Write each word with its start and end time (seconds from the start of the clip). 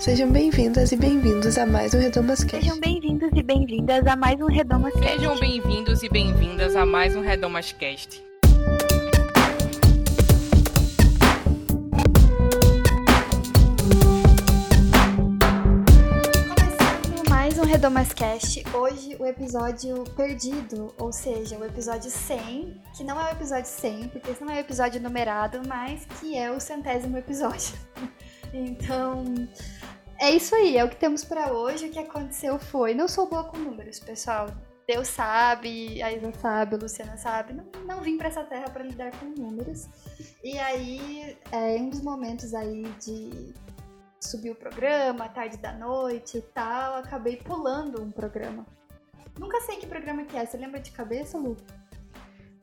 Sejam 0.00 0.30
bem-vindas 0.30 0.92
e 0.92 0.96
bem-vindos 0.96 1.58
a 1.58 1.66
mais 1.66 1.92
um 1.92 1.98
Redomas 1.98 2.44
Cast. 2.44 2.64
Sejam 2.64 2.78
bem-vindos 2.78 3.30
e 3.34 3.42
bem-vindas 3.42 4.06
a 4.06 4.14
mais 4.14 4.40
um 4.40 4.46
Redomas 4.46 4.92
Cast. 4.94 5.16
Sejam 5.16 5.40
bem-vindos 5.40 6.04
e 6.04 6.08
bem-vindas 6.08 6.76
a 6.76 6.86
mais 6.86 7.16
um 7.16 7.20
Redomas 7.20 7.72
Cast. 7.72 8.22
Começando 16.48 17.28
mais 17.28 17.58
um 17.58 17.64
Redomas 17.64 18.12
Cast. 18.12 18.64
Hoje 18.72 19.16
o 19.18 19.26
episódio 19.26 20.04
perdido, 20.16 20.94
ou 20.96 21.12
seja, 21.12 21.58
o 21.58 21.64
episódio 21.64 22.08
100, 22.08 22.80
que 22.96 23.02
não 23.02 23.20
é 23.20 23.24
o 23.24 23.32
episódio 23.32 23.66
100, 23.68 24.10
porque 24.10 24.30
esse 24.30 24.44
não 24.44 24.52
é 24.52 24.58
o 24.58 24.60
episódio 24.60 25.00
numerado, 25.00 25.60
mas 25.66 26.06
que 26.20 26.38
é 26.38 26.52
o 26.52 26.60
centésimo 26.60 27.18
episódio. 27.18 27.74
Então, 28.52 29.24
é 30.20 30.30
isso 30.30 30.54
aí, 30.54 30.76
é 30.76 30.84
o 30.84 30.88
que 30.88 30.96
temos 30.96 31.24
para 31.24 31.52
hoje. 31.52 31.86
O 31.86 31.90
que 31.90 31.98
aconteceu 31.98 32.58
foi. 32.58 32.94
Não 32.94 33.08
sou 33.08 33.28
boa 33.28 33.44
com 33.44 33.58
números, 33.58 34.00
pessoal. 34.00 34.48
Deus 34.86 35.08
sabe, 35.08 36.02
a 36.02 36.10
Isa 36.10 36.32
sabe, 36.40 36.74
a 36.74 36.78
Luciana 36.78 37.16
sabe. 37.18 37.52
Não, 37.52 37.64
não 37.86 38.00
vim 38.00 38.16
para 38.16 38.28
essa 38.28 38.42
terra 38.42 38.70
para 38.70 38.82
lidar 38.82 39.12
com 39.18 39.26
números. 39.26 39.86
E 40.42 40.58
aí, 40.58 41.36
é, 41.52 41.76
em 41.76 41.82
um 41.84 41.90
dos 41.90 42.00
momentos 42.00 42.54
aí 42.54 42.84
de 42.98 43.52
subir 44.18 44.50
o 44.50 44.54
programa, 44.54 45.28
tarde 45.28 45.58
da 45.58 45.72
noite 45.72 46.38
e 46.38 46.40
tal, 46.40 46.96
acabei 46.96 47.36
pulando 47.36 48.02
um 48.02 48.10
programa. 48.10 48.66
Nunca 49.38 49.60
sei 49.60 49.76
que 49.76 49.86
programa 49.86 50.24
que 50.24 50.36
é. 50.36 50.46
Você 50.46 50.56
lembra 50.56 50.80
de 50.80 50.90
cabeça, 50.90 51.36
Lu? 51.36 51.56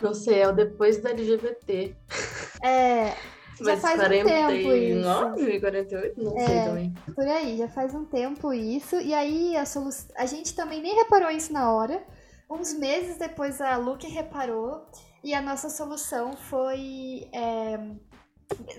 Não 0.02 0.14
sei, 0.14 0.42
é 0.42 0.48
o 0.48 0.52
depois 0.52 0.98
da 1.02 1.12
LGBT. 1.12 1.96
É, 2.64 3.16
já 3.60 3.66
Mas 3.72 3.82
faz 3.82 4.00
um 4.00 4.24
tempo 4.24 4.52
isso. 4.74 5.04
49, 5.04 5.60
48? 5.60 6.24
Não 6.24 6.38
É. 6.38 6.46
sei 6.46 6.64
também. 6.66 6.94
Por 7.16 7.28
aí, 7.28 7.58
já 7.58 7.68
faz 7.70 7.94
um 7.94 8.06
tempo 8.06 8.54
isso. 8.54 8.96
E 9.02 9.14
aí 9.14 9.56
a 9.56 9.66
solução. 9.66 10.08
A 10.18 10.26
gente 10.26 10.54
também 10.56 10.82
nem 10.82 10.96
reparou 10.96 11.30
isso 11.32 11.52
na 11.54 11.72
hora. 11.72 12.04
Uns 12.50 12.74
meses 12.74 13.18
depois 13.18 13.60
a 13.62 13.78
Luke 13.78 14.08
reparou. 14.08 14.86
E 15.24 15.34
a 15.34 15.42
nossa 15.42 15.70
solução 15.70 16.34
foi. 16.38 17.28
é, 17.34 17.80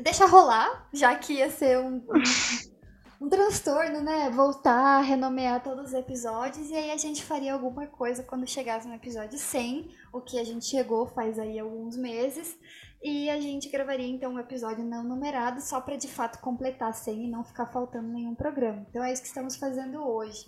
Deixa 0.01 0.27
rolar, 0.27 0.89
já 0.93 1.15
que 1.17 1.35
ia 1.35 1.51
ser 1.51 1.79
um, 1.81 1.97
um, 1.97 2.23
um 3.27 3.29
transtorno, 3.29 4.01
né? 4.01 4.31
Voltar, 4.31 5.01
renomear 5.01 5.61
todos 5.63 5.87
os 5.87 5.95
episódios. 5.95 6.71
E 6.71 6.75
aí 6.75 6.93
a 6.93 6.97
gente 6.97 7.25
faria 7.25 7.53
alguma 7.53 7.87
coisa 7.89 8.23
quando 8.23 8.47
chegasse 8.47 8.87
no 8.87 8.95
episódio 8.95 9.37
100, 9.37 9.91
o 10.13 10.21
que 10.21 10.39
a 10.39 10.45
gente 10.45 10.67
chegou 10.67 11.07
faz 11.09 11.37
aí 11.39 11.59
alguns 11.59 11.97
meses. 11.97 12.57
E 13.03 13.31
a 13.31 13.39
gente 13.41 13.69
gravaria 13.69 14.07
então 14.09 14.33
um 14.33 14.39
episódio 14.39 14.85
não 14.85 15.05
numerado 15.05 15.61
só 15.61 15.81
para 15.81 15.97
de 15.97 16.09
fato 16.09 16.41
completar 16.41 16.93
100 16.95 17.27
e 17.27 17.31
não 17.31 17.45
ficar 17.45 17.67
faltando 17.67 18.09
nenhum 18.09 18.35
programa. 18.35 18.85
Então 18.91 19.05
é 19.05 19.13
isso 19.13 19.23
que 19.23 19.29
estamos 19.29 19.55
fazendo 19.57 20.03
hoje. 20.03 20.45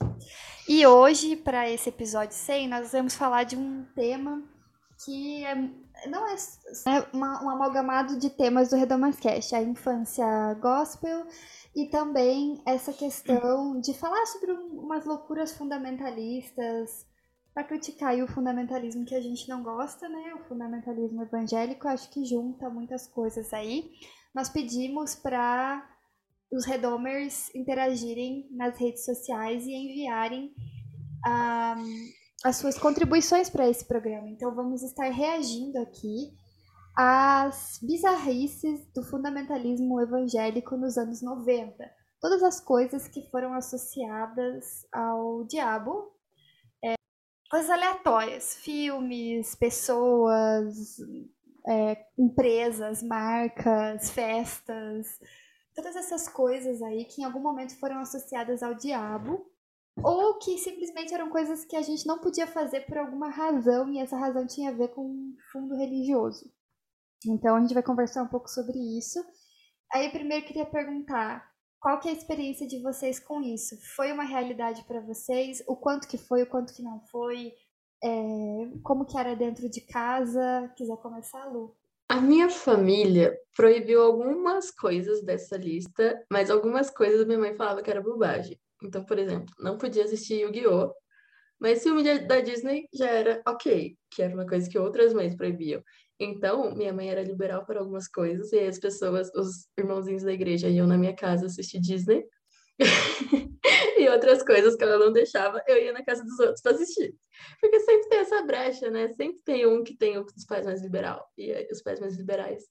E 0.68 0.84
hoje, 0.86 1.36
para 1.36 1.68
esse 1.70 1.88
episódio 1.88 2.34
100, 2.34 2.68
nós 2.68 2.92
vamos 2.92 3.14
falar 3.14 3.44
de 3.44 3.56
um 3.56 3.84
tema 3.94 4.42
que 5.04 5.44
é, 5.44 5.54
não 6.08 6.26
é, 6.26 6.34
é 6.34 7.06
uma- 7.12 7.44
um 7.44 7.50
amalgamado 7.50 8.18
de 8.18 8.30
temas 8.30 8.68
do 8.70 8.76
Redomascast, 8.76 9.54
a 9.54 9.62
infância 9.62 10.26
gospel 10.60 11.24
e 11.76 11.86
também 11.86 12.60
essa 12.66 12.92
questão 12.92 13.80
de 13.80 13.94
falar 13.94 14.26
sobre 14.26 14.50
um- 14.52 14.80
umas 14.80 15.04
loucuras 15.04 15.52
fundamentalistas 15.52 17.06
para 17.58 17.66
criticar 17.66 18.16
o 18.22 18.28
fundamentalismo 18.28 19.04
que 19.04 19.16
a 19.16 19.20
gente 19.20 19.48
não 19.48 19.64
gosta, 19.64 20.08
né? 20.08 20.32
O 20.34 20.44
fundamentalismo 20.44 21.24
evangélico, 21.24 21.88
acho 21.88 22.08
que 22.08 22.24
junta 22.24 22.70
muitas 22.70 23.08
coisas 23.08 23.52
aí. 23.52 23.90
Nós 24.32 24.48
pedimos 24.48 25.16
para 25.16 25.84
os 26.52 26.64
Redomers 26.64 27.52
interagirem 27.56 28.46
nas 28.52 28.78
redes 28.78 29.04
sociais 29.04 29.66
e 29.66 29.72
enviarem 29.72 30.54
ah, 31.26 31.74
as 32.44 32.54
suas 32.58 32.78
contribuições 32.78 33.50
para 33.50 33.68
esse 33.68 33.84
programa. 33.84 34.28
Então 34.28 34.54
vamos 34.54 34.84
estar 34.84 35.10
reagindo 35.10 35.78
aqui 35.78 36.30
às 36.96 37.80
bizarrices 37.82 38.86
do 38.94 39.02
fundamentalismo 39.02 40.00
evangélico 40.00 40.76
nos 40.76 40.96
anos 40.96 41.20
90. 41.20 41.74
Todas 42.20 42.40
as 42.40 42.60
coisas 42.60 43.08
que 43.08 43.28
foram 43.32 43.52
associadas 43.52 44.86
ao 44.92 45.42
diabo 45.42 46.16
coisas 47.50 47.70
aleatórias, 47.70 48.56
filmes, 48.56 49.54
pessoas, 49.54 50.98
é, 51.66 52.06
empresas, 52.18 53.02
marcas, 53.02 54.10
festas, 54.10 55.18
todas 55.74 55.96
essas 55.96 56.28
coisas 56.28 56.82
aí 56.82 57.04
que 57.04 57.22
em 57.22 57.24
algum 57.24 57.40
momento 57.40 57.78
foram 57.78 58.00
associadas 58.00 58.62
ao 58.62 58.74
diabo 58.74 59.46
ou 60.02 60.38
que 60.38 60.58
simplesmente 60.58 61.12
eram 61.12 61.28
coisas 61.30 61.64
que 61.64 61.76
a 61.76 61.82
gente 61.82 62.06
não 62.06 62.18
podia 62.18 62.46
fazer 62.46 62.82
por 62.82 62.98
alguma 62.98 63.28
razão 63.28 63.92
e 63.92 63.98
essa 63.98 64.16
razão 64.16 64.46
tinha 64.46 64.70
a 64.70 64.74
ver 64.74 64.88
com 64.88 65.02
um 65.02 65.36
fundo 65.52 65.76
religioso. 65.76 66.50
Então 67.26 67.56
a 67.56 67.60
gente 67.60 67.74
vai 67.74 67.82
conversar 67.82 68.22
um 68.22 68.28
pouco 68.28 68.48
sobre 68.48 68.78
isso. 68.96 69.24
Aí 69.92 70.10
primeiro 70.10 70.46
queria 70.46 70.66
perguntar 70.66 71.47
qual 71.80 72.00
que 72.00 72.08
é 72.08 72.10
a 72.10 72.14
experiência 72.14 72.66
de 72.66 72.80
vocês 72.80 73.20
com 73.20 73.40
isso? 73.40 73.76
Foi 73.94 74.12
uma 74.12 74.24
realidade 74.24 74.84
para 74.84 75.00
vocês? 75.00 75.62
O 75.66 75.76
quanto 75.76 76.08
que 76.08 76.18
foi, 76.18 76.42
o 76.42 76.46
quanto 76.46 76.74
que 76.74 76.82
não 76.82 77.00
foi? 77.10 77.52
É, 78.02 78.08
como 78.82 79.04
que 79.04 79.18
era 79.18 79.34
dentro 79.34 79.68
de 79.68 79.80
casa? 79.82 80.72
Quiser 80.76 80.96
começar, 80.98 81.44
Lu? 81.46 81.76
A 82.08 82.20
minha 82.20 82.48
família 82.48 83.36
proibiu 83.54 84.02
algumas 84.02 84.70
coisas 84.70 85.22
dessa 85.22 85.56
lista, 85.56 86.24
mas 86.32 86.50
algumas 86.50 86.90
coisas 86.90 87.26
minha 87.26 87.38
mãe 87.38 87.54
falava 87.54 87.82
que 87.82 87.90
era 87.90 88.00
bobagem. 88.00 88.58
Então, 88.82 89.04
por 89.04 89.18
exemplo, 89.18 89.54
não 89.58 89.76
podia 89.76 90.04
assistir 90.04 90.40
Yu-Gi-Oh! 90.40 90.92
Mas 91.60 91.82
filme 91.82 92.02
da 92.26 92.40
Disney 92.40 92.88
já 92.94 93.10
era 93.10 93.42
ok, 93.46 93.96
que 94.10 94.22
era 94.22 94.32
uma 94.32 94.46
coisa 94.46 94.70
que 94.70 94.78
outras 94.78 95.12
mães 95.12 95.34
proibiam. 95.34 95.82
Então, 96.20 96.74
minha 96.74 96.92
mãe 96.92 97.10
era 97.10 97.22
liberal 97.22 97.64
para 97.64 97.80
algumas 97.80 98.08
coisas, 98.08 98.52
e 98.52 98.58
as 98.60 98.78
pessoas, 98.78 99.30
os 99.34 99.68
irmãozinhos 99.78 100.24
da 100.24 100.32
igreja 100.32 100.68
iam 100.68 100.86
na 100.86 100.98
minha 100.98 101.14
casa 101.14 101.46
assistir 101.46 101.80
Disney. 101.80 102.24
E 103.98 104.08
outras 104.08 104.44
coisas 104.44 104.76
que 104.76 104.84
ela 104.84 104.96
não 104.96 105.12
deixava, 105.12 105.60
eu 105.66 105.76
ia 105.76 105.92
na 105.92 106.04
casa 106.04 106.22
dos 106.22 106.38
outros 106.38 106.60
para 106.60 106.72
assistir. 106.72 107.12
Porque 107.60 107.80
sempre 107.80 108.08
tem 108.08 108.18
essa 108.20 108.42
brecha, 108.42 108.88
né? 108.90 109.08
Sempre 109.08 109.40
tem 109.44 109.66
um 109.66 109.82
que 109.82 109.96
tem 109.96 110.16
os 110.16 110.44
pais 110.46 110.64
mais 110.64 110.80
liberal 110.80 111.26
e 111.36 111.68
os 111.72 111.82
pais 111.82 111.98
mais 111.98 112.16
liberais. 112.16 112.62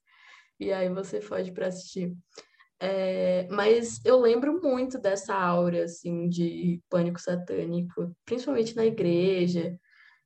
E 0.57 0.71
aí 0.71 0.89
você 0.89 1.19
foge 1.19 1.51
para 1.51 1.67
assistir. 1.67 2.15
É, 2.79 3.47
mas 3.49 3.99
eu 4.05 4.19
lembro 4.19 4.61
muito 4.61 4.97
dessa 4.97 5.35
aura, 5.35 5.83
assim, 5.83 6.29
de 6.29 6.81
pânico 6.89 7.19
satânico, 7.19 8.15
principalmente 8.25 8.75
na 8.75 8.85
igreja. 8.85 9.77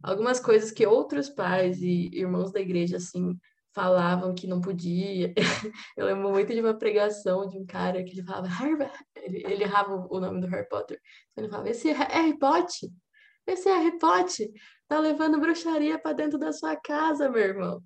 Algumas 0.03 0.39
coisas 0.39 0.71
que 0.71 0.85
outros 0.85 1.29
pais 1.29 1.81
e 1.81 2.09
irmãos 2.13 2.51
da 2.51 2.59
igreja, 2.59 2.97
assim, 2.97 3.37
falavam 3.73 4.33
que 4.33 4.47
não 4.47 4.61
podia. 4.61 5.33
Eu 5.97 6.05
lembro 6.05 6.29
muito 6.29 6.53
de 6.53 6.61
uma 6.61 6.73
pregação 6.73 7.47
de 7.47 7.57
um 7.57 7.65
cara 7.65 8.03
que 8.03 8.11
ele 8.11 8.23
falava, 8.23 8.47
Harry... 8.47 8.89
ele, 9.15 9.63
errava 9.63 10.07
o 10.09 10.19
nome 10.19 10.41
do 10.41 10.47
Harry 10.47 10.67
Potter. 10.67 10.99
Ele 11.37 11.49
falava, 11.49 11.69
esse 11.69 11.89
é 11.89 11.93
Harry 11.93 12.37
Potter, 12.37 12.89
esse 13.47 13.69
é 13.69 13.77
Harry 13.77 13.97
Potter, 13.97 14.49
tá 14.87 14.99
levando 14.99 15.39
bruxaria 15.39 15.97
para 15.99 16.13
dentro 16.13 16.37
da 16.37 16.51
sua 16.51 16.75
casa, 16.75 17.29
meu 17.29 17.41
irmão. 17.41 17.81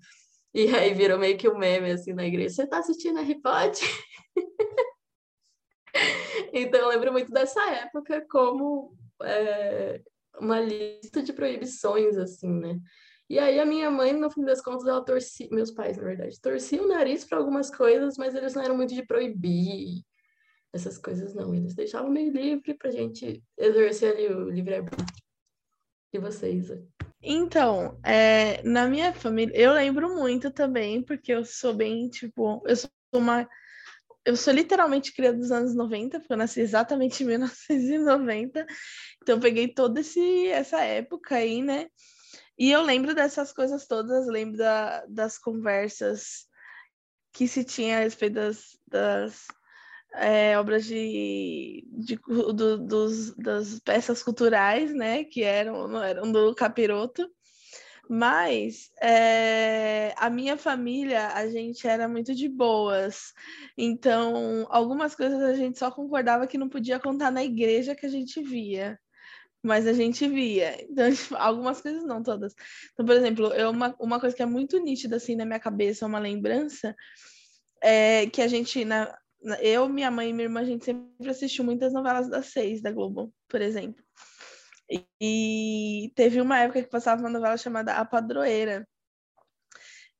E 0.54 0.74
aí 0.74 0.94
virou 0.94 1.18
meio 1.18 1.36
que 1.36 1.48
um 1.48 1.58
meme 1.58 1.90
assim 1.90 2.12
na 2.12 2.26
igreja. 2.26 2.54
Você 2.54 2.66
tá 2.66 2.78
assistindo 2.78 3.20
Harry 3.20 3.40
Potter? 3.40 3.88
Então 6.52 6.80
eu 6.80 6.88
lembro 6.88 7.12
muito 7.12 7.32
dessa 7.32 7.62
época 7.70 8.24
como 8.30 8.94
é, 9.22 10.00
uma 10.40 10.60
lista 10.60 11.22
de 11.22 11.32
proibições, 11.32 12.16
assim, 12.16 12.50
né? 12.50 12.78
E 13.28 13.38
aí 13.38 13.58
a 13.58 13.66
minha 13.66 13.90
mãe, 13.90 14.12
no 14.12 14.30
fim 14.30 14.44
das 14.44 14.60
contas, 14.60 14.86
ela 14.86 15.04
torcia, 15.04 15.48
meus 15.50 15.72
pais, 15.72 15.96
na 15.96 16.04
verdade, 16.04 16.40
torciam 16.40 16.84
o 16.84 16.88
nariz 16.88 17.24
para 17.24 17.38
algumas 17.38 17.70
coisas, 17.70 18.16
mas 18.16 18.34
eles 18.34 18.54
não 18.54 18.62
eram 18.62 18.76
muito 18.76 18.94
de 18.94 19.04
proibir 19.04 20.02
essas 20.72 20.96
coisas, 20.96 21.34
não. 21.34 21.54
Eles 21.54 21.74
deixavam 21.74 22.10
meio 22.10 22.32
livre 22.32 22.74
pra 22.74 22.90
gente 22.90 23.42
exercer 23.58 24.14
ali 24.14 24.28
o 24.28 24.48
livre-arbítrio. 24.48 25.06
E 26.12 26.18
vocês? 26.18 26.70
Então, 27.20 27.98
é, 28.04 28.62
na 28.62 28.86
minha 28.86 29.12
família, 29.12 29.56
eu 29.56 29.72
lembro 29.72 30.14
muito 30.14 30.50
também, 30.50 31.02
porque 31.02 31.32
eu 31.32 31.44
sou 31.44 31.74
bem, 31.74 32.08
tipo, 32.08 32.62
eu 32.64 32.76
sou 32.76 32.90
uma. 33.12 33.48
Eu 34.26 34.36
sou 34.36 34.52
literalmente 34.52 35.14
criada 35.14 35.38
dos 35.38 35.52
anos 35.52 35.74
90, 35.74 36.18
porque 36.18 36.32
eu 36.32 36.36
nasci 36.36 36.60
exatamente 36.60 37.22
em 37.22 37.26
1990. 37.28 38.66
Então, 39.22 39.36
eu 39.36 39.40
peguei 39.40 39.68
toda 39.72 40.00
esse, 40.00 40.48
essa 40.48 40.80
época 40.82 41.36
aí, 41.36 41.62
né? 41.62 41.86
E 42.58 42.70
eu 42.72 42.82
lembro 42.82 43.14
dessas 43.14 43.52
coisas 43.52 43.86
todas, 43.86 44.26
lembro 44.26 44.56
da, 44.58 45.06
das 45.06 45.38
conversas 45.38 46.46
que 47.32 47.46
se 47.46 47.64
tinha 47.64 47.98
a 47.98 48.00
respeito 48.00 48.34
das, 48.34 48.78
das 48.88 49.46
é, 50.14 50.58
obras 50.58 50.86
de, 50.86 51.86
de 51.92 52.16
do- 52.16 52.78
dos, 52.78 53.34
das 53.36 53.78
peças 53.80 54.22
culturais, 54.22 54.94
né? 54.94 55.24
Que 55.24 55.42
eram, 55.42 56.02
eram 56.02 56.32
do 56.32 56.54
capiroto. 56.54 57.30
Mas 58.08 58.90
é, 59.02 60.14
a 60.16 60.30
minha 60.30 60.56
família, 60.56 61.28
a 61.28 61.48
gente 61.48 61.86
era 61.86 62.08
muito 62.08 62.34
de 62.34 62.48
boas. 62.48 63.32
Então, 63.76 64.66
algumas 64.70 65.14
coisas 65.14 65.40
a 65.42 65.54
gente 65.54 65.78
só 65.78 65.90
concordava 65.90 66.46
que 66.46 66.58
não 66.58 66.68
podia 66.68 67.00
contar 67.00 67.30
na 67.30 67.44
igreja 67.44 67.96
que 67.96 68.06
a 68.06 68.08
gente 68.08 68.40
via. 68.42 68.98
Mas 69.62 69.86
a 69.86 69.92
gente 69.92 70.28
via. 70.28 70.80
Então, 70.84 71.10
tipo, 71.12 71.34
algumas 71.36 71.80
coisas 71.80 72.04
não, 72.04 72.22
todas. 72.22 72.54
Então, 72.92 73.04
por 73.04 73.16
exemplo, 73.16 73.46
eu, 73.54 73.70
uma, 73.70 73.94
uma 73.98 74.20
coisa 74.20 74.36
que 74.36 74.42
é 74.42 74.46
muito 74.46 74.78
nítida 74.78 75.16
assim 75.16 75.34
na 75.34 75.44
minha 75.44 75.58
cabeça, 75.58 76.06
uma 76.06 76.20
lembrança, 76.20 76.94
é 77.82 78.26
que 78.28 78.40
a 78.40 78.46
gente, 78.48 78.84
na, 78.84 79.12
eu, 79.60 79.88
minha 79.88 80.10
mãe 80.10 80.30
e 80.30 80.32
minha 80.32 80.46
irmã, 80.46 80.60
a 80.60 80.64
gente 80.64 80.84
sempre 80.84 81.28
assistiu 81.28 81.64
muitas 81.64 81.92
novelas 81.92 82.28
das 82.28 82.46
seis 82.46 82.80
da 82.80 82.92
Globo, 82.92 83.32
por 83.48 83.60
exemplo. 83.60 84.05
E 85.20 86.12
teve 86.14 86.40
uma 86.40 86.60
época 86.60 86.82
que 86.82 86.90
passava 86.90 87.20
uma 87.20 87.30
novela 87.30 87.56
chamada 87.56 87.94
A 87.94 88.04
Padroeira. 88.04 88.86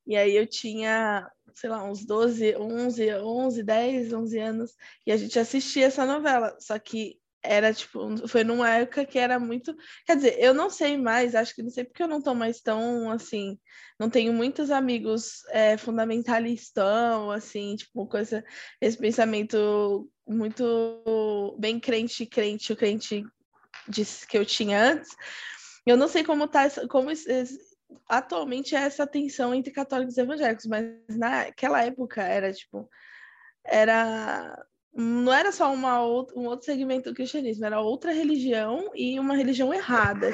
E 0.07 0.17
aí 0.17 0.37
eu 0.37 0.47
tinha, 0.47 1.29
sei 1.55 1.69
lá, 1.71 1.83
uns 1.85 2.05
12, 2.05 2.57
11, 2.57 3.15
11, 3.15 3.63
10, 3.63 4.13
11 4.13 4.39
anos, 4.39 4.73
e 5.07 5.13
a 5.13 5.17
gente 5.17 5.39
assistia 5.39 5.87
essa 5.87 6.07
novela. 6.07 6.57
Só 6.61 6.79
que 6.79 7.19
era 7.43 7.73
tipo, 7.73 8.27
foi 8.29 8.45
numa 8.45 8.69
época 8.71 9.05
que 9.05 9.19
era 9.19 9.39
muito. 9.39 9.75
Quer 10.05 10.17
dizer, 10.17 10.37
eu 10.39 10.55
não 10.55 10.71
sei 10.71 10.97
mais, 10.97 11.35
acho 11.35 11.55
que 11.55 11.63
não 11.63 11.71
sei 11.71 11.85
porque 11.85 12.03
eu 12.03 12.09
não 12.09 12.21
tô 12.23 12.35
mais 12.35 12.61
tão 12.61 13.11
assim. 13.11 13.59
Não 13.99 14.11
tenho 14.11 14.33
muitos 14.33 14.71
amigos 14.71 15.45
é, 15.51 15.77
fundamentalistão, 15.77 17.31
assim, 17.31 17.77
tipo, 17.77 18.07
coisa, 18.07 18.45
esse 18.81 18.99
pensamento 18.99 20.09
muito 20.27 21.57
bem 21.59 21.81
crente, 21.81 22.27
crente, 22.27 22.73
o 22.73 22.77
crente 22.77 23.25
disse 23.89 24.27
que 24.27 24.37
eu 24.37 24.45
tinha 24.45 24.81
antes. 24.81 25.11
Eu 25.87 25.97
não 25.97 26.09
sei 26.09 26.25
como 26.25 26.49
tá 26.49 26.69
como 26.89 27.11
atualmente 28.09 28.75
é 28.75 28.81
essa 28.81 29.07
tensão 29.07 29.55
entre 29.55 29.73
católicos 29.73 30.17
e 30.17 30.21
evangélicos, 30.21 30.67
mas 30.67 30.87
naquela 31.17 31.85
época 31.85 32.23
era 32.23 32.53
tipo 32.53 32.89
era 33.65 34.65
não 34.93 35.33
era 35.33 35.53
só 35.53 35.73
uma 35.73 36.01
um 36.03 36.47
outro 36.47 36.65
segmento 36.65 37.11
do 37.11 37.15
cristianismo, 37.15 37.67
era 37.67 37.81
outra 37.81 38.13
religião 38.13 38.91
e 38.95 39.19
uma 39.21 39.37
religião 39.37 39.73
errada. 39.73 40.31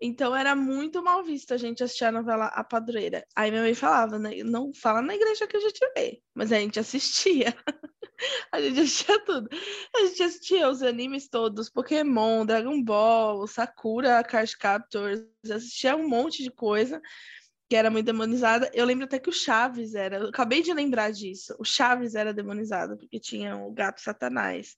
Então 0.00 0.36
era 0.36 0.54
muito 0.54 1.02
mal 1.02 1.24
visto 1.24 1.54
a 1.54 1.56
gente 1.56 1.82
assistir 1.82 2.04
a 2.04 2.12
novela 2.12 2.46
A 2.46 2.62
Padroeira. 2.62 3.26
Aí 3.34 3.50
minha 3.50 3.62
mãe 3.62 3.74
falava, 3.74 4.18
né? 4.18 4.42
não 4.44 4.72
fala 4.74 5.00
na 5.00 5.14
igreja 5.14 5.46
que 5.46 5.56
a 5.56 5.60
gente 5.60 5.80
vê, 5.96 6.20
mas 6.34 6.52
a 6.52 6.58
gente 6.58 6.78
assistia. 6.78 7.56
a 8.52 8.60
gente 8.60 8.80
assistia 8.80 9.24
tudo. 9.24 9.48
A 9.94 10.06
gente 10.06 10.22
assistia 10.22 10.68
os 10.68 10.82
animes 10.82 11.28
todos, 11.28 11.70
Pokémon, 11.70 12.44
Dragon 12.44 12.82
Ball, 12.82 13.46
Sakura, 13.46 14.22
Card 14.22 14.56
Captors, 14.58 15.20
assistia 15.50 15.96
um 15.96 16.08
monte 16.08 16.42
de 16.42 16.50
coisa 16.50 17.00
que 17.68 17.76
era 17.76 17.90
muito 17.90 18.06
demonizada. 18.06 18.70
Eu 18.74 18.84
lembro 18.84 19.06
até 19.06 19.18
que 19.18 19.28
o 19.28 19.32
Chaves 19.32 19.94
era, 19.94 20.18
eu 20.18 20.28
acabei 20.28 20.62
de 20.62 20.72
lembrar 20.72 21.10
disso. 21.10 21.54
O 21.58 21.64
Chaves 21.64 22.14
era 22.14 22.32
demonizado 22.32 22.96
porque 22.96 23.18
tinha 23.18 23.56
o 23.56 23.72
gato 23.72 24.00
Satanás. 24.00 24.76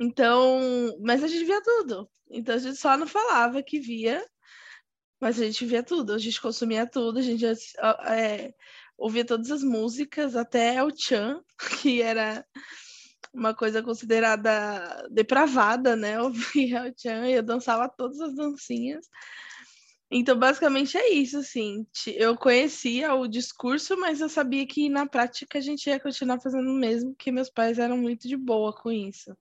Então, 0.00 0.98
mas 1.00 1.22
a 1.22 1.28
gente 1.28 1.44
via 1.44 1.62
tudo. 1.62 2.08
Então 2.30 2.54
a 2.54 2.58
gente 2.58 2.76
só 2.76 2.96
não 2.96 3.06
falava 3.06 3.62
que 3.62 3.78
via, 3.78 4.24
mas 5.20 5.40
a 5.40 5.44
gente 5.44 5.64
via 5.64 5.82
tudo, 5.82 6.12
a 6.12 6.18
gente 6.18 6.40
consumia 6.40 6.86
tudo, 6.86 7.18
a 7.18 7.22
gente 7.22 7.44
é, 8.08 8.52
ouvia 8.98 9.24
todas 9.24 9.50
as 9.50 9.62
músicas, 9.62 10.36
até 10.36 10.82
o 10.82 10.90
Chan, 10.94 11.40
que 11.82 12.02
era 12.02 12.44
uma 13.32 13.54
coisa 13.54 13.82
considerada 13.82 15.06
depravada, 15.10 15.96
né? 15.96 16.16
Eu 16.16 16.30
via 16.30 16.84
o 16.84 16.94
Chan 16.96 17.28
e 17.28 17.34
eu 17.34 17.42
dançava 17.42 17.88
todas 17.88 18.20
as 18.20 18.34
dancinhas. 18.34 19.06
Então, 20.10 20.38
basicamente 20.38 20.96
é 20.96 21.12
isso, 21.12 21.38
assim. 21.38 21.86
Eu 22.06 22.36
conhecia 22.36 23.14
o 23.14 23.26
discurso, 23.26 23.96
mas 23.96 24.20
eu 24.20 24.28
sabia 24.28 24.66
que 24.66 24.88
na 24.88 25.06
prática 25.06 25.58
a 25.58 25.60
gente 25.60 25.88
ia 25.88 25.98
continuar 25.98 26.40
fazendo 26.40 26.70
o 26.70 26.74
mesmo, 26.74 27.14
que 27.16 27.32
meus 27.32 27.50
pais 27.50 27.78
eram 27.78 27.96
muito 27.96 28.28
de 28.28 28.36
boa 28.36 28.72
com 28.72 28.92
isso. 28.92 29.36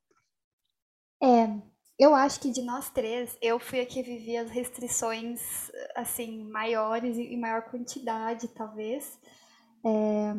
É, 1.23 1.47
eu 1.97 2.13
acho 2.13 2.41
que 2.41 2.51
de 2.51 2.61
nós 2.61 2.89
três, 2.89 3.37
eu 3.41 3.57
fui 3.57 3.79
a 3.79 3.85
que 3.85 4.03
vivia 4.03 4.41
as 4.41 4.49
restrições, 4.49 5.39
assim, 5.95 6.43
maiores 6.49 7.17
e 7.17 7.37
maior 7.37 7.61
quantidade, 7.61 8.49
talvez. 8.49 9.17
É, 9.85 10.33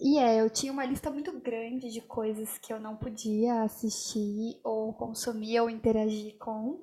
e 0.00 0.18
é, 0.18 0.40
eu 0.40 0.50
tinha 0.50 0.72
uma 0.72 0.84
lista 0.84 1.08
muito 1.08 1.38
grande 1.40 1.92
de 1.92 2.00
coisas 2.00 2.58
que 2.58 2.72
eu 2.72 2.80
não 2.80 2.96
podia 2.96 3.62
assistir, 3.62 4.60
ou 4.64 4.92
consumir, 4.92 5.60
ou 5.60 5.70
interagir 5.70 6.36
com. 6.38 6.82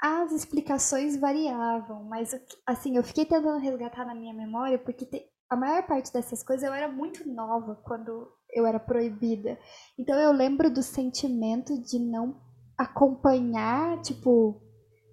As 0.00 0.32
explicações 0.32 1.16
variavam, 1.18 2.04
mas, 2.04 2.34
assim, 2.66 2.96
eu 2.96 3.04
fiquei 3.04 3.26
tentando 3.26 3.60
resgatar 3.60 4.06
na 4.06 4.14
minha 4.14 4.32
memória, 4.32 4.78
porque 4.78 5.04
te, 5.04 5.26
a 5.50 5.56
maior 5.56 5.86
parte 5.86 6.10
dessas 6.10 6.42
coisas 6.42 6.66
eu 6.66 6.72
era 6.72 6.90
muito 6.90 7.28
nova 7.28 7.76
quando 7.84 8.32
eu 8.50 8.66
era 8.66 8.80
proibida. 8.80 9.58
Então 9.98 10.18
eu 10.18 10.32
lembro 10.32 10.72
do 10.72 10.82
sentimento 10.82 11.78
de 11.82 11.98
não 11.98 12.40
acompanhar, 12.82 14.00
tipo, 14.02 14.60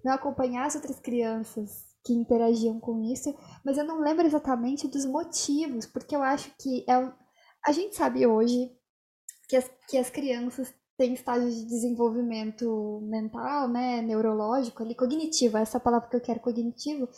não 0.04 0.12
acompanhar 0.12 0.66
as 0.66 0.74
outras 0.74 1.00
crianças 1.00 1.90
que 2.04 2.12
interagiam 2.12 2.80
com 2.80 3.02
isso, 3.02 3.34
mas 3.64 3.76
eu 3.76 3.84
não 3.84 4.00
lembro 4.00 4.26
exatamente 4.26 4.88
dos 4.88 5.04
motivos, 5.04 5.86
porque 5.86 6.16
eu 6.16 6.22
acho 6.22 6.50
que 6.58 6.84
é 6.88 7.12
a 7.66 7.72
gente 7.72 7.94
sabe 7.94 8.26
hoje 8.26 8.70
que 9.48 9.56
as, 9.56 9.70
que 9.88 9.98
as 9.98 10.08
crianças 10.08 10.72
têm 10.96 11.12
estágios 11.14 11.54
de 11.56 11.66
desenvolvimento 11.66 13.00
mental, 13.02 13.68
né, 13.68 14.00
neurológico, 14.02 14.82
ali, 14.82 14.94
cognitivo, 14.94 15.58
essa 15.58 15.78
é 15.78 15.80
palavra 15.80 16.08
que 16.08 16.16
eu 16.16 16.20
quero, 16.20 16.40
cognitivo, 16.40 17.08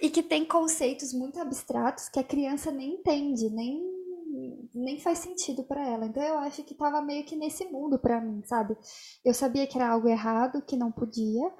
e 0.00 0.10
que 0.10 0.22
tem 0.22 0.44
conceitos 0.44 1.12
muito 1.12 1.40
abstratos 1.40 2.08
que 2.08 2.18
a 2.18 2.24
criança 2.24 2.70
nem 2.70 2.94
entende, 2.94 3.50
nem 3.50 3.97
nem 4.74 5.00
faz 5.00 5.18
sentido 5.18 5.64
para 5.64 5.86
ela. 5.86 6.06
Então 6.06 6.22
eu 6.22 6.38
acho 6.38 6.62
que 6.64 6.74
tava 6.74 7.00
meio 7.02 7.24
que 7.24 7.36
nesse 7.36 7.64
mundo 7.66 7.98
para 7.98 8.20
mim, 8.20 8.42
sabe? 8.44 8.76
Eu 9.24 9.34
sabia 9.34 9.66
que 9.66 9.76
era 9.78 9.90
algo 9.90 10.08
errado, 10.08 10.62
que 10.62 10.76
não 10.76 10.92
podia, 10.92 11.52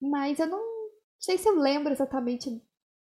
mas 0.00 0.38
eu 0.38 0.46
não 0.46 0.60
sei 1.18 1.38
se 1.38 1.48
eu 1.48 1.56
lembro 1.56 1.92
exatamente 1.92 2.62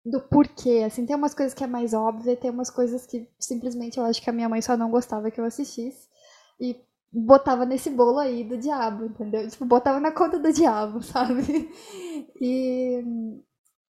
do 0.05 0.21
porquê. 0.21 0.83
Assim, 0.85 1.05
tem 1.05 1.15
umas 1.15 1.33
coisas 1.33 1.53
que 1.53 1.63
é 1.63 1.67
mais 1.67 1.93
óbvia, 1.93 2.35
tem 2.35 2.51
umas 2.51 2.69
coisas 2.69 3.05
que 3.05 3.29
simplesmente 3.39 3.97
eu 3.97 4.05
acho 4.05 4.21
que 4.21 4.29
a 4.29 4.33
minha 4.33 4.49
mãe 4.49 4.61
só 4.61 4.77
não 4.77 4.91
gostava 4.91 5.31
que 5.31 5.39
eu 5.39 5.45
assistisse. 5.45 6.07
E 6.59 6.75
botava 7.11 7.65
nesse 7.65 7.89
bolo 7.89 8.19
aí 8.19 8.43
do 8.43 8.57
diabo, 8.57 9.05
entendeu? 9.05 9.47
Tipo, 9.49 9.65
botava 9.65 9.99
na 9.99 10.11
conta 10.11 10.39
do 10.39 10.51
diabo, 10.51 11.01
sabe? 11.03 11.69
E 12.41 13.03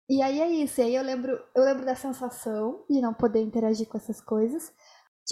e 0.10 0.22
aí 0.22 0.40
é 0.40 0.50
isso. 0.50 0.80
E 0.80 0.84
aí 0.86 0.96
eu 0.96 1.04
lembro, 1.04 1.38
eu 1.54 1.64
lembro 1.64 1.86
da 1.86 1.96
sensação 1.96 2.86
de 2.90 3.02
não 3.02 3.14
poder 3.14 3.42
interagir 3.42 3.88
com 3.88 3.98
essas 3.98 4.22
coisas. 4.22 4.74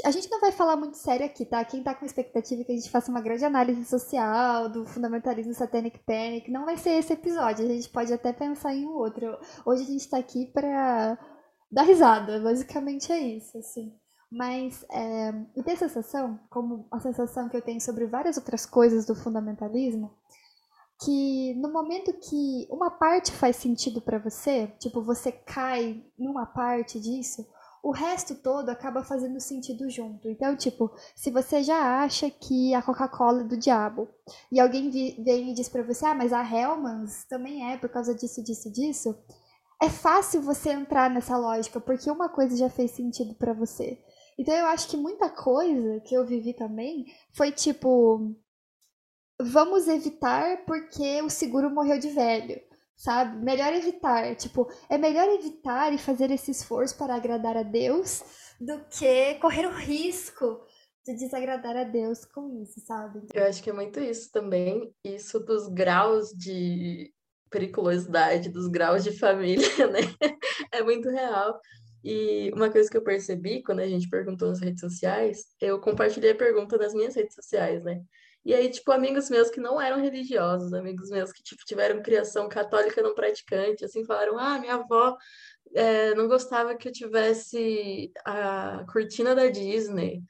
A 0.03 0.11
gente 0.11 0.29
não 0.29 0.41
vai 0.41 0.51
falar 0.51 0.75
muito 0.75 0.97
sério 0.97 1.25
aqui, 1.25 1.45
tá? 1.45 1.63
Quem 1.63 1.81
tá 1.81 1.95
com 1.95 2.05
expectativa 2.05 2.63
que 2.63 2.71
a 2.71 2.75
gente 2.75 2.89
faça 2.89 3.09
uma 3.09 3.21
grande 3.21 3.45
análise 3.45 3.85
social 3.85 4.67
do 4.67 4.85
fundamentalismo 4.85 5.53
satanic 5.53 5.99
panic, 5.99 6.51
não 6.51 6.65
vai 6.65 6.75
ser 6.75 6.91
esse 6.91 7.13
episódio. 7.13 7.65
A 7.65 7.69
gente 7.69 7.89
pode 7.89 8.11
até 8.11 8.33
pensar 8.33 8.73
em 8.73 8.85
um 8.85 8.93
outro. 8.93 9.37
Hoje 9.65 9.83
a 9.83 9.85
gente 9.85 10.09
tá 10.09 10.17
aqui 10.17 10.47
pra 10.47 11.17
dar 11.71 11.83
risada, 11.83 12.39
basicamente 12.41 13.11
é 13.11 13.19
isso, 13.19 13.57
assim. 13.57 13.93
Mas 14.29 14.83
é, 14.91 15.29
eu 15.55 15.63
tenho 15.63 15.77
a 15.77 15.79
sensação, 15.79 16.39
como 16.49 16.87
a 16.91 16.99
sensação 16.99 17.47
que 17.47 17.55
eu 17.55 17.61
tenho 17.61 17.79
sobre 17.79 18.05
várias 18.05 18.35
outras 18.37 18.65
coisas 18.65 19.05
do 19.05 19.15
fundamentalismo, 19.15 20.13
que 21.03 21.53
no 21.55 21.71
momento 21.71 22.13
que 22.13 22.67
uma 22.69 22.91
parte 22.91 23.31
faz 23.31 23.55
sentido 23.55 24.01
para 24.01 24.19
você, 24.19 24.67
tipo, 24.79 25.01
você 25.01 25.31
cai 25.31 26.03
numa 26.17 26.45
parte 26.45 26.99
disso, 26.99 27.45
o 27.85 27.91
resto 27.91 28.33
todo 28.33 28.69
acaba 28.69 29.03
fazendo 29.03 29.39
sentido 29.39 29.87
junto. 29.91 30.27
Então, 30.27 30.55
tipo, 30.55 30.91
se 31.15 31.29
você 31.29 31.61
já 31.61 32.01
acha 32.03 32.31
que 32.31 32.73
a 32.73 32.81
Coca-Cola 32.81 33.41
é 33.41 33.43
do 33.43 33.55
diabo 33.55 34.09
e 34.51 34.59
alguém 34.59 34.89
vem 34.89 35.51
e 35.51 35.53
diz 35.53 35.69
para 35.69 35.83
você, 35.83 36.03
ah, 36.03 36.15
mas 36.15 36.33
a 36.33 36.41
Hellmann's 36.41 37.25
também 37.25 37.71
é 37.71 37.77
por 37.77 37.87
causa 37.89 38.15
disso, 38.15 38.43
disso, 38.43 38.71
disso, 38.71 39.15
é 39.79 39.87
fácil 39.87 40.41
você 40.41 40.71
entrar 40.71 41.11
nessa 41.11 41.37
lógica 41.37 41.79
porque 41.79 42.09
uma 42.09 42.27
coisa 42.27 42.57
já 42.57 42.71
fez 42.71 42.89
sentido 42.89 43.35
para 43.35 43.53
você. 43.53 44.01
Então, 44.35 44.55
eu 44.55 44.65
acho 44.65 44.87
que 44.87 44.97
muita 44.97 45.29
coisa 45.29 45.99
que 45.99 46.15
eu 46.15 46.25
vivi 46.25 46.53
também 46.53 47.05
foi 47.33 47.51
tipo, 47.51 48.35
vamos 49.39 49.87
evitar 49.87 50.65
porque 50.65 51.21
o 51.21 51.29
seguro 51.29 51.69
morreu 51.69 51.99
de 51.99 52.09
velho 52.09 52.59
sabe? 52.95 53.43
Melhor 53.43 53.73
evitar. 53.73 54.35
Tipo, 54.35 54.69
é 54.89 54.97
melhor 54.97 55.27
evitar 55.29 55.93
e 55.93 55.97
fazer 55.97 56.31
esse 56.31 56.51
esforço 56.51 56.97
para 56.97 57.15
agradar 57.15 57.57
a 57.57 57.63
Deus 57.63 58.23
do 58.59 58.79
que 58.89 59.35
correr 59.35 59.65
o 59.65 59.75
risco 59.75 60.61
de 61.05 61.13
desagradar 61.13 61.75
a 61.77 61.83
Deus 61.83 62.25
com 62.25 62.61
isso, 62.63 62.79
sabe? 62.79 63.21
Eu 63.33 63.45
acho 63.45 63.61
que 63.61 63.69
é 63.69 63.73
muito 63.73 63.99
isso 63.99 64.31
também, 64.31 64.91
isso 65.03 65.39
dos 65.39 65.67
graus 65.67 66.29
de 66.29 67.13
periculosidade, 67.51 68.49
dos 68.49 68.67
graus 68.67 69.03
de 69.03 69.11
família, 69.11 69.67
né? 69.87 70.01
É 70.71 70.81
muito 70.81 71.09
real. 71.09 71.59
E 72.03 72.51
uma 72.53 72.71
coisa 72.71 72.89
que 72.89 72.97
eu 72.97 73.03
percebi 73.03 73.63
quando 73.63 73.79
a 73.79 73.87
gente 73.87 74.09
perguntou 74.09 74.49
nas 74.49 74.61
redes 74.61 74.79
sociais, 74.79 75.45
eu 75.59 75.79
compartilhei 75.79 76.31
a 76.31 76.35
pergunta 76.35 76.77
nas 76.77 76.93
minhas 76.93 77.15
redes 77.15 77.35
sociais, 77.35 77.83
né? 77.83 78.01
E 78.45 78.53
aí, 78.53 78.69
tipo, 78.69 78.91
amigos 78.91 79.27
meus 79.27 79.49
que 79.49 79.59
não 79.59 79.81
eram 79.81 79.99
religiosos, 79.99 80.71
amigos 80.71 81.09
meus 81.09 81.31
que, 81.31 81.41
tipo, 81.41 81.65
tiveram 81.65 82.03
criação 82.03 82.47
católica 82.47 83.01
não 83.01 83.15
praticante, 83.15 83.83
assim, 83.83 84.05
falaram, 84.05 84.37
ah, 84.37 84.59
minha 84.59 84.75
avó 84.75 85.17
é, 85.73 86.13
não 86.13 86.27
gostava 86.27 86.75
que 86.75 86.87
eu 86.87 86.91
tivesse 86.91 88.11
a 88.23 88.85
cortina 88.93 89.33
da 89.33 89.47
Disney. 89.47 90.21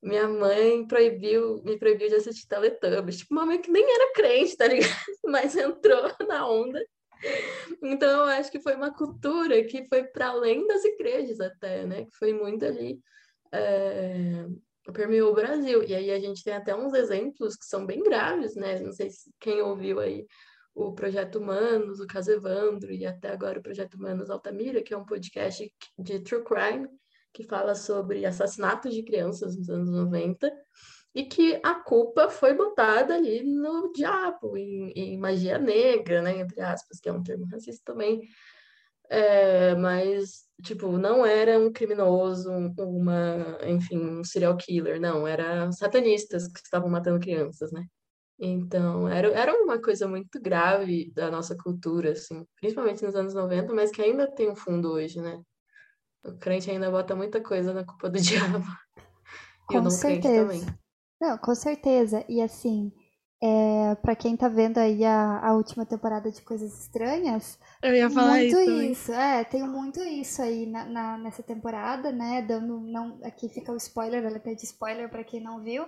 Minha 0.00 0.28
mãe 0.28 0.86
proibiu, 0.86 1.62
me 1.64 1.76
proibiu 1.76 2.08
de 2.08 2.14
assistir 2.14 2.46
Teletubbies. 2.46 3.18
Tipo, 3.18 3.34
uma 3.34 3.46
mãe 3.46 3.60
que 3.60 3.70
nem 3.70 3.82
era 3.82 4.12
crente, 4.12 4.56
tá 4.56 4.68
ligado? 4.68 4.94
Mas 5.26 5.56
entrou 5.56 6.12
na 6.28 6.48
onda. 6.48 6.80
Então, 7.82 8.20
eu 8.20 8.24
acho 8.26 8.52
que 8.52 8.60
foi 8.60 8.76
uma 8.76 8.94
cultura 8.94 9.64
que 9.64 9.84
foi 9.88 10.04
para 10.04 10.28
além 10.28 10.64
das 10.68 10.84
igrejas 10.84 11.40
até, 11.40 11.84
né? 11.84 12.04
Que 12.04 12.16
foi 12.16 12.32
muito 12.32 12.64
ali... 12.64 13.00
É 13.52 14.46
permeou 14.92 15.30
o 15.30 15.34
Brasil. 15.34 15.82
E 15.82 15.94
aí 15.94 16.10
a 16.10 16.18
gente 16.18 16.42
tem 16.42 16.54
até 16.54 16.74
uns 16.74 16.92
exemplos 16.94 17.56
que 17.56 17.64
são 17.64 17.86
bem 17.86 18.02
graves, 18.02 18.54
né? 18.54 18.80
Não 18.80 18.92
sei 18.92 19.10
se 19.10 19.30
quem 19.40 19.62
ouviu 19.62 20.00
aí 20.00 20.26
o 20.74 20.92
Projeto 20.92 21.38
Humanos, 21.38 22.00
o 22.00 22.06
caso 22.06 22.32
Evandro 22.32 22.92
e 22.92 23.06
até 23.06 23.30
agora 23.30 23.58
o 23.58 23.62
Projeto 23.62 23.94
Humanos 23.94 24.28
Altamira, 24.28 24.82
que 24.82 24.92
é 24.92 24.96
um 24.96 25.04
podcast 25.04 25.72
de 25.98 26.20
true 26.20 26.42
crime 26.42 26.88
que 27.32 27.44
fala 27.44 27.74
sobre 27.74 28.26
assassinatos 28.26 28.94
de 28.94 29.02
crianças 29.02 29.56
nos 29.56 29.68
anos 29.68 29.90
90 29.90 30.52
e 31.14 31.24
que 31.24 31.60
a 31.62 31.74
culpa 31.74 32.28
foi 32.28 32.54
botada 32.54 33.14
ali 33.14 33.42
no 33.42 33.92
diabo, 33.92 34.56
em, 34.56 34.90
em 34.90 35.18
magia 35.18 35.58
negra, 35.58 36.20
né, 36.22 36.40
entre 36.40 36.60
aspas, 36.60 36.98
que 36.98 37.08
é 37.08 37.12
um 37.12 37.22
termo 37.22 37.46
racista 37.46 37.92
também, 37.92 38.20
é, 39.14 39.74
mas, 39.76 40.44
tipo, 40.62 40.98
não 40.98 41.24
era 41.24 41.58
um 41.58 41.72
criminoso, 41.72 42.50
uma, 42.78 43.58
enfim, 43.66 43.98
um 43.98 44.24
serial 44.24 44.56
killer, 44.56 45.00
não, 45.00 45.26
eram 45.26 45.70
satanistas 45.72 46.48
que 46.48 46.58
estavam 46.58 46.88
matando 46.90 47.20
crianças, 47.20 47.70
né? 47.72 47.84
Então, 48.38 49.08
era, 49.08 49.28
era 49.28 49.54
uma 49.54 49.80
coisa 49.80 50.08
muito 50.08 50.40
grave 50.40 51.12
da 51.12 51.30
nossa 51.30 51.56
cultura, 51.56 52.12
assim, 52.12 52.44
principalmente 52.60 53.04
nos 53.04 53.14
anos 53.14 53.34
90, 53.34 53.72
mas 53.72 53.90
que 53.90 54.02
ainda 54.02 54.30
tem 54.30 54.50
um 54.50 54.56
fundo 54.56 54.90
hoje, 54.92 55.20
né? 55.20 55.40
O 56.24 56.36
crente 56.36 56.70
ainda 56.70 56.90
bota 56.90 57.14
muita 57.14 57.40
coisa 57.40 57.72
na 57.72 57.84
culpa 57.84 58.10
do 58.10 58.18
diabo. 58.20 58.64
Com 59.66 59.74
e 59.74 59.78
o 59.78 59.82
não 59.82 59.90
certeza. 59.90 60.46
crente 60.46 60.64
também. 60.64 60.78
Não, 61.20 61.38
com 61.38 61.54
certeza. 61.54 62.24
E 62.28 62.42
assim, 62.42 62.92
é, 63.46 63.94
para 63.96 64.16
quem 64.16 64.34
tá 64.34 64.48
vendo 64.48 64.78
aí 64.78 65.04
a, 65.04 65.38
a 65.40 65.52
última 65.52 65.84
temporada 65.84 66.30
de 66.30 66.40
Coisas 66.40 66.80
Estranhas, 66.80 67.58
eu 67.82 67.94
ia 67.94 68.08
falar 68.08 68.38
muito 68.38 68.58
isso. 68.58 68.82
isso 68.82 69.12
é, 69.12 69.44
tem 69.44 69.62
muito 69.68 70.00
isso 70.02 70.40
aí 70.40 70.64
na, 70.64 70.86
na, 70.86 71.18
nessa 71.18 71.42
temporada, 71.42 72.10
né? 72.10 72.40
Dando. 72.40 72.80
Não, 72.80 73.18
aqui 73.22 73.50
fica 73.50 73.70
o 73.70 73.76
spoiler, 73.76 74.24
ela 74.24 74.40
pede 74.40 74.64
spoiler 74.64 75.10
para 75.10 75.22
quem 75.22 75.42
não 75.42 75.62
viu. 75.62 75.86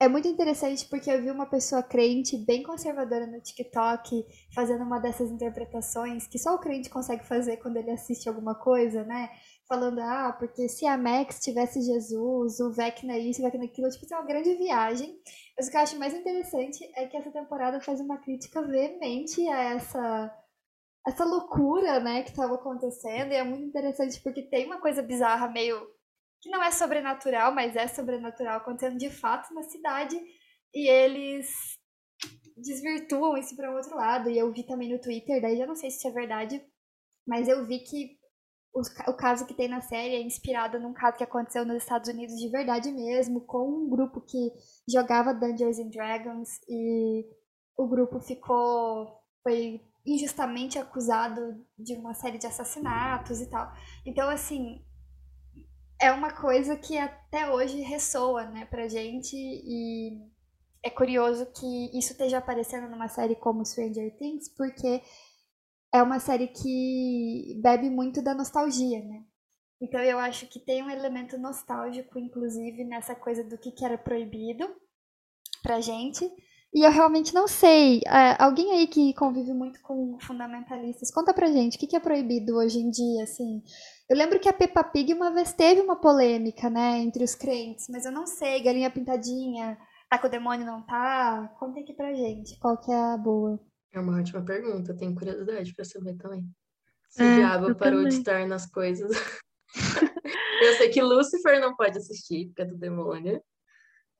É 0.00 0.08
muito 0.08 0.26
interessante 0.26 0.86
porque 0.88 1.10
eu 1.10 1.20
vi 1.20 1.30
uma 1.30 1.44
pessoa 1.44 1.82
crente, 1.82 2.38
bem 2.46 2.62
conservadora 2.62 3.26
no 3.26 3.42
TikTok, 3.42 4.24
fazendo 4.54 4.82
uma 4.82 4.98
dessas 4.98 5.30
interpretações 5.30 6.26
que 6.26 6.38
só 6.38 6.54
o 6.54 6.58
crente 6.58 6.88
consegue 6.88 7.26
fazer 7.26 7.58
quando 7.58 7.76
ele 7.76 7.90
assiste 7.90 8.26
alguma 8.26 8.54
coisa, 8.54 9.04
né? 9.04 9.28
Falando, 9.70 10.00
ah, 10.00 10.34
porque 10.36 10.68
se 10.68 10.84
a 10.84 10.98
Max 10.98 11.38
tivesse 11.38 11.80
Jesus, 11.80 12.58
o 12.58 12.72
Vecna 12.72 13.16
isso, 13.16 13.40
o 13.40 13.44
Vecna 13.44 13.66
aquilo, 13.66 13.88
tipo, 13.88 14.12
é 14.12 14.16
uma 14.16 14.26
grande 14.26 14.52
viagem. 14.56 15.16
Mas 15.56 15.68
o 15.68 15.70
que 15.70 15.76
eu 15.76 15.80
acho 15.80 15.96
mais 15.96 16.12
interessante 16.12 16.90
é 16.96 17.06
que 17.06 17.16
essa 17.16 17.30
temporada 17.30 17.80
faz 17.80 18.00
uma 18.00 18.18
crítica 18.18 18.60
veemente 18.62 19.46
a 19.46 19.62
essa 19.62 20.36
essa 21.06 21.24
loucura, 21.24 22.00
né, 22.00 22.22
que 22.22 22.30
estava 22.30 22.54
acontecendo, 22.56 23.32
e 23.32 23.36
é 23.36 23.42
muito 23.44 23.64
interessante 23.64 24.20
porque 24.22 24.42
tem 24.42 24.66
uma 24.66 24.80
coisa 24.80 25.02
bizarra 25.02 25.48
meio 25.48 25.80
que 26.42 26.50
não 26.50 26.62
é 26.62 26.70
sobrenatural, 26.70 27.54
mas 27.54 27.76
é 27.76 27.86
sobrenatural 27.86 28.58
acontecendo 28.58 28.98
de 28.98 29.08
fato 29.08 29.54
na 29.54 29.62
cidade, 29.62 30.20
e 30.74 30.88
eles 30.88 31.48
desvirtuam 32.56 33.36
isso 33.36 33.56
para 33.56 33.74
outro 33.74 33.96
lado. 33.96 34.28
E 34.28 34.38
eu 34.38 34.52
vi 34.52 34.64
também 34.64 34.90
no 34.92 35.00
Twitter, 35.00 35.40
daí 35.40 35.56
já 35.56 35.66
não 35.66 35.76
sei 35.76 35.90
se 35.90 35.98
isso 35.98 36.08
é 36.08 36.12
verdade, 36.12 36.62
mas 37.26 37.48
eu 37.48 37.64
vi 37.66 37.78
que 37.80 38.19
o, 38.72 39.14
caso 39.14 39.46
que 39.46 39.54
tem 39.54 39.68
na 39.68 39.80
série 39.80 40.14
é 40.14 40.22
inspirado 40.22 40.78
num 40.78 40.92
caso 40.92 41.16
que 41.16 41.24
aconteceu 41.24 41.64
nos 41.64 41.78
Estados 41.78 42.08
Unidos 42.08 42.36
de 42.36 42.48
verdade 42.48 42.90
mesmo, 42.92 43.40
com 43.40 43.68
um 43.68 43.88
grupo 43.88 44.20
que 44.20 44.52
jogava 44.88 45.34
Dungeons 45.34 45.78
and 45.78 45.90
Dragons 45.90 46.48
e 46.68 47.26
o 47.76 47.86
grupo 47.88 48.20
ficou 48.20 49.18
foi 49.42 49.80
injustamente 50.06 50.78
acusado 50.78 51.64
de 51.78 51.94
uma 51.94 52.14
série 52.14 52.38
de 52.38 52.46
assassinatos 52.46 53.40
e 53.40 53.50
tal. 53.50 53.72
Então, 54.06 54.28
assim, 54.28 54.84
é 56.00 56.10
uma 56.12 56.32
coisa 56.32 56.76
que 56.76 56.96
até 56.96 57.50
hoje 57.50 57.80
ressoa, 57.82 58.44
né, 58.44 58.64
pra 58.66 58.88
gente 58.88 59.36
e 59.36 60.18
é 60.82 60.88
curioso 60.88 61.46
que 61.46 61.98
isso 61.98 62.12
esteja 62.12 62.38
aparecendo 62.38 62.88
numa 62.88 63.08
série 63.08 63.34
como 63.34 63.64
Stranger 63.64 64.16
Things, 64.16 64.48
porque 64.48 65.02
é 65.92 66.02
uma 66.02 66.20
série 66.20 66.48
que 66.48 67.58
bebe 67.62 67.90
muito 67.90 68.22
da 68.22 68.34
nostalgia, 68.34 69.02
né? 69.04 69.24
Então 69.80 70.00
eu 70.00 70.18
acho 70.18 70.46
que 70.46 70.60
tem 70.60 70.82
um 70.82 70.90
elemento 70.90 71.38
nostálgico, 71.38 72.18
inclusive, 72.18 72.84
nessa 72.84 73.14
coisa 73.14 73.42
do 73.42 73.56
que, 73.56 73.72
era 73.84 73.96
proibido 73.96 74.68
pra 75.62 75.80
gente. 75.80 76.30
E 76.72 76.86
eu 76.86 76.90
realmente 76.90 77.34
não 77.34 77.48
sei. 77.48 78.00
É, 78.06 78.40
alguém 78.42 78.72
aí 78.72 78.86
que 78.86 79.14
convive 79.14 79.52
muito 79.52 79.80
com 79.82 80.18
fundamentalistas, 80.20 81.10
conta 81.10 81.34
pra 81.34 81.50
gente, 81.50 81.76
o 81.76 81.80
que, 81.80 81.86
que 81.86 81.96
é 81.96 82.00
proibido 82.00 82.56
hoje 82.56 82.78
em 82.78 82.90
dia, 82.90 83.24
assim? 83.24 83.62
Eu 84.08 84.16
lembro 84.16 84.38
que 84.38 84.48
a 84.48 84.52
Peppa 84.52 84.84
Pig 84.84 85.12
uma 85.14 85.32
vez 85.32 85.52
teve 85.52 85.80
uma 85.80 85.96
polêmica, 85.96 86.68
né, 86.70 86.98
entre 86.98 87.24
os 87.24 87.34
crentes, 87.34 87.86
mas 87.88 88.04
eu 88.04 88.12
não 88.12 88.26
sei, 88.26 88.62
galinha 88.62 88.90
pintadinha, 88.90 89.78
tá 90.08 90.18
com 90.18 90.26
o 90.26 90.30
demônio, 90.30 90.66
não 90.66 90.84
tá? 90.84 91.48
Conta 91.58 91.80
aqui 91.80 91.92
pra 91.92 92.14
gente, 92.14 92.58
qual 92.58 92.76
que 92.78 92.92
é 92.92 92.94
a 92.94 93.16
boa. 93.16 93.58
É 93.92 94.00
uma 94.00 94.18
ótima 94.18 94.44
pergunta, 94.44 94.96
tenho 94.96 95.14
curiosidade 95.14 95.74
pra 95.74 95.84
saber 95.84 96.14
também. 96.14 96.44
Se 97.08 97.22
é, 97.22 97.32
o 97.32 97.34
diabo 97.36 97.74
parou 97.74 97.98
também. 98.00 98.08
de 98.08 98.18
estar 98.18 98.46
nas 98.46 98.66
coisas. 98.66 99.10
eu 100.62 100.74
sei 100.74 100.88
que 100.90 101.02
Lúcifer 101.02 101.60
não 101.60 101.74
pode 101.74 101.98
assistir, 101.98 102.46
porque 102.46 102.62
é 102.62 102.66
do 102.66 102.76
demônio 102.76 103.42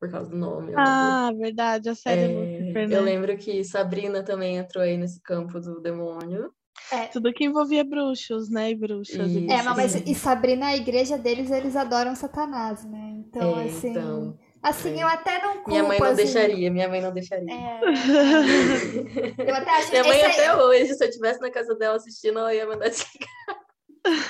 por 0.00 0.10
causa 0.10 0.30
do 0.30 0.36
nome. 0.36 0.72
Ah, 0.74 1.30
verdade, 1.36 1.90
a 1.90 1.94
série 1.94 2.22
é, 2.22 2.28
Lucifer, 2.28 2.88
né? 2.88 2.96
Eu 2.96 3.02
lembro 3.02 3.36
que 3.36 3.62
Sabrina 3.62 4.22
também 4.24 4.56
entrou 4.56 4.82
aí 4.82 4.96
nesse 4.96 5.20
campo 5.20 5.60
do 5.60 5.80
demônio. 5.80 6.50
É. 6.90 7.06
Tudo 7.08 7.32
que 7.32 7.44
envolvia 7.44 7.84
bruxos, 7.84 8.48
né? 8.48 8.70
E 8.70 8.74
bruxas. 8.74 9.30
Isso, 9.30 9.52
é, 9.52 9.62
mas 9.62 9.94
e 9.94 10.14
Sabrina, 10.14 10.68
a 10.68 10.76
igreja 10.76 11.18
deles, 11.18 11.50
eles 11.50 11.76
adoram 11.76 12.16
Satanás, 12.16 12.84
né? 12.84 13.16
Então, 13.18 13.60
é, 13.60 13.64
assim. 13.64 13.90
Então, 13.90 14.38
assim, 14.62 14.98
é. 14.98 15.02
eu 15.02 15.08
até 15.08 15.42
não 15.42 15.54
culpo, 15.54 15.70
Minha 15.70 15.82
mãe 15.82 15.98
não 15.98 16.06
assim, 16.06 16.16
deixaria, 16.16 16.70
minha 16.70 16.88
mãe 16.88 17.00
não 17.00 17.12
deixaria. 17.12 17.52
É. 17.52 17.80
eu 19.48 19.54
até 19.54 19.70
acho 19.70 19.90
Minha 19.90 20.04
mãe 20.04 20.22
até 20.22 20.56
hoje, 20.56 20.94
se 20.94 21.04
eu 21.04 21.08
estivesse 21.08 21.40
na 21.40 21.50
casa 21.50 21.74
dela 21.74 21.96
assistindo, 21.96 22.38
ela 22.38 22.54
ia 22.54 22.66
mandar 22.66 22.88
desligar. 22.88 23.28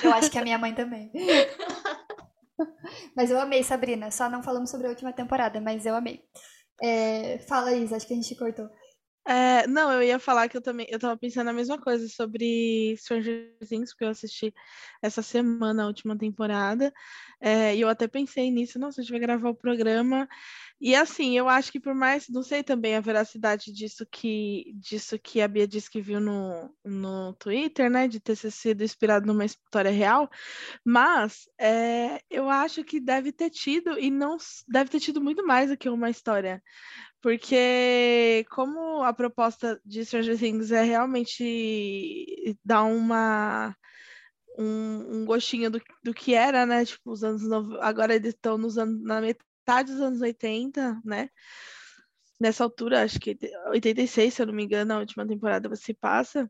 Eu 0.03 0.13
acho 0.13 0.29
que 0.29 0.37
a 0.37 0.43
minha 0.43 0.57
mãe 0.57 0.73
também. 0.73 1.11
mas 3.15 3.31
eu 3.31 3.39
amei, 3.39 3.63
Sabrina. 3.63 4.11
Só 4.11 4.29
não 4.29 4.43
falamos 4.43 4.69
sobre 4.69 4.87
a 4.87 4.89
última 4.89 5.13
temporada, 5.13 5.61
mas 5.61 5.85
eu 5.85 5.95
amei. 5.95 6.21
É, 6.81 7.37
fala, 7.47 7.73
Isa, 7.73 7.95
acho 7.95 8.07
que 8.07 8.13
a 8.13 8.15
gente 8.15 8.35
cortou. 8.35 8.69
É, 9.31 9.65
não, 9.65 9.93
eu 9.93 10.03
ia 10.03 10.19
falar 10.19 10.49
que 10.49 10.57
eu 10.57 10.61
também 10.61 10.85
eu 10.89 10.99
tava 10.99 11.17
pensando 11.17 11.49
a 11.49 11.53
mesma 11.53 11.79
coisa 11.79 12.05
sobre 12.09 12.93
Stranger 12.97 13.55
Things, 13.65 13.91
porque 13.91 14.03
eu 14.03 14.09
assisti 14.09 14.53
essa 15.01 15.21
semana 15.21 15.83
a 15.83 15.87
última 15.87 16.17
temporada. 16.17 16.91
É, 17.39 17.73
e 17.73 17.79
eu 17.79 17.87
até 17.87 18.09
pensei 18.09 18.51
nisso, 18.51 18.77
nossa, 18.77 18.99
a 18.99 19.03
gente 19.03 19.11
vai 19.11 19.21
gravar 19.21 19.49
o 19.49 19.55
programa. 19.55 20.27
E 20.83 20.95
assim, 20.95 21.37
eu 21.37 21.47
acho 21.47 21.71
que 21.71 21.79
por 21.79 21.93
mais, 21.93 22.27
não 22.27 22.41
sei 22.41 22.63
também 22.63 22.95
a 22.95 23.01
veracidade 23.01 23.71
disso 23.71 24.03
que, 24.11 24.73
disso 24.75 25.19
que 25.19 25.39
a 25.39 25.47
Bia 25.47 25.67
disse 25.67 25.87
que 25.87 26.01
viu 26.01 26.19
no, 26.19 26.75
no 26.83 27.33
Twitter, 27.35 27.87
né, 27.87 28.07
de 28.07 28.19
ter 28.19 28.35
sido 28.35 28.83
inspirado 28.83 29.27
numa 29.27 29.45
história 29.45 29.91
real, 29.91 30.27
mas 30.83 31.47
é, 31.59 32.19
eu 32.31 32.49
acho 32.49 32.83
que 32.83 32.99
deve 32.99 33.31
ter 33.31 33.51
tido, 33.51 33.99
e 33.99 34.09
não 34.09 34.37
deve 34.67 34.89
ter 34.89 34.99
tido 34.99 35.21
muito 35.21 35.45
mais 35.45 35.69
do 35.69 35.77
que 35.77 35.87
uma 35.87 36.09
história. 36.09 36.63
Porque 37.21 38.43
como 38.49 39.03
a 39.03 39.13
proposta 39.13 39.79
de 39.85 40.03
Stranger 40.03 40.37
Things 40.39 40.71
é 40.71 40.83
realmente 40.83 42.57
dar 42.65 42.83
uma 42.83 43.75
um, 44.57 45.21
um 45.21 45.25
gostinho 45.25 45.69
do, 45.71 45.81
do 46.03 46.13
que 46.13 46.33
era, 46.33 46.65
né? 46.65 46.85
Tipo, 46.85 47.11
os 47.11 47.23
anos 47.23 47.43
agora 47.81 48.15
eles 48.15 48.33
estão 48.33 48.57
nos 48.57 48.77
anos 48.77 49.01
na 49.03 49.21
metade 49.21 49.50
dos 49.65 50.01
anos 50.01 50.21
80, 50.21 51.01
né? 51.05 51.29
Nessa 52.39 52.63
altura, 52.63 53.03
acho 53.03 53.19
que 53.19 53.37
86, 53.67 54.33
se 54.33 54.41
eu 54.41 54.47
não 54.47 54.53
me 54.53 54.63
engano, 54.63 54.93
a 54.93 54.99
última 54.99 55.27
temporada 55.27 55.73
se 55.75 55.93
passa. 55.93 56.49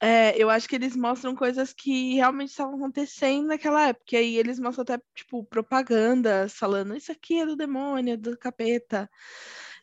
É, 0.00 0.36
eu 0.40 0.48
acho 0.48 0.68
que 0.68 0.76
eles 0.76 0.96
mostram 0.96 1.34
coisas 1.34 1.72
que 1.72 2.14
realmente 2.14 2.50
estavam 2.50 2.76
acontecendo 2.76 3.48
naquela 3.48 3.88
época. 3.88 4.14
E 4.14 4.16
aí 4.16 4.36
eles 4.36 4.58
mostram 4.58 4.82
até, 4.82 5.00
tipo, 5.14 5.44
propagandas 5.44 6.54
falando 6.54 6.96
isso 6.96 7.10
aqui 7.10 7.40
é 7.40 7.46
do 7.46 7.56
demônio, 7.56 8.16
do 8.18 8.36
capeta. 8.38 9.10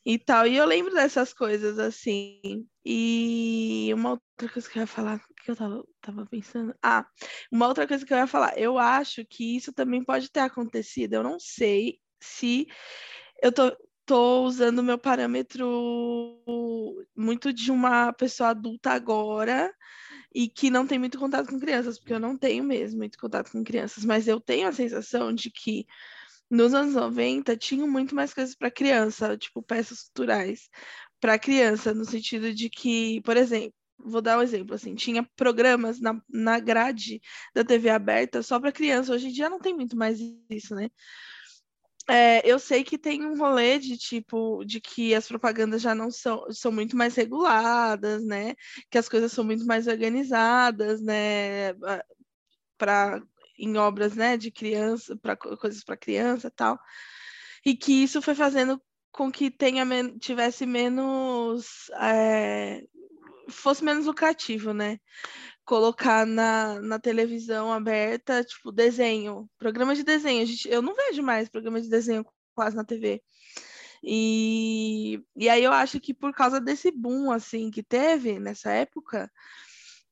e 0.05 0.19
tal. 0.19 0.47
E 0.47 0.55
eu 0.57 0.65
lembro 0.65 0.93
dessas 0.93 1.33
coisas, 1.33 1.79
assim. 1.79 2.67
E 2.85 3.89
uma 3.93 4.11
outra 4.11 4.49
coisa 4.53 4.69
que 4.69 4.77
eu 4.77 4.81
ia 4.81 4.87
falar, 4.87 5.19
que 5.43 5.51
eu 5.51 5.55
tava, 5.55 5.83
tava 6.01 6.25
pensando. 6.27 6.75
Ah, 6.81 7.05
uma 7.51 7.67
outra 7.67 7.87
coisa 7.87 8.05
que 8.05 8.13
eu 8.13 8.17
ia 8.17 8.27
falar. 8.27 8.57
Eu 8.57 8.77
acho 8.77 9.25
que 9.25 9.57
isso 9.57 9.73
também 9.73 10.03
pode 10.03 10.31
ter 10.31 10.41
acontecido. 10.41 11.13
Eu 11.13 11.23
não 11.23 11.39
sei 11.39 11.99
se 12.25 12.67
eu 13.41 13.51
tô, 13.51 13.75
tô 14.05 14.43
usando 14.43 14.83
meu 14.83 14.97
parâmetro 14.97 15.65
muito 17.15 17.53
de 17.53 17.71
uma 17.71 18.13
pessoa 18.13 18.49
adulta 18.49 18.91
agora 18.91 19.73
e 20.33 20.49
que 20.49 20.69
não 20.69 20.85
tem 20.85 20.99
muito 20.99 21.17
contato 21.17 21.49
com 21.49 21.59
crianças, 21.59 21.97
porque 21.97 22.13
eu 22.13 22.19
não 22.19 22.37
tenho 22.37 22.63
mesmo 22.63 22.99
muito 22.99 23.17
contato 23.17 23.51
com 23.51 23.63
crianças, 23.63 24.03
mas 24.05 24.27
eu 24.27 24.39
tenho 24.39 24.67
a 24.67 24.73
sensação 24.73 25.33
de 25.33 25.49
que 25.49 25.85
nos 26.49 26.73
anos 26.73 26.93
90 26.93 27.57
tinham 27.57 27.87
muito 27.87 28.13
mais 28.13 28.33
coisas 28.33 28.55
para 28.55 28.69
criança, 28.69 29.37
tipo 29.37 29.63
peças 29.63 30.03
culturais 30.03 30.69
para 31.19 31.39
criança, 31.39 31.93
no 31.93 32.05
sentido 32.05 32.53
de 32.53 32.69
que, 32.69 33.21
por 33.21 33.37
exemplo, 33.37 33.73
vou 33.97 34.21
dar 34.21 34.37
um 34.37 34.41
exemplo 34.41 34.75
assim, 34.75 34.93
tinha 34.93 35.23
programas 35.35 35.99
na, 35.99 36.21
na 36.29 36.59
grade 36.59 37.21
da 37.53 37.63
TV 37.63 37.89
aberta 37.89 38.43
só 38.43 38.59
para 38.59 38.71
criança. 38.71 39.13
Hoje 39.13 39.27
em 39.27 39.31
dia 39.31 39.49
não 39.49 39.59
tem 39.59 39.73
muito 39.73 39.97
mais 39.97 40.19
isso, 40.49 40.75
né? 40.75 40.89
É, 42.07 42.47
eu 42.47 42.59
sei 42.59 42.83
que 42.83 42.97
tem 42.97 43.25
um 43.25 43.37
rolê 43.37 43.79
de 43.79 43.97
tipo 43.97 44.63
de 44.63 44.79
que 44.79 45.15
as 45.15 45.27
propagandas 45.27 45.81
já 45.81 45.95
não 45.95 46.11
são, 46.11 46.45
são 46.51 46.71
muito 46.71 46.95
mais 46.95 47.15
reguladas, 47.15 48.23
né? 48.23 48.53
Que 48.89 48.97
as 48.97 49.09
coisas 49.09 49.31
são 49.31 49.43
muito 49.43 49.65
mais 49.65 49.87
organizadas, 49.87 51.01
né? 51.01 51.73
Para 52.77 53.21
em 53.57 53.77
obras, 53.77 54.15
né? 54.15 54.37
De 54.37 54.51
criança, 54.51 55.17
para 55.17 55.35
coisas 55.35 55.83
para 55.83 55.97
criança, 55.97 56.51
tal. 56.51 56.79
E 57.65 57.75
que 57.75 58.03
isso 58.03 58.21
foi 58.21 58.35
fazendo 58.35 58.79
com 59.11 59.31
que 59.31 59.49
tenha 59.49 59.85
tivesse 60.19 60.65
menos 60.65 61.89
é, 62.01 62.83
fosse 63.49 63.83
menos 63.83 64.05
lucrativo, 64.05 64.73
né? 64.73 64.99
Colocar 65.65 66.25
na, 66.25 66.79
na 66.81 66.99
televisão 66.99 67.73
aberta, 67.73 68.43
tipo, 68.43 68.71
desenho, 68.71 69.49
programa 69.57 69.95
de 69.95 70.03
desenho. 70.03 70.45
Gente, 70.45 70.69
eu 70.69 70.81
não 70.81 70.95
vejo 70.95 71.23
mais 71.23 71.49
programa 71.49 71.81
de 71.81 71.89
desenho 71.89 72.25
quase 72.53 72.75
na 72.75 72.85
TV. 72.85 73.21
E, 74.03 75.21
e 75.35 75.49
aí 75.49 75.63
eu 75.63 75.73
acho 75.73 75.99
que 75.99 76.13
por 76.13 76.33
causa 76.33 76.61
desse 76.61 76.91
boom, 76.91 77.31
assim, 77.31 77.71
que 77.71 77.83
teve 77.83 78.39
nessa 78.39 78.71
época, 78.71 79.31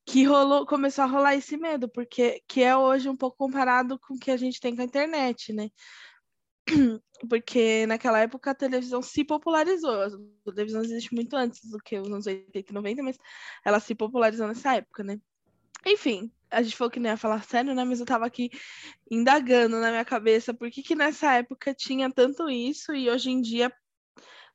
que 0.05 0.23
rolou, 0.25 0.65
começou 0.65 1.03
a 1.03 1.07
rolar 1.07 1.35
esse 1.35 1.57
medo, 1.57 1.87
porque 1.89 2.41
que 2.47 2.61
é 2.63 2.75
hoje 2.75 3.07
um 3.09 3.15
pouco 3.15 3.37
comparado 3.37 3.99
com 3.99 4.15
o 4.15 4.19
que 4.19 4.31
a 4.31 4.37
gente 4.37 4.59
tem 4.59 4.75
com 4.75 4.81
a 4.81 4.85
internet, 4.85 5.53
né? 5.53 5.69
Porque 7.29 7.85
naquela 7.87 8.19
época 8.19 8.51
a 8.51 8.55
televisão 8.55 9.01
se 9.01 9.23
popularizou. 9.23 9.93
A 10.01 10.51
televisão 10.53 10.81
existe 10.81 11.13
muito 11.13 11.35
antes 11.35 11.69
do 11.69 11.77
que 11.79 11.97
os 11.97 12.07
anos 12.07 12.25
80 12.25 12.71
e 12.71 12.73
90, 12.73 13.03
mas 13.03 13.17
ela 13.65 13.79
se 13.79 13.95
popularizou 13.95 14.47
nessa 14.47 14.75
época, 14.75 15.03
né? 15.03 15.19
Enfim, 15.85 16.31
a 16.49 16.61
gente 16.61 16.75
falou 16.75 16.91
que 16.91 16.99
não 16.99 17.09
ia 17.09 17.17
falar 17.17 17.43
sério, 17.43 17.73
né? 17.73 17.83
Mas 17.83 17.99
eu 17.99 18.05
tava 18.05 18.25
aqui 18.25 18.49
indagando 19.09 19.79
na 19.79 19.89
minha 19.89 20.05
cabeça 20.05 20.53
por 20.53 20.69
que, 20.71 20.83
que 20.83 20.95
nessa 20.95 21.33
época 21.33 21.73
tinha 21.73 22.11
tanto 22.11 22.49
isso 22.49 22.93
e 22.93 23.09
hoje 23.09 23.31
em 23.31 23.41
dia 23.41 23.71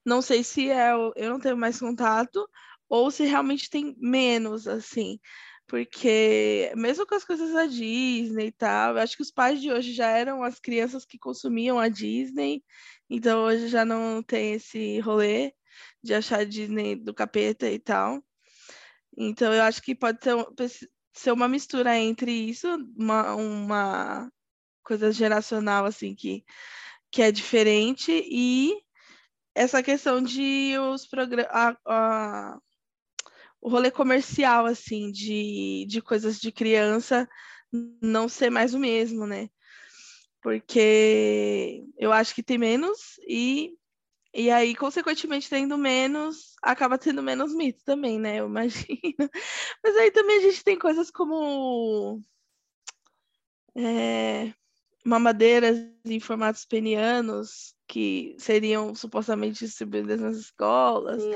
não 0.04 0.22
sei 0.22 0.42
se 0.42 0.70
é 0.70 0.92
eu 0.92 1.30
não 1.30 1.40
tenho 1.40 1.56
mais 1.56 1.78
contato 1.78 2.48
ou 2.88 3.10
se 3.10 3.24
realmente 3.24 3.68
tem 3.68 3.94
menos, 3.98 4.66
assim. 4.66 5.18
Porque 5.66 6.72
mesmo 6.76 7.06
com 7.06 7.14
as 7.14 7.24
coisas 7.24 7.52
da 7.52 7.66
Disney 7.66 8.46
e 8.46 8.52
tal, 8.52 8.96
eu 8.96 9.02
acho 9.02 9.16
que 9.16 9.22
os 9.22 9.30
pais 9.30 9.60
de 9.60 9.70
hoje 9.70 9.92
já 9.92 10.08
eram 10.08 10.42
as 10.42 10.58
crianças 10.58 11.04
que 11.04 11.18
consumiam 11.18 11.78
a 11.78 11.88
Disney, 11.88 12.64
então 13.10 13.44
hoje 13.44 13.68
já 13.68 13.84
não 13.84 14.22
tem 14.22 14.54
esse 14.54 14.98
rolê 15.00 15.52
de 16.02 16.14
achar 16.14 16.40
a 16.40 16.44
Disney 16.44 16.96
do 16.96 17.12
capeta 17.12 17.70
e 17.70 17.78
tal. 17.78 18.22
Então 19.16 19.52
eu 19.52 19.62
acho 19.62 19.82
que 19.82 19.94
pode 19.94 20.22
ser 20.22 20.34
ser 21.18 21.32
uma 21.32 21.48
mistura 21.48 21.98
entre 21.98 22.30
isso, 22.30 22.68
uma, 22.96 23.34
uma 23.34 24.32
coisa 24.82 25.12
geracional, 25.12 25.84
assim, 25.84 26.14
que, 26.14 26.44
que 27.10 27.22
é 27.22 27.32
diferente, 27.32 28.10
e 28.26 28.74
essa 29.54 29.82
questão 29.82 30.22
de 30.22 30.74
os 30.92 31.06
programas. 31.06 31.50
O 33.60 33.68
rolê 33.68 33.90
comercial, 33.90 34.66
assim, 34.66 35.10
de, 35.10 35.84
de 35.88 36.00
coisas 36.00 36.38
de 36.38 36.52
criança 36.52 37.28
não 38.00 38.28
ser 38.28 38.50
mais 38.50 38.72
o 38.72 38.78
mesmo, 38.78 39.26
né? 39.26 39.48
Porque 40.40 41.84
eu 41.98 42.12
acho 42.12 42.34
que 42.34 42.42
tem 42.42 42.56
menos 42.56 43.18
e 43.28 43.77
e 44.38 44.50
aí, 44.52 44.74
consequentemente, 44.76 45.50
tendo 45.50 45.76
menos, 45.76 46.54
acaba 46.62 46.96
tendo 46.96 47.22
menos 47.22 47.52
mito 47.52 47.84
também, 47.84 48.20
né? 48.20 48.36
Eu 48.40 48.46
imagino. 48.46 48.88
Mas 49.82 49.96
aí 49.96 50.12
também 50.12 50.38
a 50.38 50.42
gente 50.42 50.62
tem 50.62 50.78
coisas 50.78 51.10
como 51.10 52.22
é, 53.76 54.54
mamadeiras 55.04 55.78
em 56.04 56.20
formatos 56.20 56.64
penianos, 56.64 57.74
que 57.88 58.36
seriam 58.36 58.94
supostamente 58.94 59.64
distribuídas 59.64 60.20
nas 60.20 60.36
escolas. 60.36 61.22
Sim, 61.22 61.30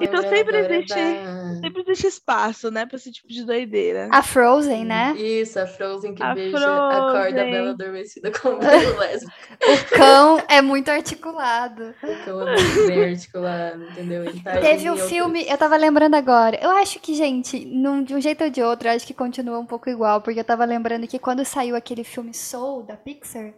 então 0.00 0.22
sempre 0.22 0.56
existe, 0.56 0.94
da... 0.94 1.60
sempre 1.60 1.82
existe 1.82 2.06
espaço, 2.06 2.70
né, 2.70 2.86
para 2.86 2.96
esse 2.96 3.12
tipo 3.12 3.28
de 3.28 3.44
doideira. 3.44 4.08
A 4.10 4.22
Frozen, 4.22 4.86
né? 4.86 5.14
Isso, 5.18 5.60
a 5.60 5.66
Frozen 5.66 6.14
que 6.14 6.22
a 6.22 6.34
beija 6.34 6.58
Frozen. 6.58 6.98
a 6.98 7.12
corda 7.12 7.44
bela 7.44 7.70
adormecida 7.70 8.30
com 8.30 8.48
o 8.48 8.58
lésbico. 8.98 9.32
o 9.62 9.94
cão 9.94 10.42
é 10.48 10.62
muito 10.62 10.88
articulado. 10.90 11.94
O 12.02 12.24
cão 12.24 12.48
é 12.48 12.56
muito 12.56 12.86
bem 12.86 13.04
articulado, 13.10 13.84
entendeu? 13.90 14.24
Tá 14.42 14.60
Teve 14.60 14.88
um 14.88 14.92
outro... 14.94 15.08
filme, 15.08 15.46
eu 15.46 15.58
tava 15.58 15.76
lembrando 15.76 16.14
agora. 16.14 16.58
Eu 16.62 16.70
acho 16.70 16.98
que, 17.00 17.14
gente, 17.14 17.66
num, 17.66 18.02
de 18.02 18.14
um 18.14 18.20
jeito 18.20 18.44
ou 18.44 18.50
de 18.50 18.62
outro, 18.62 18.88
eu 18.88 18.92
acho 18.92 19.06
que 19.06 19.12
continua 19.12 19.58
um 19.58 19.66
pouco 19.66 19.90
igual, 19.90 20.22
porque 20.22 20.40
eu 20.40 20.44
tava 20.44 20.64
lembrando 20.64 21.06
que 21.06 21.18
quando 21.18 21.44
saiu 21.44 21.76
aquele 21.76 22.02
filme 22.02 22.32
Soul 22.32 22.82
da 22.82 22.96
Pixar, 22.96 23.52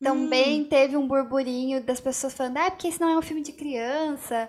também 0.00 0.62
hum. 0.62 0.68
teve 0.68 0.96
um 0.96 1.06
burburinho 1.06 1.82
das 1.82 2.00
pessoas 2.00 2.34
falando, 2.34 2.58
ah, 2.58 2.70
porque 2.70 2.88
esse 2.88 3.00
não 3.00 3.08
é 3.08 3.18
um 3.18 3.22
filme 3.22 3.42
de 3.42 3.52
criança, 3.52 4.48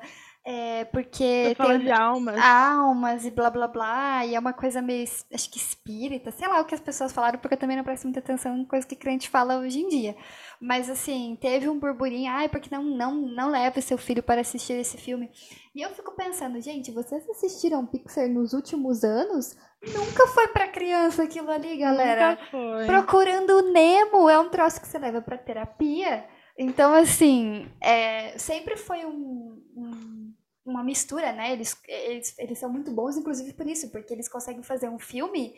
é 0.49 0.86
porque 0.86 1.53
tem 1.57 1.79
de 1.79 1.91
almas. 1.91 2.39
almas 2.41 3.25
e 3.25 3.31
blá 3.31 3.49
blá 3.49 3.67
blá, 3.67 4.25
e 4.25 4.33
é 4.33 4.39
uma 4.39 4.53
coisa 4.53 4.81
meio, 4.81 5.05
acho 5.33 5.51
que 5.51 5.57
espírita, 5.57 6.31
sei 6.31 6.47
lá 6.47 6.62
o 6.62 6.65
que 6.65 6.73
as 6.73 6.79
pessoas 6.79 7.12
falaram, 7.12 7.38
porque 7.38 7.55
eu 7.55 7.60
também 7.60 7.75
não 7.75 7.83
presto 7.83 8.05
muita 8.05 8.21
atenção 8.21 8.57
em 8.57 8.63
coisas 8.63 8.88
que 8.88 8.95
crente 8.95 9.29
fala 9.29 9.57
hoje 9.57 9.79
em 9.79 9.89
dia. 9.89 10.15
Mas 10.60 10.89
assim, 10.89 11.38
teve 11.41 11.67
um 11.67 11.77
burburinho, 11.77 12.31
ai, 12.31 12.45
ah, 12.45 12.49
porque 12.49 12.73
não, 12.73 12.81
não, 12.81 13.13
não 13.13 13.49
leve 13.49 13.81
seu 13.81 13.97
filho 13.97 14.23
para 14.23 14.39
assistir 14.39 14.73
esse 14.73 14.97
filme. 14.97 15.29
E 15.75 15.81
eu 15.81 15.89
fico 15.89 16.15
pensando, 16.15 16.62
gente, 16.62 16.91
vocês 16.91 17.29
assistiram 17.29 17.86
Pixar 17.86 18.29
nos 18.29 18.53
últimos 18.53 19.03
anos? 19.03 19.53
Nunca 19.81 20.27
foi 20.27 20.47
para 20.47 20.67
criança 20.67 21.23
aquilo 21.23 21.51
ali, 21.51 21.77
galera. 21.77 22.31
Nunca 22.31 22.45
foi. 22.47 22.85
Procurando 22.87 23.51
o 23.57 23.71
Nemo 23.71 24.29
é 24.29 24.39
um 24.39 24.49
troço 24.49 24.81
que 24.81 24.87
você 24.87 24.97
leva 24.97 25.21
para 25.21 25.37
terapia. 25.37 26.27
Então, 26.57 26.93
assim, 26.93 27.71
é, 27.79 28.37
sempre 28.39 28.75
foi 28.75 29.05
um, 29.05 29.63
um, 29.75 30.33
uma 30.65 30.83
mistura, 30.83 31.31
né? 31.31 31.53
Eles, 31.53 31.79
eles, 31.87 32.37
eles 32.39 32.57
são 32.57 32.71
muito 32.71 32.91
bons, 32.91 33.15
inclusive 33.15 33.53
por 33.53 33.67
isso, 33.67 33.91
porque 33.91 34.13
eles 34.13 34.27
conseguem 34.27 34.63
fazer 34.63 34.89
um 34.89 34.97
filme 34.97 35.53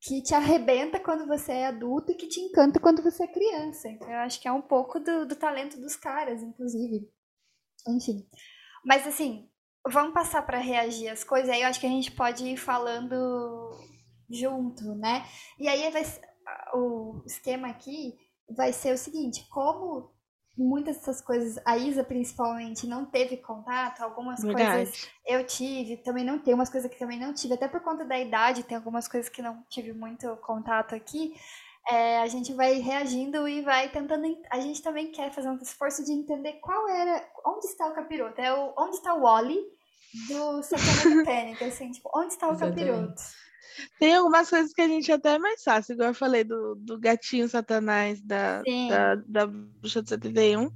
que 0.00 0.22
te 0.22 0.34
arrebenta 0.34 1.00
quando 1.00 1.26
você 1.26 1.52
é 1.52 1.66
adulto 1.66 2.12
e 2.12 2.14
que 2.14 2.28
te 2.28 2.38
encanta 2.38 2.78
quando 2.78 3.02
você 3.02 3.24
é 3.24 3.32
criança. 3.32 3.88
Então, 3.88 4.08
eu 4.08 4.18
acho 4.18 4.40
que 4.40 4.46
é 4.46 4.52
um 4.52 4.62
pouco 4.62 5.00
do, 5.00 5.26
do 5.26 5.34
talento 5.34 5.80
dos 5.80 5.96
caras, 5.96 6.42
inclusive. 6.42 7.10
Enfim. 7.88 8.24
Mas, 8.84 9.06
assim, 9.06 9.48
vamos 9.90 10.14
passar 10.14 10.42
para 10.42 10.58
reagir 10.58 11.08
às 11.08 11.22
coisas, 11.22 11.50
aí 11.50 11.62
eu 11.62 11.68
acho 11.68 11.80
que 11.80 11.86
a 11.86 11.90
gente 11.90 12.10
pode 12.10 12.44
ir 12.46 12.56
falando 12.56 13.70
junto, 14.30 14.94
né? 14.94 15.24
E 15.58 15.68
aí 15.68 15.90
vai, 15.90 16.02
o 16.74 17.22
esquema 17.26 17.68
aqui 17.68 18.14
vai 18.48 18.72
ser 18.72 18.92
o 18.94 18.98
seguinte, 18.98 19.46
como 19.50 20.12
muitas 20.56 20.96
dessas 20.96 21.20
coisas, 21.20 21.60
a 21.66 21.76
Isa 21.76 22.04
principalmente 22.04 22.86
não 22.86 23.04
teve 23.04 23.36
contato, 23.38 24.02
algumas 24.02 24.40
Verdade. 24.40 24.86
coisas 24.86 25.10
eu 25.26 25.44
tive, 25.44 25.96
também 25.98 26.24
não 26.24 26.38
tem 26.38 26.54
umas 26.54 26.70
coisas 26.70 26.90
que 26.90 26.98
também 26.98 27.18
não 27.18 27.34
tive, 27.34 27.54
até 27.54 27.68
por 27.68 27.80
conta 27.80 28.04
da 28.04 28.18
idade, 28.18 28.62
tem 28.62 28.76
algumas 28.76 29.08
coisas 29.08 29.28
que 29.28 29.42
não 29.42 29.62
tive 29.68 29.92
muito 29.92 30.36
contato 30.38 30.94
aqui. 30.94 31.34
É, 31.86 32.20
a 32.20 32.26
gente 32.26 32.54
vai 32.54 32.74
reagindo 32.78 33.46
e 33.46 33.60
vai 33.60 33.90
tentando. 33.90 34.24
A 34.50 34.58
gente 34.58 34.80
também 34.80 35.12
quer 35.12 35.30
fazer 35.30 35.50
um 35.50 35.58
esforço 35.58 36.02
de 36.02 36.12
entender 36.12 36.54
qual 36.54 36.88
era. 36.88 37.28
Onde 37.44 37.66
está 37.66 37.86
o 37.86 37.94
capiroto? 37.94 38.40
É 38.40 38.50
o, 38.54 38.72
onde 38.78 38.96
está 38.96 39.12
o 39.12 39.20
Wally 39.20 39.73
do 40.28 40.62
Satanic 40.62 41.24
Panic? 41.24 41.64
Assim, 41.64 41.90
tipo, 41.90 42.10
onde 42.14 42.32
está 42.32 42.48
o 42.48 42.58
capiroto? 42.58 43.22
Tem 43.98 44.14
algumas 44.14 44.48
coisas 44.48 44.72
que 44.72 44.80
a 44.80 44.88
gente 44.88 45.10
até 45.10 45.34
é 45.34 45.38
mais 45.38 45.62
fácil, 45.62 45.94
igual 45.94 46.10
eu 46.10 46.14
falei 46.14 46.44
do, 46.44 46.76
do 46.76 46.98
gatinho 46.98 47.48
satanás 47.48 48.20
da, 48.20 48.62
da, 48.88 49.14
da 49.26 49.46
bruxa 49.46 50.02
de 50.02 50.10
71. 50.10 50.70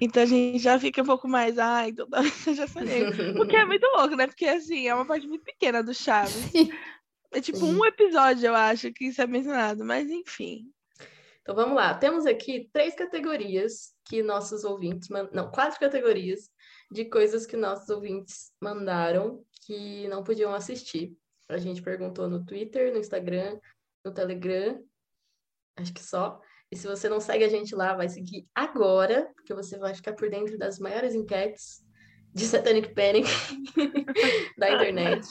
Então 0.00 0.22
a 0.22 0.26
gente 0.26 0.58
já 0.58 0.78
fica 0.78 1.02
um 1.02 1.06
pouco 1.06 1.26
mais, 1.26 1.58
ai, 1.58 1.92
toda 1.92 2.20
vez 2.22 2.46
eu 2.46 2.54
já 2.54 2.66
falei. 2.66 3.04
O 3.40 3.46
que 3.46 3.56
é 3.56 3.64
muito 3.64 3.86
louco, 3.96 4.14
né? 4.16 4.26
Porque 4.26 4.46
assim, 4.46 4.86
é 4.86 4.94
uma 4.94 5.06
parte 5.06 5.26
muito 5.26 5.44
pequena 5.44 5.82
do 5.82 5.94
Chaves. 5.94 6.50
É 7.32 7.40
tipo 7.40 7.58
Sim. 7.58 7.76
um 7.76 7.84
episódio, 7.84 8.46
eu 8.46 8.54
acho, 8.54 8.92
que 8.92 9.06
isso 9.06 9.20
é 9.20 9.26
mencionado, 9.26 9.84
mas 9.84 10.08
enfim. 10.10 10.70
Então 11.42 11.54
vamos 11.54 11.74
lá. 11.74 11.94
Temos 11.94 12.26
aqui 12.26 12.68
três 12.72 12.94
categorias 12.94 13.92
que 14.04 14.22
nossos 14.22 14.64
ouvintes, 14.64 15.08
não, 15.32 15.50
quatro 15.50 15.80
categorias 15.80 16.50
de 16.94 17.04
coisas 17.04 17.44
que 17.44 17.56
nossos 17.56 17.90
ouvintes 17.90 18.52
mandaram 18.60 19.44
que 19.66 20.06
não 20.06 20.22
podiam 20.22 20.54
assistir. 20.54 21.12
A 21.48 21.58
gente 21.58 21.82
perguntou 21.82 22.30
no 22.30 22.46
Twitter, 22.46 22.92
no 22.92 23.00
Instagram, 23.00 23.58
no 24.04 24.12
Telegram, 24.12 24.80
acho 25.76 25.92
que 25.92 26.02
só. 26.02 26.40
E 26.70 26.76
se 26.76 26.86
você 26.86 27.08
não 27.08 27.18
segue 27.18 27.42
a 27.42 27.48
gente 27.48 27.74
lá, 27.74 27.94
vai 27.94 28.08
seguir 28.08 28.46
agora, 28.54 29.28
porque 29.34 29.52
você 29.52 29.76
vai 29.76 29.92
ficar 29.92 30.12
por 30.12 30.30
dentro 30.30 30.56
das 30.56 30.78
maiores 30.78 31.16
enquetes 31.16 31.84
de 32.32 32.44
Satanic 32.44 32.94
Panic 32.94 33.26
da 34.56 34.70
internet. 34.70 35.26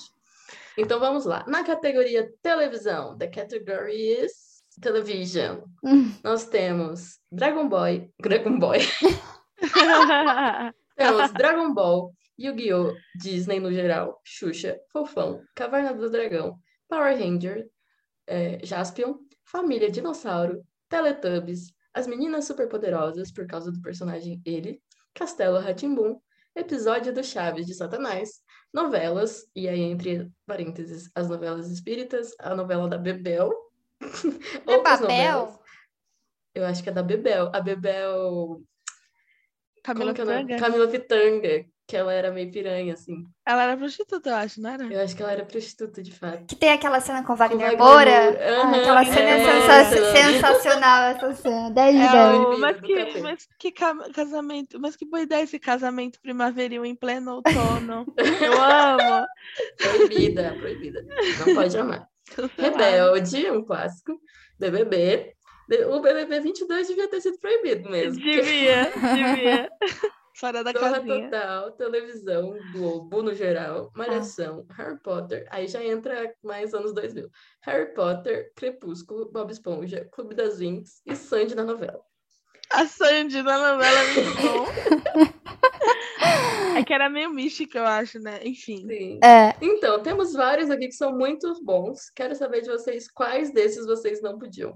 Então 0.78 1.00
vamos 1.00 1.24
lá. 1.24 1.46
Na 1.48 1.64
categoria 1.64 2.30
televisão, 2.42 3.18
the 3.18 3.28
category 3.28 4.22
is 4.22 4.62
television. 4.82 5.62
Nós 6.22 6.46
temos 6.46 7.22
Dragon 7.32 7.70
Boy, 7.70 8.12
Dragon 8.20 8.60
Boy. 8.60 8.80
temos 10.96 11.32
Dragon 11.34 11.74
Ball, 11.74 12.14
Yu-Gi-Oh!, 12.40 12.94
Disney 13.16 13.60
no 13.60 13.72
geral, 13.72 14.20
Xuxa, 14.24 14.80
Fofão, 14.92 15.42
Caverna 15.56 15.94
do 15.94 16.10
Dragão, 16.10 16.58
Power 16.88 17.18
Ranger, 17.18 17.68
é, 18.28 18.60
Jaspion, 18.64 19.16
Família 19.46 19.90
Dinossauro, 19.90 20.64
Teletubbies, 20.90 21.74
As 21.94 22.08
Meninas 22.08 22.46
Superpoderosas, 22.46 23.32
por 23.32 23.46
causa 23.48 23.72
do 23.72 23.82
personagem 23.82 24.42
ele, 24.46 24.82
Castelo 25.14 25.60
Ratimbum, 25.60 26.20
episódio 26.56 27.14
do 27.14 27.24
Chaves 27.24 27.66
de 27.66 27.74
Satanás, 27.74 28.42
novelas, 28.74 29.46
e 29.56 29.68
aí 29.68 29.82
entre 29.82 30.32
parênteses, 30.46 31.10
as 31.14 31.30
novelas 31.30 31.70
espíritas, 31.70 32.34
a 32.40 32.56
novela 32.56 32.88
da 32.88 32.98
Bebel, 32.98 33.52
É 34.68 34.78
novelas. 35.00 35.60
Eu 36.54 36.66
acho 36.66 36.84
que 36.84 36.90
é 36.90 36.92
da 36.92 37.04
Bebel. 37.04 37.50
A 37.54 37.60
Bebel. 37.60 38.62
Camila 39.84 40.14
como 40.14 40.32
é? 40.32 40.38
Pitanga? 40.42 40.58
Camila 40.58 40.88
Pitanga, 40.88 41.66
que 41.86 41.98
ela 41.98 42.14
era 42.14 42.32
meio 42.32 42.50
piranha, 42.50 42.94
assim. 42.94 43.26
Ela 43.46 43.64
era 43.64 43.76
prostituta, 43.78 44.30
eu 44.30 44.36
acho, 44.38 44.62
não 44.62 44.70
era? 44.70 44.84
Eu 44.86 45.02
acho 45.02 45.16
que 45.16 45.22
ela 45.22 45.34
era 45.34 45.44
prostituta, 45.46 46.02
de 46.02 46.12
fato. 46.14 46.46
Que 46.48 46.56
tem 46.56 46.72
aquela 46.72 47.02
cena 47.02 47.22
com 47.24 47.36
Wagner 47.36 47.72
Wagner 47.72 47.78
Moura. 47.78 48.12
Moura. 48.24 48.40
Ah, 48.40 48.62
Aham, 48.62 48.80
aquela 48.80 49.04
cena 49.06 49.20
é, 49.30 49.42
é. 49.42 49.84
sensa- 49.86 50.12
sensacional, 50.16 51.04
essa 51.16 51.34
cena. 51.36 51.70
10 51.72 51.96
de 51.96 52.02
É 52.02 52.12
10. 52.12 52.16
o- 52.16 52.42
Proibido 52.46 52.60
mas, 52.62 52.80
que, 52.80 53.22
mas 53.22 53.48
que 53.60 53.72
ca- 53.74 54.10
casamento, 54.14 54.80
mas 54.80 54.96
que 54.96 55.06
boa 55.06 55.22
ideia 55.22 55.44
esse 55.44 55.60
casamento 55.60 56.20
primaveril 56.22 56.86
em 56.86 56.96
pleno 56.96 57.34
outono. 57.36 58.06
Eu 58.18 58.62
amo. 58.64 59.26
Proibida, 59.78 60.56
proibida. 60.58 61.06
Não 61.46 61.54
pode 61.56 61.78
amar. 61.78 62.08
Rebelde, 62.58 63.52
um 63.52 63.64
clássico. 63.66 64.18
BBB. 64.58 65.34
O 65.90 66.00
BBB 66.02 66.40
22 66.42 66.88
devia 66.88 67.08
ter 67.10 67.22
sido 67.22 67.40
proibido 67.40 67.90
mesmo. 67.90 68.16
porque 68.22 68.42
Devia, 68.42 68.92
devia. 69.16 69.70
Fora 70.36 70.64
da 70.64 70.72
Zorra 70.72 70.94
casinha. 71.00 71.30
Total, 71.30 71.72
televisão, 71.74 72.58
Globo 72.72 73.22
no 73.22 73.34
geral, 73.36 73.92
Malhação, 73.96 74.66
Harry 74.72 75.00
Potter, 75.00 75.48
aí 75.52 75.68
já 75.68 75.84
entra 75.84 76.34
mais 76.44 76.74
anos 76.74 76.92
2000. 76.94 77.30
Harry 77.62 77.94
Potter, 77.94 78.52
Crepúsculo, 78.56 79.32
Bob 79.32 79.52
Esponja, 79.52 80.10
Clube 80.12 80.34
das 80.34 80.58
Winx 80.58 81.02
e 81.06 81.16
Sandy 81.16 81.54
na 81.54 81.64
novela. 81.64 82.00
A 82.72 82.88
Sandy 82.88 83.44
na 83.44 83.58
novela 83.74 84.00
é 84.00 84.14
muito 84.14 84.42
bom. 84.42 85.34
É 86.76 86.84
que 86.84 86.92
era 86.92 87.08
meio 87.08 87.30
mística, 87.30 87.78
eu 87.78 87.86
acho, 87.86 88.20
né? 88.20 88.40
Enfim. 88.44 88.88
Sim. 88.88 89.20
É, 89.24 89.54
Então, 89.62 90.02
temos 90.02 90.34
vários 90.34 90.72
aqui 90.72 90.88
que 90.88 90.96
são 90.96 91.16
muito 91.16 91.54
bons. 91.64 92.10
Quero 92.16 92.34
saber 92.34 92.62
de 92.62 92.70
vocês 92.70 93.08
quais 93.12 93.54
desses 93.54 93.86
vocês 93.86 94.24
não 94.24 94.40
podiam. 94.40 94.74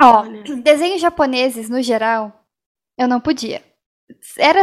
Ó, 0.00 0.20
Olha. 0.22 0.42
desenhos 0.56 1.00
japoneses 1.00 1.68
no 1.68 1.82
geral, 1.82 2.44
eu 2.98 3.06
não 3.08 3.20
podia. 3.20 3.62
Era 4.36 4.62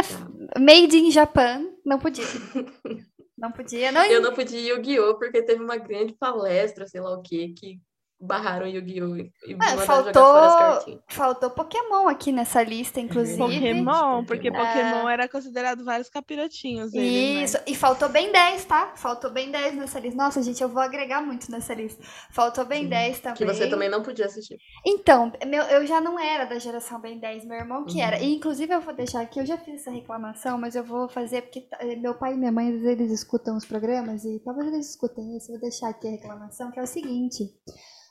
made 0.58 0.96
in 0.96 1.10
Japan, 1.10 1.66
não 1.84 1.98
podia. 1.98 2.24
Não 3.38 3.52
podia, 3.52 3.92
não. 3.92 4.04
Eu 4.04 4.20
não 4.20 4.34
podia 4.34 4.74
Yu-Gi-Oh! 4.74 5.14
porque 5.16 5.40
teve 5.40 5.62
uma 5.62 5.76
grande 5.76 6.12
palestra, 6.12 6.88
sei 6.88 7.00
lá 7.00 7.12
o 7.16 7.22
quê, 7.22 7.54
que 7.56 7.80
barraram 8.20 8.66
Yu-Gi-Oh! 8.66 9.16
e 9.16 9.54
mandaram 9.54 9.78
jogar 9.80 9.86
fora 9.86 10.10
as 10.10 10.16
faltou, 10.16 10.58
cartinhas. 10.58 11.00
faltou 11.08 11.50
Pokémon 11.50 12.08
aqui 12.08 12.32
nessa 12.32 12.62
lista, 12.62 12.98
inclusive. 13.00 13.38
Pokémon, 13.38 14.24
porque 14.24 14.50
Pokémon. 14.50 14.66
Pokémon 14.66 15.08
era 15.08 15.28
considerado 15.28 15.84
vários 15.84 16.08
capirotinhos. 16.08 16.92
eles, 16.94 17.34
né? 17.34 17.44
Isso, 17.44 17.58
e 17.66 17.74
faltou 17.74 18.08
bem 18.08 18.32
10, 18.32 18.64
tá? 18.64 18.92
Faltou 18.96 19.30
bem 19.30 19.50
10 19.50 19.74
nessa 19.76 20.00
lista. 20.00 20.16
Nossa, 20.20 20.42
gente, 20.42 20.60
eu 20.62 20.68
vou 20.68 20.82
agregar 20.82 21.22
muito 21.22 21.50
nessa 21.50 21.74
lista. 21.74 22.02
Faltou 22.30 22.64
bem 22.64 22.82
Sim, 22.84 22.88
10 22.88 23.20
também. 23.20 23.36
Que 23.36 23.44
você 23.44 23.68
também 23.68 23.88
não 23.88 24.02
podia 24.02 24.26
assistir. 24.26 24.58
Então, 24.84 25.32
meu, 25.46 25.62
eu 25.64 25.86
já 25.86 26.00
não 26.00 26.18
era 26.18 26.44
da 26.44 26.58
geração 26.58 27.00
Ben 27.00 27.18
10, 27.18 27.44
meu 27.44 27.56
irmão 27.56 27.84
que 27.84 27.98
Uhum. 27.98 28.02
era. 28.04 28.18
E, 28.18 28.34
inclusive, 28.34 28.74
eu 28.74 28.80
vou 28.80 28.94
deixar 28.94 29.20
aqui, 29.20 29.38
eu 29.38 29.46
já 29.46 29.56
fiz 29.56 29.80
essa 29.80 29.90
reclamação, 29.90 30.58
mas 30.58 30.74
eu 30.74 30.82
vou 30.82 31.08
fazer 31.08 31.42
porque 31.42 31.60
tá- 31.62 31.78
eh, 31.80 31.96
meu 31.96 32.14
pai 32.14 32.34
e 32.34 32.36
minha 32.36 32.50
mãe, 32.52 32.68
às 32.68 32.80
vezes, 32.80 32.86
eles 32.98 33.12
escutam 33.12 33.56
os 33.56 33.64
programas 33.64 34.24
e 34.24 34.40
talvez 34.44 34.66
eles 34.66 34.90
escutem 34.90 35.36
isso. 35.36 35.48
Eu 35.52 35.60
vou 35.60 35.60
deixar 35.60 35.88
aqui 35.90 36.08
a 36.08 36.10
reclamação, 36.10 36.70
que 36.72 36.80
é 36.80 36.82
o 36.82 36.86
seguinte. 36.86 37.44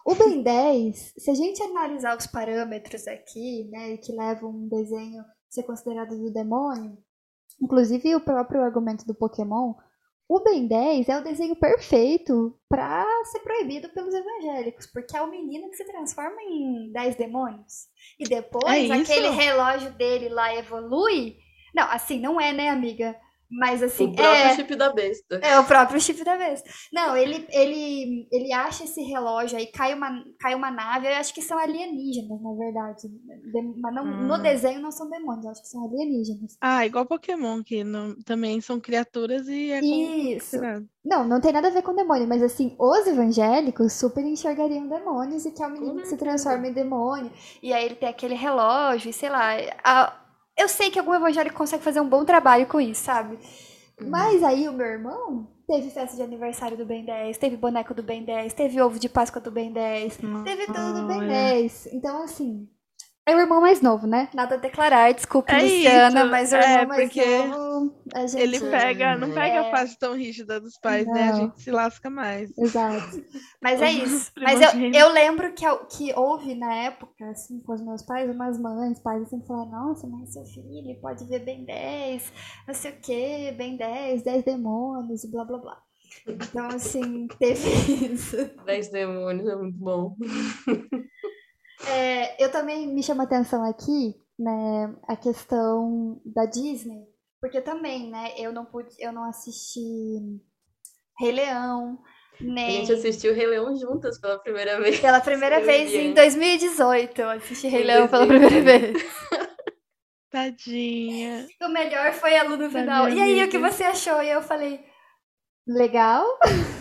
O 0.08 0.16
Ben 0.16 0.42
10, 0.42 1.16
se 1.18 1.30
a 1.30 1.34
gente 1.34 1.62
analisar 1.62 2.16
os 2.16 2.26
parâmetros 2.26 3.06
aqui, 3.10 3.68
né, 3.70 3.98
que 3.98 4.14
levam 4.14 4.52
um 4.52 4.70
desenho 4.70 5.20
a 5.20 5.26
ser 5.50 5.64
considerado 5.64 6.18
do 6.18 6.32
demônio, 6.32 6.98
inclusive 7.62 8.16
o 8.16 8.22
próprio 8.22 8.62
argumento 8.62 9.06
do 9.06 9.14
Pokémon, 9.14 9.74
o 10.30 10.40
Ben 10.40 10.66
10 10.66 11.10
é 11.10 11.18
o 11.18 11.24
desenho 11.26 11.58
perfeito 11.58 12.58
pra 12.70 13.06
ser 13.26 13.40
proibido 13.40 13.90
pelos 13.90 14.14
evangélicos, 14.14 14.88
porque 14.88 15.18
é 15.18 15.22
o 15.22 15.30
menino 15.30 15.70
que 15.70 15.76
se 15.76 15.84
transforma 15.84 16.42
em 16.42 16.90
10 16.94 17.18
demônios. 17.18 17.88
E 18.18 18.24
depois 18.24 18.90
É 18.90 18.94
aquele 18.94 19.30
relógio 19.32 19.92
dele 19.92 20.30
lá 20.30 20.56
evolui. 20.56 21.36
Não, 21.76 21.84
assim, 21.92 22.18
não 22.18 22.40
é, 22.40 22.54
né, 22.54 22.70
amiga? 22.70 23.14
Mas 23.50 23.82
assim, 23.82 24.06
o 24.06 24.14
próprio 24.14 24.36
é. 24.36 24.56
chip 24.56 24.76
da 24.76 24.92
besta. 24.94 25.40
É 25.42 25.58
o 25.60 25.64
próprio 25.64 26.02
chip 26.02 26.24
da 26.24 26.36
vez. 26.36 26.62
Não, 26.92 27.16
ele, 27.16 27.48
ele, 27.50 28.28
ele 28.32 28.52
acha 28.54 28.84
esse 28.84 29.02
relógio 29.02 29.58
aí, 29.58 29.68
cai 29.68 29.94
uma, 29.94 30.24
cai 30.40 30.54
uma 30.54 30.70
nave, 30.70 31.08
eu 31.08 31.16
acho 31.16 31.34
que 31.34 31.42
são 31.42 31.58
alienígenas, 31.58 32.42
na 32.42 32.54
verdade. 32.54 33.08
De- 33.08 33.80
mas 33.82 33.96
não, 33.96 34.06
no 34.06 34.36
Hum. 34.36 34.42
desenho 34.42 34.82
não 34.82 34.92
são 34.92 35.10
demônios, 35.10 35.46
eu 35.46 35.52
acho 35.52 35.62
que 35.62 35.68
são 35.70 35.86
alienígenas. 35.86 36.58
Ah, 36.60 36.86
igual 36.86 37.06
Pokémon, 37.06 37.64
que 37.64 37.84
não- 37.84 38.16
também 38.24 38.60
são 38.60 38.80
criaturas 38.80 39.48
e 39.48 39.72
é 39.72 39.80
Isso. 39.80 40.52
considerado. 40.52 40.88
Não, 41.06 41.26
não 41.26 41.40
tem 41.40 41.54
nada 41.54 41.70
a 41.70 41.72
ver 41.72 41.82
com 41.84 41.96
demônio, 41.96 42.28
mas 42.28 42.44
assim, 42.44 42.76
os 42.78 43.08
evangélicos 43.08 43.94
super 43.94 44.26
enxergariam 44.26 44.88
demônios 44.90 45.46
e 45.46 45.52
que 45.52 45.64
é 45.64 45.68
o 45.68 45.72
menino 45.72 45.94
Com 45.94 46.02
que 46.02 46.08
se 46.08 46.18
transforma 46.18 46.68
em 46.68 46.74
demônio. 46.74 47.32
E 47.64 47.72
aí 47.74 47.86
ele 47.86 47.96
tem 47.96 48.10
aquele 48.10 48.36
relógio, 48.36 49.10
e 49.10 49.14
sei 49.14 49.30
lá. 49.30 49.52
a- 49.84 50.27
eu 50.58 50.68
sei 50.68 50.90
que 50.90 51.00
algum 51.00 51.14
evangélico 51.14 51.56
consegue 51.56 51.84
fazer 51.84 52.02
um 52.02 52.10
bom 52.10 52.26
trabalho 52.26 52.66
com 52.66 52.82
isso, 52.82 53.04
sabe? 53.04 53.38
Uhum. 54.00 54.10
Mas 54.10 54.44
aí 54.44 54.68
o 54.68 54.74
meu 54.74 54.86
irmão 54.86 55.48
teve 55.68 55.90
festa 55.90 56.16
de 56.16 56.22
aniversário 56.22 56.78
do 56.78 56.86
Ben 56.86 57.04
10, 57.06 57.38
teve 57.38 57.58
boneco 57.58 57.94
do 57.94 58.02
Ben 58.02 58.24
10, 58.24 58.54
teve 58.54 58.82
ovo 58.82 59.00
de 59.00 59.10
Páscoa 59.10 59.42
do 59.42 59.52
Ben 59.52 59.72
10, 59.72 60.18
teve 60.44 60.66
tudo 60.66 61.02
do 61.02 61.08
Ben 61.08 61.20
Olha. 61.20 61.28
10. 61.28 61.90
Então, 61.94 62.24
assim. 62.24 62.68
É 63.28 63.36
o 63.36 63.40
irmão 63.42 63.60
mais 63.60 63.82
novo, 63.82 64.08
né? 64.08 64.30
Nada 64.34 64.56
a 64.56 64.58
declarar, 64.58 65.14
desculpe, 65.14 65.52
É 65.52 65.62
Luciana, 65.62 66.22
isso, 66.22 66.32
mas 66.32 66.52
o 66.54 66.56
é, 66.56 66.74
irmão 66.74 66.88
mais 66.88 67.02
porque 67.04 67.38
novo. 67.48 67.96
A 68.16 68.26
gente... 68.26 68.42
Ele 68.42 68.60
pega, 68.62 69.18
não 69.18 69.32
pega 69.34 69.56
É. 69.56 69.60
a 69.60 69.70
fase 69.72 70.00
tão 70.00 70.16
rígida 70.16 70.62
dos 70.62 70.78
pais, 70.78 71.06
né? 71.06 71.24
A 71.24 71.32
Não. 71.34 71.36
gente 71.36 71.62
se 71.62 71.70
lasca 71.70 72.10
mais. 72.10 72.58
Exato. 72.58 73.22
Mas 73.62 73.82
é 73.82 73.92
isso. 73.92 74.32
Mas 74.40 74.62
eu, 74.62 74.70
eu 74.94 75.12
lembro 75.12 75.52
que, 75.54 75.66
que 75.90 76.14
houve 76.18 76.56
na 76.56 76.74
época, 76.74 77.30
assim, 77.30 77.60
com 77.60 77.74
os 77.74 77.82
meus 77.82 78.02
pais, 78.02 78.34
umas 78.34 78.58
mães, 78.58 78.98
pais, 79.02 79.24
assim, 79.24 79.44
falaram, 79.46 79.72
nossa, 79.72 80.08
mas 80.08 80.32
seu 80.32 80.46
filho 80.46 80.98
pode 81.02 81.26
ver 81.26 81.40
bem 81.44 81.66
10, 81.66 82.32
não 82.66 82.74
sei 82.74 82.92
o 82.92 83.02
quê, 83.02 83.54
bem 83.58 83.76
10, 83.76 84.24
10 84.24 84.44
demônios 84.46 85.24
e 85.26 85.32
blá 85.32 85.44
blá 85.44 85.58
blá. 85.58 85.78
Então, 86.26 86.68
assim, 86.68 87.28
teve 87.40 87.70
isso. 88.14 88.38
10 88.66 88.90
demônios 88.90 89.48
é 89.50 89.56
muito 89.56 89.78
bom. 89.78 90.16
É, 91.86 92.44
eu 92.44 92.52
também 92.52 92.88
me 92.88 93.04
chama 93.04 93.24
atenção 93.24 93.64
aqui, 93.64 94.16
né, 94.40 94.96
a 95.08 95.16
questão 95.16 96.20
da 96.26 96.46
Disney, 96.46 97.06
porque 97.40 97.62
também, 97.62 98.10
né, 98.10 98.34
eu 98.38 98.52
não 98.52 98.66
pude, 98.66 98.90
eu 99.00 99.12
não 99.12 99.24
assisti 99.24 99.80
Rei 101.20 101.32
Leão, 101.32 102.00
A 102.40 102.44
nem 102.44 102.86
gente 102.86 102.94
assistiu 102.94 103.34
Rei 103.36 103.46
Leão 103.48 103.76
juntas 103.78 104.20
pela 104.20 104.40
primeira 104.40 104.80
vez. 104.82 105.00
pela 105.00 105.22
primeira 105.22 105.60
vez 105.62 105.92
em 105.94 106.14
Bianca. 106.14 106.22
2018, 106.22 107.22
eu 107.22 107.30
assisti 107.30 107.68
Rei 107.68 107.84
Leão 107.84 108.08
pela 108.08 108.26
2018. 108.26 108.64
primeira 108.64 108.94
vez. 108.94 109.04
Tadinha. 110.30 111.48
O 111.62 111.70
melhor 111.70 112.12
foi 112.14 112.36
a 112.38 112.44
Lu 112.44 112.58
no 112.58 112.70
Tadinha, 112.70 112.70
final. 112.82 113.10
E 113.10 113.22
aí, 113.22 113.44
o 113.44 113.50
que 113.50 113.58
você 113.58 113.84
achou? 113.86 114.22
E 114.22 114.30
eu 114.30 114.42
falei, 114.42 114.84
legal. 115.66 116.26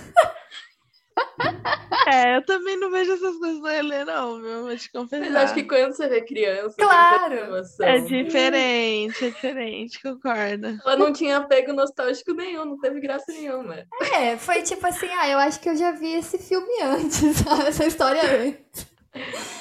É, 2.06 2.36
eu 2.36 2.44
também 2.44 2.78
não 2.78 2.90
vejo 2.90 3.12
essas 3.12 3.36
coisas 3.36 3.60
no 3.60 3.68
Helê, 3.68 4.04
não, 4.04 4.40
viu? 4.40 4.62
Vou 4.62 4.76
te 4.76 4.90
confessar. 4.92 5.24
Mas 5.30 5.36
acho 5.36 5.54
que 5.54 5.64
quando 5.64 5.92
você 5.92 6.08
vê 6.08 6.20
criança, 6.22 6.76
Claro. 6.76 7.36
É 7.80 7.98
diferente, 7.98 9.24
é 9.24 9.30
diferente, 9.30 10.02
concordo. 10.02 10.78
Ela 10.84 10.96
não 10.96 11.12
tinha 11.12 11.38
apego 11.38 11.72
nostálgico 11.72 12.32
nenhum, 12.32 12.64
não 12.64 12.78
teve 12.78 13.00
graça 13.00 13.32
nenhuma. 13.32 13.84
É, 14.12 14.36
foi 14.36 14.62
tipo 14.62 14.86
assim, 14.86 15.08
ah, 15.18 15.28
eu 15.28 15.38
acho 15.38 15.60
que 15.60 15.68
eu 15.68 15.76
já 15.76 15.92
vi 15.92 16.12
esse 16.12 16.38
filme 16.38 16.82
antes, 16.82 17.36
sabe? 17.42 17.68
essa 17.68 17.86
história 17.86 18.22
antes. 18.22 18.86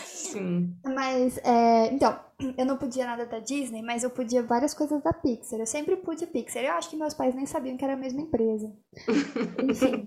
Sim. 0.06 0.76
Mas, 0.84 1.38
é, 1.40 1.88
então, 1.94 2.20
eu 2.58 2.66
não 2.66 2.78
podia 2.78 3.06
nada 3.06 3.26
da 3.26 3.40
Disney, 3.40 3.82
mas 3.82 4.04
eu 4.04 4.10
podia 4.10 4.44
várias 4.44 4.74
coisas 4.74 5.02
da 5.02 5.14
Pixar. 5.14 5.60
Eu 5.60 5.66
sempre 5.66 5.96
pude 5.96 6.28
Pixar. 6.28 6.64
Eu 6.64 6.74
acho 6.74 6.90
que 6.90 6.98
meus 6.98 7.14
pais 7.14 7.34
nem 7.34 7.46
sabiam 7.46 7.78
que 7.78 7.84
era 7.84 7.94
a 7.94 7.98
mesma 7.98 8.22
empresa. 8.22 8.72
Enfim. 9.64 10.06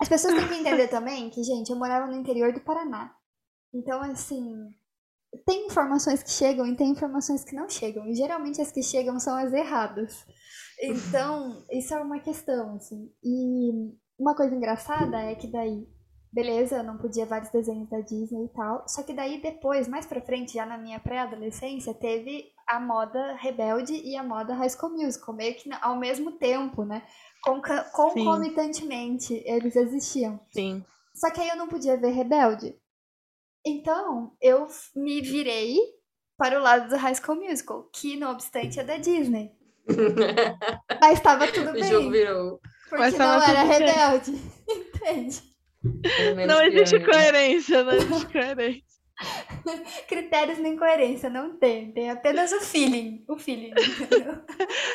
As 0.00 0.08
pessoas 0.08 0.34
têm 0.34 0.48
que 0.48 0.54
entender 0.54 0.88
também 0.88 1.30
que, 1.30 1.42
gente, 1.42 1.70
eu 1.70 1.76
morava 1.76 2.06
no 2.06 2.16
interior 2.16 2.52
do 2.52 2.60
Paraná. 2.60 3.14
Então, 3.74 4.00
assim, 4.02 4.68
tem 5.44 5.66
informações 5.66 6.22
que 6.22 6.30
chegam 6.30 6.66
e 6.66 6.76
tem 6.76 6.90
informações 6.90 7.44
que 7.44 7.54
não 7.54 7.68
chegam. 7.68 8.06
E 8.06 8.14
geralmente 8.14 8.60
as 8.60 8.72
que 8.72 8.82
chegam 8.82 9.18
são 9.18 9.36
as 9.36 9.52
erradas. 9.52 10.24
Então, 10.80 11.64
isso 11.70 11.94
é 11.94 11.98
uma 11.98 12.20
questão, 12.20 12.76
assim. 12.76 13.10
E 13.22 13.70
uma 14.18 14.34
coisa 14.34 14.54
engraçada 14.54 15.18
é 15.18 15.34
que 15.34 15.46
daí, 15.46 15.86
beleza, 16.32 16.76
eu 16.76 16.84
não 16.84 16.98
podia 16.98 17.26
vários 17.26 17.50
desenhos 17.50 17.88
da 17.88 18.00
Disney 18.00 18.44
e 18.44 18.52
tal. 18.54 18.86
Só 18.86 19.02
que 19.02 19.14
daí 19.14 19.40
depois, 19.40 19.88
mais 19.88 20.06
pra 20.06 20.20
frente, 20.20 20.54
já 20.54 20.66
na 20.66 20.78
minha 20.78 21.00
pré-adolescência, 21.00 21.94
teve 21.94 22.52
a 22.66 22.80
moda 22.80 23.36
Rebelde 23.36 23.94
e 23.94 24.16
a 24.16 24.22
moda 24.22 24.54
High 24.54 24.70
School 24.70 24.92
Musical, 24.92 25.34
meio 25.34 25.54
que 25.54 25.70
ao 25.80 25.96
mesmo 25.96 26.32
tempo, 26.32 26.84
né? 26.84 27.02
Conca 27.46 27.84
concomitantemente 27.92 29.40
eles 29.46 29.76
existiam. 29.76 30.40
Sim. 30.50 30.84
Só 31.14 31.30
que 31.30 31.40
aí 31.40 31.48
eu 31.48 31.56
não 31.56 31.68
podia 31.68 31.96
ver 31.96 32.10
Rebelde. 32.10 32.74
Então, 33.64 34.32
eu 34.40 34.66
me 34.96 35.20
virei 35.20 35.78
para 36.36 36.58
o 36.58 36.62
lado 36.62 36.88
do 36.88 36.96
High 36.96 37.14
School 37.14 37.38
Musical, 37.38 37.88
que 37.92 38.16
não 38.16 38.32
obstante 38.32 38.80
é 38.80 38.84
da 38.84 38.96
Disney. 38.96 39.52
Mas 41.00 41.18
estava 41.18 41.46
tudo 41.46 41.72
bem. 41.72 41.82
O 41.82 41.86
jogo 41.86 42.10
virou. 42.10 42.60
Porque 42.88 42.96
Mas 42.96 43.14
não 43.16 43.42
era 43.42 43.62
tudo 43.62 43.78
bem. 43.78 43.86
rebelde. 43.86 44.30
Entende? 44.68 45.42
Não 46.46 46.62
existe 46.62 46.96
ainda. 46.96 47.10
coerência, 47.12 47.84
não 47.84 47.92
existe 47.92 48.26
coerência. 48.26 48.95
Critérios 50.08 50.58
nem 50.58 50.76
coerência, 50.76 51.28
não 51.30 51.56
tem. 51.56 51.92
Tem 51.92 52.10
apenas 52.10 52.52
o 52.52 52.60
feeling. 52.60 53.24
O 53.28 53.38
feeling, 53.38 53.72
entendeu? 53.72 54.44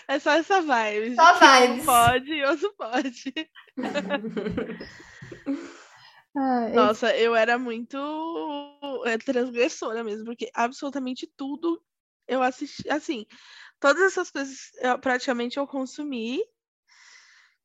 É 0.08 0.20
só 0.20 0.32
essa 0.32 0.62
vibe. 0.62 1.16
Só 1.16 1.34
que 1.34 1.44
um 1.46 1.68
vibes. 1.68 1.86
pode 1.86 2.32
e 2.34 2.44
outro 2.46 2.74
pode. 2.78 3.34
Ah, 6.34 6.66
esse- 6.68 6.76
Nossa, 6.76 7.18
eu 7.18 7.36
era 7.36 7.58
muito 7.58 7.98
é, 9.06 9.18
transgressora 9.18 10.02
mesmo, 10.04 10.24
porque 10.26 10.50
absolutamente 10.54 11.28
tudo 11.36 11.84
eu 12.26 12.42
assisti, 12.42 12.90
assim, 12.90 13.26
todas 13.82 14.02
essas 14.04 14.32
coisas 14.32 14.72
eu, 14.80 14.98
praticamente 14.98 15.58
eu 15.58 15.68
consumi, 15.68 16.42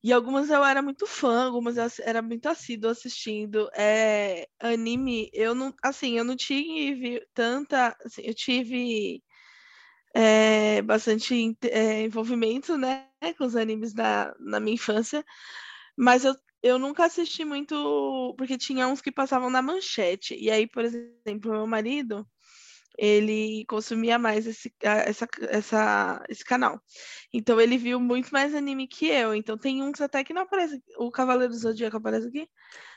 e 0.06 0.12
algumas 0.12 0.50
eu 0.50 0.64
era 0.64 0.82
muito 0.82 1.06
fã, 1.06 1.46
algumas 1.46 1.76
eu 1.76 1.84
era 2.04 2.22
muito 2.22 2.48
assíduo 2.48 2.90
assistindo. 2.90 3.68
É, 3.76 4.48
anime, 4.60 5.28
eu 5.32 5.54
não, 5.54 5.74
assim, 5.82 6.16
eu 6.18 6.24
não 6.24 6.36
tive 6.36 7.26
tanta, 7.34 7.96
assim, 8.04 8.22
eu 8.24 8.34
tive 8.34 9.22
é, 10.14 10.82
bastante 10.82 11.34
é, 11.70 12.02
envolvimento, 12.04 12.76
né, 12.78 13.08
com 13.38 13.44
os 13.44 13.56
animes 13.56 13.92
da, 13.94 14.34
na 14.40 14.60
minha 14.60 14.74
infância, 14.74 15.24
mas 15.96 16.24
eu, 16.24 16.34
eu 16.62 16.78
nunca 16.78 17.04
assisti 17.06 17.44
muito, 17.44 18.34
porque 18.38 18.58
tinha 18.58 18.88
uns 18.88 19.00
que 19.02 19.12
passavam 19.12 19.50
na 19.50 19.62
manchete. 19.62 20.36
E 20.36 20.50
aí, 20.50 20.66
por 20.68 20.84
exemplo, 20.84 21.52
meu 21.52 21.66
marido, 21.66 22.26
ele 22.98 23.64
consumia 23.66 24.18
mais 24.18 24.46
esse, 24.46 24.72
essa, 24.80 25.28
essa, 25.48 26.24
esse 26.28 26.44
canal. 26.44 26.80
Então 27.32 27.60
ele 27.60 27.76
viu 27.76 28.00
muito 28.00 28.30
mais 28.30 28.54
anime 28.54 28.88
que 28.88 29.06
eu. 29.06 29.34
Então 29.34 29.56
tem 29.58 29.82
uns 29.82 30.00
até 30.00 30.24
que 30.24 30.32
não 30.32 30.42
aparece. 30.42 30.82
O 30.98 31.10
Cavaleiro 31.10 31.52
do 31.52 31.58
Zodíaco 31.58 31.96
aparece 31.96 32.28
aqui? 32.28 32.48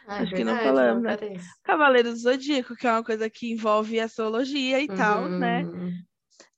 Ah, 0.08 0.22
Acho 0.22 0.34
que 0.34 0.44
não 0.44 0.56
verdade, 0.56 0.78
falamos, 0.78 1.04
né? 1.04 1.18
Cavaleiro 1.64 2.12
do 2.12 2.18
Zodíaco, 2.18 2.76
que 2.76 2.88
é 2.88 2.92
uma 2.92 3.04
coisa 3.04 3.30
que 3.30 3.52
envolve 3.52 4.00
astrologia 4.00 4.82
e 4.82 4.88
tal, 4.88 5.30
né? 5.30 5.64
Uhum. 5.64 5.92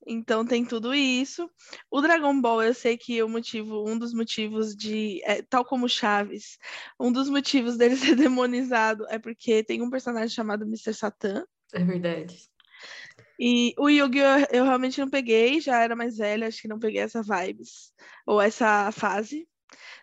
Então 0.05 0.45
tem 0.45 0.65
tudo 0.65 0.93
isso. 0.93 1.49
O 1.89 2.01
Dragon 2.01 2.39
Ball, 2.41 2.63
eu 2.63 2.73
sei 2.73 2.97
que 2.97 3.21
o 3.21 3.29
motivo, 3.29 3.87
um 3.87 3.97
dos 3.97 4.13
motivos 4.13 4.75
de, 4.75 5.21
é, 5.23 5.41
tal 5.43 5.63
como 5.63 5.87
Chaves, 5.87 6.57
um 6.99 7.11
dos 7.11 7.29
motivos 7.29 7.77
dele 7.77 7.95
ser 7.95 8.15
demonizado 8.15 9.05
é 9.09 9.19
porque 9.19 9.63
tem 9.63 9.81
um 9.81 9.89
personagem 9.89 10.29
chamado 10.29 10.65
Mr. 10.65 10.93
Satan. 10.93 11.45
É 11.73 11.83
verdade. 11.83 12.50
E 13.43 13.73
o 13.79 13.89
Yu-Gi-Oh! 13.89 14.45
eu 14.55 14.63
realmente 14.65 15.01
não 15.01 15.09
peguei, 15.09 15.59
já 15.59 15.81
era 15.81 15.95
mais 15.95 16.15
velha, 16.17 16.47
acho 16.47 16.61
que 16.61 16.67
não 16.67 16.77
peguei 16.77 17.01
essa 17.01 17.23
vibes, 17.23 17.91
ou 18.23 18.39
essa 18.39 18.91
fase. 18.91 19.47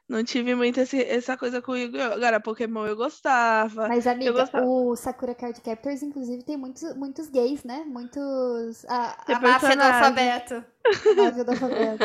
Não 0.09 0.25
tive 0.25 0.55
muito 0.57 0.81
esse- 0.81 1.05
essa 1.05 1.37
coisa 1.37 1.63
com 1.63 1.71
o 1.73 1.77
Yu-Gi-Oh! 1.77 2.15
Agora, 2.15 2.41
Pokémon 2.41 2.85
eu 2.87 2.97
gostava. 2.97 3.87
Mas, 3.87 4.09
amiga, 4.09 4.33
gostava. 4.33 4.67
o 4.67 4.97
Sakura 4.97 5.37
Card 5.37 5.61
Captors, 5.61 6.03
inclusive, 6.03 6.43
tem 6.43 6.57
muitos, 6.57 6.97
muitos 6.97 7.29
gays, 7.31 7.63
né? 7.63 7.85
Muitos. 7.87 8.85
A, 8.87 9.13
Tem 9.25 9.37
a 9.37 9.41
máfia 9.41 9.77
do 9.77 9.83
alfabeto. 9.83 10.55
A 10.55 11.15
máfia 11.15 11.45
do 11.45 11.51
alfabeto. 11.53 12.05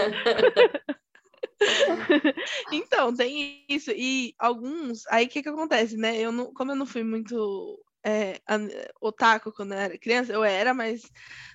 Então, 2.71 3.15
tem 3.15 3.65
isso. 3.69 3.89
E 3.91 4.35
alguns. 4.37 5.07
Aí 5.07 5.25
o 5.25 5.29
que 5.29 5.41
que 5.41 5.49
acontece, 5.49 5.95
né? 5.97 6.19
Eu 6.19 6.31
não, 6.31 6.53
como 6.53 6.71
eu 6.71 6.75
não 6.75 6.85
fui 6.85 7.03
muito 7.03 7.79
é, 8.05 8.39
otaku 9.01 9.51
quando 9.51 9.73
eu 9.73 9.79
era 9.79 9.97
criança, 9.97 10.33
eu 10.33 10.43
era, 10.43 10.73
mas 10.73 11.01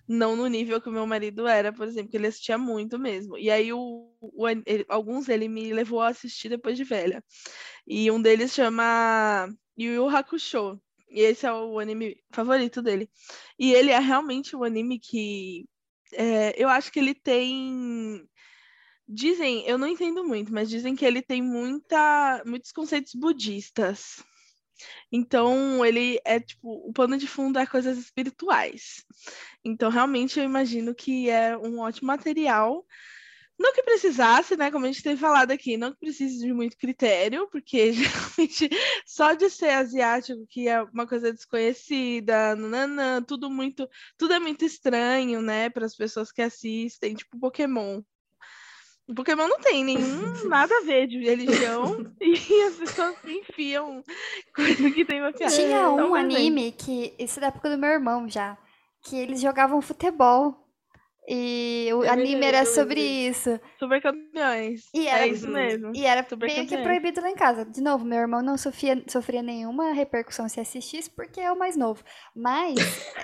não 0.08 0.36
no 0.36 0.46
nível 0.46 0.80
que 0.80 0.88
o 0.88 0.92
meu 0.92 1.06
marido 1.06 1.46
era, 1.46 1.72
por 1.72 1.86
exemplo, 1.86 2.10
que 2.10 2.16
ele 2.16 2.26
assistia 2.28 2.58
muito 2.58 2.98
mesmo. 2.98 3.36
E 3.38 3.50
aí 3.50 3.72
o, 3.72 4.10
o 4.20 4.48
ele- 4.48 4.86
alguns 4.88 5.28
ele 5.28 5.48
me 5.48 5.72
levou 5.72 6.00
a 6.00 6.08
assistir 6.08 6.48
depois 6.48 6.76
de 6.76 6.84
velha. 6.84 7.22
E 7.86 8.10
um 8.10 8.20
deles 8.20 8.52
chama 8.52 9.48
Yu 9.78 9.92
Yu 9.94 10.08
Hakusho. 10.08 10.80
E 11.10 11.20
esse 11.22 11.46
é 11.46 11.52
o 11.52 11.78
anime 11.78 12.16
favorito 12.32 12.82
dele. 12.82 13.10
E 13.58 13.72
ele 13.72 13.90
é 13.90 13.98
realmente 13.98 14.54
um 14.56 14.64
anime 14.64 14.98
que 15.00 15.66
é, 16.12 16.54
eu 16.62 16.68
acho 16.68 16.92
que 16.92 16.98
ele 16.98 17.14
tem 17.14 18.26
Dizem, 19.08 19.66
eu 19.66 19.78
não 19.78 19.86
entendo 19.86 20.22
muito, 20.24 20.52
mas 20.52 20.68
dizem 20.68 20.94
que 20.94 21.04
ele 21.04 21.22
tem 21.22 21.42
muita, 21.42 22.42
muitos 22.46 22.72
conceitos 22.72 23.14
budistas. 23.14 24.22
Então, 25.10 25.84
ele 25.84 26.20
é 26.24 26.40
tipo, 26.40 26.88
o 26.88 26.92
pano 26.92 27.16
de 27.16 27.26
fundo 27.26 27.58
é 27.58 27.66
coisas 27.66 27.98
espirituais. 27.98 29.04
Então, 29.64 29.90
realmente, 29.90 30.38
eu 30.38 30.44
imagino 30.44 30.94
que 30.94 31.30
é 31.30 31.56
um 31.56 31.80
ótimo 31.80 32.06
material. 32.08 32.84
Não 33.58 33.72
que 33.74 33.82
precisasse, 33.82 34.56
né? 34.56 34.70
Como 34.70 34.84
a 34.84 34.88
gente 34.88 35.02
tem 35.02 35.16
falado 35.16 35.50
aqui, 35.50 35.76
não 35.76 35.92
que 35.92 35.98
precise 35.98 36.38
de 36.38 36.52
muito 36.52 36.76
critério, 36.76 37.48
porque 37.50 37.92
geralmente 38.38 38.70
só 39.04 39.34
de 39.34 39.50
ser 39.50 39.70
asiático, 39.70 40.46
que 40.48 40.68
é 40.68 40.80
uma 40.82 41.06
coisa 41.08 41.32
desconhecida, 41.32 42.54
nananã, 42.54 43.22
tudo 43.22 43.50
muito, 43.50 43.88
tudo 44.16 44.34
é 44.34 44.38
muito 44.38 44.64
estranho, 44.64 45.42
né, 45.42 45.68
para 45.70 45.84
as 45.86 45.96
pessoas 45.96 46.30
que 46.30 46.40
assistem, 46.42 47.14
tipo 47.14 47.38
Pokémon. 47.38 48.02
O 49.08 49.14
Pokémon 49.14 49.48
não 49.48 49.58
tem 49.58 49.82
nenhum 49.84 50.44
nada 50.48 50.76
a 50.76 50.84
ver 50.84 51.06
de 51.06 51.18
religião 51.18 52.04
e 52.20 52.62
as 52.64 52.74
pessoas 52.74 53.16
se 53.24 53.32
enfiam 53.32 54.02
coisa 54.54 54.90
que 54.90 55.04
tem 55.04 55.20
uma 55.20 55.32
piada. 55.32 55.54
Tinha 55.54 55.78
Então, 55.78 56.10
um 56.10 56.14
anime 56.14 56.72
que. 56.72 57.14
Isso 57.18 57.38
é 57.38 57.40
da 57.40 57.46
época 57.48 57.70
do 57.70 57.78
meu 57.78 57.90
irmão 57.90 58.28
já. 58.28 58.58
Que 59.02 59.16
eles 59.16 59.40
jogavam 59.40 59.80
futebol. 59.80 60.67
E 61.30 61.90
o 61.92 62.02
É 62.04 62.08
anime 62.08 62.40
verdade, 62.40 62.46
era 62.56 62.60
eu 62.60 62.66
sobre 62.74 63.00
isso. 63.00 63.60
Super 63.78 64.00
campeões. 64.00 64.82
E 64.94 65.06
é 65.06 65.10
era- 65.10 65.26
isso 65.26 65.46
mesmo. 65.48 65.92
E 65.94 66.06
era 66.06 66.26
Super 66.26 66.46
meio 66.46 66.60
que 66.66 66.76
campeões. 66.76 66.82
proibido 66.84 67.20
lá 67.20 67.30
em 67.30 67.34
casa. 67.34 67.64
De 67.64 67.80
novo, 67.82 68.04
meu 68.04 68.18
irmão 68.18 68.40
não 68.42 68.56
sofria, 68.56 69.02
sofria 69.08 69.42
nenhuma 69.42 69.92
repercussão 69.92 70.48
se 70.48 70.58
assistisse, 70.58 71.10
porque 71.10 71.40
é 71.40 71.52
o 71.52 71.58
mais 71.58 71.76
novo. 71.76 72.02
Mas 72.34 72.76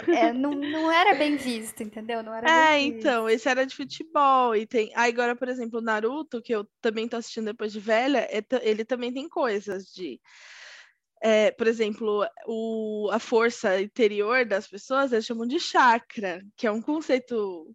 é, 0.08 0.32
não, 0.34 0.50
não 0.52 0.90
era 0.90 1.14
bem 1.14 1.36
visto, 1.36 1.82
entendeu? 1.82 2.22
Não 2.22 2.34
era 2.34 2.48
É, 2.50 2.80
então, 2.80 3.28
esse 3.28 3.48
era 3.48 3.64
de 3.64 3.74
futebol. 3.74 4.54
E 4.54 4.66
tem. 4.66 4.92
Aí 4.94 5.10
agora, 5.10 5.34
por 5.34 5.48
exemplo, 5.48 5.78
o 5.78 5.82
Naruto, 5.82 6.42
que 6.42 6.54
eu 6.54 6.68
também 6.82 7.08
tô 7.08 7.16
assistindo 7.16 7.46
depois 7.46 7.72
de 7.72 7.80
velha, 7.80 8.28
é 8.30 8.44
ele 8.62 8.84
também 8.84 9.12
tem 9.12 9.28
coisas 9.28 9.84
de. 9.86 10.20
é, 11.22 11.50
por 11.52 11.66
exemplo, 11.66 12.26
o, 12.46 13.08
a 13.10 13.18
força 13.18 13.80
interior 13.80 14.44
das 14.44 14.68
pessoas, 14.68 15.12
eles 15.12 15.24
chamam 15.24 15.46
de 15.46 15.58
chakra, 15.58 16.42
que 16.56 16.66
é 16.66 16.70
um 16.70 16.82
conceito 16.82 17.74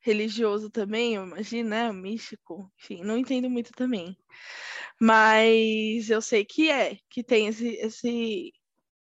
religioso 0.00 0.70
também, 0.70 1.14
eu 1.14 1.24
imagino, 1.24 1.70
né? 1.70 1.92
Místico, 1.92 2.70
enfim, 2.78 3.02
não 3.04 3.18
entendo 3.18 3.50
muito 3.50 3.72
também. 3.72 4.16
Mas 5.00 6.10
eu 6.10 6.20
sei 6.22 6.44
que 6.44 6.70
é, 6.70 6.98
que 7.10 7.22
tem 7.24 7.48
esse, 7.48 7.68
esse, 7.76 8.52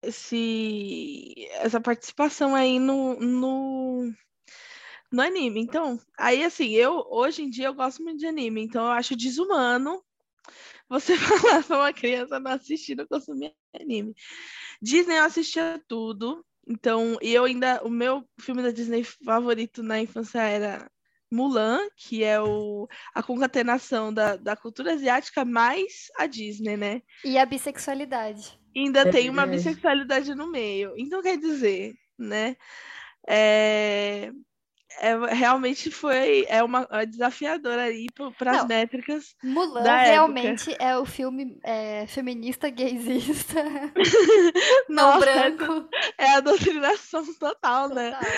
esse, 0.03 1.35
essa 1.53 1.81
participação 1.81 2.55
aí 2.55 2.79
no, 2.79 3.18
no, 3.20 4.12
no 5.12 5.22
anime. 5.22 5.61
Então, 5.61 5.98
aí 6.18 6.44
assim, 6.44 6.70
eu 6.70 7.05
hoje 7.11 7.42
em 7.42 7.51
dia 7.51 7.66
eu 7.66 7.74
gosto 7.74 8.03
muito 8.03 8.18
de 8.18 8.27
anime, 8.27 8.62
então 8.62 8.85
eu 8.87 8.92
acho 8.92 9.16
desumano 9.16 10.03
você 10.88 11.16
falar 11.18 11.62
pra 11.64 11.77
uma 11.79 11.92
criança 11.92 12.40
não 12.40 12.53
assistir, 12.53 12.96
não 12.96 13.07
consumir 13.07 13.55
anime. 13.79 14.14
Disney 14.81 15.18
eu 15.18 15.24
assistia 15.24 15.83
tudo, 15.88 16.44
então, 16.68 17.16
e 17.22 17.33
eu 17.33 17.44
ainda, 17.44 17.83
o 17.85 17.90
meu 17.90 18.24
filme 18.40 18.62
da 18.62 18.70
Disney 18.70 19.02
favorito 19.04 19.83
na 19.83 20.00
infância 20.00 20.40
era 20.40 20.90
Mulan, 21.31 21.81
que 21.96 22.22
é 22.22 22.40
o, 22.40 22.87
a 23.14 23.22
concatenação 23.22 24.12
da, 24.12 24.37
da 24.37 24.57
cultura 24.57 24.94
asiática 24.94 25.44
mais 25.44 26.09
a 26.16 26.26
Disney, 26.26 26.76
né? 26.76 27.02
E 27.24 27.38
a 27.38 27.46
bissexualidade. 27.46 28.59
E 28.74 28.81
ainda 28.81 29.04
É 29.04 29.11
tem 29.11 29.31
uma 29.31 29.46
bissexualidade 29.46 30.35
no 30.35 30.50
meio. 30.50 30.94
Então, 30.96 31.22
quer 31.22 31.38
dizer, 31.38 31.94
né? 32.18 32.57
é, 33.28 34.33
é, 35.01 35.14
realmente 35.35 35.90
foi 35.90 36.44
é 36.48 36.62
uma, 36.62 36.87
uma 36.90 37.05
desafiadora 37.07 37.83
aí 37.83 38.07
para 38.38 38.53
as 38.53 38.66
métricas. 38.66 39.35
Mulan 39.42 39.83
realmente 39.83 40.74
é 40.79 40.96
o 40.96 41.05
filme 41.05 41.59
é, 41.62 42.07
feminista 42.07 42.70
gaysista, 42.70 43.62
não 44.88 45.14
Nossa, 45.14 45.20
branco. 45.20 45.88
é 46.16 46.35
a 46.35 46.40
doutrinação 46.40 47.24
total, 47.35 47.88
né? 47.88 48.12
Total. 48.12 48.33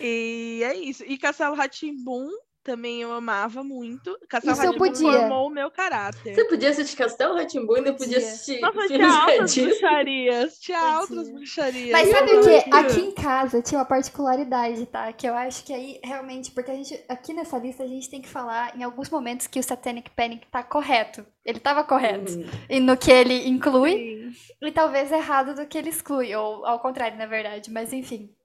E 0.00 0.60
é 0.62 0.76
isso. 0.76 1.04
E 1.04 1.16
Castelo 1.16 1.54
Ratimbum 1.54 2.28
também 2.66 3.00
eu 3.00 3.12
amava 3.12 3.62
muito. 3.62 4.18
Castelo 4.28 4.54
Isso 4.54 4.64
eu 4.64 4.74
podia. 4.74 5.12
formou 5.12 5.46
o 5.46 5.50
meu 5.50 5.70
caráter. 5.70 6.34
Você 6.34 6.44
podia 6.46 6.70
assistir 6.70 6.96
Castelo 6.96 7.36
Ratimbu 7.36 7.76
e 7.76 7.78
ainda 7.78 7.92
podia 7.92 8.18
assistir 8.18 8.60
Nossa, 8.60 8.88
tinha 8.88 9.08
altas 9.08 9.54
bruxarias. 9.54 10.58
Tinha 10.58 10.80
altas 10.80 11.30
bruxarias. 11.30 11.92
Mas 11.92 12.08
sabe 12.10 12.32
o 12.32 12.42
que? 12.42 12.74
Aqui 12.74 13.00
em 13.00 13.12
casa 13.12 13.62
tinha 13.62 13.78
uma 13.78 13.84
particularidade, 13.84 14.84
tá? 14.86 15.12
Que 15.12 15.28
eu 15.28 15.34
acho 15.36 15.64
que 15.64 15.72
aí 15.72 16.00
realmente, 16.02 16.50
porque 16.50 16.72
a 16.72 16.74
gente, 16.74 17.00
aqui 17.08 17.32
nessa 17.32 17.56
lista 17.56 17.84
a 17.84 17.86
gente 17.86 18.10
tem 18.10 18.20
que 18.20 18.28
falar 18.28 18.76
em 18.76 18.82
alguns 18.82 19.08
momentos 19.08 19.46
que 19.46 19.60
o 19.60 19.62
Satanic 19.62 20.10
Panic 20.10 20.48
tá 20.50 20.64
correto. 20.64 21.24
Ele 21.44 21.60
tava 21.60 21.84
correto. 21.84 22.32
Uhum. 22.32 22.46
E 22.68 22.80
no 22.80 22.96
que 22.96 23.12
ele 23.12 23.46
inclui, 23.46 24.32
Sim. 24.34 24.66
e 24.66 24.72
talvez 24.72 25.12
errado 25.12 25.54
do 25.54 25.66
que 25.66 25.78
ele 25.78 25.90
exclui, 25.90 26.34
ou 26.34 26.66
ao 26.66 26.80
contrário, 26.80 27.16
na 27.16 27.26
verdade, 27.26 27.70
mas 27.70 27.92
enfim. 27.92 28.35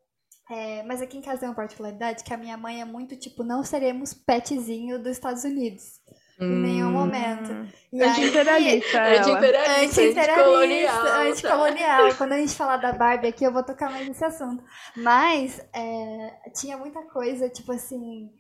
É, 0.52 0.84
mas 0.84 1.02
aqui 1.02 1.18
em 1.18 1.22
casa 1.22 1.40
tem 1.40 1.50
uma 1.50 1.56
particularidade 1.56 2.24
que 2.24 2.34
a 2.34 2.38
minha 2.38 2.58
mãe 2.58 2.82
é 2.82 2.86
muito 2.86 3.16
tipo, 3.16 3.44
não 3.44 3.64
seremos 3.64 4.14
petzinho 4.14 4.98
dos 5.02 5.14
Estados 5.14 5.44
Unidos. 5.44 6.02
Em 6.40 6.60
nenhum 6.62 6.88
Hum. 6.88 6.92
momento. 6.92 7.52
E 7.94 8.02
aí- 8.02 8.10
Anti-imperialista 8.10 8.98
ela. 8.98 9.20
Anti-imperialista, 9.22 10.02
Anti-imperialista, 10.02 10.92
anticolonial. 10.92 11.32
anticolonial. 11.32 12.16
Quando 12.18 12.32
a 12.34 12.38
gente 12.38 12.56
falar 12.56 12.78
da 12.78 12.92
Barbie 12.94 13.28
aqui, 13.28 13.44
eu 13.44 13.54
vou 13.54 13.64
tocar 13.64 13.92
mais 13.92 14.08
nesse 14.08 14.26
assunto. 14.26 14.64
Mas 14.98 15.60
é, 15.72 16.40
tinha 16.56 16.78
muita 16.78 17.04
coisa, 17.04 17.48
tipo 17.48 17.72
assim, 17.72 18.32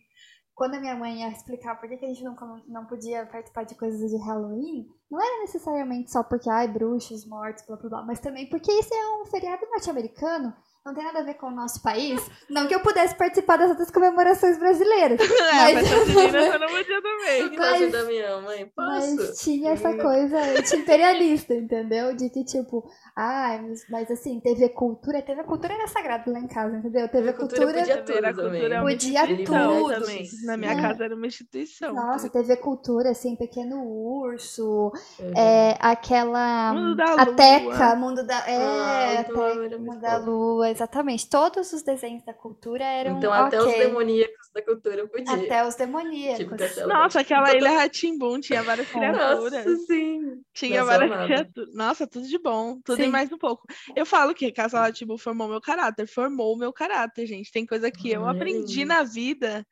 quando 0.56 0.76
a 0.76 0.80
minha 0.80 0.96
mãe 0.96 1.20
ia 1.22 1.30
explicar 1.30 1.80
por 1.80 1.88
que, 1.88 1.98
que 1.98 2.06
a 2.06 2.08
gente 2.08 2.24
não, 2.24 2.36
não 2.68 2.86
podia 2.88 3.24
participar 3.28 3.66
de 3.66 3.76
coisas 3.76 4.10
de 4.10 4.18
Halloween, 4.26 4.88
não 5.10 5.22
era 5.22 5.42
necessariamente 5.42 6.12
só 6.12 6.24
porque, 6.24 6.50
ai, 6.50 6.68
bruxos, 6.68 7.24
mortos, 7.28 7.64
blá 7.68 7.78
blá 7.78 7.90
blá, 7.90 8.04
mas 8.04 8.20
também 8.20 8.50
porque 8.50 8.72
isso 8.72 8.92
é 8.94 9.22
um 9.22 9.26
feriado 9.28 9.66
norte-americano. 9.70 10.52
Não 10.84 10.96
tem 10.96 11.04
nada 11.04 11.20
a 11.20 11.24
ver 11.24 11.36
com 11.36 11.46
o 11.46 11.52
nosso 11.52 11.80
país. 11.84 12.20
Não 12.50 12.68
que 12.68 12.74
eu 12.74 12.80
pudesse 12.80 13.14
participar 13.16 13.56
das 13.58 13.70
outras 13.70 13.92
comemorações 13.92 14.58
brasileiras. 14.58 15.20
É, 15.52 15.74
Mas- 15.74 15.90
mas 15.92 16.08
junina 16.08 16.38
eu 16.40 16.60
não 16.60 16.68
podia 16.70 17.02
também. 17.02 17.50
Que 17.52 17.58
Mas- 17.58 17.92
da 17.92 18.04
minha 18.06 18.42
mãe? 18.42 18.72
Posso? 18.76 19.16
Mas 19.16 19.40
tinha 19.42 19.72
essa 19.72 19.94
coisa 19.96 20.38
anti-imperialista, 20.58 21.54
entendeu? 21.54 22.16
De 22.16 22.30
que, 22.30 22.44
tipo, 22.44 22.84
ai, 23.16 23.62
mas, 23.62 23.82
mas 23.90 24.10
assim, 24.12 24.40
TV 24.40 24.70
Cultura, 24.70 25.22
TV 25.22 25.44
Cultura 25.44 25.74
era 25.76 25.88
sagrado 25.88 26.32
lá 26.32 26.40
em 26.40 26.48
casa, 26.48 26.78
entendeu? 26.78 27.08
TV 27.10 27.34
Cultura 27.34 27.62
Cultura. 27.62 27.80
podia 27.80 27.94
era 27.94 28.04
tudo 28.34 28.36
também. 28.36 28.52
cultura, 28.62 28.76
é 28.76 28.82
Podia 28.82 29.28
tudo. 29.46 29.90
também. 30.00 30.30
Na 30.46 30.58
minha 30.58 30.72
É. 30.74 30.82
casa 30.82 31.04
era 31.06 31.16
uma 31.16 31.28
instituição. 31.28 31.94
Nossa, 31.94 32.30
TV 32.30 32.56
Cultura, 32.58 33.12
assim, 33.12 33.36
Pequeno 33.36 33.84
Urso, 33.86 34.92
Uhum. 35.20 35.34
é, 35.38 35.78
aquela. 35.80 36.74
Mundo 36.74 36.96
da 36.96 37.04
a 37.06 37.24
Lua. 37.26 37.36
Teca, 37.36 37.96
Mundo 37.96 38.26
da. 38.26 38.50
É, 38.50 38.58
Ah, 38.58 39.10
a 39.10 39.14
então 39.22 39.36
Teca, 39.36 39.66
era 39.66 39.78
Mundo 39.78 40.00
da. 40.00 40.18
Lua, 40.18 40.71
exatamente. 40.72 41.30
Todos 41.30 41.72
os 41.74 41.84
desenhos 41.84 42.24
da 42.24 42.34
cultura 42.34 42.84
eram. 42.84 43.18
Então 43.18 43.32
até 43.32 43.60
os 43.60 43.68
ok. 43.68 43.80
demoníacos 43.80 44.41
da 44.54 44.62
cultura 44.62 45.08
podia. 45.08 45.34
Até 45.34 45.66
os 45.66 45.76
demoníacos. 45.76 46.38
Tipo 46.40 46.58
Castelo 46.58 46.90
Nossa, 46.90 47.20
aquela 47.22 47.56
ilha 47.56 47.72
Ratimbum 47.72 48.40
tinha 48.40 48.62
várias 48.64 48.88
criaturas. 48.90 49.66
Nossa, 49.66 49.76
sim. 49.88 50.42
Tinha 50.54 50.82
Nossa, 50.84 50.98
várias 50.98 51.26
criaturas. 51.26 51.74
Nossa, 51.76 52.08
tudo 52.08 52.28
de 52.28 52.38
bom. 52.38 52.80
Tudo 52.84 53.02
e 53.02 53.06
Sim. 53.06 53.12
mais 53.12 53.32
um 53.32 53.38
pouco. 53.38 53.66
Eu 53.96 54.06
falo 54.06 54.34
que 54.34 54.52
Castelo 54.52 54.84
Rá-Tim-Bum 54.84 55.18
formou 55.18 55.48
meu 55.48 55.62
caráter. 55.62 56.06
Formou 56.08 56.54
o 56.54 56.58
meu 56.58 56.74
caráter, 56.74 57.26
gente. 57.26 57.52
Tem 57.52 57.66
coisa 57.66 57.90
que 57.90 58.12
eu 58.12 58.26
Ai. 58.26 58.36
aprendi 58.36 58.84
na 58.86 59.04
vida 59.04 59.66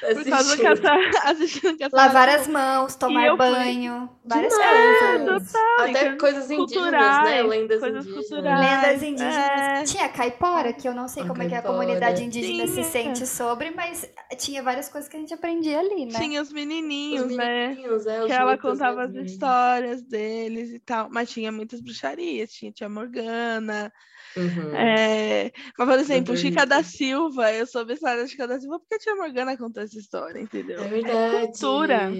por 0.00 0.24
causa 0.24 0.56
do 0.56 0.66
Assistindo. 0.66 0.82
Castelo 0.82 1.10
assistindo 1.24 1.78
Castelo 1.78 2.02
Lavar 2.02 2.28
as 2.28 2.48
mãos, 2.48 2.94
tomar 2.96 3.36
banho, 3.36 4.08
várias 4.24 4.52
Demais. 4.52 4.98
coisas. 4.98 5.52
Até 5.78 6.16
coisas 6.16 6.50
indígenas, 6.50 7.24
né? 7.24 7.42
Lendas 7.42 7.80
coisas 7.80 8.06
indígenas. 8.06 8.28
culturais. 8.28 8.60
Lendas 8.84 9.02
indígenas. 9.02 9.60
É. 9.60 9.84
Tinha 9.84 10.08
caipora, 10.08 10.72
que 10.72 10.88
eu 10.88 10.94
não 10.94 11.08
sei 11.08 11.22
A 11.22 11.26
como 11.26 11.42
é 11.42 11.48
que 11.48 11.54
a 11.54 11.62
caipora. 11.62 11.74
comunidade 11.84 12.24
indígena 12.24 12.66
se 12.66 12.74
Tinha. 12.74 12.84
sente 12.84 13.26
sobre, 13.26 13.70
mas 13.70 14.08
tinha 14.38 14.62
várias 14.62 14.88
coisas 14.88 15.08
que 15.08 15.16
a 15.16 15.20
gente 15.20 15.34
aprendia 15.34 15.78
ali, 15.78 16.06
né? 16.06 16.18
Tinha 16.18 16.40
os 16.40 16.48
Os 16.48 16.54
menininhos, 16.54 17.36
né? 17.36 17.68
menininhos, 17.68 18.06
é, 18.06 18.20
os 18.20 18.26
Que 18.26 18.32
ela 18.32 18.58
contava 18.58 19.04
as 19.04 19.12
né? 19.12 19.22
histórias 19.22 20.02
deles 20.02 20.70
e 20.70 20.78
tal. 20.78 21.08
Mas 21.10 21.30
tinha 21.30 21.52
muitas 21.52 21.80
bruxarias. 21.80 22.52
Tinha 22.52 22.72
Tia 22.72 22.88
Morgana. 22.88 23.92
Uhum. 24.36 24.74
é, 24.74 25.52
Mas, 25.78 25.88
por 25.88 25.98
exemplo, 25.98 26.36
Chica 26.36 26.64
da. 26.64 26.82
Silva. 26.82 27.52
Eu 27.52 27.66
soube 27.66 27.92
a 27.92 27.94
história 27.94 28.22
da 28.22 28.28
Chica 28.28 28.46
da 28.48 28.58
Silva 28.60 28.78
porque 28.80 28.94
a 28.94 28.98
Tia 28.98 29.14
Morgana 29.16 29.56
contou 29.56 29.82
essa 29.82 29.98
história, 29.98 30.40
entendeu? 30.40 30.82
É 30.82 30.88
verdade. 30.88 31.46
cultura. 31.46 32.10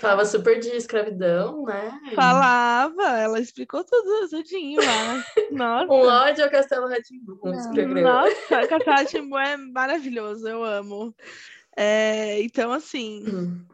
Falava 0.00 0.24
super 0.24 0.58
de 0.60 0.68
escravidão, 0.70 1.64
né? 1.64 1.90
Falava, 2.14 3.02
ela 3.18 3.40
explicou 3.40 3.84
tudo, 3.84 4.28
tudinho 4.28 4.80
lá. 4.84 5.24
Nossa. 5.50 5.92
Um 5.92 6.06
ódio 6.06 6.44
ao 6.44 6.50
Castelo 6.50 6.88
Ratimbu, 6.88 7.40
Não. 7.44 7.54
esse 7.54 7.72
programa. 7.72 8.00
Nossa, 8.24 8.66
Castelo 8.68 9.06
Timbu 9.06 9.36
é 9.38 9.56
maravilhoso, 9.56 10.46
eu 10.48 10.62
amo. 10.64 11.14
É, 11.76 12.40
então, 12.42 12.72
assim, 12.72 13.24
Hum. 13.26 13.64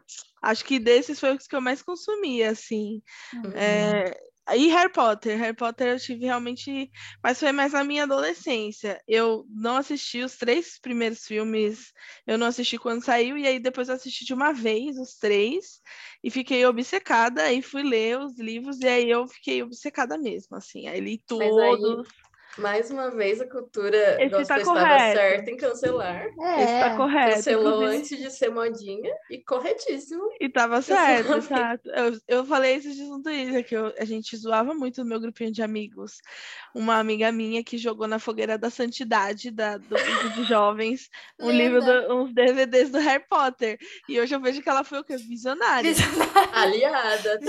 acho 0.41 0.63
que 0.65 0.79
desses 0.79 1.19
foi 1.19 1.35
os 1.35 1.47
que 1.47 1.55
eu 1.55 1.61
mais 1.61 1.81
consumi, 1.81 2.43
assim. 2.43 3.01
Uhum. 3.33 3.51
É, 3.55 4.17
e 4.55 4.67
Harry 4.67 4.91
Potter, 4.91 5.37
Harry 5.37 5.55
Potter 5.55 5.87
eu 5.87 5.99
tive 5.99 6.25
realmente, 6.25 6.89
mas 7.21 7.39
foi 7.39 7.51
mais 7.51 7.73
na 7.73 7.83
minha 7.83 8.03
adolescência. 8.03 9.01
Eu 9.07 9.45
não 9.49 9.77
assisti 9.77 10.21
os 10.23 10.37
três 10.37 10.79
primeiros 10.79 11.25
filmes, 11.25 11.91
eu 12.25 12.37
não 12.37 12.47
assisti 12.47 12.77
quando 12.77 13.03
saiu, 13.03 13.37
e 13.37 13.45
aí 13.45 13.59
depois 13.59 13.89
eu 13.89 13.95
assisti 13.95 14.25
de 14.25 14.33
uma 14.33 14.53
vez 14.53 14.97
os 14.97 15.15
três, 15.15 15.81
e 16.23 16.31
fiquei 16.31 16.65
obcecada, 16.65 17.51
e 17.51 17.61
fui 17.61 17.83
ler 17.83 18.19
os 18.19 18.37
livros, 18.39 18.79
e 18.79 18.87
aí 18.87 19.09
eu 19.09 19.27
fiquei 19.27 19.61
obcecada 19.63 20.17
mesmo, 20.17 20.55
assim. 20.55 20.87
Aí 20.87 20.99
li 20.99 21.21
todos. 21.27 22.07
Mais 22.57 22.89
uma 22.89 23.11
vez, 23.11 23.39
a 23.39 23.47
cultura 23.47 23.97
Esse 24.21 24.29
gospel 24.29 24.45
tá 24.47 24.57
estava 24.57 24.99
certa 25.13 25.51
em 25.51 25.57
cancelar. 25.57 26.25
É, 26.39 26.63
Esse 26.63 26.79
tá 26.79 26.97
correto. 26.97 27.35
Cancelou 27.35 27.73
inclusive. 27.83 27.97
antes 27.97 28.17
de 28.19 28.31
ser 28.31 28.49
modinha 28.49 29.13
e 29.29 29.37
corretíssimo. 29.43 30.23
E 30.39 30.49
tava 30.49 30.81
certo, 30.81 31.33
exato. 31.37 31.89
Eu, 31.89 32.17
eu 32.27 32.45
falei 32.45 32.75
esses 32.75 32.95
dias 32.95 33.09
no 33.09 33.21
Twitter 33.21 33.63
que 33.65 33.75
eu- 33.75 33.93
a 33.99 34.05
gente 34.05 34.35
zoava 34.35 34.73
muito 34.73 35.03
no 35.03 35.09
meu 35.09 35.19
grupinho 35.19 35.51
de 35.51 35.61
amigos. 35.61 36.19
Uma 36.73 36.97
amiga 36.97 37.31
minha 37.31 37.63
que 37.63 37.77
jogou 37.77 38.07
na 38.07 38.17
fogueira 38.19 38.57
da 38.57 38.69
santidade 38.69 39.51
da, 39.51 39.77
do 39.77 39.89
grupo 39.95 40.29
de 40.35 40.43
jovens 40.45 41.09
um 41.39 41.51
livro, 41.51 41.79
do- 41.83 42.15
uns 42.15 42.33
DVDs 42.33 42.89
do 42.89 42.97
Harry 42.99 43.23
Potter. 43.29 43.77
E 44.09 44.19
hoje 44.19 44.33
eu 44.33 44.39
vejo 44.41 44.61
que 44.61 44.69
ela 44.69 44.83
foi 44.83 44.99
o 44.99 45.03
quê? 45.03 45.15
Visionária. 45.17 45.91
Aliada. 46.53 47.39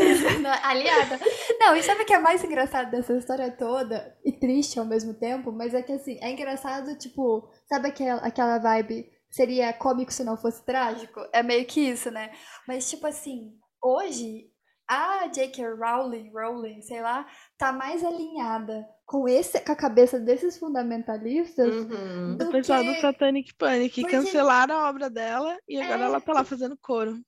Não, 0.41 0.51
aliada. 0.63 1.19
Não, 1.59 1.77
e 1.77 1.83
sabe 1.83 2.03
o 2.03 2.05
que 2.05 2.13
é 2.13 2.19
mais 2.19 2.43
engraçado 2.45 2.91
dessa 2.91 3.15
história 3.17 3.51
toda? 3.51 4.17
E 4.25 4.33
triste 4.33 4.79
ao 4.79 4.85
mesmo 4.85 4.98
tempo, 5.15 5.51
mas 5.53 5.75
é 5.75 5.83
que 5.83 5.93
assim, 5.93 6.19
é 6.21 6.31
engraçado, 6.31 6.97
tipo, 6.99 7.49
sabe 7.69 7.89
aquela, 7.89 8.21
aquela 8.21 8.59
vibe? 8.59 9.11
Seria 9.31 9.73
cômico 9.73 10.13
se 10.13 10.25
não 10.25 10.37
fosse 10.37 10.65
trágico? 10.65 11.21
É 11.33 11.43
meio 11.43 11.67
que 11.67 11.81
isso, 11.81 12.11
né? 12.11 12.31
Mas, 12.67 12.89
tipo 12.89 13.07
assim, 13.07 13.53
hoje 13.83 14.47
a 14.89 15.27
J.K. 15.27 15.63
Rowling, 15.75 16.31
Rowling, 16.33 16.81
sei 16.81 17.03
lá, 17.03 17.27
tá 17.59 17.71
mais 17.71 18.03
alinhada 18.03 18.89
com, 19.05 19.29
esse, 19.29 19.61
com 19.61 19.73
a 19.73 19.77
cabeça 19.77 20.19
desses 20.19 20.59
fundamentalistas 20.59 21.75
Uhum. 21.75 22.33
O 22.33 22.37
do 22.39 22.51
pessoal 22.51 22.81
que... 22.81 22.95
do 22.95 23.01
Satanic 23.03 23.55
Panic 23.55 24.01
Porque- 24.01 24.17
cancelaram 24.17 24.77
a 24.77 24.89
obra 24.89 25.11
dela 25.11 25.59
e 25.69 25.79
agora 25.79 26.01
É. 26.01 26.05
ela 26.05 26.21
tá 26.23 26.33
lá 26.33 26.43
fazendo 26.43 26.75
coro. 26.81 27.19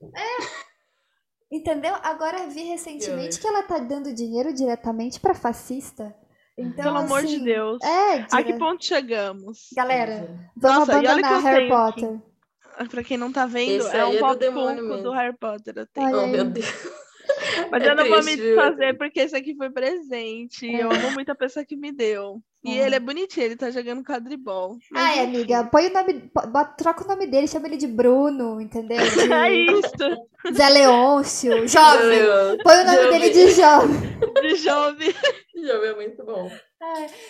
Entendeu? 1.52 1.94
Agora 2.02 2.46
vi 2.46 2.62
recentemente 2.62 3.36
Que 3.36 3.42
que 3.42 3.46
ela 3.48 3.62
tá 3.64 3.78
dando 3.78 4.12
dinheiro 4.14 4.52
diretamente 4.54 5.18
pra 5.20 5.34
fascista. 5.34 6.14
Então, 6.58 6.84
Pelo 6.84 6.98
amor 6.98 7.20
de 7.22 7.36
assim, 7.36 7.44
Deus. 7.44 7.82
É, 7.82 8.26
A 8.32 8.42
que 8.42 8.52
ponto 8.54 8.84
chegamos? 8.84 9.68
Galera, 9.74 10.50
vamos 10.56 10.88
Nossa, 10.88 10.92
e 11.02 11.06
olha 11.06 11.22
que 11.22 11.24
abandonar 11.24 11.32
eu 11.34 11.40
Harry 11.42 11.68
tenho 11.68 11.80
aqui. 11.86 12.00
Potter. 12.02 12.30
Pra 12.88 13.04
quem 13.04 13.16
não 13.18 13.30
tá 13.32 13.46
vendo, 13.46 13.70
Esse 13.84 13.96
é 13.96 14.04
um 14.06 14.12
é 14.14 14.34
do 14.34 15.02
do 15.02 15.10
Harry 15.12 15.36
Potter. 15.36 15.74
Eu 15.76 15.86
tenho. 15.86 16.18
Oh, 16.22 16.26
meu 16.26 16.44
Deus. 16.44 16.66
Mas 17.70 17.82
É 17.82 17.90
eu 17.90 17.94
não 17.96 18.06
vou 18.08 18.18
me 18.18 18.24
triste, 18.24 18.42
desfazer 18.42 18.96
porque 18.98 19.20
esse 19.20 19.36
aqui 19.36 19.54
foi 19.56 19.70
presente. 19.70 20.66
Eu 20.66 20.90
É. 20.90 20.96
amo 20.96 21.10
muito 21.14 21.30
a 21.30 21.34
pessoa 21.34 21.64
que 21.64 21.76
me 21.76 21.92
deu. 21.92 22.40
E 22.62 22.78
É. 22.78 22.86
ele 22.86 22.94
é 22.94 23.00
bonitinho, 23.00 23.46
ele 23.46 23.56
tá 23.56 23.70
jogando 23.70 24.04
quadribol. 24.04 24.76
Ai, 24.94 25.20
enfim. 25.20 25.36
amiga, 25.36 25.64
põe 25.64 25.86
o 25.88 25.92
nome. 25.94 26.30
troca 26.76 27.04
o 27.04 27.08
nome 27.08 27.26
dele, 27.26 27.48
chama 27.48 27.66
ele 27.68 27.76
de 27.78 27.86
Bruno, 27.86 28.60
entendeu? 28.60 28.98
É 29.46 29.48
De 29.50 29.72
isso, 29.72 30.54
Zé 30.54 30.68
Leôncio, 30.68 31.66
jovem. 31.68 32.20
Põe 32.62 32.76
o 32.80 32.84
nome 32.84 32.96
Jovem. 33.02 33.20
dele 33.20 33.30
de 33.30 33.50
jovem. 33.52 34.00
de 34.42 34.54
jovem. 34.56 35.14
Jovem 35.56 35.90
é 35.90 35.94
muito 35.94 36.24
bom. 36.24 36.50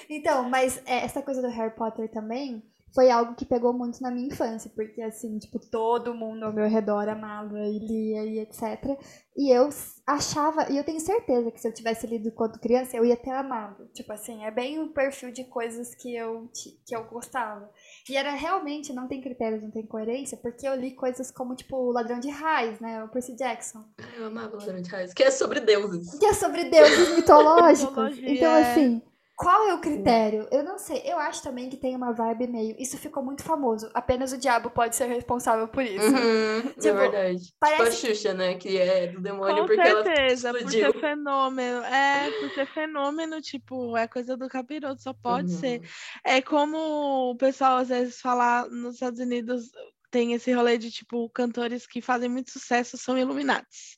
Então, 0.09 0.49
mas 0.49 0.81
é, 0.87 1.05
essa 1.05 1.23
coisa 1.23 1.41
do 1.43 1.49
Harry 1.49 1.75
Potter 1.75 2.09
também 2.11 2.63
foi 2.95 3.11
algo 3.11 3.35
que 3.35 3.45
pegou 3.45 3.73
muito 3.73 4.03
na 4.03 4.11
minha 4.11 4.27
infância, 4.27 4.71
porque 4.75 5.01
assim, 5.03 5.39
tipo, 5.39 5.59
todo 5.59 6.15
mundo 6.15 6.45
ao 6.45 6.53
meu 6.53 6.69
redor 6.69 7.09
amava 7.09 7.59
e 7.59 7.79
lia 7.79 8.25
e 8.25 8.39
etc. 8.41 8.99
E 9.37 9.51
eu 9.51 9.69
achava, 10.07 10.71
e 10.71 10.77
eu 10.77 10.85
tenho 10.85 10.99
certeza 10.99 11.51
que 11.51 11.61
se 11.61 11.69
eu 11.69 11.73
tivesse 11.73 12.07
lido 12.07 12.33
quando 12.33 12.59
criança, 12.59 12.97
eu 12.97 13.05
ia 13.05 13.17
ter 13.17 13.31
amado. 13.31 13.89
Tipo 13.95 14.13
assim, 14.13 14.45
é 14.45 14.51
bem 14.51 14.81
o 14.81 14.89
perfil 14.89 15.31
de 15.31 15.45
coisas 15.45 15.95
que 15.95 16.15
eu, 16.15 16.51
que 16.53 16.95
eu 16.95 17.05
gostava. 17.05 17.71
E 18.09 18.17
era 18.17 18.33
realmente, 18.33 18.93
não 18.93 19.07
tem 19.07 19.21
critérios, 19.21 19.63
não 19.63 19.71
tem 19.71 19.87
coerência, 19.87 20.37
porque 20.37 20.67
eu 20.67 20.75
li 20.75 20.91
coisas 20.93 21.31
como, 21.31 21.55
tipo, 21.55 21.77
o 21.77 21.93
Ladrão 21.93 22.19
de 22.19 22.29
Raios, 22.29 22.81
né? 22.81 23.05
O 23.05 23.09
Percy 23.09 23.37
Jackson. 23.37 23.85
Eu 24.17 24.27
amava 24.27 24.57
o 24.57 24.59
Ladrão 24.59 24.83
de 24.83 24.91
Raios, 24.91 25.15
que 25.15 25.23
é 25.23 25.31
sobre 25.31 25.61
deuses. 25.61 26.19
Que 26.19 26.27
é 26.27 26.35
sobre 26.35 26.65
deuses 26.65 27.15
mitológicos. 27.17 28.19
Então, 28.19 28.53
é. 28.53 28.73
assim, 28.73 29.03
qual 29.41 29.69
é 29.71 29.73
o 29.75 29.81
critério? 29.81 30.47
Eu 30.53 30.63
não 30.63 30.79
sei. 30.79 31.01
Eu 31.03 31.19
acho 31.19 31.43
também 31.43 31.71
que 31.71 31.77
tem 31.79 31.97
uma 31.97 32.13
vibe 32.13 32.47
meio. 32.47 32.77
Isso 32.79 32.99
ficou 32.99 33.23
muito 33.25 33.43
famoso. 33.43 33.91
Apenas 33.95 34.33
o 34.33 34.37
diabo 34.37 34.69
pode 34.69 34.95
ser 34.95 35.07
responsável 35.07 35.67
por 35.67 35.83
isso. 35.83 36.05
Uhum, 36.07 36.59
é 36.59 36.63
Tipo, 36.79 36.99
verdade. 36.99 37.39
Tipo 37.39 37.57
parece 37.59 38.07
a 38.07 38.11
Xuxa, 38.11 38.35
né? 38.35 38.57
Que 38.57 38.77
é 38.77 39.07
do 39.07 39.19
demônio 39.19 39.63
Com 39.63 39.67
porque 39.67 39.83
certeza, 39.83 40.51
ela 40.51 40.59
por 40.59 40.71
ser 40.71 40.93
fenômeno. 41.01 41.83
É, 41.85 42.31
por 42.39 42.51
ser 42.51 42.67
fenômeno, 42.67 43.41
tipo, 43.41 43.97
é 43.97 44.07
coisa 44.07 44.37
do 44.37 44.47
capiroto, 44.47 45.03
só 45.03 45.15
pode 45.15 45.51
Uhum. 45.55 45.59
ser. 45.59 45.81
É 46.23 46.43
como 46.43 47.31
o 47.31 47.37
pessoal 47.37 47.79
às 47.79 47.89
vezes 47.89 48.21
fala 48.21 48.69
nos 48.69 48.97
Estados 48.97 49.21
Unidos, 49.21 49.71
tem 50.11 50.35
esse 50.35 50.53
rolê 50.53 50.77
de, 50.77 50.91
tipo, 50.91 51.31
cantores 51.31 51.87
que 51.87 52.03
fazem 52.03 52.29
muito 52.29 52.51
sucesso 52.51 52.99
são 52.99 53.17
iluminados. 53.17 53.97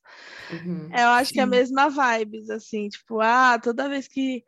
Uhum. 0.53 0.88
Eu 0.97 1.09
acho 1.09 1.32
que 1.32 1.40
é 1.40 1.43
a 1.43 1.47
Sim. 1.47 1.51
mesma 1.51 1.88
vibes, 1.88 2.49
assim, 2.49 2.88
tipo, 2.88 3.18
ah, 3.20 3.59
toda 3.61 3.88
vez 3.88 4.07
que 4.07 4.45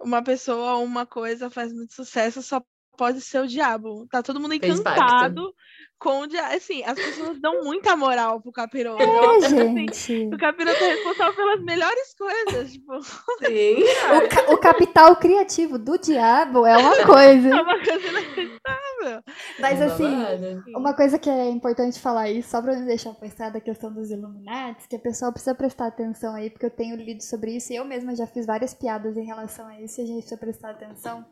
uma 0.00 0.22
pessoa 0.22 0.76
ou 0.76 0.84
uma 0.84 1.06
coisa 1.06 1.50
faz 1.50 1.72
muito 1.72 1.94
sucesso, 1.94 2.42
só 2.42 2.62
pode 2.96 3.20
ser 3.20 3.40
o 3.40 3.48
diabo. 3.48 4.06
Tá 4.08 4.22
todo 4.22 4.40
mundo 4.40 4.54
encantado 4.54 5.54
diabo. 6.26 6.54
Assim, 6.54 6.82
as 6.84 6.94
pessoas 6.94 7.40
dão 7.40 7.62
muita 7.64 7.96
moral 7.96 8.40
pro 8.40 8.52
capiroto. 8.52 9.02
É, 9.02 9.36
Assim, 9.46 9.74
gente. 9.92 10.34
o 10.34 10.38
capiroto 10.38 10.82
é 10.82 10.88
responsável 10.94 11.34
pelas 11.34 11.62
melhores 11.64 12.14
coisas, 12.14 12.72
tipo, 12.72 12.92
Sim. 13.44 13.82
O, 13.82 14.28
ca- 14.28 14.52
o 14.52 14.58
capital 14.58 15.16
criativo 15.16 15.78
do 15.78 15.98
diabo 15.98 16.66
é 16.66 16.76
uma 16.76 16.96
coisa. 17.04 17.48
é 17.48 17.62
uma 17.62 17.78
coisa 17.84 18.06
inacreditável. 18.08 19.22
Mas 19.58 19.80
assim, 19.82 20.16
Babado. 20.16 20.62
Uma 20.76 20.94
coisa 20.94 21.18
que 21.18 21.28
é 21.28 21.48
importante 21.50 22.00
falar 22.00 22.22
aí, 22.22 22.42
só 22.42 22.62
pra 22.62 22.74
não 22.74 22.86
deixar 22.86 23.12
passar 23.14 23.50
da 23.50 23.60
questão 23.60 23.92
dos 23.92 24.10
Illuminati, 24.10 24.88
que 24.88 24.96
a 24.96 25.00
pessoa 25.00 25.30
precisa 25.30 25.54
prestar 25.54 25.88
atenção 25.88 26.34
aí, 26.34 26.48
porque 26.50 26.64
eu 26.66 26.70
tenho 26.70 26.96
lido 26.96 27.22
sobre 27.22 27.56
isso 27.56 27.72
e 27.72 27.76
eu 27.76 27.84
mesma 27.84 28.14
já 28.16 28.26
fiz 28.26 28.46
várias 28.46 28.72
piadas 28.72 29.16
em 29.16 29.24
relação 29.26 29.66
a 29.66 29.80
isso 29.80 30.00
e 30.00 30.04
a 30.04 30.06
gente 30.06 30.18
precisa 30.20 30.38
prestar 30.40 30.70
atenção. 30.70 31.24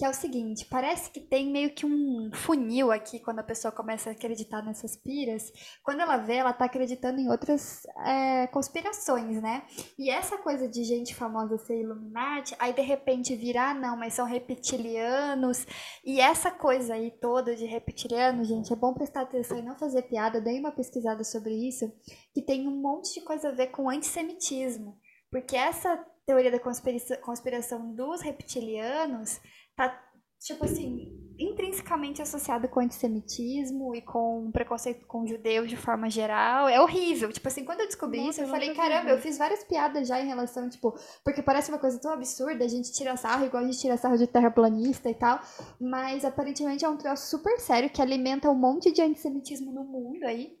Que 0.00 0.06
é 0.06 0.08
o 0.08 0.14
seguinte, 0.14 0.64
parece 0.64 1.10
que 1.10 1.20
tem 1.20 1.52
meio 1.52 1.74
que 1.74 1.84
um 1.84 2.30
funil 2.32 2.90
aqui 2.90 3.20
quando 3.20 3.40
a 3.40 3.42
pessoa 3.42 3.70
começa 3.70 4.08
a 4.08 4.12
acreditar 4.12 4.62
nessas 4.62 4.96
piras. 4.96 5.52
Quando 5.84 6.00
ela 6.00 6.16
vê, 6.16 6.36
ela 6.36 6.54
tá 6.54 6.64
acreditando 6.64 7.20
em 7.20 7.28
outras 7.28 7.82
é, 8.06 8.46
conspirações, 8.46 9.42
né? 9.42 9.62
E 9.98 10.08
essa 10.08 10.38
coisa 10.38 10.66
de 10.66 10.84
gente 10.84 11.14
famosa 11.14 11.58
ser 11.58 11.82
Illuminati, 11.82 12.56
aí 12.58 12.72
de 12.72 12.80
repente 12.80 13.36
virar, 13.36 13.74
não, 13.74 13.94
mas 13.94 14.14
são 14.14 14.24
reptilianos, 14.24 15.66
e 16.02 16.18
essa 16.18 16.50
coisa 16.50 16.94
aí 16.94 17.10
toda 17.10 17.54
de 17.54 17.66
reptiliano, 17.66 18.42
gente, 18.42 18.72
é 18.72 18.76
bom 18.76 18.94
prestar 18.94 19.20
atenção 19.20 19.58
e 19.58 19.62
não 19.62 19.76
fazer 19.76 20.04
piada. 20.04 20.38
Eu 20.38 20.44
dei 20.44 20.58
uma 20.58 20.72
pesquisada 20.72 21.22
sobre 21.24 21.52
isso, 21.52 21.92
que 22.32 22.40
tem 22.40 22.66
um 22.66 22.80
monte 22.80 23.12
de 23.12 23.20
coisa 23.20 23.50
a 23.50 23.52
ver 23.52 23.66
com 23.66 23.90
antissemitismo. 23.90 24.98
Porque 25.30 25.54
essa 25.54 26.02
teoria 26.26 26.50
da 26.50 26.58
conspira- 26.58 27.16
conspiração 27.18 27.92
dos 27.94 28.20
reptilianos 28.20 29.40
tá, 29.76 30.02
tipo 30.40 30.64
assim, 30.64 31.20
intrinsecamente 31.40 32.20
associada 32.20 32.68
com 32.68 32.80
antissemitismo 32.80 33.94
e 33.94 34.02
com 34.02 34.50
preconceito 34.52 35.06
com 35.06 35.26
judeus 35.26 35.70
de 35.70 35.76
forma 35.76 36.10
geral. 36.10 36.68
É 36.68 36.80
horrível. 36.80 37.32
Tipo 37.32 37.48
assim, 37.48 37.64
quando 37.64 37.80
eu 37.80 37.86
descobri 37.86 38.18
Nossa, 38.18 38.30
isso, 38.30 38.40
eu 38.42 38.48
falei, 38.48 38.70
vi 38.70 38.76
caramba, 38.76 39.10
eu 39.10 39.14
isso. 39.14 39.26
fiz 39.26 39.38
várias 39.38 39.64
piadas 39.64 40.06
já 40.06 40.20
em 40.20 40.26
relação, 40.26 40.68
tipo, 40.68 40.94
porque 41.24 41.42
parece 41.42 41.70
uma 41.70 41.78
coisa 41.78 41.98
tão 41.98 42.12
absurda, 42.12 42.64
a 42.64 42.68
gente 42.68 42.92
tira 42.92 43.16
sarro 43.16 43.46
igual 43.46 43.62
a 43.62 43.66
gente 43.66 43.80
tira 43.80 43.96
sarro 43.96 44.18
de 44.18 44.26
terraplanista 44.26 45.08
e 45.08 45.14
tal, 45.14 45.40
mas 45.80 46.24
aparentemente 46.24 46.84
é 46.84 46.88
um 46.88 46.98
troço 46.98 47.30
super 47.30 47.58
sério 47.58 47.88
que 47.90 48.02
alimenta 48.02 48.50
um 48.50 48.54
monte 48.54 48.92
de 48.92 49.00
antissemitismo 49.00 49.72
no 49.72 49.84
mundo 49.84 50.24
aí. 50.24 50.58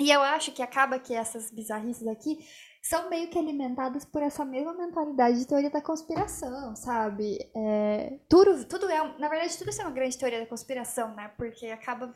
E 0.00 0.10
eu 0.10 0.22
acho 0.22 0.52
que 0.52 0.62
acaba 0.62 0.98
que 0.98 1.14
essas 1.14 1.52
bizarrices 1.52 2.06
aqui 2.06 2.38
são 2.84 3.08
meio 3.08 3.30
que 3.30 3.38
alimentadas 3.38 4.04
por 4.04 4.22
essa 4.22 4.44
mesma 4.44 4.74
mentalidade 4.74 5.38
de 5.38 5.46
teoria 5.46 5.70
da 5.70 5.80
conspiração, 5.80 6.76
sabe? 6.76 7.38
É, 7.56 8.18
tudo, 8.28 8.62
tudo 8.66 8.90
é, 8.90 9.18
na 9.18 9.26
verdade, 9.26 9.56
tudo 9.56 9.70
isso 9.70 9.80
é 9.80 9.84
uma 9.86 9.90
grande 9.90 10.18
teoria 10.18 10.40
da 10.40 10.46
conspiração, 10.46 11.14
né? 11.14 11.28
Porque 11.38 11.66
acaba 11.68 12.14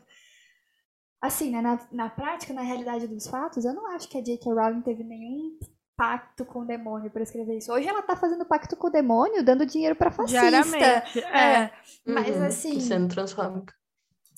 assim, 1.19 1.49
né, 1.49 1.59
na, 1.59 1.79
na 1.91 2.07
prática, 2.07 2.53
na 2.53 2.61
realidade 2.61 3.07
dos 3.07 3.25
fatos, 3.25 3.65
eu 3.65 3.73
não 3.73 3.87
acho 3.95 4.07
que 4.07 4.19
a 4.19 4.21
J.K. 4.21 4.53
Rowling 4.53 4.81
teve 4.81 5.03
nenhum 5.03 5.57
pacto 5.97 6.45
com 6.45 6.59
o 6.59 6.65
demônio 6.65 7.09
para 7.09 7.23
escrever 7.23 7.57
isso. 7.57 7.73
Hoje 7.73 7.87
ela 7.87 8.03
tá 8.03 8.15
fazendo 8.15 8.45
pacto 8.45 8.77
com 8.77 8.87
o 8.87 8.91
demônio, 8.91 9.43
dando 9.43 9.65
dinheiro 9.65 9.95
para 9.95 10.11
fascista. 10.11 10.39
Diariamente. 10.39 11.19
É. 11.25 11.63
É, 11.63 11.71
mas 12.05 12.35
Uhum. 12.37 12.45
assim, 12.45 12.79
Sendo 12.79 13.07
transfóbica. 13.13 13.73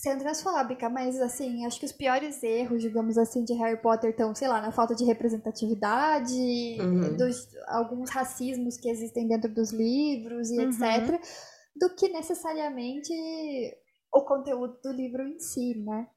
Sendo 0.02 0.22
transfóbica, 0.22 0.90
mas 0.90 1.22
assim, 1.22 1.64
acho 1.66 1.80
que 1.80 1.86
os 1.86 1.92
piores 1.92 2.42
erros, 2.42 2.82
digamos 2.82 3.18
assim, 3.20 3.44
de 3.44 3.54
Harry 3.54 3.80
Potter 3.80 4.10
estão, 4.10 4.34
sei 4.34 4.48
lá, 4.48 4.60
na 4.60 4.72
falta 4.72 4.96
de 4.96 5.06
representatividade, 5.06 6.34
Uhum. 6.80 7.18
dos 7.18 7.48
alguns 7.68 8.10
racismos 8.10 8.78
que 8.78 8.90
existem 8.90 9.28
dentro 9.28 9.54
dos 9.54 9.72
livros 9.72 10.50
e 10.50 10.58
Uhum. 10.58 10.70
etc, 10.70 11.22
do 11.76 11.94
que 11.96 12.10
necessariamente 12.10 13.14
o 14.14 14.22
conteúdo 14.26 14.80
do 14.84 14.92
livro 14.92 15.22
em 15.24 15.40
si, 15.40 15.76
né? 15.86 16.08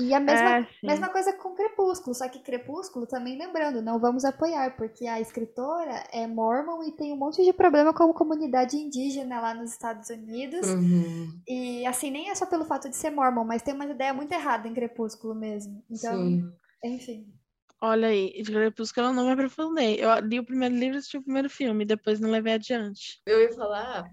E 0.00 0.12
a 0.12 0.18
mesma, 0.18 0.58
É, 0.58 0.66
mesma 0.82 1.08
coisa 1.08 1.32
com 1.34 1.54
Crepúsculo, 1.54 2.14
só 2.14 2.28
que 2.28 2.40
Crepúsculo 2.40 3.06
também 3.06 3.38
lembrando, 3.38 3.80
não 3.80 4.00
vamos 4.00 4.24
apoiar, 4.24 4.76
porque 4.76 5.06
a 5.06 5.20
escritora 5.20 6.04
é 6.12 6.26
mormon 6.26 6.82
e 6.82 6.92
tem 6.92 7.12
um 7.12 7.16
monte 7.16 7.44
de 7.44 7.52
problema 7.52 7.94
com 7.94 8.10
a 8.10 8.14
comunidade 8.14 8.76
indígena 8.76 9.40
lá 9.40 9.54
nos 9.54 9.70
Estados 9.70 10.10
Unidos. 10.10 10.66
Uhum. 10.68 11.40
E 11.46 11.86
assim, 11.86 12.10
nem 12.10 12.28
é 12.28 12.34
só 12.34 12.44
pelo 12.44 12.64
fato 12.64 12.88
de 12.88 12.96
ser 12.96 13.10
mormon, 13.10 13.44
mas 13.44 13.62
tem 13.62 13.72
uma 13.72 13.86
ideia 13.86 14.12
muito 14.12 14.32
errada 14.32 14.66
em 14.66 14.74
Crepúsculo 14.74 15.34
mesmo. 15.34 15.84
Então, 15.88 16.16
Sim. 16.16 16.52
enfim. 16.82 17.32
Olha 17.80 18.08
aí, 18.08 18.32
de 18.42 18.50
Crepúsculo 18.50 19.08
eu 19.08 19.12
não 19.12 19.26
me 19.26 19.32
aprofundei. 19.32 19.96
Eu 20.02 20.18
li 20.20 20.40
o 20.40 20.44
primeiro 20.44 20.74
livro 20.74 20.96
e 20.96 20.98
assisti 20.98 21.18
o 21.18 21.22
primeiro 21.22 21.50
filme, 21.50 21.84
depois 21.84 22.18
não 22.18 22.30
levei 22.30 22.54
adiante. 22.54 23.20
Eu 23.26 23.42
ia 23.42 23.52
falar, 23.52 24.10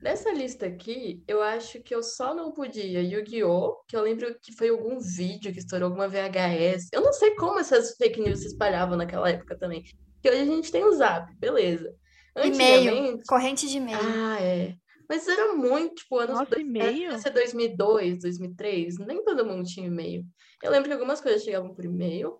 dessa 0.00 0.32
lista 0.32 0.66
aqui, 0.66 1.22
eu 1.26 1.42
acho 1.42 1.80
que 1.82 1.94
eu 1.94 2.02
só 2.02 2.34
não 2.34 2.52
podia 2.52 3.02
Yu-Gi-Oh! 3.02 3.76
Que 3.88 3.96
eu 3.96 4.02
lembro 4.02 4.34
que 4.40 4.52
foi 4.54 4.68
algum 4.68 4.98
vídeo 4.98 5.52
que 5.52 5.58
estourou 5.58 5.86
alguma 5.88 6.08
VHS. 6.08 6.88
Eu 6.92 7.00
não 7.02 7.12
sei 7.12 7.34
como 7.34 7.58
essas 7.58 7.96
fake 7.96 8.20
news 8.20 8.40
se 8.40 8.48
espalhavam 8.48 8.96
naquela 8.96 9.28
época 9.30 9.56
também. 9.58 9.82
Porque 10.14 10.30
hoje 10.30 10.42
a 10.42 10.54
gente 10.54 10.70
tem 10.72 10.84
o 10.84 10.92
Zap, 10.92 11.32
beleza. 11.38 11.94
E-mail, 12.36 13.18
corrente 13.26 13.66
de 13.68 13.78
e-mail. 13.78 13.98
Ah, 14.00 14.38
é. 14.40 14.74
Mas 15.08 15.26
era 15.28 15.54
muito, 15.54 15.94
tipo, 15.94 16.18
anos 16.18 16.38
Nossa, 16.38 16.50
dois- 16.50 16.66
e-mail? 16.66 16.92
Devia 17.10 17.18
ser 17.18 17.30
2002, 17.30 18.18
2003, 18.20 18.98
nem 18.98 19.22
todo 19.24 19.46
mundo 19.46 19.64
tinha 19.64 19.86
e-mail. 19.86 20.24
Eu 20.62 20.70
lembro 20.70 20.88
que 20.88 20.94
algumas 20.94 21.20
coisas 21.20 21.44
chegavam 21.44 21.72
por 21.72 21.84
e-mail. 21.84 22.36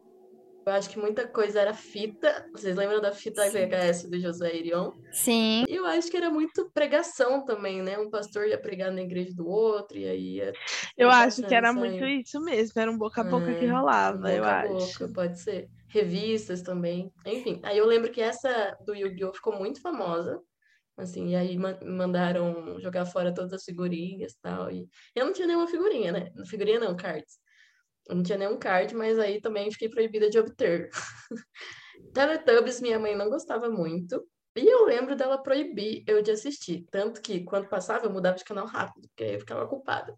Eu 0.66 0.72
acho 0.72 0.90
que 0.90 0.98
muita 0.98 1.28
coisa 1.28 1.60
era 1.60 1.72
fita. 1.72 2.44
Vocês 2.52 2.76
lembram 2.76 3.00
da 3.00 3.12
fita 3.12 3.42
Sim. 3.44 3.50
VHS 3.52 4.10
do 4.10 4.18
José 4.18 4.56
Irion? 4.56 4.90
Sim. 5.12 5.64
E 5.68 5.74
eu 5.76 5.86
acho 5.86 6.10
que 6.10 6.16
era 6.16 6.28
muito 6.28 6.70
pregação 6.74 7.44
também, 7.44 7.82
né? 7.82 7.96
Um 7.98 8.10
pastor 8.10 8.46
ia 8.48 8.60
pregar 8.60 8.90
na 8.92 9.00
igreja 9.02 9.32
do 9.34 9.46
outro, 9.46 9.96
e 9.96 10.06
aí 10.08 10.34
ia 10.36 10.52
Eu 10.96 11.08
acho 11.10 11.44
que 11.44 11.54
era 11.54 11.72
muito 11.72 12.04
saindo. 12.04 12.04
isso 12.04 12.40
mesmo, 12.40 12.80
era 12.80 12.90
um 12.90 12.98
boca 12.98 13.20
a 13.20 13.24
boca 13.24 13.54
que 13.54 13.64
É, 13.64 13.70
rolava, 13.70 14.32
eu 14.32 14.44
boca 14.44 14.50
a 14.50 14.54
acho. 14.54 14.68
boca, 14.68 15.12
pode 15.14 15.40
ser. 15.40 15.68
Revistas 15.88 16.62
também. 16.62 17.12
Enfim, 17.24 17.60
aí 17.64 17.78
eu 17.78 17.86
lembro 17.86 18.10
que 18.10 18.20
essa 18.20 18.76
do 18.84 18.94
Yu-Gi-Oh! 18.94 19.32
ficou 19.34 19.56
muito 19.56 19.80
famosa. 19.80 20.40
Assim, 20.96 21.30
e 21.30 21.36
aí 21.36 21.58
ma- 21.58 21.78
mandaram 21.84 22.80
jogar 22.80 23.06
fora 23.06 23.32
todas 23.34 23.52
as 23.52 23.64
figurinhas 23.64 24.32
e 24.32 24.40
tal. 24.40 24.70
E 24.70 24.88
eu 25.14 25.26
não 25.26 25.32
tinha 25.32 25.46
nenhuma 25.46 25.68
figurinha, 25.68 26.12
né? 26.12 26.30
Figurinha 26.48 26.80
não, 26.80 26.96
cards. 26.96 27.38
Eu 28.08 28.14
não 28.16 28.22
tinha 28.22 28.38
nenhum 28.38 28.58
card, 28.58 28.94
mas 28.94 29.18
aí 29.18 29.40
também 29.40 29.70
fiquei 29.70 29.88
proibida 29.88 30.30
de 30.30 30.38
obter. 30.38 30.88
Teletubbies, 32.14 32.80
minha 32.80 32.98
mãe 32.98 33.16
não 33.16 33.28
gostava 33.28 33.68
muito. 33.68 34.22
E 34.56 34.66
eu 34.66 34.84
lembro 34.84 35.14
dela 35.16 35.42
proibir 35.42 36.02
eu 36.06 36.22
de 36.22 36.30
assistir. 36.30 36.86
Tanto 36.90 37.20
que 37.20 37.44
quando 37.44 37.68
passava, 37.68 38.06
eu 38.06 38.10
mudava 38.10 38.36
de 38.36 38.44
canal 38.44 38.66
rápido, 38.66 39.08
porque 39.08 39.24
aí 39.24 39.34
eu 39.34 39.40
ficava 39.40 39.66
culpada. 39.66 40.14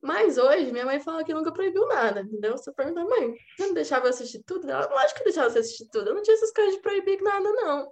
Mas 0.00 0.36
hoje, 0.38 0.72
minha 0.72 0.84
mãe 0.86 0.98
fala 0.98 1.22
que 1.22 1.32
nunca 1.34 1.52
proibiu 1.52 1.86
nada, 1.86 2.20
entendeu? 2.22 2.56
Você 2.56 2.72
pergunta, 2.72 3.04
mãe, 3.04 3.34
você 3.56 3.66
não 3.66 3.74
deixava 3.74 4.06
eu 4.06 4.10
assistir 4.10 4.42
tudo? 4.44 4.68
Ela, 4.68 4.88
lógico 4.90 5.14
que 5.14 5.20
eu 5.20 5.24
deixava 5.24 5.50
você 5.50 5.58
assistir 5.60 5.86
tudo. 5.92 6.08
Eu 6.10 6.14
não 6.14 6.22
tinha 6.22 6.34
essas 6.34 6.52
coisas 6.52 6.74
de 6.74 6.80
proibir 6.80 7.20
nada, 7.22 7.48
não. 7.52 7.88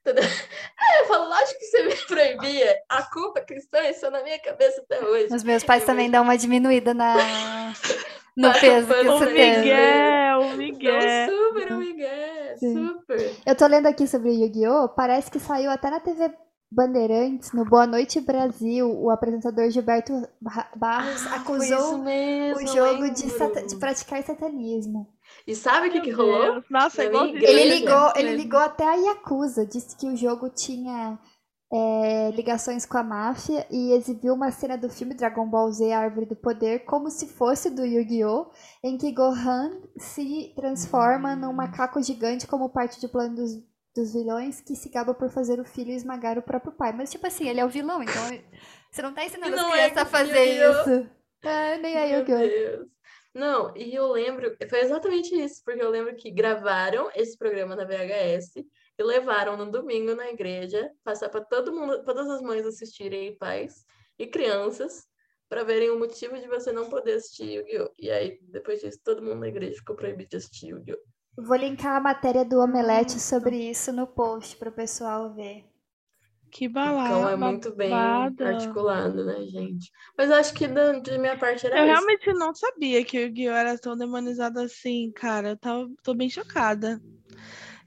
Entendeu? 0.00 0.24
Aí 0.78 1.00
eu 1.00 1.06
falo, 1.06 1.28
lógico 1.30 1.58
que 1.58 1.64
você 1.66 1.82
me 1.84 1.96
proibia. 2.06 2.76
A 2.90 3.02
culpa 3.10 3.40
cristã 3.40 3.80
está 3.84 4.10
na 4.10 4.22
minha 4.22 4.38
cabeça 4.40 4.80
até 4.82 5.02
hoje. 5.02 5.34
Os 5.34 5.42
meus 5.44 5.62
pais 5.64 5.82
Eu 5.82 5.86
também 5.86 6.06
vejo- 6.06 6.12
dão 6.12 6.22
uma 6.24 6.36
diminuída 6.36 6.92
na 6.92 7.16
no 8.36 8.52
Tá 8.52 8.58
peso 8.60 8.86
que 8.88 9.08
O 9.08 9.18
Você. 9.18 9.26
Miguel, 9.32 10.38
o 10.40 10.44
Então, 10.44 10.56
Miguel. 10.56 11.00
super, 11.28 11.72
o 11.72 11.76
Miguel, 11.78 12.58
Sim. 12.58 12.86
super. 12.88 13.32
Eu 13.46 13.54
tô 13.54 13.66
lendo 13.66 13.86
aqui 13.86 14.06
sobre 14.06 14.32
Yu-Gi-Oh! 14.32 14.88
Parece 14.90 15.30
que 15.30 15.38
saiu 15.38 15.70
até 15.70 15.90
na 15.90 16.00
TV 16.00 16.32
Bandeirantes, 16.70 17.52
no 17.52 17.64
Boa 17.64 17.86
Noite 17.86 18.20
Brasil, 18.20 18.90
o 18.90 19.08
apresentador 19.10 19.70
Gilberto 19.70 20.12
Ba- 20.40 20.68
Barros 20.74 21.24
Ah, 21.28 21.36
acusou 21.36 21.98
mesmo, 21.98 22.56
o 22.64 22.66
jogo 22.66 23.10
de, 23.10 23.26
de 23.68 23.76
praticar 23.76 24.20
satanismo. 24.24 25.06
E 25.46 25.54
sabe 25.54 25.88
o 25.88 25.92
que, 25.92 26.00
que 26.00 26.10
rolou? 26.10 26.64
Nossa, 26.68 27.04
é. 27.04 27.06
Ele 27.06 27.78
ligou, 27.78 28.12
ele 28.16 28.34
ligou 28.34 28.58
até 28.58 28.84
a 28.84 28.94
Yakuza, 28.94 29.64
disse 29.64 29.96
que 29.96 30.08
o 30.08 30.16
jogo 30.16 30.48
tinha 30.50 31.16
é, 31.72 32.30
ligações 32.32 32.86
com 32.86 32.96
a 32.96 33.02
máfia 33.02 33.66
e 33.70 33.92
exibiu 33.92 34.34
uma 34.34 34.50
cena 34.50 34.76
do 34.76 34.88
filme 34.88 35.14
Dragon 35.14 35.48
Ball 35.48 35.70
Z 35.72 35.92
A 35.92 36.00
Árvore 36.00 36.26
do 36.26 36.36
Poder 36.36 36.84
como 36.84 37.10
se 37.10 37.26
fosse 37.26 37.70
do 37.70 37.84
Yu-Gi-Oh! 37.84 38.50
em 38.82 38.96
que 38.96 39.12
Gohan 39.12 39.82
se 39.96 40.52
transforma 40.54 41.34
num 41.34 41.52
macaco 41.52 42.02
gigante 42.02 42.46
como 42.46 42.70
parte 42.70 43.00
do 43.00 43.08
plano 43.08 43.36
dos, 43.36 43.50
dos 43.94 44.12
vilões 44.12 44.60
que 44.60 44.76
se 44.76 44.88
gaba 44.88 45.14
por 45.14 45.30
fazer 45.30 45.58
o 45.58 45.64
filho 45.64 45.90
esmagar 45.90 46.38
o 46.38 46.42
próprio 46.42 46.72
pai. 46.72 46.92
Mas, 46.92 47.10
tipo 47.10 47.26
assim, 47.26 47.48
ele 47.48 47.60
é 47.60 47.64
o 47.64 47.70
vilão, 47.70 48.02
então 48.02 48.22
você 48.90 49.02
não 49.02 49.12
tá 49.12 49.24
ensinando 49.24 49.56
Não 49.56 49.72
as 49.72 49.78
é 49.78 49.90
crianças 49.90 49.98
a 49.98 50.06
fazer 50.06 50.44
isso. 50.44 51.10
É, 51.42 51.78
nem 51.78 51.94
é 51.96 52.18
Yu-Gi-Oh! 52.18 52.94
Não, 53.34 53.76
e 53.76 53.92
eu 53.92 54.12
lembro, 54.12 54.56
foi 54.70 54.80
exatamente 54.80 55.34
isso, 55.34 55.60
porque 55.64 55.82
eu 55.82 55.90
lembro 55.90 56.14
que 56.14 56.30
gravaram 56.30 57.10
esse 57.16 57.36
programa 57.36 57.74
na 57.74 57.84
VHS 57.84 58.64
e 58.98 59.02
levaram 59.02 59.56
no 59.56 59.70
domingo 59.70 60.14
na 60.14 60.28
igreja, 60.30 60.90
passar 61.02 61.28
para 61.28 61.44
todo 61.44 61.72
mundo, 61.72 62.02
todas 62.04 62.28
as 62.28 62.40
mães 62.40 62.64
assistirem, 62.66 63.36
pais 63.36 63.84
e 64.18 64.26
crianças, 64.26 65.04
para 65.48 65.64
verem 65.64 65.90
o 65.90 65.98
motivo 65.98 66.38
de 66.38 66.46
você 66.48 66.72
não 66.72 66.88
poder 66.88 67.14
assistir 67.14 67.50
Yu-Gi-Oh! 67.58 67.90
E 67.98 68.10
aí, 68.10 68.38
depois 68.42 68.80
disso, 68.80 68.98
todo 69.04 69.22
mundo 69.22 69.40
na 69.40 69.48
igreja 69.48 69.78
ficou 69.78 69.96
proibido 69.96 70.30
de 70.30 70.36
assistir 70.36 70.68
Yu-Gi-Oh! 70.68 71.42
Vou 71.42 71.56
linkar 71.56 71.96
a 71.96 72.00
matéria 72.00 72.44
do 72.44 72.60
Omelete 72.60 73.18
sobre 73.20 73.56
isso 73.68 73.92
no 73.92 74.06
post 74.06 74.56
pro 74.56 74.70
pessoal 74.70 75.34
ver. 75.34 75.64
Que 76.52 76.66
Então 76.66 76.72
balada. 76.74 77.30
é 77.32 77.36
muito 77.36 77.74
bem 77.74 77.92
articulado, 77.92 79.24
né, 79.24 79.44
gente? 79.46 79.90
Mas 80.16 80.30
eu 80.30 80.36
acho 80.36 80.54
que 80.54 80.68
da, 80.68 80.92
de 80.92 81.18
minha 81.18 81.36
parte 81.36 81.66
era 81.66 81.76
Eu 81.80 81.84
isso. 81.84 81.92
realmente 81.92 82.32
não 82.32 82.54
sabia 82.54 83.04
que 83.04 83.18
o 83.18 83.20
Yu-Gi-Oh! 83.22 83.52
era 83.52 83.76
tão 83.76 83.96
demonizado 83.96 84.60
assim, 84.60 85.10
cara. 85.12 85.50
Eu 85.50 85.56
tava, 85.58 85.88
tô 86.04 86.14
bem 86.14 86.30
chocada. 86.30 87.00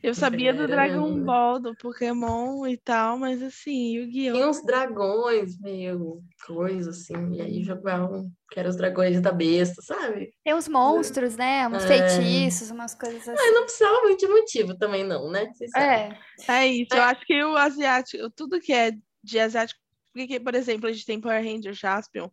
Eu 0.02 0.14
sabia 0.14 0.54
do 0.54 0.64
Era 0.64 0.68
Dragon 0.76 1.02
mesmo, 1.08 1.18
né? 1.18 1.24
Ball, 1.26 1.60
do 1.60 1.76
Pokémon 1.76 2.68
e 2.68 2.78
tal, 2.78 3.18
mas 3.18 3.42
assim, 3.42 3.96
Yu-Gi-Oh! 3.96 4.34
Tinha 4.34 4.48
uns 4.48 4.64
dragões 4.64 5.60
meio 5.60 6.22
coisa, 6.46 6.92
assim, 6.92 7.34
e 7.34 7.42
aí 7.42 7.64
jogavam, 7.64 8.30
que 8.52 8.60
eram 8.60 8.70
os 8.70 8.76
dragões 8.78 9.20
da 9.22 9.32
besta, 9.32 9.82
sabe? 9.82 10.32
Tem 10.44 10.54
uns 10.54 10.68
monstros, 10.68 11.36
né? 11.36 11.68
Uns 11.68 11.84
É. 11.84 11.88
feitiços, 11.88 12.70
umas 12.70 12.94
coisas 12.94 13.28
assim. 13.28 13.36
Mas 13.36 13.54
não 13.56 13.64
precisava 13.64 14.02
muito 14.02 14.20
de 14.20 14.28
motivo 14.32 14.78
também, 14.78 15.04
não, 15.04 15.32
né? 15.32 15.48
É, 15.76 16.10
É 16.48 16.68
isso, 16.68 16.94
eu 16.94 17.02
É. 17.02 17.06
acho 17.06 17.26
que 17.26 17.44
o 17.44 17.58
asiático, 17.58 18.30
tudo 18.36 18.60
que 18.60 18.72
é 18.72 18.92
de 19.24 19.40
asiático, 19.40 19.80
porque, 20.14 20.40
por 20.40 20.54
exemplo, 20.56 20.88
a 20.88 20.92
gente 20.94 21.06
tem 21.06 21.20
Power 21.20 21.44
Ranger 21.44 21.74
Jaspion, 21.74 22.30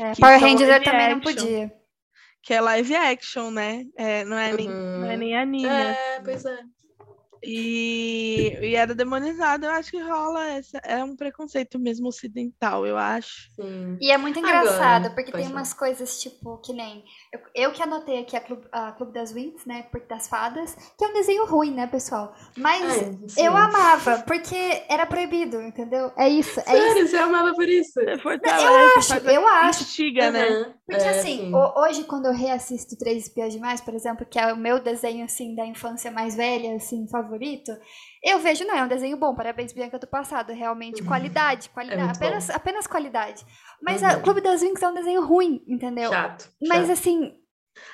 é. 0.00 0.12
Power 0.14 0.40
Rangers 0.40 0.70
eu 0.70 0.82
também 0.84 1.08
não 1.10 1.20
podia. 1.20 1.72
que 2.42 2.54
é 2.54 2.60
live 2.60 2.94
action, 2.94 3.50
né? 3.50 3.84
É, 3.96 4.24
não, 4.24 4.38
é 4.38 4.52
nem, 4.52 4.68
não 4.68 5.04
é 5.04 5.12
Uhum. 5.12 5.18
nem 5.18 5.36
anime. 5.36 5.68
É, 5.68 6.20
pois 6.24 6.44
é. 6.44 6.58
E, 7.42 8.58
e 8.62 8.74
era 8.74 8.94
demonizado, 8.94 9.66
eu 9.66 9.70
acho 9.72 9.90
que 9.90 10.00
rola 10.00 10.44
essa, 10.50 10.78
é 10.78 11.02
um 11.04 11.16
preconceito 11.16 11.78
mesmo 11.78 12.08
ocidental, 12.08 12.86
eu 12.86 12.96
acho. 12.98 13.48
Sim. 13.54 13.98
E 14.00 14.10
é 14.12 14.16
muito 14.16 14.38
Agora, 14.42 14.44
engraçado, 14.44 15.10
porque 15.14 15.32
pode 15.32 15.44
tem 15.44 15.48
umas 15.48 15.72
coisas, 15.74 16.20
tipo, 16.20 16.58
que 16.58 16.72
nem. 16.72 17.04
Eu, 17.32 17.40
eu 17.54 17.72
que 17.72 17.82
anotei 17.82 18.20
aqui 18.20 18.36
a 18.36 18.40
Clube, 18.40 18.66
a 18.70 18.92
Clube 18.92 19.12
das 19.12 19.32
Winx, 19.32 19.64
né? 19.66 19.82
Porque 19.90 20.06
das 20.06 20.28
fadas, 20.28 20.74
que 20.96 21.04
é 21.04 21.08
um 21.08 21.12
desenho 21.12 21.44
ruim, 21.46 21.72
né, 21.74 21.86
pessoal? 21.88 22.32
Mas 22.56 22.84
Ai, 22.84 23.28
sim. 23.28 23.44
eu 23.44 23.56
amava, 23.56 24.18
porque 24.26 24.54
era 24.88 25.04
proibido, 25.06 25.60
entendeu? 25.60 26.12
É 26.16 26.28
isso, 26.28 26.60
é 26.60 26.78
isso. 26.78 26.96
Sério, 26.96 27.08
você 27.08 27.16
amava 27.16 27.54
por 27.54 27.68
isso? 27.68 27.92
Você 27.94 28.18
fortalece, 28.18 29.00
Eu 29.00 29.06
acho, 29.06 29.14
eu 29.28 29.48
acho. 29.48 29.84
instiga, 29.84 30.30
né? 30.30 30.46
Aham, 30.50 30.74
Porque 30.86 31.06
é, 31.06 31.10
assim, 31.10 31.36
sim. 31.36 31.52
ho- 31.52 31.80
hoje 31.82 32.04
quando 32.04 32.26
eu 32.26 32.32
reassisto 32.32 32.96
Três 32.96 33.24
Espiãs 33.24 33.52
Demais, 33.52 33.80
por 33.80 33.94
exemplo, 33.94 34.26
que 34.26 34.38
é 34.38 34.52
o 34.52 34.56
meu 34.56 34.82
desenho 34.82 35.24
assim 35.24 35.54
da 35.54 35.66
infância 35.66 36.10
mais 36.10 36.34
velha, 36.34 36.74
assim, 36.76 37.06
favorito, 37.08 37.27
eu 38.24 38.38
vejo, 38.38 38.64
não, 38.64 38.74
é 38.74 38.82
um 38.82 38.88
desenho 38.88 39.16
bom, 39.16 39.34
parabéns 39.34 39.72
Bianca 39.72 39.98
do 39.98 40.06
passado, 40.06 40.52
realmente, 40.52 41.02
qualidade, 41.02 41.68
qualidade, 41.70 42.00
Uhum. 42.00 42.04
É 42.04 42.06
muito 42.06 42.16
apenas, 42.16 42.50
apenas 42.50 42.86
qualidade. 42.86 43.44
Mas 43.82 44.02
a 44.02 44.16
Uhum. 44.16 44.22
Clube 44.22 44.40
das 44.40 44.62
Winx 44.62 44.82
é 44.82 44.88
um 44.88 44.94
desenho 44.94 45.24
ruim, 45.24 45.62
entendeu? 45.66 46.10
Chato. 46.10 46.50
Mas 46.60 46.80
chato. 46.80 46.92
assim, 46.92 47.34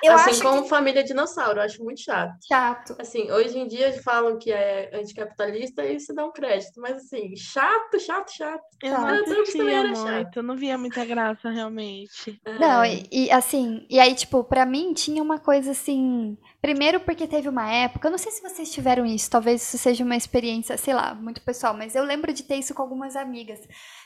eu 0.02 0.12
assim 0.14 0.30
acho 0.30 0.42
como 0.42 0.62
que 0.64 0.68
Família 0.68 1.02
Dinossauro, 1.04 1.58
eu 1.58 1.64
acho 1.64 1.82
muito 1.82 2.00
chato. 2.00 2.34
chato. 2.46 2.96
Assim, 2.98 3.30
hoje 3.30 3.58
em 3.58 3.66
dia 3.66 3.92
falam 4.02 4.38
que 4.38 4.52
é 4.52 4.90
anticapitalista 4.94 5.84
e 5.84 5.98
se 6.00 6.14
dá 6.14 6.24
um 6.24 6.32
crédito, 6.32 6.80
mas 6.80 6.96
assim, 6.96 7.34
chato, 7.36 7.98
chato, 7.98 8.30
chato. 8.32 8.62
Eu 8.82 8.90
não 8.92 9.08
assistia 9.08 9.70
era 9.70 9.88
muito, 9.88 9.98
chato. 10.08 10.36
eu 10.36 10.42
não 10.42 10.56
via 10.56 10.76
muita 10.78 11.04
graça 11.04 11.50
realmente. 11.50 12.40
Não, 12.60 12.82
É. 12.82 12.94
e, 12.94 13.26
e, 13.26 13.30
assim, 13.30 13.86
e 13.88 13.98
aí, 13.98 14.14
tipo, 14.14 14.44
pra 14.44 14.66
mim 14.66 14.92
tinha 14.92 15.22
uma 15.22 15.38
coisa 15.38 15.70
assim. 15.72 16.36
Primeiro, 16.60 17.00
porque 17.00 17.26
teve 17.26 17.46
uma 17.48 17.70
época, 17.70 18.06
eu 18.08 18.10
não 18.10 18.18
sei 18.18 18.32
se 18.32 18.42
vocês 18.42 18.70
tiveram 18.72 19.04
isso, 19.04 19.30
talvez 19.30 19.62
isso 19.62 19.76
seja 19.76 20.02
uma 20.02 20.16
experiência, 20.16 20.78
sei 20.78 20.94
lá, 20.94 21.14
muito 21.14 21.42
pessoal, 21.42 21.74
mas 21.74 21.94
eu 21.94 22.02
lembro 22.04 22.32
de 22.32 22.42
ter 22.42 22.56
isso 22.56 22.72
com 22.74 22.80
algumas 22.80 23.16
amigas. 23.16 23.60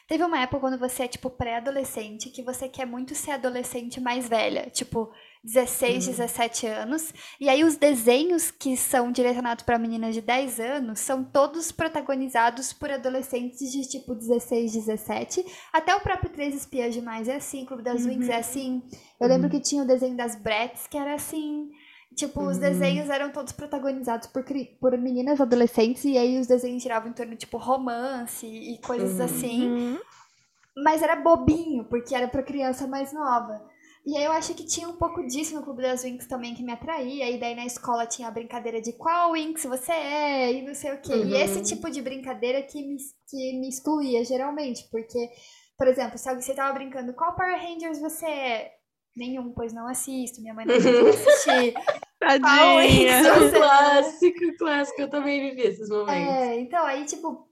Teve 0.08 0.24
uma 0.24 0.40
época 0.40 0.58
quando 0.60 0.78
você 0.78 1.04
é, 1.04 1.08
tipo, 1.08 1.30
pré-adolescente, 1.30 2.30
que 2.30 2.42
você 2.42 2.68
quer 2.68 2.86
muito 2.86 3.14
ser 3.14 3.32
adolescente 3.32 4.00
mais 4.00 4.28
velha, 4.28 4.68
tipo, 4.70 5.12
16, 5.44 6.04
Uhum. 6.06 6.10
17 6.12 6.66
anos. 6.66 7.12
E 7.40 7.48
aí 7.48 7.64
os 7.64 7.76
desenhos 7.76 8.50
que 8.50 8.76
são 8.76 9.10
direcionados 9.12 9.64
pra 9.64 9.78
meninas 9.78 10.14
de 10.14 10.20
10 10.20 10.60
anos 10.60 11.00
são 11.00 11.22
todos 11.24 11.70
protagonizados 11.72 12.72
por 12.72 12.90
adolescentes 12.90 13.70
de 13.72 13.88
tipo 13.88 14.14
16, 14.14 14.72
17. 14.72 15.44
Até 15.72 15.94
o 15.94 16.00
próprio 16.00 16.30
Três 16.30 16.54
Espiãs 16.54 16.94
Demais 16.94 17.28
é 17.28 17.36
assim, 17.36 17.64
Clube 17.64 17.82
das 17.82 18.04
Winx 18.04 18.28
é 18.28 18.36
assim. 18.36 18.82
Eu 19.20 19.28
lembro 19.28 19.48
que 19.48 19.60
tinha 19.60 19.82
o 19.82 19.86
desenho 19.86 20.16
das 20.16 20.34
Bratz, 20.36 20.86
que 20.86 20.96
era 20.98 21.14
assim. 21.14 21.68
Tipo, 22.16 22.40
os 22.42 22.56
Uhum. 22.56 22.60
desenhos 22.62 23.10
eram 23.10 23.30
todos 23.30 23.52
protagonizados 23.52 24.26
por, 24.28 24.42
por 24.80 24.96
meninas 24.98 25.40
adolescentes, 25.40 26.04
e 26.04 26.16
aí 26.18 26.38
os 26.40 26.46
desenhos 26.46 26.82
giravam 26.82 27.10
em 27.10 27.12
torno, 27.12 27.36
tipo, 27.36 27.58
romance 27.58 28.46
e 28.46 28.78
coisas 28.80 29.18
Uhum. 29.18 29.24
assim. 29.24 29.68
Uhum. 29.68 29.98
Mas 30.82 31.02
era 31.02 31.16
bobinho, 31.16 31.84
porque 31.84 32.14
era 32.14 32.26
pra 32.26 32.42
criança 32.42 32.86
mais 32.86 33.12
nova. 33.12 33.60
E 34.08 34.16
aí 34.16 34.24
eu 34.24 34.32
acho 34.32 34.54
que 34.54 34.64
tinha 34.64 34.88
um 34.88 34.96
pouco 34.96 35.22
disso 35.26 35.54
no 35.54 35.62
Clube 35.62 35.82
das 35.82 36.02
Winx 36.02 36.26
também 36.26 36.54
que 36.54 36.62
me 36.62 36.72
atraía. 36.72 37.30
E 37.30 37.38
daí 37.38 37.54
na 37.54 37.66
escola 37.66 38.06
tinha 38.06 38.26
a 38.28 38.30
brincadeira 38.30 38.80
de 38.80 38.94
qual 38.94 39.32
Winx 39.32 39.64
você 39.66 39.92
é 39.92 40.52
e 40.54 40.62
não 40.62 40.74
sei 40.74 40.92
o 40.92 41.00
quê. 41.02 41.12
E 41.12 41.24
Uhum. 41.32 41.34
esse 41.36 41.62
tipo 41.62 41.90
de 41.90 42.00
brincadeira 42.00 42.62
que 42.62 42.80
me, 42.80 42.96
que 43.28 43.60
me 43.60 43.68
excluía 43.68 44.24
geralmente. 44.24 44.88
Porque, 44.90 45.18
por 45.76 45.86
exemplo, 45.88 46.16
se 46.16 46.26
alguém- 46.26 46.42
você 46.42 46.54
tava 46.54 46.72
brincando 46.72 47.12
qual 47.12 47.36
Power 47.36 47.60
Rangers 47.60 48.00
você 48.00 48.24
é? 48.26 48.72
Nenhum, 49.14 49.52
pois 49.52 49.74
não 49.74 49.86
assisto. 49.86 50.40
Minha 50.40 50.54
mãe 50.54 50.64
não 50.64 50.78
deixa 50.78 51.08
assistir. 51.10 51.74
Qual 52.18 52.78
Winx 52.78 52.94
Tadinha. 52.98 53.12
É 53.12 53.22
você 53.22 53.56
é? 53.56 53.58
clássico, 53.58 54.56
clássico. 54.58 55.00
Eu 55.02 55.10
também 55.10 55.50
vivi 55.50 55.62
esses 55.68 55.88
momentos. 55.88 56.12
É, 56.34 56.60
então 56.60 56.84
aí, 56.86 57.04
tipo, 57.04 57.47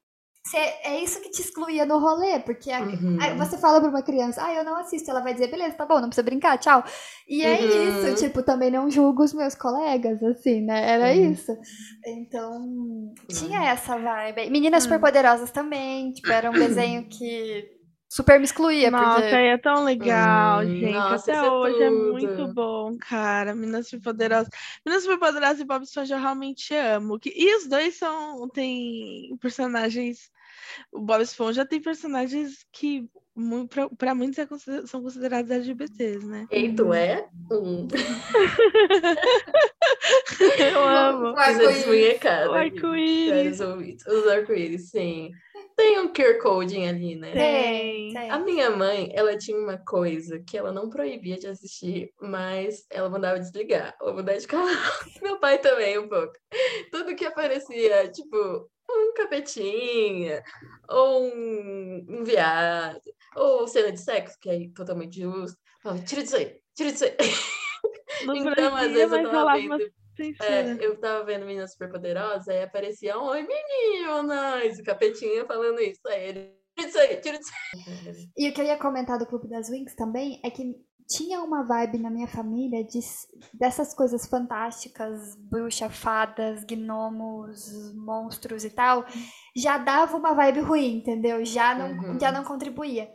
cê- 0.51 0.57
é 0.85 1.01
isso 1.03 1.21
que 1.21 1.31
te 1.31 1.41
excluía 1.43 1.85
no 1.87 1.99
rolê, 1.99 2.39
porque 2.41 2.71
a- 2.71 2.81
Uhum. 2.81 3.19
aí 3.21 3.37
você 3.37 3.59
fala 3.59 3.81
pra 3.81 3.89
uma 3.91 4.03
criança, 4.03 4.43
ah, 4.45 4.55
eu 4.55 4.65
não 4.65 4.77
assisto, 4.77 5.11
ela 5.11 5.21
vai 5.21 5.33
dizer, 5.35 5.49
beleza, 5.51 5.75
tá 5.77 5.87
bom, 5.87 6.01
não 6.01 6.09
precisa 6.09 6.23
brincar, 6.25 6.59
tchau. 6.59 6.85
E 7.29 7.43
é 7.45 7.61
Uhum. 7.61 7.89
isso, 7.89 8.15
tipo, 8.15 8.43
também 8.43 8.71
não 8.71 8.91
julgo 8.91 9.23
os 9.25 9.33
meus 9.35 9.55
colegas, 9.55 10.23
assim, 10.23 10.63
né? 10.63 10.89
Era 10.91 11.13
Uhum. 11.15 11.33
isso. 11.33 11.53
Então, 12.07 13.15
tinha 13.29 13.65
essa 13.71 13.99
vibe. 13.99 14.51
Meninas 14.51 14.85
Hum. 14.85 14.87
Superpoderosas 14.89 15.51
também, 15.51 16.13
tipo, 16.13 16.31
era 16.31 16.51
um 16.51 16.55
desenho 16.55 17.09
que 17.09 17.73
super 18.09 18.39
me 18.39 18.45
excluía, 18.45 18.91
Nossa, 18.91 19.21
porque... 19.21 19.35
é 19.35 19.59
tão 19.59 19.85
legal, 19.85 20.63
Hum, 20.63 20.69
gente. 20.81 20.93
nossa, 20.93 21.33
Até 21.33 21.47
é 21.47 21.51
hoje 21.51 21.83
é 21.83 21.91
tudo. 21.91 22.13
muito 22.13 22.55
bom, 22.55 22.97
cara. 22.99 23.55
Minas 23.55 23.89
Superpoderosas. 23.89 24.49
Minas 24.87 25.03
Superpoderosas 25.03 25.61
e 25.61 25.65
Bob 25.65 25.83
Esponja 25.83 26.15
eu 26.15 26.21
realmente 26.21 26.73
amo. 26.75 27.19
E 27.25 27.57
os 27.57 27.67
dois 27.67 27.97
são 27.99 28.49
têm 28.49 29.37
personagens. 29.41 30.31
O 30.93 31.01
Bob 31.01 31.23
Esponja 31.23 31.67
tem 31.67 31.81
personagens 31.81 32.64
que 32.73 33.09
pra 33.99 34.14
muitos 34.14 34.39
é 34.39 34.47
consider- 34.47 34.87
são 34.87 35.03
considerados 35.03 35.51
LGBTs, 35.51 36.27
né? 36.27 36.47
Ei, 36.51 36.75
tu 36.75 36.93
é? 36.95 37.29
Hum. 37.53 37.87
Eu 40.59 40.83
amo. 40.83 41.29
O 41.31 41.35
Precisa 41.35 41.69
arco-íris. 41.69 42.21
O 42.49 42.53
arco-íris. 42.53 43.61
Os 44.07 44.27
arco-íris, 44.29 44.91
sim. 44.91 45.31
Tem 45.77 46.01
um 46.01 46.11
QR 46.12 46.39
Coding 46.41 46.87
ali, 46.87 47.17
né? 47.17 47.33
Tem, 47.33 48.12
Tem. 48.12 48.14
tem. 48.14 48.31
A 48.31 48.39
minha 48.39 48.71
mãe, 48.71 49.11
ela 49.14 49.37
tinha 49.37 49.59
uma 49.59 49.77
coisa 49.77 50.39
que 50.41 50.57
ela 50.57 50.73
não 50.73 50.89
proibia 50.89 51.37
de 51.37 51.47
assistir, 51.47 52.11
mas 52.21 52.87
ela 52.91 53.11
mandava 53.11 53.39
desligar 53.39 53.95
ou 54.01 54.14
mudar 54.14 54.37
de 54.39 54.47
canal. 54.49 54.75
Meu 55.23 55.39
pai 55.39 55.59
também, 55.59 55.99
um 55.99 56.09
pouco. 56.09 56.33
Tudo 56.91 57.14
que 57.14 57.27
aparecia, 57.27 58.09
tipo, 58.11 58.71
um 58.91 59.14
capetinha, 59.14 60.43
ou 60.89 61.24
um, 61.24 62.07
um 62.09 62.24
viado, 62.24 63.01
ou 63.34 63.66
cena 63.66 63.93
de 63.93 64.01
sexo, 64.01 64.37
que 64.41 64.51
é 64.51 64.68
totalmente 64.74 65.20
justo. 65.20 65.59
Falava, 65.82 66.03
tira 66.05 66.22
disso 66.22 66.37
aí, 66.37 66.61
tira 66.74 66.93
disso 66.93 67.05
aí. 67.05 67.16
Então, 68.22 68.74
às 68.74 68.93
vezes 68.93 69.12
eu 69.12 69.30
tava 69.30 69.53
vendo 69.53 69.66
uma 69.66 69.78
É, 70.43 70.84
eu 70.84 70.99
tava 70.99 71.24
vendo 71.24 71.45
Meninas 71.45 71.72
Superpoderosas, 71.72 72.49
aí 72.49 72.62
aparecia, 72.62 73.18
oi 73.18 73.43
meninas, 73.47 74.78
o 74.78 74.82
capetinha 74.82 75.45
falando 75.45 75.80
isso. 75.80 76.01
Aí 76.07 76.28
ele, 76.28 76.55
tira 76.74 76.89
isso 76.89 76.99
aí, 76.99 77.16
tira 77.20 77.39
isso 77.39 77.53
aí. 77.74 78.28
E 78.37 78.49
o 78.49 78.55
que 78.55 78.61
eu 78.61 78.64
ia 78.64 78.78
comentar 78.78 79.18
do 79.18 79.26
Clube 79.26 79.49
das 79.49 79.68
Winx 79.68 79.95
também 79.95 80.41
é 80.43 80.51
que 80.51 80.74
tinha 81.09 81.41
uma 81.43 81.63
vibe 81.63 81.99
na 81.99 82.11
minha 82.11 82.27
família 82.29 82.83
de, 82.85 82.99
dessas 83.55 83.95
coisas 83.95 84.27
fantásticas, 84.27 85.37
bruxa, 85.37 85.89
fadas, 85.89 86.65
gnomos, 86.65 87.95
monstros 87.95 88.65
e 88.65 88.71
tal, 88.71 89.05
já 89.55 89.79
dava 89.79 90.17
uma 90.17 90.35
vibe 90.35 90.61
ruim, 90.61 90.97
entendeu? 90.99 91.45
Já 91.45 91.75
não, 91.75 91.91
Uhum. 92.13 92.21
já 92.21 92.33
não 92.33 92.45
contribuía. 92.45 93.11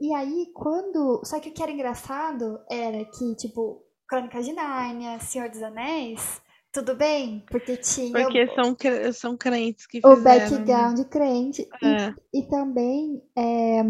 E 0.00 0.12
aí, 0.14 0.46
quando. 0.54 1.22
Só 1.24 1.40
que 1.40 1.48
o 1.48 1.52
que 1.52 1.62
era 1.62 1.72
engraçado 1.72 2.58
era 2.70 3.04
que, 3.04 3.34
tipo, 3.36 3.82
Crônicas 4.08 4.44
de 4.44 4.52
Nárnia, 4.52 5.18
Senhor 5.20 5.48
dos 5.48 5.62
Anéis, 5.62 6.40
tudo 6.72 6.94
bem, 6.94 7.44
porque 7.50 7.76
tinha 7.78 8.12
Porque 8.12 8.44
o, 8.44 8.54
são, 8.54 8.74
cre- 8.74 9.12
são 9.12 9.36
crentes 9.36 9.86
que 9.86 10.00
o 10.04 10.16
fizeram. 10.16 10.60
né? 10.60 10.64
background 10.64 11.00
crente. 11.08 11.68
E 11.82 11.86
É. 11.86 12.14
e 12.34 12.42
também, 12.48 13.22
é, 13.34 13.82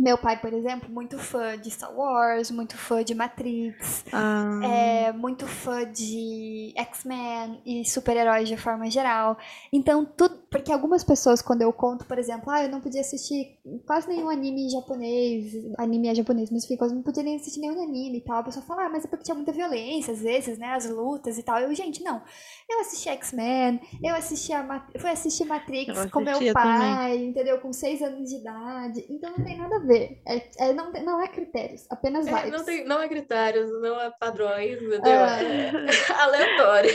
meu 0.00 0.16
pai, 0.16 0.40
por 0.40 0.52
exemplo, 0.52 0.88
muito 0.88 1.18
fã 1.18 1.58
de 1.58 1.70
Star 1.70 1.94
Wars, 1.94 2.50
muito 2.50 2.76
fã 2.76 3.04
de 3.04 3.14
Matrix, 3.14 4.04
Ah, 4.12 4.60
é, 4.62 5.12
muito 5.12 5.46
fã 5.46 5.84
de 5.90 6.72
X-Men 6.76 7.60
e 7.64 7.84
super-heróis 7.88 8.48
de 8.48 8.56
forma 8.56 8.90
geral. 8.90 9.36
Então, 9.72 10.04
tudo. 10.04 10.40
Porque 10.50 10.72
algumas 10.72 11.04
pessoas, 11.04 11.40
quando 11.40 11.62
eu 11.62 11.72
conto, 11.72 12.04
por 12.06 12.18
exemplo, 12.18 12.50
ah, 12.50 12.64
eu 12.64 12.68
não 12.68 12.80
podia 12.80 13.02
assistir 13.02 13.56
quase 13.86 14.08
nenhum 14.08 14.28
anime 14.28 14.68
japonês, 14.68 15.52
anime 15.78 16.08
é 16.08 16.14
japonês, 16.14 16.50
mas 16.50 16.64
enfim, 16.64 16.76
eu 16.80 16.88
não 16.88 17.02
podia 17.02 17.22
nem 17.22 17.36
assistir 17.36 17.60
nenhum 17.60 17.80
anime 17.80 18.18
e 18.18 18.20
tal. 18.20 18.38
A 18.38 18.42
pessoa 18.42 18.64
fala, 18.64 18.86
ah, 18.86 18.88
mas 18.88 19.04
é 19.04 19.08
porque 19.08 19.22
tinha 19.24 19.34
muita 19.34 19.52
violência, 19.52 20.12
às 20.12 20.20
vezes, 20.20 20.58
né, 20.58 20.68
as 20.74 20.88
lutas 20.90 21.38
e 21.38 21.42
tal. 21.44 21.58
Eu, 21.60 21.72
gente, 21.72 22.02
não. 22.02 22.20
Eu 22.68 22.80
assisti 22.80 23.08
X-Men, 23.10 23.80
eu 24.02 24.14
assisti 24.14 24.52
a 24.52 24.62
Mat 24.62 24.90
fui 24.98 25.10
assistir 25.10 25.44
Matrix 25.44 26.06
com 26.10 26.20
meu 26.20 26.38
pai, 26.52 27.16
entendeu? 27.24 27.58
Com 27.58 27.72
seis 27.72 28.02
anos 28.02 28.28
de 28.28 28.36
idade. 28.36 29.04
Então 29.08 29.30
não 29.36 29.44
tem 29.44 29.56
nada 29.56 29.76
a 29.76 29.78
ver. 29.78 29.89
É, 29.90 30.48
é- 30.58 30.72
não, 30.72 30.92
não 30.92 31.20
é 31.22 31.28
critérios, 31.28 31.86
apenas 31.90 32.26
É, 32.26 32.30
vibes. 32.34 32.50
não, 32.52 32.64
tem, 32.64 32.84
não 32.84 32.98
há 32.98 33.08
critérios, 33.08 33.70
não 33.80 33.98
há 33.98 34.10
padrões, 34.10 34.76
entendeu? 34.80 35.00
Ah. 35.04 35.38
É 35.42 35.72
aleatório. 36.22 36.90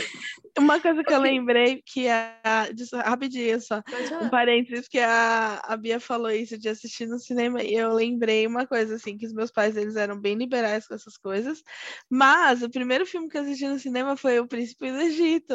Uma 0.58 0.80
coisa 0.80 1.04
que 1.04 1.12
eu 1.12 1.20
lembrei 1.20 1.82
que 1.84 2.08
a. 2.08 2.68
disso- 2.72 2.96
Rapidinho 2.96 3.60
só. 3.60 3.82
Um 4.22 4.30
parênteses 4.30 4.88
que 4.88 4.98
a, 4.98 5.60
a 5.62 5.76
Bia 5.76 6.00
falou 6.00 6.30
isso 6.30 6.56
de 6.56 6.68
assistir 6.70 7.06
no 7.06 7.18
cinema 7.18 7.62
e 7.62 7.74
eu 7.74 7.92
lembrei 7.92 8.46
uma 8.46 8.66
coisa 8.66 8.94
assim 8.94 9.18
que 9.18 9.26
os 9.26 9.34
meus 9.34 9.50
pais 9.50 9.76
eles 9.76 9.96
eram 9.96 10.18
bem 10.18 10.34
liberais 10.34 10.86
com 10.88 10.94
essas 10.94 11.18
coisas 11.18 11.62
mas 12.08 12.62
o 12.62 12.70
primeiro 12.70 13.04
filme 13.04 13.28
que 13.28 13.36
eu 13.36 13.42
assisti 13.42 13.66
no 13.68 13.78
cinema 13.78 14.16
foi 14.16 14.38
O 14.40 14.46
Príncipe 14.48 14.90
do 14.90 14.98
Egito 15.00 15.54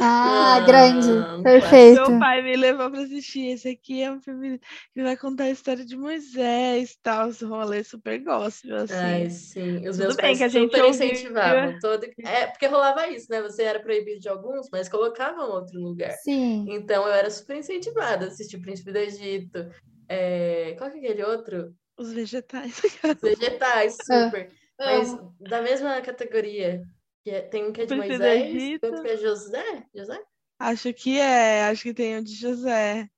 Ah, 0.00 0.56
Ah, 0.56 0.60
grande. 0.60 1.42
Perfeito. 1.42 2.08
meu 2.08 2.18
pai 2.20 2.40
me 2.42 2.56
levou 2.56 2.90
para 2.90 3.02
assistir 3.02 3.46
esse 3.48 3.68
aqui 3.68 4.02
é 4.02 4.12
um 4.12 4.20
filme 4.20 4.60
que 4.94 5.02
vai 5.02 5.16
contar 5.16 5.44
a 5.44 5.50
história 5.50 5.84
de 5.84 5.96
Moisés 5.96 6.96
tal 7.02 7.30
esse 7.30 7.44
rolê 7.44 7.82
super 7.82 8.18
gospel 8.22 8.76
assim 8.76 8.94
Ai, 8.94 9.30
sim. 9.30 9.76
Os 9.88 9.96
Tudo 9.96 9.98
meus 9.98 10.16
bem 10.16 10.24
pais 10.26 10.38
que 10.38 10.44
a 10.44 10.48
gente 10.48 10.70
super 10.72 10.84
ouvia- 10.84 11.04
incentivavam. 11.06 11.78
Todo... 11.80 12.04
É, 12.24 12.46
porque 12.46 12.66
rolava 12.66 13.08
isso, 13.08 13.26
né? 13.30 13.42
Você 13.42 13.62
era 13.64 13.80
proibido 13.80 14.20
de 14.20 14.28
alguns, 14.28 14.68
mas 14.70 14.88
colocavam 14.88 15.50
outro 15.50 15.78
lugar. 15.80 16.12
Sim. 16.22 16.66
Então 16.68 17.04
eu 17.06 17.12
era 17.12 17.28
super 17.30 17.56
incentivada 17.56 18.26
a 18.26 18.28
assistir 18.28 18.56
o 18.56 18.62
Príncipe 18.62 18.92
do 18.92 18.98
Egito. 18.98 19.68
É... 20.08 20.74
Qual 20.78 20.90
que 20.90 20.98
é 20.98 21.00
aquele 21.00 21.24
outro? 21.24 21.74
os 21.98 22.12
vegetais 22.12 22.80
Os 23.02 23.20
Vegetais, 23.20 23.96
Ah, 24.10 24.24
super. 24.26 24.48
Mas 24.78 25.18
da 25.40 25.60
mesma 25.60 26.00
categoria. 26.00 26.80
Que 27.24 27.30
é- 27.30 27.42
Tem 27.42 27.66
um 27.66 27.72
que 27.72 27.82
é 27.82 27.86
de 27.86 27.94
Príncipe 27.94 28.18
Moisés, 28.18 28.54
Egito. 28.54 28.86
outro 28.86 29.02
que 29.02 29.08
é 29.08 29.16
José. 29.16 29.84
José? 29.94 30.22
acho 30.60 30.92
que 30.92 31.18
é 31.18 31.64
acho 31.64 31.82
que 31.84 31.94
tem 31.94 32.18
o 32.18 32.24
de 32.24 32.34
José 32.34 33.08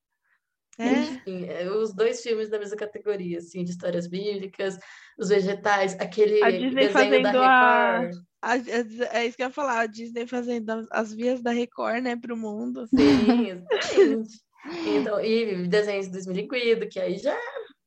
é 0.79 0.93
Enfim, 0.93 1.47
é, 1.47 1.71
os 1.71 1.95
dois 1.95 2.23
filmes 2.23 2.49
da 2.51 2.59
mesma 2.59 2.77
categoria, 2.77 3.39
assim, 3.39 3.63
de 3.65 3.71
histórias 3.71 4.07
bíblicas, 4.07 4.79
os 5.19 5.29
vegetais, 5.29 5.95
aquele 6.01 6.43
A 6.43 6.51
Disney 6.51 6.71
desenho 6.89 6.93
fazendo 6.93 7.23
da 7.23 7.41
a- 7.41 7.99
Record. 8.01 8.25
A- 8.43 8.57
É, 8.57 9.19
é 9.23 9.27
isso 9.27 9.37
que 9.37 9.43
eu 9.43 9.47
ia 9.49 9.53
falar, 9.53 9.81
a 9.81 9.87
Disney 9.87 10.27
fazendo 10.27 10.71
as- 10.71 10.87
as 10.91 11.13
vias 11.15 11.43
da 11.43 11.51
Record, 11.51 12.03
né, 12.03 12.17
pro 12.17 12.35
mundo. 12.37 12.87
Sim, 12.89 13.49
exatamente. 13.51 14.41
Então, 14.87 15.21
e 15.23 15.67
desenhos 15.69 16.09
do 16.09 16.17
Esmiliquido, 16.19 16.89
que 16.89 16.99
aí 17.01 17.17
já 17.19 17.39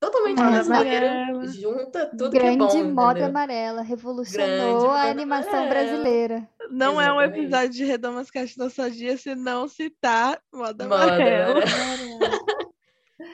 totalmente 0.06 0.38
Moda 0.38 0.52
brasileiro, 0.52 1.06
amarela. 1.08 1.48
junta 1.48 2.06
tudo 2.08 2.32
que 2.32 2.38
é 2.38 2.42
Grande 2.42 2.58
bom, 2.58 2.84
moda 2.92 3.12
entendeu? 3.12 3.28
amarela, 3.30 3.74
Grande 3.78 3.90
revolucionou 3.90 4.90
a 4.92 5.04
animação 5.04 5.54
amarela. 5.64 5.70
brasileira. 5.70 6.50
Não 6.70 7.00
é 7.02 7.12
um 7.12 7.22
Exatamente. 7.22 7.40
episódio 7.40 7.70
de 7.72 7.86
Redomas 7.86 8.32
Cast 8.32 8.58
Nostalgia 8.58 9.18
se 9.18 9.36
não 9.36 9.68
citar 9.68 10.40
Moda 10.54 10.86
Moda 10.88 11.04
Amarela. 11.06 11.60
amarela. 11.64 11.64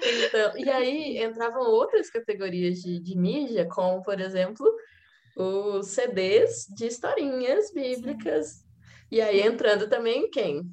Então, 0.02 0.58
e 0.58 0.70
aí 0.70 1.24
entravam 1.24 1.62
outras 1.64 2.10
categorias 2.12 2.80
de, 2.80 3.00
de 3.00 3.18
mídia, 3.18 3.68
como, 3.68 4.04
por 4.04 4.20
exemplo, 4.20 4.66
os 5.36 5.88
CDs 5.88 6.68
de 6.76 6.86
historinhas 6.88 7.72
bíblicas. 7.74 8.64
E 9.12 9.20
aí 9.20 9.42
entrando 9.42 9.90
também 9.90 10.30
quem? 10.30 10.70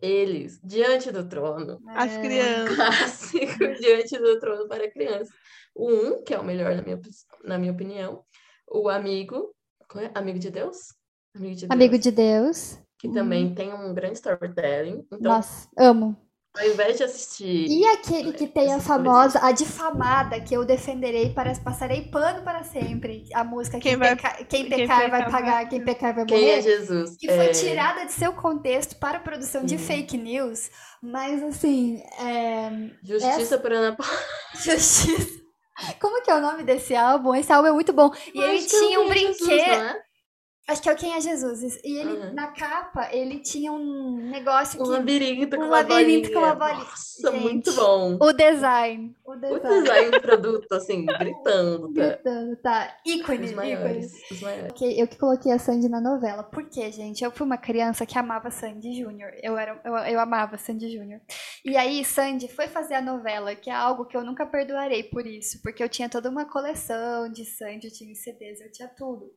Eles, 0.00 0.60
Diante 0.62 1.10
do 1.10 1.28
Trono. 1.28 1.80
As 1.88 2.12
É. 2.12 2.20
crianças. 2.20 2.76
Clássico, 2.76 3.38
Diante 3.80 4.18
do 4.18 4.38
Trono 4.38 4.68
para 4.68 4.90
crianças. 4.90 5.28
O 5.74 5.90
um, 5.90 6.22
que 6.24 6.34
é 6.34 6.38
o 6.38 6.44
melhor 6.44 6.74
na 6.74 6.82
minha, 6.82 7.00
na 7.44 7.58
minha 7.58 7.72
opinião. 7.72 8.24
O 8.66 8.88
Amigo, 8.88 9.54
é? 9.96 10.10
Amigo 10.14 10.38
de 10.38 10.50
Deus? 10.50 10.94
Amigo 11.34 11.54
de 11.56 11.66
Amigo 11.68 11.92
Deus, 11.92 12.02
de 12.02 12.10
Deus. 12.10 12.78
que 12.98 13.08
também 13.08 13.54
tem 13.54 13.72
um 13.72 13.94
grande 13.94 14.14
storytelling. 14.14 15.04
Então, 15.12 15.32
Nossa, 15.32 15.68
amo. 15.76 16.16
Ao 16.56 16.66
invés 16.66 16.96
de 16.96 17.04
assistir 17.04 17.66
E 17.68 17.84
aquele 17.88 18.32
que 18.32 18.46
tem 18.46 18.72
a 18.72 18.80
famosa, 18.80 19.38
a 19.44 19.52
difamada, 19.52 20.40
que 20.40 20.54
eu 20.54 20.64
defenderei, 20.64 21.30
para, 21.32 21.54
passarei 21.60 22.02
pano 22.10 22.42
para 22.42 22.64
sempre. 22.64 23.24
A 23.34 23.44
música 23.44 23.78
Quem, 23.78 23.92
Quem 23.92 23.96
vai- 23.98 24.16
peca- 24.16 24.44
quem 24.44 24.68
quem 24.68 24.78
pecar 24.80 25.10
vai 25.10 25.24
pecar 25.24 25.30
pagar, 25.30 25.52
vai- 25.52 25.68
quem 25.68 25.84
pecar 25.84 26.14
vai 26.14 26.24
Quem 26.26 26.38
é 26.50 26.56
morrer. 26.56 26.62
Jesus? 26.62 27.16
Que 27.16 27.26
foi 27.28 27.46
É, 27.46 27.50
tirada 27.52 28.04
de 28.06 28.12
seu 28.12 28.32
contexto 28.32 28.96
para 28.96 29.18
a 29.18 29.20
produção 29.20 29.64
de 29.64 29.78
Sim. 29.78 29.84
fake 29.84 30.16
news. 30.16 30.70
Mas 31.02 31.42
assim, 31.42 32.02
é... 32.18 32.70
Justiça 33.04 33.58
por 33.58 33.72
Ana 33.72 33.94
Paula. 33.96 34.12
Justiça. 34.64 35.38
Como 36.00 36.20
que 36.22 36.30
é 36.30 36.34
o 36.34 36.40
nome 36.40 36.64
desse 36.64 36.96
álbum? 36.96 37.34
Esse 37.36 37.52
álbum 37.52 37.68
é 37.68 37.72
muito 37.72 37.92
bom. 37.92 38.10
E 38.34 38.40
ele 38.40 38.62
tinha 38.66 39.00
um 39.00 39.08
brinquedo. 39.08 39.94
Acho 40.68 40.82
que 40.82 40.88
é 40.88 40.92
o 40.92 40.96
Quem 40.96 41.14
é 41.14 41.20
Jesus. 41.20 41.62
E 41.82 41.98
ele, 41.98 42.12
Uhum. 42.12 42.34
na 42.34 42.48
capa, 42.48 43.08
ele 43.10 43.38
tinha 43.40 43.72
um 43.72 44.16
negócio 44.30 44.78
Um 44.80 44.84
que. 44.84 44.90
labirinto 44.90 45.56
com 45.56 45.62
um 45.62 45.66
uma 45.66 45.76
labirinto 45.78 46.28
bolinha. 46.28 46.32
com 46.34 46.38
uma 46.46 46.54
bolinha. 46.54 46.84
Nossa, 46.84 47.30
Gente, 47.32 47.42
muito 47.42 47.72
bom. 47.72 48.18
O 48.20 48.32
design. 48.32 49.16
O 49.24 49.32
O 49.32 49.36
design. 49.58 50.10
do 50.10 50.20
produto, 50.20 50.72
assim, 50.72 51.06
gritando. 51.06 51.92
Tá? 51.94 52.06
Gritando, 52.06 52.56
tá. 52.56 52.96
Ícone, 53.06 53.44
Os 53.46 53.52
maiores. 53.52 54.12
Os 54.30 54.40
maiores. 54.42 54.70
Ok, 54.72 54.94
Eu 55.02 55.08
que 55.08 55.16
coloquei 55.16 55.52
a 55.52 55.58
Sandy 55.58 55.88
na 55.88 56.00
novela. 56.02 56.42
Por 56.42 56.68
quê, 56.68 56.92
gente? 56.92 57.24
Eu 57.24 57.30
fui 57.30 57.46
uma 57.46 57.56
criança 57.58 58.04
que 58.04 58.18
amava 58.18 58.50
Sandy 58.50 58.92
Júnior. 59.02 59.32
Eu, 59.42 59.56
era, 59.56 59.80
eu, 59.84 59.94
eu 59.96 60.20
amava 60.20 60.58
Sandy 60.58 60.90
Júnior. 60.94 61.20
E 61.64 61.76
aí, 61.78 62.04
Sandy 62.04 62.46
foi 62.46 62.68
fazer 62.68 62.94
a 62.94 63.00
novela, 63.02 63.54
que 63.54 63.70
é 63.70 63.74
algo 63.74 64.04
que 64.04 64.16
eu 64.16 64.22
nunca 64.24 64.44
perdoarei 64.44 65.02
por 65.02 65.26
isso. 65.26 65.60
Porque 65.62 65.82
eu 65.82 65.88
tinha 65.88 66.08
toda 66.10 66.28
uma 66.28 66.44
coleção 66.44 67.28
de 67.32 67.44
Sandy, 67.46 67.86
eu 67.86 67.92
tinha 67.92 68.14
CDs, 68.14 68.60
eu 68.60 68.70
tinha 68.70 68.88
tudo. 68.88 69.30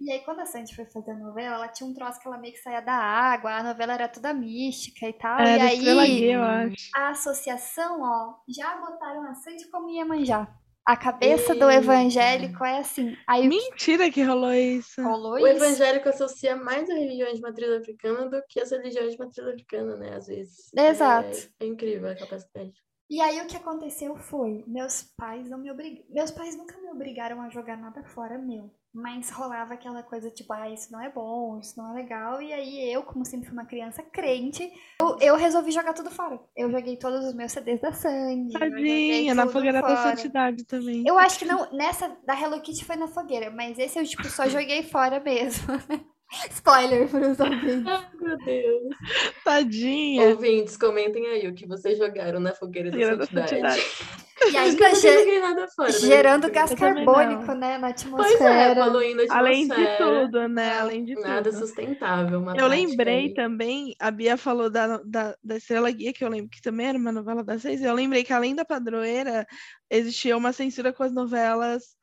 E 0.00 0.10
aí, 0.10 0.20
quando 0.24 0.40
a 0.40 0.46
Sandy 0.46 0.74
foi 0.74 0.86
fazer 0.86 1.10
a 1.10 1.18
novela, 1.18 1.56
ela 1.56 1.68
tinha 1.68 1.88
um 1.88 1.92
troço 1.92 2.18
que 2.18 2.26
ela 2.26 2.38
meio 2.38 2.54
que 2.54 2.60
saía 2.60 2.80
da 2.80 2.94
água, 2.94 3.52
a 3.52 3.62
novela 3.62 3.92
era 3.92 4.08
toda 4.08 4.32
mística 4.32 5.06
e 5.06 5.12
tal. 5.12 5.38
Era 5.38 5.58
e 5.58 5.60
aí, 5.60 5.78
Guia, 5.78 6.32
eu 6.34 6.42
acho. 6.42 6.90
a 6.96 7.10
associação, 7.10 8.00
ó, 8.02 8.34
já 8.48 8.76
botaram 8.78 9.22
a 9.26 9.34
Sandy 9.34 9.68
como 9.70 9.90
Iemanjá. 9.90 10.48
A 10.86 10.96
cabeça 10.96 11.54
do 11.54 11.70
evangélico 11.70 12.64
é 12.64 12.78
assim. 12.78 13.14
Aí 13.28 13.46
Mentira 13.46 14.10
que 14.10 14.22
rolou 14.22 14.52
isso. 14.52 15.02
rolou 15.02 15.34
O 15.34 15.38
isso? 15.38 15.46
evangélico 15.46 16.08
associa 16.08 16.56
mais 16.56 16.88
a 16.88 16.94
religiões 16.94 17.34
de 17.36 17.42
matriz 17.42 17.70
africana 17.70 18.28
do 18.28 18.42
que 18.48 18.58
as 18.58 18.70
religiões 18.70 19.12
de 19.12 19.18
matriz 19.18 19.46
africana, 19.46 19.96
né? 19.96 20.16
Às 20.16 20.26
vezes. 20.26 20.72
Exato. 20.74 21.36
É, 21.60 21.64
é 21.64 21.66
incrível 21.66 22.10
a 22.10 22.16
capacidade. 22.16 22.72
E 23.10 23.20
aí 23.20 23.40
o 23.40 23.46
que 23.46 23.56
aconteceu 23.56 24.16
foi, 24.16 24.64
meus 24.66 25.02
pais 25.16 25.50
não 25.50 25.58
me 25.58 25.70
obrigaram, 25.70 26.06
meus 26.10 26.30
pais 26.30 26.56
nunca 26.56 26.78
me 26.78 26.88
obrigaram 26.90 27.42
a 27.42 27.50
jogar 27.50 27.76
nada 27.76 28.02
fora 28.04 28.38
meu, 28.38 28.72
mas 28.92 29.30
rolava 29.30 29.74
aquela 29.74 30.02
coisa 30.02 30.30
tipo, 30.30 30.52
ah, 30.52 30.68
isso 30.68 30.92
não 30.92 31.00
é 31.00 31.08
bom, 31.08 31.58
isso 31.58 31.74
não 31.76 31.92
é 31.92 32.02
legal, 32.02 32.42
e 32.42 32.52
aí 32.52 32.92
eu, 32.92 33.02
como 33.02 33.24
sempre 33.24 33.46
fui 33.46 33.52
uma 33.52 33.66
criança 33.66 34.02
crente, 34.02 34.70
eu, 35.00 35.16
eu 35.20 35.36
resolvi 35.36 35.70
jogar 35.70 35.92
tudo 35.92 36.10
fora. 36.10 36.40
Eu 36.56 36.70
joguei 36.70 36.96
todos 36.96 37.24
os 37.24 37.34
meus 37.34 37.52
CDs 37.52 37.80
da 37.80 37.92
Sandy, 37.92 38.52
Tadinha, 38.52 39.34
na 39.34 39.46
fogueira 39.46 39.80
da 39.80 39.88
fora. 39.88 40.16
santidade 40.16 40.64
também. 40.64 41.04
Eu 41.06 41.18
acho 41.18 41.38
que 41.38 41.44
não, 41.44 41.70
nessa 41.72 42.16
da 42.26 42.38
Hello 42.38 42.60
Kitty 42.60 42.84
foi 42.84 42.96
na 42.96 43.08
fogueira, 43.08 43.50
mas 43.50 43.78
esse 43.78 43.98
eu 43.98 44.04
tipo 44.04 44.24
só 44.28 44.48
joguei 44.48 44.82
fora 44.82 45.20
mesmo. 45.20 45.66
Spoiler 46.50 47.08
pros 47.08 47.40
ouvintes. 47.40 47.86
Ai, 47.86 48.08
meu 48.20 48.38
Deus. 48.38 48.96
Tadinha. 49.44 50.28
Ouvintes, 50.28 50.76
comentem 50.76 51.26
aí 51.26 51.48
o 51.48 51.54
que 51.54 51.66
vocês 51.66 51.98
jogaram 51.98 52.38
na 52.38 52.52
fogueira 52.52 52.90
da 52.90 52.96
Fogueira 52.96 53.16
da 53.16 53.26
santidade. 53.26 53.82
E 54.52 54.56
ainda 54.56 54.94
ge- 54.94 55.40
fora. 55.76 55.92
né? 55.92 55.98
gerando 55.98 56.50
gás 56.50 56.70
Eu 56.70 56.76
também 56.76 57.04
carbônico, 57.04 57.52
né, 57.54 57.78
na 57.78 57.88
Pois 57.92 58.02
é, 58.02 58.04
atmosfera. 58.06 58.84
poluindo 58.84 59.22
a 59.28 59.36
Além 59.38 59.68
de 59.68 59.96
tudo, 59.98 60.48
né? 60.48 60.78
Além 60.78 61.04
de 61.04 61.14
Nada 61.14 61.50
tudo. 61.50 61.58
sustentável. 61.58 62.40
uma 62.40 62.56
Eu 62.56 62.66
lembrei 62.66 63.26
aí. 63.26 63.34
também, 63.34 63.94
a 64.00 64.10
Bia 64.10 64.36
falou 64.36 64.70
da, 64.70 64.98
da, 65.04 65.34
da 65.42 65.56
Estrela 65.56 65.90
Guia, 65.90 66.12
que 66.12 66.24
eu 66.24 66.28
lembro 66.28 66.48
que 66.50 66.62
também 66.62 66.86
era 66.88 66.98
uma 66.98 67.12
novela 67.12 67.44
das 67.44 67.62
seis. 67.62 67.82
Eu 67.82 67.94
lembrei 67.94 68.24
que 68.24 68.32
além 68.32 68.54
da 68.54 68.64
padroeira, 68.64 69.46
existia 69.90 70.36
uma 70.36 70.52
censura 70.52 70.92
com 70.92 71.02
as 71.02 71.12
novelas 71.12 71.99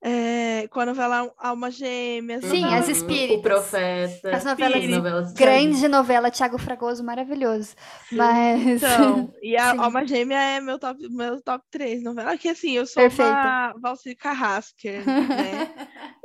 É, 0.00 0.68
com 0.68 0.78
a 0.78 0.86
novela 0.86 1.28
Alma 1.36 1.72
Gêmea. 1.72 2.40
Sim, 2.40 2.60
novela- 2.62 2.76
as 2.78 2.88
espíritas. 2.88 3.38
O 3.38 3.42
Profeta. 3.42 4.36
As 4.36 4.44
novelas 4.44 4.84
as 4.84 4.90
novelas 4.90 5.32
Grande 5.32 5.88
novela, 5.88 6.30
Thiago 6.30 6.56
Fragoso, 6.56 7.02
maravilhoso. 7.02 7.74
Mas. 8.12 8.64
Então, 8.82 9.32
e 9.42 9.56
a 9.56 9.72
Sim. 9.74 9.78
Alma 9.80 10.06
Gêmea 10.06 10.38
é 10.38 10.60
meu 10.60 10.78
top, 10.78 11.00
meu 11.10 11.42
top 11.42 11.64
3 11.70 12.00
novela, 12.02 12.36
que 12.38 12.48
assim, 12.48 12.72
eu 12.76 12.86
sou 12.86 13.02
Perfeita. 13.02 13.32
uma 13.32 13.74
Valci 13.80 14.14
Carrasquer, 14.14 15.04
né? 15.04 15.68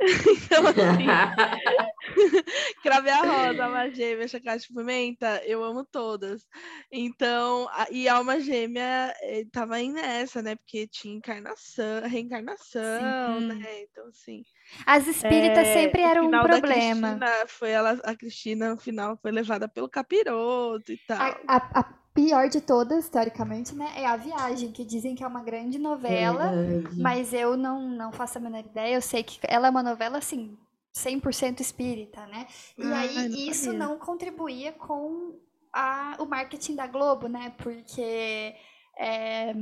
então, 0.00 0.64
assim, 0.68 1.06
Crave 2.82 3.10
a 3.10 3.22
Rosa, 3.22 3.64
Alma 3.66 3.90
Gêmea, 3.90 4.28
Chacate 4.28 4.68
de 4.68 4.74
Pimenta, 4.74 5.42
eu 5.44 5.62
amo 5.64 5.84
todas. 5.84 6.46
Então, 6.90 7.68
a- 7.70 7.86
e 7.90 8.08
Alma 8.08 8.40
Gêmea 8.40 9.14
eh, 9.22 9.44
tava 9.52 9.76
aí 9.76 9.90
nessa, 9.90 10.42
né? 10.42 10.56
Porque 10.56 10.86
tinha 10.86 11.14
encarnação, 11.16 12.02
reencarnação, 12.08 13.00
Sim. 13.00 13.48
né? 13.48 13.82
Então, 13.82 14.06
assim. 14.08 14.44
As 14.86 15.06
espíritas 15.06 15.68
é, 15.68 15.72
sempre 15.74 16.02
eram 16.02 16.26
um 16.26 16.30
problema. 16.30 16.60
Cristina 16.62 17.46
foi 17.48 17.70
ela, 17.70 18.00
a 18.04 18.14
Cristina, 18.16 18.70
no 18.70 18.76
final, 18.76 19.16
foi 19.20 19.30
levada 19.30 19.68
pelo 19.68 19.88
capiroto 19.88 20.92
e 20.92 20.98
tal. 21.06 21.18
A, 21.48 21.56
a- 21.56 21.80
a 21.80 21.84
pior 22.14 22.48
de 22.48 22.60
todas, 22.60 23.08
teoricamente, 23.08 23.74
né? 23.74 23.92
É 23.96 24.06
a 24.06 24.16
viagem, 24.16 24.70
que 24.70 24.84
dizem 24.84 25.14
que 25.14 25.24
é 25.24 25.26
uma 25.26 25.42
grande 25.42 25.78
novela. 25.78 26.50
Verdade. 26.50 27.02
Mas 27.02 27.32
eu 27.32 27.56
não, 27.56 27.88
não 27.88 28.12
faço 28.12 28.38
a 28.38 28.40
menor 28.40 28.64
ideia. 28.64 28.94
Eu 28.94 29.02
sei 29.02 29.22
que 29.22 29.38
ela 29.42 29.66
é 29.66 29.70
uma 29.70 29.82
novela, 29.82 30.18
assim, 30.18 30.56
100% 30.96 31.60
espírita, 31.60 32.26
né? 32.26 32.46
E 32.78 32.82
Ai, 32.84 33.08
aí 33.08 33.28
não 33.28 33.36
isso 33.38 33.64
sabia. 33.64 33.78
não 33.78 33.98
contribuía 33.98 34.72
com 34.72 35.38
a, 35.72 36.16
o 36.20 36.24
marketing 36.26 36.76
da 36.76 36.86
Globo, 36.86 37.28
né? 37.28 37.50
Porque 37.58 38.54
é, 38.98 39.52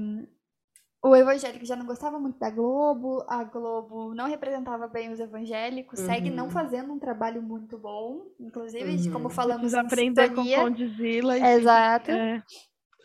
o 1.05 1.17
evangélico 1.17 1.65
já 1.65 1.75
não 1.75 1.87
gostava 1.87 2.19
muito 2.21 2.39
da 2.39 2.51
Globo, 2.51 3.25
a 3.29 3.43
Globo 3.45 4.15
não 4.15 4.27
representava 4.29 4.87
bem 4.87 5.11
os 5.11 5.19
evangélicos, 5.19 5.99
segue 6.01 6.31
não 6.31 6.45
Uhum. 6.45 6.51
fazendo 6.51 6.93
um 6.93 6.99
trabalho 6.99 7.43
muito 7.43 7.77
bom, 7.79 8.27
inclusive, 8.39 8.97
de 8.99 9.11
como 9.11 9.25
Uhum. 9.25 9.31
falamos 9.31 9.75
aprender 9.75 10.31
com. 10.35 10.45
Condzilla 10.45 11.37
e 11.39 11.43
Exato. 11.43 12.11
É, 12.11 12.43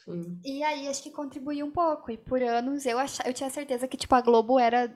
Sim. 0.05 0.39
E 0.45 0.63
aí 0.63 0.87
acho 0.87 1.03
que 1.03 1.11
contribuiu 1.11 1.65
um 1.65 1.71
pouco. 1.71 2.11
E 2.11 2.17
por 2.17 2.41
anos 2.41 2.85
eu 2.85 2.97
ach... 2.99 3.19
eu 3.25 3.33
tinha 3.33 3.49
certeza 3.49 3.87
que, 3.87 3.97
tipo, 3.97 4.13
a 4.15 4.21
Globo 4.21 4.59
era. 4.59 4.95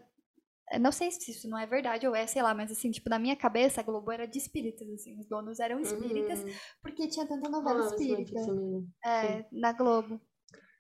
Eu 0.73 0.79
Não 0.79 0.91
sei 0.91 1.11
se 1.11 1.31
isso 1.31 1.49
não 1.49 1.57
é 1.57 1.65
verdade 1.65 2.07
ou 2.07 2.15
é, 2.15 2.25
sei 2.27 2.41
lá, 2.41 2.53
mas 2.53 2.71
assim, 2.71 2.91
tipo, 2.91 3.09
na 3.09 3.19
minha 3.19 3.35
cabeça 3.35 3.81
a 3.81 3.83
Globo 3.83 4.11
era 4.11 4.25
de 4.27 4.37
espíritas, 4.37 4.89
assim. 4.89 5.17
Os 5.19 5.27
donos 5.27 5.59
eram 5.59 5.79
espíritas, 5.79 6.43
Uhum. 6.43 6.51
porque 6.81 7.07
tinha 7.07 7.27
tanta 7.27 7.49
novela 7.49 7.79
Nossa, 7.79 7.95
muito 7.95 8.11
espírita 8.11 8.41
é, 9.05 9.45
na 9.51 9.73
Globo. 9.73 10.19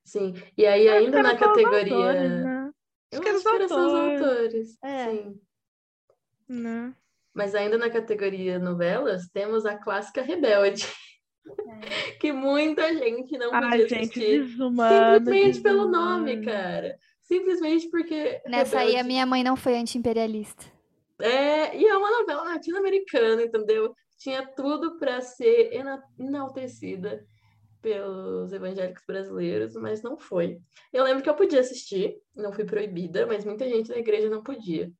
Sim. 0.05 0.33
E 0.57 0.65
aí, 0.65 0.87
ainda 0.89 1.21
na 1.21 1.37
categoria. 1.37 1.93
autores, 1.95 2.31
né? 2.43 2.71
Eu 3.11 3.21
Acho 3.21 3.29
que 3.29 3.35
os 3.35 3.45
autores. 3.45 3.71
autores. 3.71 4.77
É. 4.83 5.11
Sim. 5.11 5.39
Né? 6.49 6.95
Mas 7.33 7.55
ainda 7.55 7.77
na 7.77 7.89
categoria 7.89 8.59
novelas, 8.59 9.27
temos 9.31 9.65
a 9.65 9.77
clássica 9.77 10.21
Rebelde. 10.21 10.85
que 12.19 12.31
muita 12.31 12.93
gente 12.95 13.37
não 13.37 13.51
podia 13.51 13.67
Ai, 13.69 13.79
gente, 13.87 13.95
assistir. 13.95 14.43
desumano. 14.43 15.17
Simplesmente 15.17 15.61
pelo 15.61 15.85
desumano. 15.85 16.17
nome, 16.17 16.45
cara. 16.45 16.97
Simplesmente 17.31 17.89
porque. 17.89 18.41
Nessa 18.45 18.79
aí 18.79 18.87
a 18.87 18.89
Rebelde 18.89 19.07
minha 19.07 19.25
mãe 19.25 19.41
não 19.41 19.55
foi 19.55 19.77
anti-imperialista. 19.77 20.65
É, 21.21 21.77
e 21.77 21.85
é 21.85 21.95
uma 21.95 22.11
novela 22.11 22.43
latino-americana, 22.43 23.43
entendeu? 23.43 23.93
Tinha 24.17 24.45
tudo 24.53 24.97
para 24.97 25.21
ser 25.21 25.71
ena- 25.73 26.03
enaltecida 26.19 27.23
pelos 27.81 28.51
evangélicos 28.51 29.03
brasileiros, 29.07 29.73
mas 29.75 30.01
não 30.03 30.17
foi. 30.17 30.59
Eu 30.91 31.05
lembro 31.05 31.23
que 31.23 31.29
eu 31.29 31.35
podia 31.35 31.61
assistir, 31.61 32.17
não 32.35 32.51
fui 32.51 32.65
proibida, 32.65 33.25
mas 33.25 33.45
muita 33.45 33.67
gente 33.69 33.87
da 33.89 33.97
igreja 33.97 34.29
não 34.29 34.43
podia. 34.43 34.91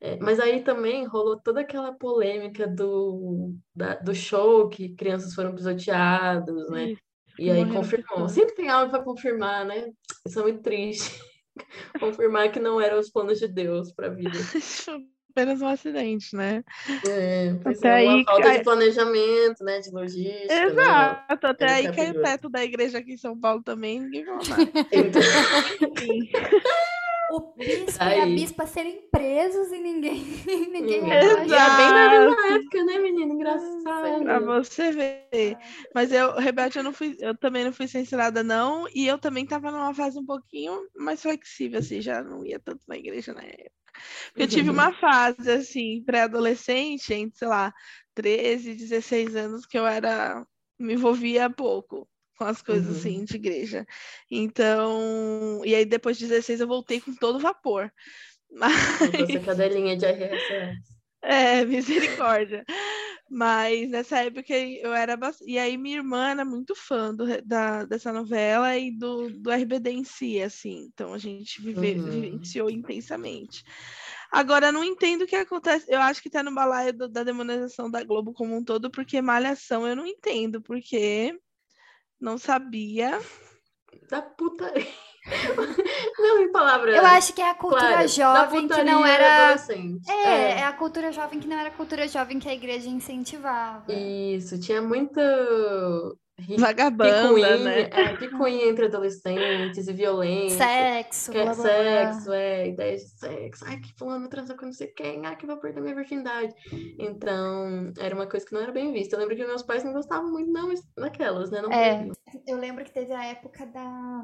É, 0.00 0.16
mas 0.18 0.38
aí 0.38 0.62
também 0.62 1.04
rolou 1.04 1.40
toda 1.40 1.62
aquela 1.62 1.92
polêmica 1.92 2.66
do, 2.68 3.54
da- 3.74 3.96
do 3.96 4.14
show 4.14 4.68
que 4.68 4.90
crianças 4.94 5.34
foram 5.34 5.54
pisoteadas, 5.54 6.70
né? 6.70 6.94
E 7.38 7.50
aí 7.50 7.62
confirmou. 7.72 8.28
Sempre 8.28 8.54
tem 8.54 8.68
algo 8.68 8.90
para 8.90 9.02
confirmar, 9.02 9.64
né? 9.64 9.90
Isso 10.26 10.38
é 10.38 10.42
muito 10.42 10.62
triste. 10.62 11.18
confirmar 12.00 12.50
que 12.50 12.60
não 12.60 12.80
eram 12.80 12.98
os 12.98 13.10
planos 13.10 13.38
de 13.38 13.48
Deus 13.48 13.92
para 13.92 14.06
a 14.06 14.10
vida. 14.10 14.38
Apenas 15.30 15.60
um 15.60 15.66
acidente, 15.66 16.34
né? 16.34 16.64
É, 17.06 17.54
Até 17.62 18.04
é, 18.04 18.08
uma 18.08 18.14
aí 18.14 18.24
falta 18.24 18.52
de 18.52 18.64
planejamento, 18.64 19.64
né? 19.64 19.80
De 19.80 19.90
logística. 19.90 20.46
né? 20.48 20.64
Exato, 20.64 21.46
até 21.46 21.64
Era 21.64 21.74
aí 21.74 21.92
cai 21.94 22.10
o 22.12 22.22
teto 22.22 22.48
da 22.48 22.64
igreja 22.64 22.96
aqui 22.98 23.12
em 23.12 23.18
São 23.18 23.38
Paulo 23.38 23.62
também, 23.62 24.00
ninguém 24.00 24.24
falou 24.24 24.40
nada. 24.48 24.66
Então, 24.90 25.20
O 27.36 27.54
bispo 27.54 28.02
Aí. 28.02 28.18
e 28.18 28.22
a 28.22 28.26
bispa 28.26 28.66
serem 28.66 29.08
presos 29.10 29.70
e 29.70 29.78
ninguém, 29.78 30.24
ninguém 30.72 30.98
e 30.98 31.04
reage. 31.04 31.52
é 31.52 31.76
bem 31.76 31.92
da 31.92 32.08
mesma 32.08 32.54
época, 32.54 32.84
né, 32.84 32.98
menina? 32.98 33.34
Engraçado. 33.34 34.24
pra 34.24 34.40
você 34.40 34.90
ver. 34.92 35.58
Mas 35.94 36.10
eu, 36.12 36.34
Rebelde, 36.36 36.78
eu 36.78 36.82
não 36.82 36.94
fui, 36.94 37.14
eu 37.20 37.36
também 37.36 37.62
não 37.62 37.74
fui 37.74 37.86
censurada, 37.86 38.42
não. 38.42 38.86
E 38.94 39.06
eu 39.06 39.18
também 39.18 39.44
tava 39.44 39.70
numa 39.70 39.92
fase 39.92 40.18
um 40.18 40.24
pouquinho 40.24 40.88
mais 40.96 41.20
flexível, 41.20 41.80
assim, 41.80 42.00
já 42.00 42.22
não 42.22 42.44
ia 42.44 42.58
tanto 42.58 42.80
na 42.88 42.96
igreja 42.96 43.34
na 43.34 43.42
época. 43.42 43.70
Porque 44.28 44.42
eu 44.42 44.48
tive 44.48 44.70
uma 44.70 44.92
fase, 44.98 45.50
assim, 45.50 46.02
pré-adolescente, 46.04 47.12
entre, 47.12 47.38
sei 47.38 47.48
lá, 47.48 47.72
13, 48.14 48.74
16 48.74 49.36
anos, 49.36 49.66
que 49.66 49.78
eu 49.78 49.86
era. 49.86 50.46
me 50.78 50.94
envolvia 50.94 51.50
pouco 51.50 52.08
com 52.36 52.44
as 52.44 52.62
coisas 52.62 52.88
Uhum. 52.90 52.96
assim 52.96 53.24
de 53.24 53.36
igreja. 53.36 53.86
Então, 54.30 55.62
e 55.64 55.74
aí 55.74 55.84
depois 55.84 56.18
de 56.18 56.26
16 56.26 56.60
eu 56.60 56.68
voltei 56.68 57.00
com 57.00 57.14
todo 57.14 57.38
vapor. 57.40 57.92
Com 59.16 59.22
essa 59.22 59.40
cadelinha 59.40 59.96
de 59.96 60.06
RSS. 60.06 60.76
É, 61.22 61.64
misericórdia. 61.64 62.64
Mas 63.28 63.90
nessa 63.90 64.20
época 64.22 64.54
eu 64.56 64.94
era 64.94 65.16
bastante. 65.16 65.50
E 65.50 65.58
aí 65.58 65.76
minha 65.76 65.96
irmã 65.98 66.28
era 66.30 66.44
muito 66.44 66.74
fã 66.76 67.12
do, 67.14 67.24
da, 67.42 67.84
dessa 67.84 68.12
novela 68.12 68.76
e 68.78 68.92
do, 68.96 69.28
do 69.30 69.50
RBD 69.50 69.90
em 69.90 70.04
si, 70.04 70.40
assim. 70.40 70.88
Então 70.92 71.12
a 71.12 71.18
gente 71.18 71.60
vive, 71.60 71.94
Uhum. 71.94 72.10
vivenciou 72.10 72.70
intensamente. 72.70 73.64
Agora, 74.30 74.70
não 74.70 74.84
entendo 74.84 75.22
o 75.22 75.26
que 75.26 75.34
acontece. 75.36 75.86
Eu 75.88 76.00
acho 76.00 76.22
que 76.22 76.30
tá 76.30 76.42
no 76.42 76.54
balaio 76.54 76.92
do- 76.92 77.08
da 77.08 77.24
demonização 77.24 77.90
da 77.90 78.04
Globo 78.04 78.32
como 78.32 78.56
um 78.56 78.62
todo, 78.64 78.90
porque 78.90 79.20
Malhação 79.20 79.86
eu 79.86 79.96
não 79.96 80.06
entendo, 80.06 80.62
porque 80.62 81.36
não 82.20 82.38
sabia. 82.38 83.20
Da 84.10 84.22
putaria. 84.22 84.86
Não, 86.18 86.40
em 86.40 86.52
palavras. 86.52 86.94
Eu 86.96 87.04
acho 87.04 87.32
que 87.34 87.42
é 87.42 87.50
a 87.50 87.54
cultura 87.54 87.80
claras, 87.80 88.16
da 88.16 88.44
jovem 88.44 88.68
que 88.68 88.84
não 88.84 89.04
era. 89.04 89.46
adolescente. 89.46 90.08
É, 90.08 90.60
é 90.60 90.62
a 90.62 90.72
cultura 90.72 91.10
jovem 91.10 91.40
que 91.40 91.48
não 91.48 91.58
era 91.58 91.68
a 91.68 91.72
cultura 91.72 92.06
jovem 92.06 92.38
que 92.38 92.48
a 92.48 92.54
igreja 92.54 92.88
incentivava. 92.88 93.92
Isso, 93.92 94.56
tinha 94.60 94.80
muito 94.80 95.20
Vagabanda, 96.58 97.28
picuinha, 97.28 97.56
né? 97.58 97.80
é, 97.90 98.16
picuinha 98.16 98.66
entre 98.66 98.86
adolescentes 98.86 99.88
e 99.88 99.92
violência. 99.92 100.58
Sexo, 100.58 101.32
Que 101.32 101.38
é 101.38 101.44
blá 101.44 101.54
blá 101.54 101.62
blá. 101.64 102.12
sexo, 102.12 102.32
é, 102.32 102.68
ideias 102.68 103.02
de 103.02 103.18
sexo. 103.18 103.64
Ai, 103.66 103.80
que 103.80 103.94
fulano 103.94 104.28
transou 104.28 104.56
com 104.56 104.66
não 104.66 104.72
sei 104.72 104.88
quem. 104.88 105.24
Ai, 105.24 105.34
que 105.36 105.46
vou 105.46 105.56
perder 105.56 105.80
minha 105.80 105.94
virgindade. 105.94 106.54
Então, 106.98 107.92
era 107.98 108.14
uma 108.14 108.26
coisa 108.26 108.44
que 108.44 108.52
não 108.52 108.60
era 108.60 108.70
bem 108.70 108.92
vista. 108.92 109.16
Eu 109.16 109.20
lembro 109.20 109.34
que 109.34 109.46
meus 109.46 109.62
pais 109.62 109.82
não 109.82 109.94
gostavam 109.94 110.30
muito, 110.30 110.52
não, 110.52 110.68
mas 110.68 110.82
daquelas, 110.96 111.50
né? 111.50 111.62
Não 111.62 111.72
É. 111.72 112.06
Eu 112.46 112.58
lembro 112.58 112.84
que 112.84 112.92
teve 112.92 113.12
a 113.12 113.24
época 113.24 113.64
da 113.66 114.22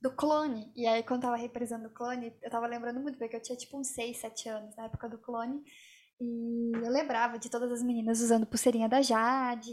do 0.00 0.12
clone. 0.12 0.70
E 0.76 0.86
aí, 0.86 1.02
quando 1.02 1.22
tava 1.22 1.36
reprisando 1.36 1.88
o 1.88 1.92
clone, 1.92 2.32
eu 2.42 2.50
tava 2.50 2.66
lembrando 2.66 3.00
muito, 3.00 3.18
porque 3.18 3.36
eu 3.36 3.42
tinha 3.42 3.56
tipo 3.58 3.78
uns 3.78 3.88
6, 3.88 4.16
7 4.16 4.48
anos 4.48 4.76
na 4.76 4.84
época 4.84 5.08
do 5.08 5.18
clone. 5.18 5.60
E 6.20 6.72
eu 6.84 6.90
lembrava 6.90 7.38
de 7.38 7.48
todas 7.48 7.70
as 7.70 7.82
meninas 7.82 8.20
usando 8.20 8.44
pulseirinha 8.46 8.88
da 8.88 9.00
Jade. 9.00 9.70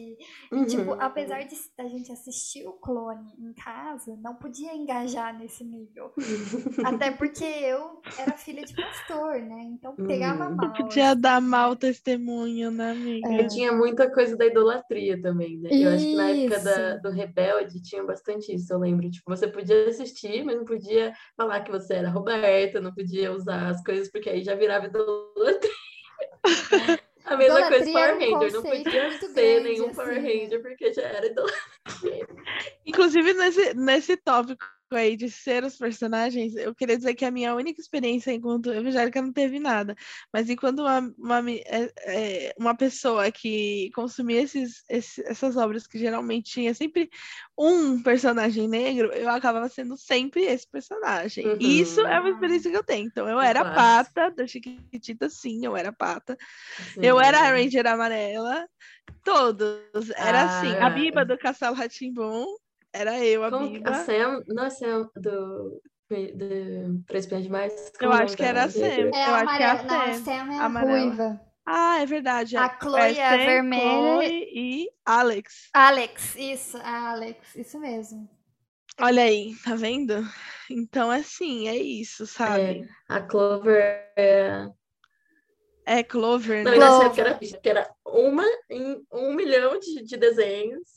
E, 0.51 0.65
tipo, 0.67 0.91
Uhum. 0.91 1.01
apesar 1.01 1.43
de 1.43 1.55
a 1.79 1.87
gente 1.87 2.11
assistir 2.11 2.67
o 2.67 2.73
clone 2.73 3.31
em 3.39 3.51
casa, 3.53 4.15
não 4.21 4.35
podia 4.35 4.75
engajar 4.75 5.35
nesse 5.37 5.63
nível. 5.63 6.11
Até 7.03 7.09
porque 7.11 7.43
eu 7.43 8.01
era 8.19 8.37
filha 8.37 8.63
de 8.63 8.73
pastor, 8.75 9.39
né? 9.41 9.63
Então 9.73 9.95
pegava 9.95 10.49
Hum. 10.49 10.55
mal. 10.55 10.73
Podia 10.77 11.15
dar 11.15 11.41
mau 11.41 11.75
testemunho, 11.75 12.69
né, 12.69 12.91
amiga? 12.91 13.27
É. 13.27 13.41
E 13.41 13.47
tinha 13.47 13.71
muita 13.71 14.11
coisa 14.13 14.37
da 14.37 14.45
idolatria 14.45 15.19
também, 15.19 15.57
né? 15.57 15.69
Eu 15.71 15.89
acho 15.89 16.05
que 16.07 16.15
na 16.15 16.29
época 16.29 16.59
da- 16.59 16.97
do 16.97 17.09
Rebelde 17.09 17.81
tinha 17.81 18.03
bastante 18.03 18.53
isso, 18.53 18.71
eu 18.71 18.77
lembro. 18.79 19.09
Tipo, 19.09 19.35
você 19.35 19.47
podia 19.47 19.87
assistir, 19.89 20.43
mas 20.43 20.57
não 20.57 20.65
podia 20.65 21.11
falar 21.35 21.61
que 21.61 21.71
você 21.71 21.95
era 21.95 22.09
Roberta, 22.09 22.79
não 22.79 22.93
podia 22.93 23.33
usar 23.33 23.69
as 23.69 23.83
coisas, 23.83 24.11
porque 24.11 24.29
aí 24.29 24.43
já 24.43 24.53
virava 24.53 24.85
idolatria. 24.85 25.71
A 27.25 27.35
mesma 27.37 27.67
coisa 27.67 27.89
Idolatria 27.89 27.93
Power 27.93 28.05
era 28.05 28.15
um 28.15 28.39
Ranger, 28.39 28.53
não 28.53 28.61
podia 28.61 29.11
ser 29.11 29.33
grande, 29.33 29.63
nenhum 29.63 29.85
assim, 29.85 29.95
Power? 29.95 30.21
Ranger, 30.21 30.61
porque 30.61 30.93
já 30.93 31.01
era 31.01 31.25
idolatria. 31.25 32.27
Inclusive, 32.85 33.33
nesse, 33.33 33.73
nesse 33.73 34.17
tópico 34.17 34.63
aí 34.93 35.15
de 35.17 35.29
ser 35.31 35.63
os 35.63 35.77
personagens, 35.77 36.55
eu 36.55 36.75
queria 36.75 36.97
dizer 36.97 37.15
que 37.15 37.25
a 37.25 37.31
minha 37.31 37.55
única 37.55 37.81
experiência 37.81 38.31
enquanto 38.31 38.71
evangélica 38.71 39.21
não 39.21 39.31
teve 39.33 39.59
nada. 39.59 39.95
Mas 40.31 40.49
enquanto 40.49 40.79
uma, 40.79 40.99
uma, 41.17 41.51
é, 41.51 41.91
é, 42.05 42.53
uma 42.57 42.75
pessoa 42.75 43.31
que 43.31 43.89
consumia 43.95 44.41
esses, 44.41 44.83
esses, 44.89 45.19
essas 45.25 45.55
obras 45.57 45.87
que 45.87 45.97
geralmente 45.97 46.51
tinha 46.51 46.73
sempre 46.73 47.09
um 47.57 48.03
personagem 48.03 48.67
negro, 48.67 49.11
eu 49.13 49.29
acabava 49.29 49.69
sendo 49.69 49.97
sempre 49.97 50.43
esse 50.43 50.69
personagem. 50.69 51.47
Uhum. 51.47 51.57
E 51.59 51.79
isso 51.79 52.01
é 52.01 52.19
uma 52.19 52.29
experiência 52.29 52.69
que 52.69 52.77
eu 52.77 52.83
tenho. 52.83 53.07
Então, 53.07 53.27
eu 53.27 53.39
era 53.39 53.61
Claro. 53.61 53.75
pata 53.75 54.31
da 54.31 54.45
Chiquitita, 54.45 55.29
sim, 55.29 55.65
eu 55.65 55.75
era 55.75 55.91
pata. 55.91 56.37
Sim. 56.93 56.99
Eu 57.01 57.19
era 57.19 57.39
a 57.39 57.49
Ranger 57.51 57.87
amarela. 57.87 58.67
Todos. 59.23 60.09
Era 60.15 60.43
assim. 60.43 60.73
A 60.75 60.87
Ah. 60.87 60.89
Biba 60.89 61.25
do 61.25 61.37
Castelo 61.37 61.75
Ratimbum. 61.75 62.45
Era 62.97 63.19
eu, 63.25 63.43
a 63.43 63.49
Como- 63.51 63.69
Biba. 63.69 63.89
a 63.89 63.93
Sam, 64.05 64.41
não 64.47 64.63
é 64.65 64.69
Sam 64.69 65.09
do, 65.15 65.81
do 66.09 67.03
Pra 67.05 67.17
Espiar 67.17 67.41
Demais? 67.41 67.91
Eu 67.99 68.11
é 68.13 68.23
acho 68.23 68.37
que 68.37 68.43
era 68.43 68.63
a? 68.63 68.69
Sam. 68.69 68.79
É 68.85 69.01
Eu 69.01 69.11
a 69.11 69.41
acho 69.41 69.57
que 69.57 69.63
é 69.63 69.65
a 69.65 69.71
amarela. 69.71 69.83
Não, 69.83 70.01
a 70.01 70.13
Sam, 70.13 70.23
Sam 70.23 70.53
é 70.53 70.57
a 70.59 70.67
ruiva. 70.67 71.41
Ah, 71.67 71.99
é 72.01 72.05
verdade. 72.05 72.55
A 72.55 72.79
Chloe 72.79 73.17
é 73.17 73.25
a 73.25 73.31
Sam, 73.31 73.37
vermelha. 73.37 73.81
Chloe 73.91 74.49
e 74.53 74.89
Alex. 75.05 75.69
Alex, 75.73 76.35
isso, 76.35 76.77
a 76.77 77.09
Alex, 77.11 77.55
isso 77.55 77.79
mesmo. 77.79 78.29
Olha 79.01 79.23
aí, 79.23 79.53
tá 79.63 79.75
vendo? 79.75 80.23
Então, 80.69 81.11
assim, 81.11 81.67
é 81.67 81.75
isso, 81.75 82.25
sabe? 82.25 82.87
A 83.09 83.19
Clover 83.19 84.09
é. 84.15 84.69
É, 85.85 86.01
Clover, 86.01 86.63
Não, 86.63 86.71
né? 86.71 86.77
nessa 86.77 87.09
Clover. 87.09 87.27
época 87.27 87.59
era, 87.69 87.79
era 87.81 87.93
uma 88.05 88.45
em 88.69 89.05
um 89.11 89.33
milhão 89.35 89.77
de, 89.79 90.01
de 90.03 90.17
desenhos. 90.17 90.94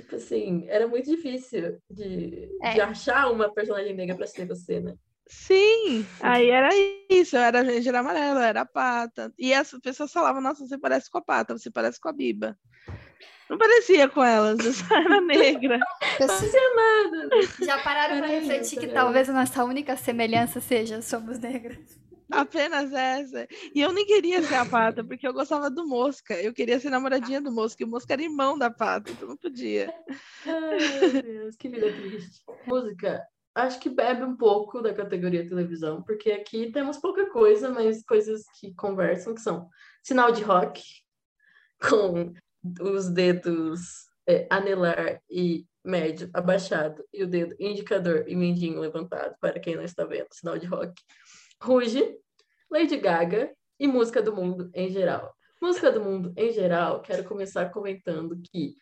Tipo 0.00 0.16
assim, 0.16 0.66
era 0.68 0.88
muito 0.88 1.10
difícil 1.10 1.78
de, 1.90 2.48
É. 2.62 2.72
de 2.74 2.80
achar 2.80 3.30
uma 3.30 3.52
personagem 3.52 3.94
negra 3.94 4.16
pra 4.16 4.26
ser 4.26 4.46
você, 4.46 4.80
né? 4.80 4.94
Sim, 5.28 6.04
aí 6.20 6.50
era 6.50 6.70
isso, 7.08 7.36
eu 7.36 7.40
era 7.40 7.60
a 7.60 7.62
Ranger 7.62 7.94
amarela, 7.94 8.40
eu 8.40 8.44
era 8.44 8.62
a 8.62 8.66
pata. 8.66 9.32
E 9.38 9.54
as 9.54 9.70
pessoas 9.82 10.10
falavam, 10.10 10.40
nossa, 10.40 10.66
você 10.66 10.76
parece 10.76 11.08
com 11.10 11.18
a 11.18 11.22
pata, 11.22 11.56
você 11.56 11.70
parece 11.70 12.00
com 12.00 12.08
a 12.08 12.12
Biba. 12.12 12.58
Não 13.48 13.58
parecia 13.58 14.08
com 14.08 14.24
elas, 14.24 14.58
eu 14.64 14.72
só 14.72 14.96
era 14.96 15.20
negra. 15.22 15.78
Pessoas-. 16.18 16.52
Já 17.60 17.78
pararam 17.78 18.18
para 18.18 18.26
Era 18.28 18.40
refletir 18.40 18.60
isso, 18.62 18.78
que 18.80 18.86
era 18.86 18.94
talvez 18.94 19.28
a 19.28 19.32
nossa 19.32 19.64
única 19.64 19.96
semelhança 19.96 20.60
seja 20.60 21.00
somos 21.02 21.38
negras? 21.38 21.99
Apenas 22.30 22.92
essa. 22.92 23.46
E 23.74 23.80
eu 23.80 23.92
nem 23.92 24.06
queria 24.06 24.42
ser 24.42 24.54
a 24.54 24.66
pata, 24.66 25.02
porque 25.04 25.26
eu 25.26 25.32
gostava 25.32 25.70
do 25.70 25.86
Mosca. 25.86 26.34
Eu 26.40 26.52
queria 26.52 26.78
ser 26.78 26.90
namoradinha 26.90 27.40
do 27.40 27.52
Mosca, 27.52 27.82
e 27.82 27.86
o 27.86 27.88
Mosca 27.88 28.12
era 28.12 28.22
irmão 28.22 28.58
da 28.58 28.70
pata, 28.70 29.10
então 29.10 29.28
não 29.28 29.36
podia. 29.36 29.92
Ai, 30.46 30.78
meu 31.00 31.22
Deus, 31.22 31.56
que 31.56 31.68
vida 31.68 31.92
triste. 31.92 32.42
Música, 32.66 33.26
acho 33.54 33.80
que 33.80 33.88
bebe 33.88 34.24
um 34.24 34.36
pouco 34.36 34.80
da 34.80 34.94
categoria 34.94 35.48
televisão, 35.48 36.02
porque 36.02 36.30
aqui 36.30 36.70
temos 36.70 36.98
pouca 36.98 37.28
coisa, 37.30 37.70
mas 37.70 38.04
coisas 38.04 38.44
que 38.58 38.74
conversam, 38.74 39.34
que 39.34 39.40
são 39.40 39.68
sinal 40.02 40.32
de 40.32 40.42
rock, 40.42 40.82
com 41.80 42.32
os 42.80 43.08
dedos 43.08 43.80
é, 44.28 44.46
anelar 44.50 45.20
e 45.30 45.66
médio 45.84 46.30
abaixado, 46.34 47.02
e 47.12 47.24
o 47.24 47.26
dedo 47.26 47.56
indicador 47.58 48.24
e 48.28 48.36
mindinho 48.36 48.80
levantado, 48.80 49.34
para 49.40 49.58
quem 49.58 49.76
não 49.76 49.82
está 49.82 50.04
vendo, 50.04 50.28
sinal 50.30 50.58
de 50.58 50.66
rock. 50.66 50.92
Ruge, 51.62 52.16
Lady 52.70 52.96
Gaga 52.96 53.50
e 53.78 53.86
música 53.86 54.22
do 54.22 54.34
mundo 54.34 54.70
em 54.74 54.88
geral. 54.88 55.34
Música 55.60 55.92
do 55.92 56.00
mundo 56.00 56.32
em 56.36 56.50
geral, 56.52 57.02
quero 57.02 57.22
começar 57.24 57.70
comentando 57.70 58.40
que 58.50 58.74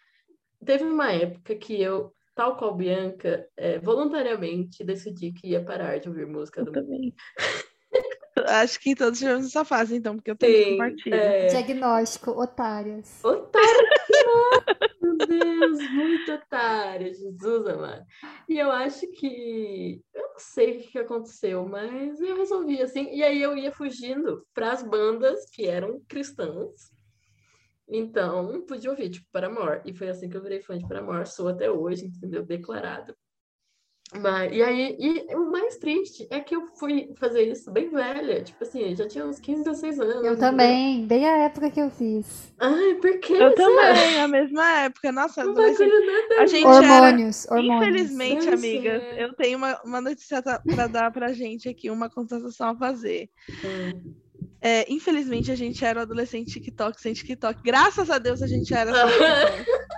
teve 0.65 0.85
uma 0.85 1.13
época 1.13 1.57
que 1.57 1.81
eu, 1.81 2.13
tal 2.37 2.57
qual 2.57 2.75
Bianca, 2.75 3.49
é, 3.57 3.81
voluntariamente 3.81 4.85
decidi 4.85 5.33
que 5.33 5.49
ia 5.49 5.65
parar 5.65 5.99
de 5.99 6.09
ouvir 6.09 6.27
música 6.27 6.65
do 6.65 6.73
mundo. 6.73 6.85
Também. 6.85 7.15
Acho 8.47 8.79
que 8.79 8.95
todos 8.95 9.19
tivemos 9.19 9.47
essa 9.47 9.65
fase, 9.65 9.97
então, 9.97 10.15
porque 10.15 10.31
eu 10.31 10.37
Sim, 10.41 10.71
compartilho. 10.71 11.17
é, 11.17 11.47
Diagnóstico, 11.47 12.31
otárias. 12.31 13.21
Meu 13.25 13.51
Deus, 15.19 15.91
muito 15.91 16.33
otário, 16.33 17.13
Jesus 17.13 17.67
amado. 17.67 18.05
E 18.49 18.59
eu 18.59 18.71
acho 18.71 19.07
que. 19.13 20.01
Eu 20.15 20.23
não 20.23 20.39
sei 20.39 20.79
o 20.79 20.81
que 20.81 20.99
aconteceu, 20.99 21.67
mas 21.67 22.21
eu 22.21 22.37
resolvi 22.37 22.81
assim. 22.81 23.11
E 23.13 23.23
aí 23.23 23.43
eu 23.43 23.57
ia 23.57 23.73
fugindo 23.73 24.47
para 24.55 24.73
as 24.73 24.83
bandas 24.83 25.49
que 25.51 25.67
eram 25.67 26.01
cristãs. 26.09 26.91
Então, 27.89 28.65
podia 28.67 28.91
ouvir, 28.91 29.11
tipo, 29.11 29.27
Paramore. 29.33 29.81
E 29.85 29.95
foi 29.95 30.09
assim 30.09 30.29
que 30.29 30.37
eu 30.37 30.43
virei 30.43 30.61
fã 30.61 30.77
de 30.77 30.87
Paramore. 30.87 31.27
Sou 31.27 31.49
até 31.49 31.71
hoje, 31.71 32.07
entendeu? 32.07 32.45
Declarado. 32.45 33.15
Mas, 34.17 34.51
e 34.57 34.63
aí, 34.63 34.97
e 34.99 35.35
o 35.37 35.51
mais 35.51 35.77
triste 35.77 36.27
é 36.31 36.41
que 36.41 36.57
eu 36.57 36.67
fui 36.79 37.11
fazer 37.17 37.43
isso 37.43 37.71
bem 37.71 37.91
velha. 37.91 38.43
Tipo 38.43 38.65
assim, 38.65 38.97
já 38.97 39.07
tinha 39.07 39.27
uns 39.27 39.39
15, 39.39 39.65
16 39.65 40.01
anos. 40.01 40.25
Eu 40.25 40.39
também, 40.39 41.07
bem 41.07 41.29
a 41.29 41.45
época 41.45 41.71
que 41.71 41.81
eu 41.81 41.91
fiz. 41.91 42.53
Ai, 42.59 42.95
por 42.95 43.19
que? 43.21 43.35
Eu 43.35 43.55
também, 43.55 44.21
a 44.21 44.27
mesma 44.27 44.81
época. 44.81 45.13
Nossa, 45.13 45.45
Um 45.47 45.51
adolescente. 45.51 45.91
bagulho 45.91 46.07
nada 46.07 46.43
A 46.43 46.47
gente 46.47 46.67
era. 46.67 46.77
Hormônios, 46.77 47.47
hormônios. 47.51 47.83
Infelizmente, 47.83 48.49
amigas, 48.49 49.03
eu 49.17 49.35
tenho 49.35 49.59
uma, 49.59 49.79
uma 49.85 50.01
notícia 50.01 50.43
para 50.43 50.87
dar 50.87 51.13
pra 51.13 51.33
gente 51.35 51.69
aqui, 51.69 51.91
uma 51.91 52.09
constatação 52.09 52.71
a 52.71 52.77
fazer. 52.77 53.29
Hum. 53.63 54.15
É, 54.61 54.91
infelizmente, 54.93 55.53
a 55.53 55.55
gente 55.55 55.85
era 55.85 56.01
o 56.01 56.03
adolescente 56.03 56.53
TikTok 56.53 57.01
sem 57.01 57.13
TikTok. 57.13 57.63
Graças 57.63 58.11
a 58.11 58.19
Deus, 58.19 58.43
a 58.43 58.47
gente 58.47 58.73
era. 58.75 58.91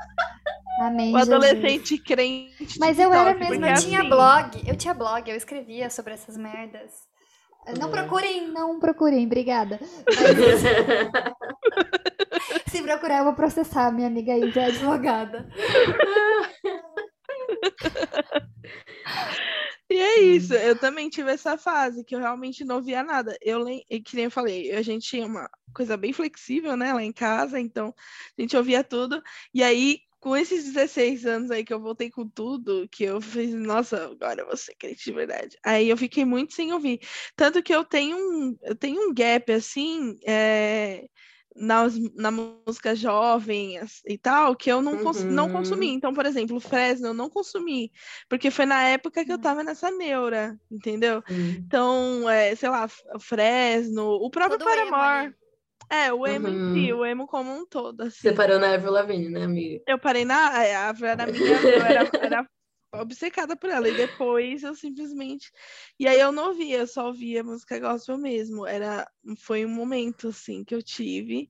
Amém, 0.80 1.14
o 1.14 1.18
Jesus. 1.18 1.34
adolescente 1.34 1.98
crente. 1.98 2.80
Mas 2.80 2.98
eu 2.98 3.12
era 3.12 3.34
mesmo, 3.34 3.56
porque 3.56 3.70
eu 3.70 3.74
tinha 3.74 4.00
assim, 4.00 4.08
blog, 4.08 4.62
eu 4.66 4.74
tinha 4.76 4.94
blog, 4.94 5.30
eu 5.30 5.36
escrevia 5.36 5.90
sobre 5.90 6.14
essas 6.14 6.38
merdas. 6.38 6.90
Não 7.78 7.88
Uhum. 7.88 7.92
procurem, 7.92 8.48
não 8.48 8.80
procurem, 8.80 9.26
obrigada. 9.26 9.78
Mas 10.06 10.08
se 12.72 12.80
procurar, 12.82 13.18
eu 13.18 13.24
vou 13.24 13.34
processar. 13.34 13.92
Minha 13.92 14.06
amiga 14.08 14.34
Isa 14.38 14.60
é 14.60 14.64
advogada. 14.64 15.46
E 19.90 19.98
é 19.98 20.20
isso, 20.20 20.54
eu 20.54 20.78
também 20.78 21.10
tive 21.10 21.32
essa 21.32 21.58
fase 21.58 22.04
que 22.04 22.14
eu 22.14 22.20
realmente 22.20 22.64
não 22.64 22.80
via 22.80 23.02
nada. 23.02 23.36
Eu, 23.42 23.66
e 23.68 24.00
que 24.00 24.14
nem 24.14 24.26
eu 24.26 24.30
falei, 24.30 24.70
a 24.72 24.82
gente 24.82 25.08
tinha 25.08 25.26
uma 25.26 25.50
coisa 25.74 25.96
bem 25.96 26.12
flexível, 26.12 26.76
né, 26.76 26.92
lá 26.92 27.02
em 27.02 27.12
casa, 27.12 27.58
então 27.60 27.92
a 28.38 28.40
gente 28.40 28.56
ouvia 28.56 28.84
tudo. 28.84 29.20
E 29.52 29.64
aí, 29.64 29.98
com 30.20 30.36
esses 30.36 30.64
16 30.64 31.26
anos 31.26 31.50
aí 31.50 31.64
que 31.64 31.72
eu 31.72 31.80
voltei 31.80 32.10
com 32.10 32.28
tudo, 32.28 32.88
que 32.90 33.04
eu 33.04 33.20
fiz, 33.20 33.54
nossa, 33.54 34.04
agora 34.06 34.42
eu 34.42 34.46
vou 34.46 34.56
ser 34.56 34.74
crente 34.76 35.04
de 35.04 35.12
verdade. 35.12 35.56
Aí 35.64 35.88
eu 35.88 35.96
fiquei 35.96 36.24
muito 36.24 36.54
sem 36.54 36.72
ouvir. 36.72 37.00
Tanto 37.36 37.62
que 37.62 37.74
eu 37.74 37.84
tenho 37.84 38.16
um, 38.18 38.56
eu 38.62 38.74
tenho 38.76 39.08
um 39.10 39.14
gap, 39.14 39.50
assim, 39.52 40.18
é, 40.26 41.08
nas, 41.56 41.94
na 42.14 42.30
música 42.30 42.94
jovem 42.94 43.78
e 44.06 44.18
tal, 44.18 44.54
que 44.56 44.70
eu 44.70 44.80
não, 44.82 44.98
cons- 44.98 45.26
não 45.28 45.46
Uhum. 45.46 45.52
consumi. 45.52 45.88
Então, 45.88 46.12
por 46.14 46.26
exemplo, 46.26 46.56
o 46.56 46.60
Fresno 46.60 47.08
eu 47.08 47.14
não 47.14 47.28
consumi. 47.30 47.90
Porque 48.28 48.50
foi 48.50 48.66
na 48.66 48.82
época 48.84 49.24
que 49.24 49.32
eu 49.32 49.36
Hum. 49.36 49.40
tava 49.40 49.64
nessa 49.64 49.90
neura, 49.90 50.58
entendeu? 50.70 51.22
Hum. 51.28 51.64
Então, 51.66 52.28
é, 52.30 52.54
sei 52.54 52.68
lá, 52.68 52.86
o 53.14 53.20
Fresno, 53.20 54.04
o 54.12 54.30
próprio 54.30 54.58
Todo 54.58 54.64
Paramore. 54.64 55.34
É, 55.90 56.12
o 56.12 56.26
emo 56.26 56.48
em 56.48 56.52
si, 56.72 56.92
Uhum. 56.92 57.00
o 57.00 57.04
emo 57.04 57.26
como 57.26 57.52
um 57.52 57.66
todo, 57.66 58.02
assim. 58.02 58.28
Você 58.28 58.32
parou 58.32 58.58
na 58.58 58.74
Avril 58.74 58.92
Lavigne, 58.92 59.28
né, 59.28 59.42
amiga? 59.42 59.82
Eu 59.86 59.98
parei 59.98 60.24
na. 60.24 60.64
é, 60.64 60.74
A 60.76 60.88
Avril 60.90 61.08
era 61.08 61.26
minha. 61.26 61.44
Eu 61.44 61.82
era, 61.82 62.10
era 62.22 62.46
obcecada 62.94 63.56
por 63.56 63.70
ela. 63.70 63.88
E 63.88 63.94
depois 63.94 64.62
eu 64.62 64.74
simplesmente. 64.74 65.50
E 65.98 66.06
aí 66.06 66.20
eu 66.20 66.30
não 66.30 66.48
ouvia, 66.48 66.78
eu 66.78 66.86
só 66.86 67.06
ouvia 67.06 67.42
música 67.42 67.78
gospel 67.80 68.16
mesmo. 68.18 68.66
Era, 68.66 69.10
foi 69.38 69.66
um 69.66 69.68
momento, 69.70 70.28
assim, 70.28 70.64
que 70.64 70.74
eu 70.74 70.82
tive. 70.82 71.48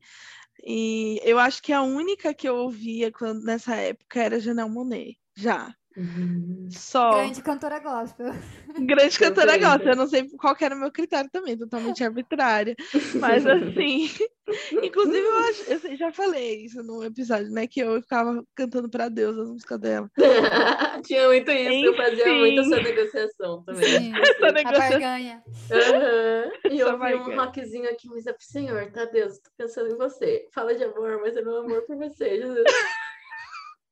E 0.64 1.20
eu 1.22 1.38
acho 1.38 1.62
que 1.62 1.72
a 1.72 1.82
única 1.82 2.32
que 2.34 2.49
eu 2.49 2.57
ouvia 2.57 3.12
quando, 3.12 3.43
nessa 3.45 3.76
época 3.76 4.22
era 4.22 4.41
Janelle 4.41 4.70
Monet. 4.70 5.18
Já. 5.36 5.74
Uhum. 5.97 6.68
Só. 6.70 7.11
Grande 7.11 7.43
cantora 7.43 7.78
gospel. 7.80 8.32
Grande 8.78 9.18
cantora 9.18 9.59
gosta. 9.59 9.91
Eu 9.91 9.97
não 9.97 10.07
sei 10.07 10.28
qual 10.30 10.55
que 10.55 10.64
era 10.64 10.74
o 10.74 10.78
meu 10.78 10.93
critério 10.93 11.28
também, 11.30 11.59
totalmente 11.59 12.05
arbitrária. 12.05 12.76
Mas 13.20 13.45
assim, 13.45 14.09
inclusive 14.82 15.18
eu, 15.18 15.38
acho, 15.38 15.88
eu 15.88 15.97
já 15.97 16.12
falei 16.12 16.64
isso 16.64 16.82
num 16.82 17.03
episódio, 17.03 17.51
né? 17.51 17.66
Que 17.66 17.80
eu 17.80 18.01
ficava 18.01 18.43
cantando 18.55 18.88
pra 18.88 19.09
Deus 19.09 19.36
as 19.36 19.49
músicas 19.49 19.80
dela. 19.80 20.11
Tinha 21.05 21.26
muito 21.26 21.51
isso, 21.51 21.86
eu 21.86 21.97
fazia 21.97 22.28
Enfim. 22.28 22.38
muito 22.38 22.61
essa 22.61 22.82
negociação 22.82 23.64
também. 23.64 23.84
Sim, 23.84 24.12
Essa 24.20 24.47
a 24.47 24.53
negociação. 24.53 24.91
barganha. 24.91 25.43
Aham. 25.72 26.51
E 26.70 26.78
eu 26.78 26.93
ouvi 26.93 27.14
um 27.14 27.36
rockzinho 27.36 27.91
aqui, 27.91 28.09
mas 28.09 28.26
é 28.26 28.32
pro 28.32 28.45
Senhor, 28.45 28.91
tá 28.93 29.05
Deus? 29.07 29.38
Tô 29.38 29.51
pensando 29.57 29.93
em 29.93 29.97
você. 29.97 30.47
Fala 30.55 30.74
de 30.74 30.84
amor, 30.84 31.20
mas 31.20 31.36
é 31.36 31.43
meu 31.43 31.59
amor 31.59 31.82
por 31.82 31.97
você, 31.97 32.38
Jesus. 32.38 32.64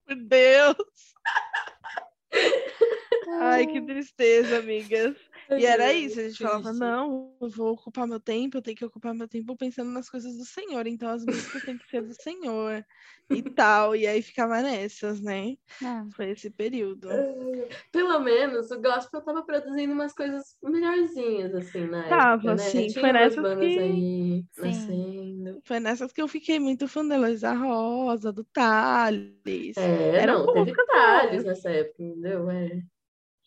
Meu 0.06 0.16
Deus! 0.16 0.76
Ai, 3.40 3.66
que 3.66 3.80
tristeza, 3.80 4.58
amigas. 4.58 5.16
E 5.56 5.64
era 5.64 5.92
isso, 5.92 6.20
a 6.20 6.22
gente 6.24 6.38
falava, 6.42 6.72
não, 6.72 7.34
eu 7.40 7.48
vou 7.48 7.72
ocupar 7.72 8.06
meu 8.06 8.20
tempo, 8.20 8.58
eu 8.58 8.62
tenho 8.62 8.76
que 8.76 8.84
ocupar 8.84 9.14
meu 9.14 9.26
tempo 9.28 9.56
pensando 9.56 9.90
nas 9.90 10.10
coisas 10.10 10.36
do 10.36 10.44
Senhor, 10.44 10.86
então 10.86 11.08
as 11.08 11.24
músicas 11.24 11.62
têm 11.62 11.78
que 11.78 11.88
ser 11.88 12.02
do 12.02 12.14
Senhor 12.22 12.84
e 13.30 13.42
tal, 13.42 13.96
e 13.96 14.06
aí 14.06 14.20
ficava 14.22 14.60
nessas, 14.60 15.20
né? 15.20 15.56
Ah, 15.82 16.06
Foi 16.14 16.30
esse 16.30 16.50
período. 16.50 17.08
Pelo 17.90 18.20
menos 18.20 18.70
o 18.70 18.80
gospel 18.80 19.22
tava 19.22 19.42
produzindo 19.42 19.92
umas 19.92 20.12
coisas 20.12 20.56
melhorzinhas, 20.62 21.54
assim, 21.54 21.86
na 21.86 22.06
Tava, 22.06 22.36
época, 22.36 22.54
né? 22.56 22.70
sim, 22.70 22.92
foi 22.92 23.12
nessas 23.12 23.36
bandas 23.36 23.72
que- 23.72 23.78
aí 23.80 24.44
Sim. 24.52 24.62
nascendo. 24.62 25.62
Foi 25.64 25.80
nessas 25.80 26.12
que 26.12 26.22
eu 26.22 26.28
fiquei 26.28 26.58
muito 26.58 26.86
fã 26.88 27.06
da 27.06 27.16
Luísa 27.16 27.52
Rosa, 27.52 28.32
do 28.32 28.44
Thales. 28.44 29.76
É, 29.76 30.22
Eram 30.22 30.46
não, 30.46 30.52
teve 30.52 30.72
boas. 30.74 31.44
nessa 31.44 31.70
época, 31.70 32.02
entendeu? 32.02 32.50
É. 32.50 32.82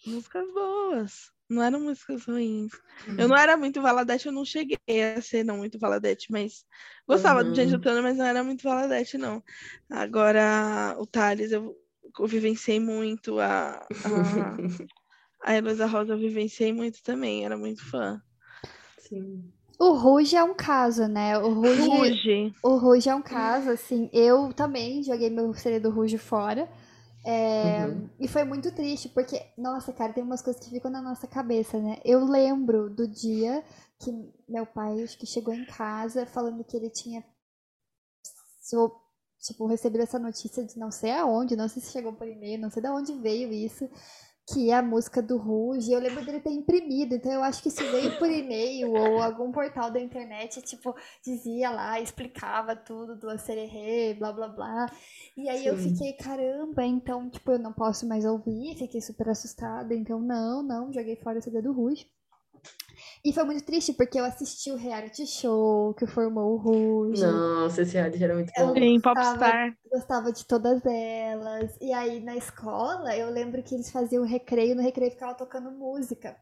Músicas 0.06 0.52
boas. 0.54 1.32
Não 1.52 1.62
eram 1.64 1.82
músicas 1.82 2.26
ruins. 2.26 2.72
Hum. 3.08 3.16
Eu 3.18 3.28
não 3.28 3.38
era 3.38 3.58
muito 3.58 3.82
Valadete, 3.82 4.28
eu 4.28 4.32
não 4.32 4.46
cheguei 4.46 4.78
a 5.18 5.22
ser 5.22 5.44
não 5.44 5.58
muito 5.58 5.80
Valadete, 5.80 6.32
mas 6.32 6.66
gostava 7.08 7.44
do 7.44 7.54
Gente 7.54 7.70
Uhum. 7.72 7.76
Antônio, 7.76 8.04
mas 8.04 8.18
não 8.18 8.26
era 8.26 8.44
muito 8.44 8.64
Valadete, 8.64 9.18
não. 9.18 9.44
Agora, 9.90 10.96
o 11.00 11.06
Thales, 11.06 11.52
eu, 11.52 11.76
eu 12.20 12.28
vivenciei 12.28 12.80
muito, 12.80 13.40
a, 13.40 13.86
a, 14.04 14.58
a 15.44 15.56
Heloísa 15.56 15.86
Rosa 15.88 16.14
eu 16.14 16.20
vivenciei 16.20 16.74
muito 16.74 17.04
também, 17.04 17.46
era 17.46 17.58
muito 17.58 17.84
fã. 17.90 18.22
Sim. 18.98 19.52
O 19.80 19.94
Ruge 19.94 20.36
é 20.36 20.44
um 20.44 20.54
caso, 20.54 21.08
né? 21.08 21.38
O 21.40 21.50
Ruge, 21.54 21.90
Ruge. 21.90 22.54
o 22.64 22.78
Ruge 22.78 23.10
é 23.10 23.16
um 23.16 23.22
caso, 23.22 23.70
assim. 23.70 24.10
Eu 24.14 24.54
também 24.54 25.04
joguei 25.04 25.30
meu 25.30 25.54
CD 25.54 25.80
do 25.80 25.90
Ruge 25.90 26.18
fora. 26.18 26.70
É, 27.24 27.86
Uhum. 27.86 28.10
E 28.20 28.28
foi 28.28 28.44
muito 28.44 28.72
triste, 28.74 29.10
porque, 29.10 29.42
nossa, 29.58 29.94
cara, 29.94 30.14
tem 30.14 30.24
umas 30.24 30.42
coisas 30.42 30.64
que 30.64 30.72
ficam 30.72 30.90
na 30.90 31.02
nossa 31.02 31.28
cabeça, 31.28 31.80
né? 31.80 32.00
Eu 32.04 32.26
lembro 32.26 32.90
do 32.90 33.08
dia 33.08 33.64
que 34.00 34.12
meu 34.48 34.66
pai 34.66 35.04
acho 35.04 35.18
que 35.18 35.26
chegou 35.26 35.54
em 35.54 35.66
casa 35.66 36.26
falando 36.26 36.64
que 36.64 36.76
ele 36.76 36.90
tinha 36.90 37.24
tipo, 39.40 39.66
recebido 39.66 40.02
essa 40.02 40.20
notícia 40.20 40.64
de 40.64 40.78
não 40.78 40.92
sei 40.92 41.12
aonde, 41.12 41.56
não 41.56 41.68
sei 41.68 41.82
se 41.82 41.92
chegou 41.92 42.14
por 42.14 42.28
e-mail, 42.28 42.60
não 42.60 42.70
sei 42.70 42.82
de 42.82 42.90
onde 42.90 43.14
veio 43.14 43.52
isso, 43.52 43.90
que 44.52 44.70
é 44.70 44.76
a 44.76 44.82
música 44.82 45.22
do 45.22 45.38
Ruge. 45.38 45.92
Eu 45.92 46.00
lembro 46.00 46.24
dele 46.26 46.40
ter 46.40 46.52
imprimido, 46.52 47.16
então 47.16 47.32
eu 47.32 47.44
acho 47.44 47.62
que 47.62 47.70
isso 47.70 47.84
veio 47.92 48.18
por 48.18 48.30
e-mail 48.30 48.92
ou 48.94 49.22
algum 49.22 49.52
portal 49.52 49.92
da 49.92 50.00
internet, 50.00 50.62
tipo, 50.62 50.96
dizia 51.24 51.72
lá, 51.72 52.00
explicava 52.00 52.76
tudo 52.76 53.16
do 53.16 53.30
Acererê, 53.30 54.14
blá 54.14 54.32
blá 54.32 54.48
blá. 54.48 54.86
E 55.38 55.50
aí 55.50 55.66
eu 55.66 55.78
Sim. 55.78 55.90
fiquei, 55.90 56.14
caramba, 56.14 56.84
então, 56.84 57.30
tipo, 57.30 57.52
eu 57.52 57.60
não 57.60 57.74
posso 57.74 58.08
mais 58.08 58.26
ouvir, 58.26 58.76
fiquei 58.78 59.02
super 59.02 59.30
assustada, 59.30 59.94
então 59.94 60.20
não, 60.20 60.62
não, 60.62 60.94
joguei 60.94 61.16
fora 61.16 61.40
o 61.40 61.42
CD 61.42 61.62
do 61.62 61.72
Ruge. 61.72 62.08
E 63.24 63.32
foi 63.32 63.44
muito 63.44 63.64
triste 63.64 63.94
porque 63.94 64.20
eu 64.20 64.26
assisti 64.26 64.72
o 64.72 64.76
reality 64.76 65.28
show 65.28 65.94
que 65.94 66.08
formou 66.08 66.54
o 66.54 66.58
Ruge. 66.58 67.22
Nossa, 67.24 67.84
esse 67.84 67.94
reality 67.94 68.24
era 68.24 68.34
muito 68.34 68.52
bom. 68.58 68.74
Sim, 68.74 69.00
gostava- 69.00 69.16
Popstar. 69.26 69.78
Gostava 69.92 70.32
de 70.32 70.46
todas 70.46 70.82
elas. 70.86 71.78
E 71.80 71.94
aí 71.94 72.20
na 72.24 72.36
escola 72.36 73.16
eu 73.16 73.30
lembro 73.30 73.62
que 73.62 73.76
eles 73.76 73.92
faziam 73.92 74.24
recreio, 74.26 74.76
no 74.76 74.82
recreio 74.82 75.12
ficava 75.12 75.36
tocando 75.36 75.70
música. 75.70 76.36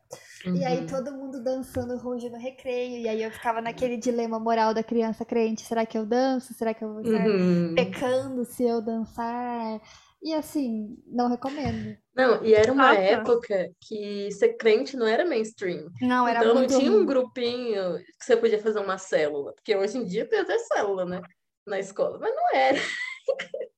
E 0.55 0.63
aí 0.63 0.79
Uhum. 0.81 0.85
todo 0.87 1.11
mundo 1.11 1.43
dançando 1.43 1.97
ruge 1.97 2.29
no 2.29 2.37
recreio. 2.37 2.97
E 3.01 3.09
aí 3.09 3.23
eu 3.23 3.31
ficava 3.31 3.59
naquele 3.59 3.97
dilema 3.97 4.39
moral 4.39 4.73
da 4.73 4.81
criança 4.83 5.25
crente: 5.25 5.63
será 5.63 5.85
que 5.85 5.97
eu 5.97 6.05
danço? 6.05 6.53
Será 6.53 6.73
que 6.73 6.83
eu 6.83 6.93
vou 6.93 7.01
estar 7.01 7.27
Uhum. 7.27 7.73
pecando 7.75 8.45
se 8.45 8.63
eu 8.63 8.81
dançar? 8.81 9.81
E 10.21 10.33
assim, 10.33 10.97
não 11.07 11.29
recomendo. 11.29 11.97
Não, 12.13 12.43
e 12.43 12.53
era 12.53 12.71
uma 12.73 12.89
Nossa. 12.89 12.99
época 12.99 13.71
que 13.79 14.29
ser 14.31 14.55
crente 14.57 14.97
não 14.97 15.07
era 15.07 15.25
mainstream. 15.25 15.89
Não, 16.01 16.27
era 16.27 16.39
Então 16.39 16.53
não 16.53 16.61
muito 16.61 16.77
tinha 16.77 16.91
um 16.91 17.05
grupinho 17.05 17.97
que 18.19 18.25
você 18.25 18.35
podia 18.35 18.61
fazer 18.61 18.79
uma 18.79 18.97
célula. 18.97 19.53
Porque 19.53 19.75
hoje 19.75 19.97
em 19.97 20.03
dia 20.03 20.27
tem 20.27 20.39
até 20.39 20.57
célula, 20.57 21.05
né? 21.05 21.21
Na 21.65 21.79
escola. 21.79 22.19
Mas 22.19 22.35
não 22.35 22.53
era. 22.53 22.77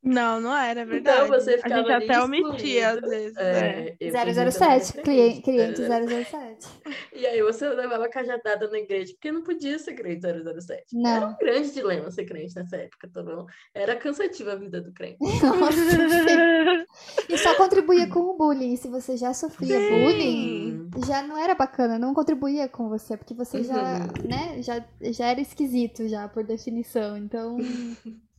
Não, 0.03 0.41
não 0.41 0.55
era, 0.57 0.81
é 0.81 0.85
verdade. 0.85 1.23
Então 1.25 1.39
você 1.39 1.53
a 1.53 1.57
ficava 1.57 1.75
gente 1.83 1.91
ali 1.91 2.05
até 2.05 2.23
omitia 2.23 2.89
às 2.89 3.01
vezes, 3.01 3.33
né? 3.35 3.87
É, 3.89 3.95
fingia 3.99 4.51
007, 4.51 4.87
também 4.93 5.03
cliente, 5.03 5.41
cliente 5.41 5.81
crente. 5.85 6.29
007. 6.29 6.67
E 7.13 7.25
aí 7.27 7.41
você 7.43 7.69
levava 7.69 8.09
cajadada 8.09 8.67
na 8.69 8.79
igreja, 8.79 9.13
porque 9.13 9.31
não 9.31 9.43
podia 9.43 9.77
ser 9.77 9.93
crente 9.93 10.21
007. 10.21 10.97
Era 11.05 11.19
Não. 11.19 11.29
um 11.33 11.37
grande 11.37 11.71
dilema 11.71 12.09
ser 12.09 12.25
crente 12.25 12.55
nessa 12.55 12.77
época, 12.77 13.07
tá 13.13 13.21
bom? 13.21 13.45
Era 13.75 13.95
cansativa 13.95 14.53
a 14.53 14.55
vida 14.55 14.81
do 14.81 14.91
crente. 14.91 15.17
Nossa. 15.43 16.85
E 17.29 17.37
só 17.37 17.53
contribuía 17.55 18.07
com 18.07 18.19
o 18.21 18.37
bullying. 18.37 18.75
Se 18.77 18.87
você 18.87 19.15
já 19.17 19.33
sofria 19.35 19.79
Sim. 19.79 19.89
bullying, 19.89 20.89
já 21.05 21.21
não 21.21 21.37
era 21.37 21.53
bacana, 21.53 21.99
não 21.99 22.13
contribuía 22.13 22.67
com 22.67 22.89
você, 22.89 23.15
porque 23.15 23.35
você 23.35 23.63
já, 23.63 23.99
Uhum. 23.99 24.27
né, 24.27 24.61
já, 24.63 24.83
já 25.11 25.27
era 25.27 25.39
esquisito 25.41 26.07
já, 26.07 26.27
por 26.27 26.43
definição. 26.43 27.17
Então, 27.17 27.57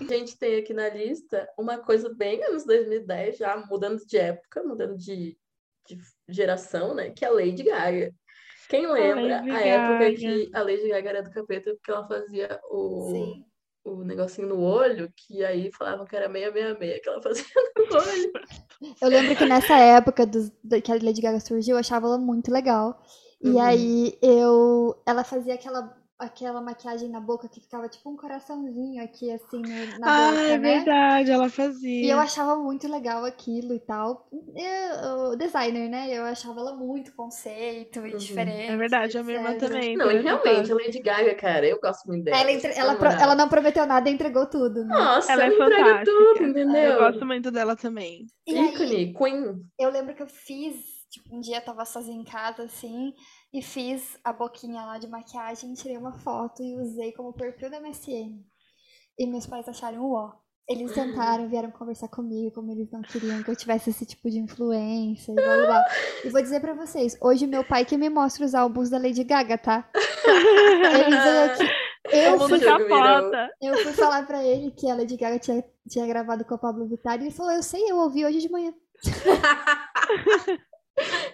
A 0.00 0.04
gente 0.04 0.36
tem 0.38 0.56
aqui 0.56 0.74
na 0.74 0.88
lista 0.88 1.48
uma 1.58 1.78
coisa 1.78 2.12
bem 2.14 2.42
anos 2.44 2.64
2010, 2.64 3.38
já 3.38 3.56
mudando 3.68 4.04
de 4.04 4.16
época, 4.16 4.62
mudando 4.62 4.96
de, 4.96 5.38
de 5.86 5.98
geração, 6.28 6.94
né? 6.94 7.10
Que 7.10 7.24
é 7.24 7.28
a 7.28 7.32
Lady 7.32 7.62
Gaga. 7.62 8.12
Quem 8.68 8.86
lembra 8.86 9.36
Lady 9.36 9.50
a 9.50 9.60
época 9.60 10.14
que 10.14 10.50
a 10.54 10.62
Lady 10.62 10.88
Gaga 10.88 11.08
era 11.10 11.22
do 11.22 11.30
capeta 11.30 11.74
porque 11.74 11.90
ela 11.90 12.06
fazia 12.08 12.60
o, 12.70 13.10
sim. 13.12 13.44
o 13.84 14.02
negocinho 14.04 14.48
no 14.48 14.60
olho, 14.60 15.12
que 15.14 15.44
aí 15.44 15.70
falavam 15.72 16.06
que 16.06 16.16
era 16.16 16.30
666 16.30 17.00
que 17.00 17.08
ela 17.08 17.20
fazia 17.22 17.44
no 17.76 17.96
olho. 17.96 18.32
Eu 19.00 19.08
lembro 19.08 19.36
que 19.36 19.44
nessa 19.44 19.76
época 19.78 20.26
dos, 20.26 20.50
que 20.82 20.90
a 20.90 20.94
Lady 20.94 21.20
Gaga 21.20 21.40
surgiu, 21.40 21.76
eu 21.76 21.80
achava 21.80 22.06
ela 22.06 22.18
muito 22.18 22.50
legal. 22.50 23.00
E 23.40 23.50
Uhum. 23.50 23.60
aí 23.60 24.18
eu. 24.22 25.02
Ela 25.04 25.22
fazia 25.22 25.54
aquela, 25.54 25.94
aquela 26.18 26.60
maquiagem 26.60 27.08
na 27.08 27.20
boca 27.20 27.48
que 27.48 27.60
ficava 27.60 27.88
tipo 27.88 28.08
um 28.10 28.16
coraçãozinho 28.16 29.02
aqui, 29.02 29.30
assim, 29.30 29.58
no- 29.62 29.98
na 29.98 30.10
Ah, 30.10 30.30
boca, 30.30 30.42
é 30.52 30.58
né? 30.58 30.74
verdade, 30.76 31.30
ela 31.30 31.44
E 31.44 31.46
eu 31.48 31.50
fazia. 31.50 32.16
achava 32.18 32.56
muito 32.56 32.88
legal 32.88 33.24
aquilo 33.24 33.74
e 33.74 33.80
tal. 33.80 34.28
Eu- 34.32 35.30
o 35.32 35.36
designer, 35.36 35.88
né? 35.88 36.08
Eu 36.10 36.24
achava 36.24 36.60
ela 36.60 36.74
muito 36.76 37.14
conceito 37.14 37.98
e 38.06 38.12
Uhum. 38.12 38.16
diferente. 38.18 38.70
É 38.70 38.76
verdade, 38.76 39.18
a 39.18 39.22
minha 39.22 39.36
irmã 39.38 39.58
também. 39.58 39.96
Não, 39.96 40.10
e 40.10 40.20
realmente, 40.22 40.72
a 40.72 40.74
Lady 40.74 41.00
Gaga, 41.00 41.34
cara, 41.34 41.66
eu 41.66 41.80
gosto 41.80 42.06
muito 42.06 42.24
dela. 42.24 42.38
Ela, 42.40 42.52
entre- 42.52 42.72
ela, 42.74 42.94
pro- 42.94 43.08
ela 43.08 43.34
não 43.34 43.48
prometeu 43.48 43.86
nada 43.86 44.08
e 44.08 44.12
entregou 44.12 44.46
tudo, 44.46 44.84
né? 44.84 44.94
Nossa, 44.94 45.32
Ela 45.32 45.42
é 45.44 45.46
ela 45.46 45.54
entrega 45.54 45.84
fantástica. 45.84 46.12
tudo, 46.34 46.48
entendeu? 46.48 46.82
Eu 46.92 46.98
gosto 46.98 47.26
muito 47.26 47.50
dela 47.50 47.76
também. 47.76 48.26
E 48.46 48.56
aí, 48.56 48.68
Ícone, 48.74 49.14
Queen. 49.14 49.64
eu 49.78 49.90
lembro 49.90 50.14
que 50.14 50.22
eu 50.22 50.28
fiz, 50.28 50.76
tipo, 51.10 51.34
um 51.34 51.40
dia 51.40 51.56
eu 51.58 51.64
tava 51.64 51.84
sozinha 51.84 52.20
em 52.20 52.24
casa, 52.24 52.64
assim, 52.64 53.14
e 53.54 53.62
fiz 53.62 54.18
a 54.24 54.32
boquinha 54.32 54.84
lá 54.84 54.98
de 54.98 55.06
maquiagem, 55.06 55.74
tirei 55.74 55.96
uma 55.96 56.12
foto 56.12 56.60
e 56.60 56.76
usei 56.76 57.12
como 57.12 57.32
perfil 57.32 57.70
da 57.70 57.80
MSN. 57.80 58.42
E 59.16 59.26
meus 59.28 59.46
pais 59.46 59.68
acharam 59.68 60.02
o 60.02 60.12
ó. 60.12 60.32
Eles 60.68 60.92
tentaram, 60.92 61.48
vieram 61.48 61.70
conversar 61.70 62.08
comigo, 62.08 62.50
como 62.52 62.72
eles 62.72 62.90
não 62.90 63.02
queriam 63.02 63.44
que 63.44 63.50
eu 63.50 63.54
tivesse 63.54 63.90
esse 63.90 64.04
tipo 64.04 64.28
de 64.28 64.40
influência 64.40 65.30
e 65.30 65.34
blá 65.36 65.56
blá 65.56 65.66
blá. 65.66 65.84
E 66.24 66.30
vou 66.30 66.42
dizer 66.42 66.58
pra 66.60 66.74
vocês, 66.74 67.16
hoje 67.20 67.46
meu 67.46 67.62
pai 67.62 67.84
que 67.84 67.96
me 67.96 68.10
mostra 68.10 68.44
os 68.44 68.56
álbuns 68.56 68.90
da 68.90 68.98
Lady 68.98 69.22
Gaga, 69.22 69.56
tá? 69.56 69.88
Ele 70.26 71.16
veio 71.16 71.44
aqui. 71.44 71.64
Eu 72.12 72.38
fui, 72.38 72.60
eu 73.62 73.78
fui 73.78 73.92
falar 73.94 74.26
pra 74.26 74.44
ele 74.44 74.70
que 74.72 74.88
a 74.90 74.94
Lady 74.94 75.16
Gaga 75.16 75.38
tinha, 75.38 75.64
tinha 75.88 76.06
gravado 76.06 76.44
com 76.44 76.54
a 76.54 76.58
Pablo 76.58 76.86
Vittar 76.86 77.18
e 77.18 77.22
ele 77.24 77.30
falou, 77.30 77.50
eu 77.50 77.62
sei, 77.62 77.90
eu 77.90 77.96
ouvi 77.96 78.26
hoje 78.26 78.40
de 78.40 78.50
manhã. 78.50 78.74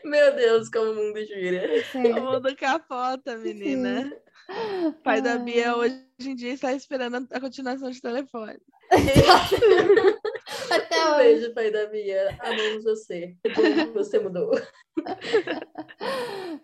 Meu 0.04 0.34
Deus, 0.34 0.68
como 0.70 0.90
o 0.92 0.94
mundo 0.94 1.24
gira. 1.24 1.68
O 1.78 1.84
Sério. 1.92 2.22
mundo 2.22 2.56
capota, 2.56 3.36
menina. 3.36 4.12
O 4.86 4.92
pai 5.04 5.20
da 5.20 5.36
Bia 5.38 5.76
hoje 5.76 6.02
em 6.20 6.34
dia 6.34 6.52
está 6.52 6.72
esperando 6.72 7.26
a 7.32 7.40
continuação 7.40 7.90
de 7.90 8.00
telefone. 8.00 8.58
Até 10.70 10.96
Um 11.06 11.08
hoje. 11.10 11.18
beijo, 11.18 11.54
pai 11.54 11.70
da 11.70 11.86
Bia. 11.86 12.36
Amamos 12.40 12.84
você. 12.84 13.34
Você 13.94 14.18
mudou. 14.18 14.50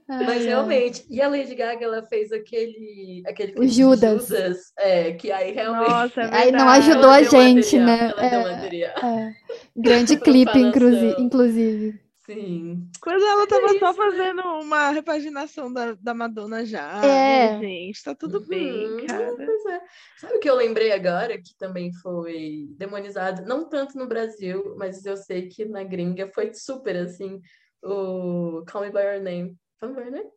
Mas 0.08 0.28
Ai, 0.28 0.38
ai. 0.38 0.44
realmente, 0.44 1.04
e 1.08 1.20
a 1.20 1.28
Lady 1.28 1.54
Gaga, 1.54 1.84
ela 1.84 2.02
fez 2.06 2.32
aquele, 2.32 3.22
aquele 3.26 3.54
O 3.58 3.66
Judas. 3.68 4.26
Judas, 4.28 4.72
é, 4.78 5.12
que 5.12 5.30
aí 5.32 5.52
realmente 5.52 5.88
Nossa, 5.90 6.20
é 6.22 6.34
Aí 6.34 6.52
não 6.52 6.68
ajudou 6.68 7.04
ela 7.04 7.16
a 7.16 7.22
gente, 7.22 7.78
material, 7.78 8.16
né? 8.16 8.94
É. 9.02 9.06
É. 9.06 9.34
Grande 9.76 10.16
clipe, 10.20 10.58
inclusive. 10.58 12.00
Sim. 12.26 12.90
Quando 13.00 13.24
ela 13.24 13.46
tava 13.46 13.66
isso, 13.66 13.78
só 13.78 13.92
né? 13.92 13.94
fazendo 13.94 14.42
uma 14.60 14.90
repaginação 14.90 15.72
da, 15.72 15.94
da 15.94 16.12
Madonna 16.12 16.66
já, 16.66 17.00
É. 17.04 17.52
né, 17.52 17.60
gente? 17.60 18.02
Tá 18.02 18.16
tudo 18.16 18.44
bem, 18.44 18.84
Uhum, 18.88 19.06
cara. 19.06 19.32
Pois 19.36 19.66
é. 19.66 19.80
Sabe 20.18 20.34
o 20.34 20.40
que 20.40 20.50
eu 20.50 20.56
lembrei 20.56 20.90
agora, 20.90 21.38
que 21.38 21.56
também 21.56 21.92
foi 22.02 22.66
demonizado, 22.70 23.46
não 23.46 23.68
tanto 23.68 23.96
no 23.96 24.08
Brasil, 24.08 24.74
mas 24.76 25.06
eu 25.06 25.16
sei 25.16 25.48
que 25.48 25.64
na 25.64 25.84
gringa 25.84 26.26
foi 26.34 26.52
super 26.52 26.96
assim, 26.96 27.40
o 27.80 28.64
Call 28.70 28.82
Me 28.82 28.90
By 28.90 28.98
Your 29.02 29.22
Name. 29.22 29.56
Call 29.78 29.90
Me 29.90 29.94
By 29.94 30.02
Your 30.02 30.10
Name? 30.10 30.30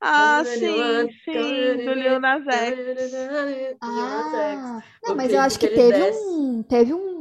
Ah, 0.00 0.44
sim, 0.44 1.10
sim, 1.24 1.84
do 1.84 1.92
Lil 1.92 2.20
Nas 2.20 2.44
X. 2.46 2.78
X. 2.78 3.76
Ah, 3.82 4.80
não, 5.02 5.16
mas 5.16 5.32
eu 5.32 5.40
acho 5.40 5.58
que 5.58 5.66
teve 5.66 6.00
um, 6.12 6.62
teve 6.62 6.94
um, 6.94 7.17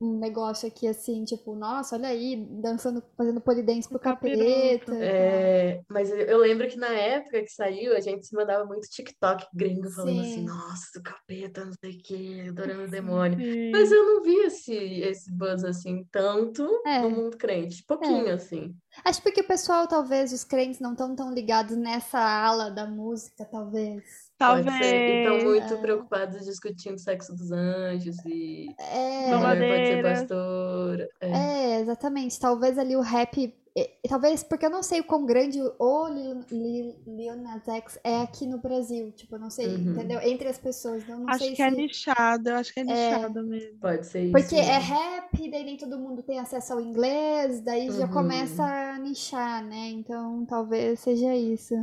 um 0.00 0.18
negócio 0.18 0.68
aqui 0.68 0.86
assim, 0.86 1.24
tipo, 1.24 1.56
nossa, 1.56 1.96
olha 1.96 2.08
aí, 2.08 2.46
dançando, 2.62 3.02
fazendo 3.16 3.40
polidense 3.40 3.88
pro 3.88 3.98
capeta. 3.98 4.94
É, 4.94 5.80
mas 5.88 6.08
eu- 6.10 6.38
lembro 6.38 6.68
que 6.68 6.76
na 6.76 6.88
época 6.92 7.42
que 7.42 7.50
saiu, 7.50 7.96
a 7.96 8.00
gente 8.00 8.26
se 8.26 8.34
mandava 8.34 8.64
muito 8.64 8.88
TikTok 8.88 9.46
gringo 9.52 9.90
falando 9.90 10.20
assim, 10.20 10.34
Sim. 10.34 10.44
nossa, 10.44 10.98
o 10.98 11.02
capeta, 11.02 11.64
não 11.64 11.72
sei 11.80 11.96
o 11.96 12.02
quê, 12.02 12.46
adorando 12.48 12.84
o 12.84 12.88
demônio. 12.90 13.40
Sim. 13.40 13.70
Mas 13.72 13.90
eu 13.90 14.04
não 14.06 14.22
vi 14.22 14.36
esse, 14.36 14.72
esse 14.74 15.32
buzz 15.32 15.64
assim 15.64 16.04
tanto 16.12 16.64
É. 16.86 17.00
no 17.00 17.10
mundo 17.10 17.36
crente. 17.36 17.84
Pouquinho, 17.84 18.32
assim. 18.32 18.74
Acho 19.04 19.20
porque 19.22 19.40
o 19.40 19.46
pessoal, 19.46 19.86
talvez, 19.88 20.32
os 20.32 20.44
crentes 20.44 20.78
não 20.80 20.92
estão 20.92 21.14
tão 21.16 21.32
ligados 21.34 21.76
nessa 21.76 22.18
ala 22.20 22.70
da 22.70 22.86
música, 22.86 23.44
talvez. 23.44 24.27
Pode 24.38 24.64
Talvez. 24.64 24.86
ser. 24.86 24.94
E 24.94 25.18
estão 25.24 25.44
muito 25.50 25.74
É. 25.74 25.76
preocupados 25.78 26.44
discutindo 26.44 26.94
o 26.94 26.98
sexo 26.98 27.34
dos 27.34 27.50
anjos 27.50 28.16
e 28.24 28.68
É, 28.78 29.34
mulher 29.34 29.68
pode 29.68 29.86
ser 29.88 30.02
pastora. 30.02 31.08
É. 31.20 31.30
é, 31.30 31.80
exatamente. 31.80 32.38
Talvez 32.38 32.78
ali 32.78 32.94
o 32.96 33.00
rap. 33.00 33.52
é, 33.76 33.90
Talvez 34.08 34.42
porque 34.44 34.64
eu 34.66 34.70
não 34.70 34.82
sei 34.82 35.00
o 35.00 35.04
quão 35.04 35.24
grande 35.26 35.60
o 35.78 36.08
Lil, 36.08 37.36
Nas 37.36 37.66
X 37.68 37.98
é 38.04 38.20
aqui 38.22 38.46
no 38.46 38.58
Brasil. 38.58 39.10
Tipo, 39.12 39.36
eu 39.36 39.40
não 39.40 39.50
sei, 39.50 39.66
Uhum. 39.68 39.92
entendeu? 39.92 40.20
Entre 40.20 40.48
as 40.48 40.58
pessoas. 40.58 41.08
Eu 41.08 41.18
não 41.18 41.28
Acho 41.28 41.40
sei 41.40 41.54
que 41.54 41.62
é 41.62 41.70
se. 41.70 41.76
nichado, 41.76 42.48
eu 42.50 42.56
acho 42.56 42.72
que 42.72 42.80
é 42.80 42.84
nichado 42.84 43.42
mesmo. 43.44 43.76
Pode 43.80 44.06
ser 44.06 44.22
isso. 44.22 44.32
Porque 44.32 44.54
é 44.56 44.78
mesmo. 44.78 44.94
rap, 44.94 45.50
daí 45.50 45.64
nem 45.64 45.76
todo 45.76 45.98
mundo 45.98 46.22
tem 46.22 46.38
acesso 46.38 46.72
ao 46.74 46.80
inglês, 46.80 47.60
daí 47.60 47.90
já 47.90 48.06
Uhum. 48.06 48.12
começa 48.12 48.64
a 48.64 48.98
nichar, 48.98 49.64
né? 49.64 49.88
Então 49.90 50.44
talvez 50.46 51.00
seja 51.00 51.34
isso. 51.34 51.74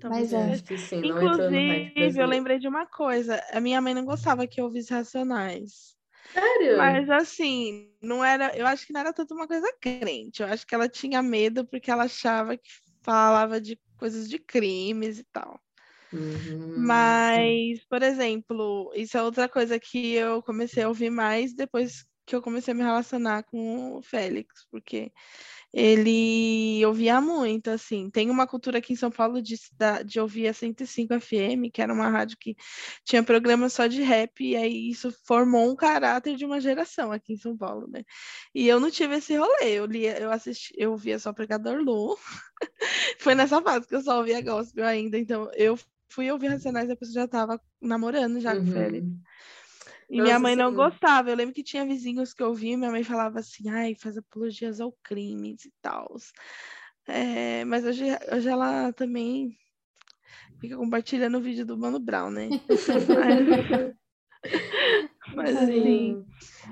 Talvez 0.00 0.32
Mas 0.32 0.32
é. 0.32 0.42
seja. 0.42 0.54
Acho 0.54 0.64
que 0.64 0.78
sim, 0.78 1.02
Inclusive, 1.02 2.20
eu 2.20 2.26
lembrei 2.26 2.58
de 2.58 2.68
uma 2.68 2.86
coisa. 2.86 3.42
A 3.52 3.60
minha 3.60 3.80
mãe 3.80 3.94
não 3.94 4.04
gostava 4.04 4.46
que 4.46 4.60
eu 4.60 4.64
ouvisse 4.66 4.92
Racionais. 4.92 5.96
Sério? 6.32 6.76
Mas 6.78 7.08
assim, 7.10 7.92
não 8.02 8.24
era, 8.24 8.56
eu 8.56 8.66
acho 8.66 8.86
que 8.86 8.92
não 8.92 9.00
era 9.00 9.12
tanto 9.12 9.34
uma 9.34 9.46
coisa 9.46 9.66
crente. 9.80 10.42
Eu 10.42 10.48
acho 10.48 10.66
que 10.66 10.74
ela 10.74 10.88
tinha 10.88 11.22
medo 11.22 11.66
porque 11.66 11.90
ela 11.90 12.04
achava 12.04 12.56
que 12.56 12.68
falava 13.02 13.60
de 13.60 13.78
coisas 13.96 14.28
de 14.28 14.38
crimes 14.38 15.18
e 15.18 15.24
tal. 15.32 15.60
Uhum, 16.12 17.12
sim. 17.32 17.56
Mas, 17.56 17.84
por 17.88 18.02
exemplo, 18.02 18.92
isso 18.94 19.16
é 19.16 19.22
outra 19.22 19.48
coisa 19.48 19.78
que 19.80 20.12
eu 20.14 20.42
comecei 20.42 20.82
a 20.82 20.88
ouvir 20.88 21.10
mais 21.10 21.54
depois 21.54 22.04
que 22.26 22.34
eu 22.34 22.42
comecei 22.42 22.72
a 22.72 22.74
me 22.74 22.82
relacionar 22.82 23.44
com 23.44 23.94
o 23.96 24.02
Félix, 24.02 24.66
porque 24.70 25.12
ele 25.78 26.82
ouvia 26.86 27.20
muito, 27.20 27.68
assim. 27.68 28.08
Tem 28.08 28.30
uma 28.30 28.46
cultura 28.46 28.78
aqui 28.78 28.94
em 28.94 28.96
São 28.96 29.10
Paulo 29.10 29.42
de, 29.42 29.56
de 30.06 30.18
ouvir 30.18 30.48
a 30.48 30.54
105 30.54 31.20
FM, 31.20 31.70
que 31.70 31.82
era 31.82 31.92
uma 31.92 32.08
rádio 32.08 32.38
que 32.40 32.56
tinha 33.04 33.22
programa 33.22 33.68
só 33.68 33.86
de 33.86 34.00
rap, 34.00 34.42
e 34.42 34.56
aí 34.56 34.88
isso 34.88 35.14
formou 35.26 35.70
um 35.70 35.76
caráter 35.76 36.34
de 36.34 36.46
uma 36.46 36.62
geração 36.62 37.12
aqui 37.12 37.34
em 37.34 37.36
São 37.36 37.54
Paulo, 37.54 37.86
né? 37.88 38.04
E 38.54 38.66
eu 38.66 38.80
não 38.80 38.90
tive 38.90 39.16
esse 39.16 39.36
rolê, 39.36 39.74
eu 39.74 39.84
lia, 39.84 40.18
eu 40.18 40.30
assisti, 40.30 40.72
eu 40.78 40.92
ouvia 40.92 41.18
só 41.18 41.30
Pregador 41.30 41.78
Lu. 41.78 42.16
Foi 43.20 43.34
nessa 43.34 43.60
fase 43.60 43.86
que 43.86 43.94
eu 43.94 44.00
só 44.00 44.16
ouvia 44.16 44.40
gospel 44.40 44.86
ainda, 44.86 45.18
então 45.18 45.50
eu 45.56 45.78
fui 46.08 46.30
ouvir 46.30 46.48
Racionais 46.48 46.88
depois 46.88 47.10
eu 47.10 47.20
já 47.20 47.28
tava 47.28 47.60
namorando 47.82 48.40
já 48.40 48.56
com 48.56 48.62
o 48.62 48.72
Félix. 48.72 49.06
E 50.08 50.20
minha 50.20 50.34
Nossa, 50.34 50.40
mãe 50.40 50.56
não 50.56 50.70
sim. 50.70 50.76
gostava. 50.76 51.30
Eu 51.30 51.36
lembro 51.36 51.54
que 51.54 51.62
tinha 51.62 51.84
vizinhos 51.84 52.32
que 52.32 52.42
eu 52.42 52.54
via, 52.54 52.76
minha 52.78 52.90
mãe 52.90 53.02
falava 53.02 53.40
assim, 53.40 53.68
ai, 53.68 53.94
faz 53.94 54.16
apologias 54.16 54.80
ao 54.80 54.92
crimes 55.02 55.64
e 55.64 55.72
tal. 55.82 56.14
É, 57.06 57.64
mas 57.64 57.84
hoje, 57.84 58.04
hoje 58.32 58.48
ela 58.48 58.92
também 58.92 59.56
fica 60.60 60.76
compartilhando 60.76 61.38
o 61.38 61.40
vídeo 61.40 61.66
do 61.66 61.76
Mano 61.76 61.98
Brown, 61.98 62.30
né? 62.30 62.48
mas, 65.34 65.56
assim, 65.56 65.72
Sim. 65.72 66.26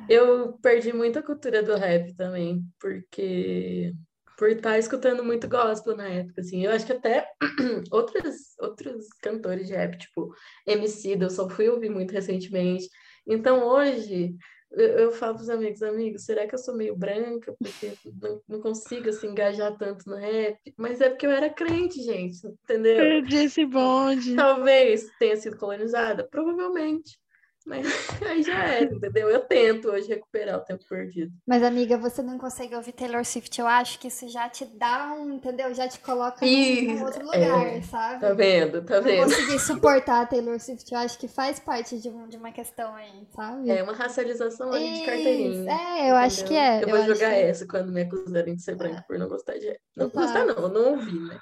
Eu 0.08 0.58
perdi 0.58 0.92
muita 0.92 1.22
cultura 1.22 1.62
do 1.62 1.76
rap 1.76 2.14
também, 2.14 2.62
porque 2.78 3.94
por 4.36 4.50
estar 4.50 4.78
escutando 4.78 5.24
muito 5.24 5.48
gospel 5.48 5.96
na 5.96 6.08
época, 6.08 6.40
assim, 6.40 6.64
eu 6.64 6.72
acho 6.72 6.84
que 6.84 6.92
até 6.92 7.26
outros, 7.90 8.58
outros 8.58 9.08
cantores 9.22 9.66
de 9.66 9.74
rap, 9.74 9.96
tipo 9.96 10.34
MC, 10.66 11.16
eu 11.18 11.30
só 11.30 11.48
fui 11.48 11.68
ouvir 11.68 11.88
muito 11.88 12.12
recentemente. 12.12 12.88
Então 13.26 13.66
hoje 13.66 14.34
eu, 14.76 14.86
eu 14.98 15.12
falo 15.12 15.36
pros 15.36 15.48
amigos, 15.48 15.82
amigos, 15.82 16.24
será 16.24 16.46
que 16.46 16.54
eu 16.54 16.58
sou 16.58 16.76
meio 16.76 16.96
branca? 16.96 17.54
Porque 17.58 17.92
não, 18.20 18.42
não 18.48 18.60
consigo 18.60 19.08
assim, 19.08 19.28
engajar 19.28 19.76
tanto 19.76 20.08
no 20.08 20.16
rap, 20.16 20.58
mas 20.76 21.00
é 21.00 21.08
porque 21.08 21.26
eu 21.26 21.30
era 21.30 21.50
crente, 21.50 22.02
gente, 22.02 22.46
entendeu? 22.46 22.96
perdi 22.96 23.36
esse 23.36 23.64
bonde. 23.64 24.34
Talvez 24.34 25.08
tenha 25.18 25.36
sido 25.36 25.56
colonizada, 25.56 26.26
provavelmente. 26.28 27.18
Mas 27.66 27.86
aí 28.22 28.42
já 28.42 28.62
era, 28.64 28.84
entendeu? 28.94 29.30
Eu 29.30 29.40
tento 29.40 29.88
hoje 29.88 30.06
recuperar 30.08 30.58
o 30.58 30.64
tempo 30.64 30.84
perdido. 30.86 31.32
Mas, 31.46 31.62
amiga, 31.62 31.96
você 31.96 32.22
não 32.22 32.36
consegue 32.38 32.74
ouvir 32.76 32.92
Taylor 32.92 33.24
Swift. 33.24 33.58
Eu 33.58 33.66
acho 33.66 33.98
que 33.98 34.08
isso 34.08 34.28
já 34.28 34.48
te 34.50 34.64
dá 34.66 35.12
um, 35.14 35.32
entendeu? 35.32 35.72
Já 35.74 35.88
te 35.88 35.98
coloca 36.00 36.44
num 36.44 37.04
outro 37.04 37.22
é. 37.32 37.38
lugar, 37.38 37.82
sabe? 37.84 38.20
Tá 38.20 38.34
vendo? 38.34 38.82
Tá 38.84 38.96
Não 38.96 39.02
vendo? 39.02 39.24
conseguir 39.24 39.58
suportar 39.58 40.22
a 40.22 40.26
Taylor 40.26 40.60
Swift, 40.60 40.92
eu 40.92 40.98
acho 40.98 41.18
que 41.18 41.26
faz 41.26 41.58
parte 41.58 41.98
de, 41.98 42.08
um- 42.10 42.28
de 42.28 42.36
uma 42.36 42.52
questão 42.52 42.94
aí, 42.94 43.26
sabe? 43.34 43.70
É 43.70 43.82
uma 43.82 43.94
racialização 43.94 44.70
ali 44.72 44.92
de 45.00 45.06
carteirinha. 45.06 45.70
é, 45.72 46.10
eu 46.10 46.16
acho 46.16 46.44
que 46.44 46.54
entendeu? 46.54 46.62
é. 46.62 46.82
Eu 46.84 46.88
vou 46.88 46.98
acho 46.98 47.14
jogar 47.14 47.30
que- 47.30 47.40
essa 47.40 47.66
quando 47.66 47.90
me 47.92 48.02
acusarem 48.02 48.54
de 48.54 48.62
ser 48.62 48.74
branca 48.76 49.02
por 49.06 49.18
não 49.18 49.28
gostar 49.28 49.54
de. 49.54 49.66
Não 49.96 50.06
Exato. 50.06 50.18
gostar, 50.18 50.44
não, 50.46 50.54
eu 50.64 50.68
não 50.68 50.90
ouvi, 50.92 51.18
né? 51.18 51.38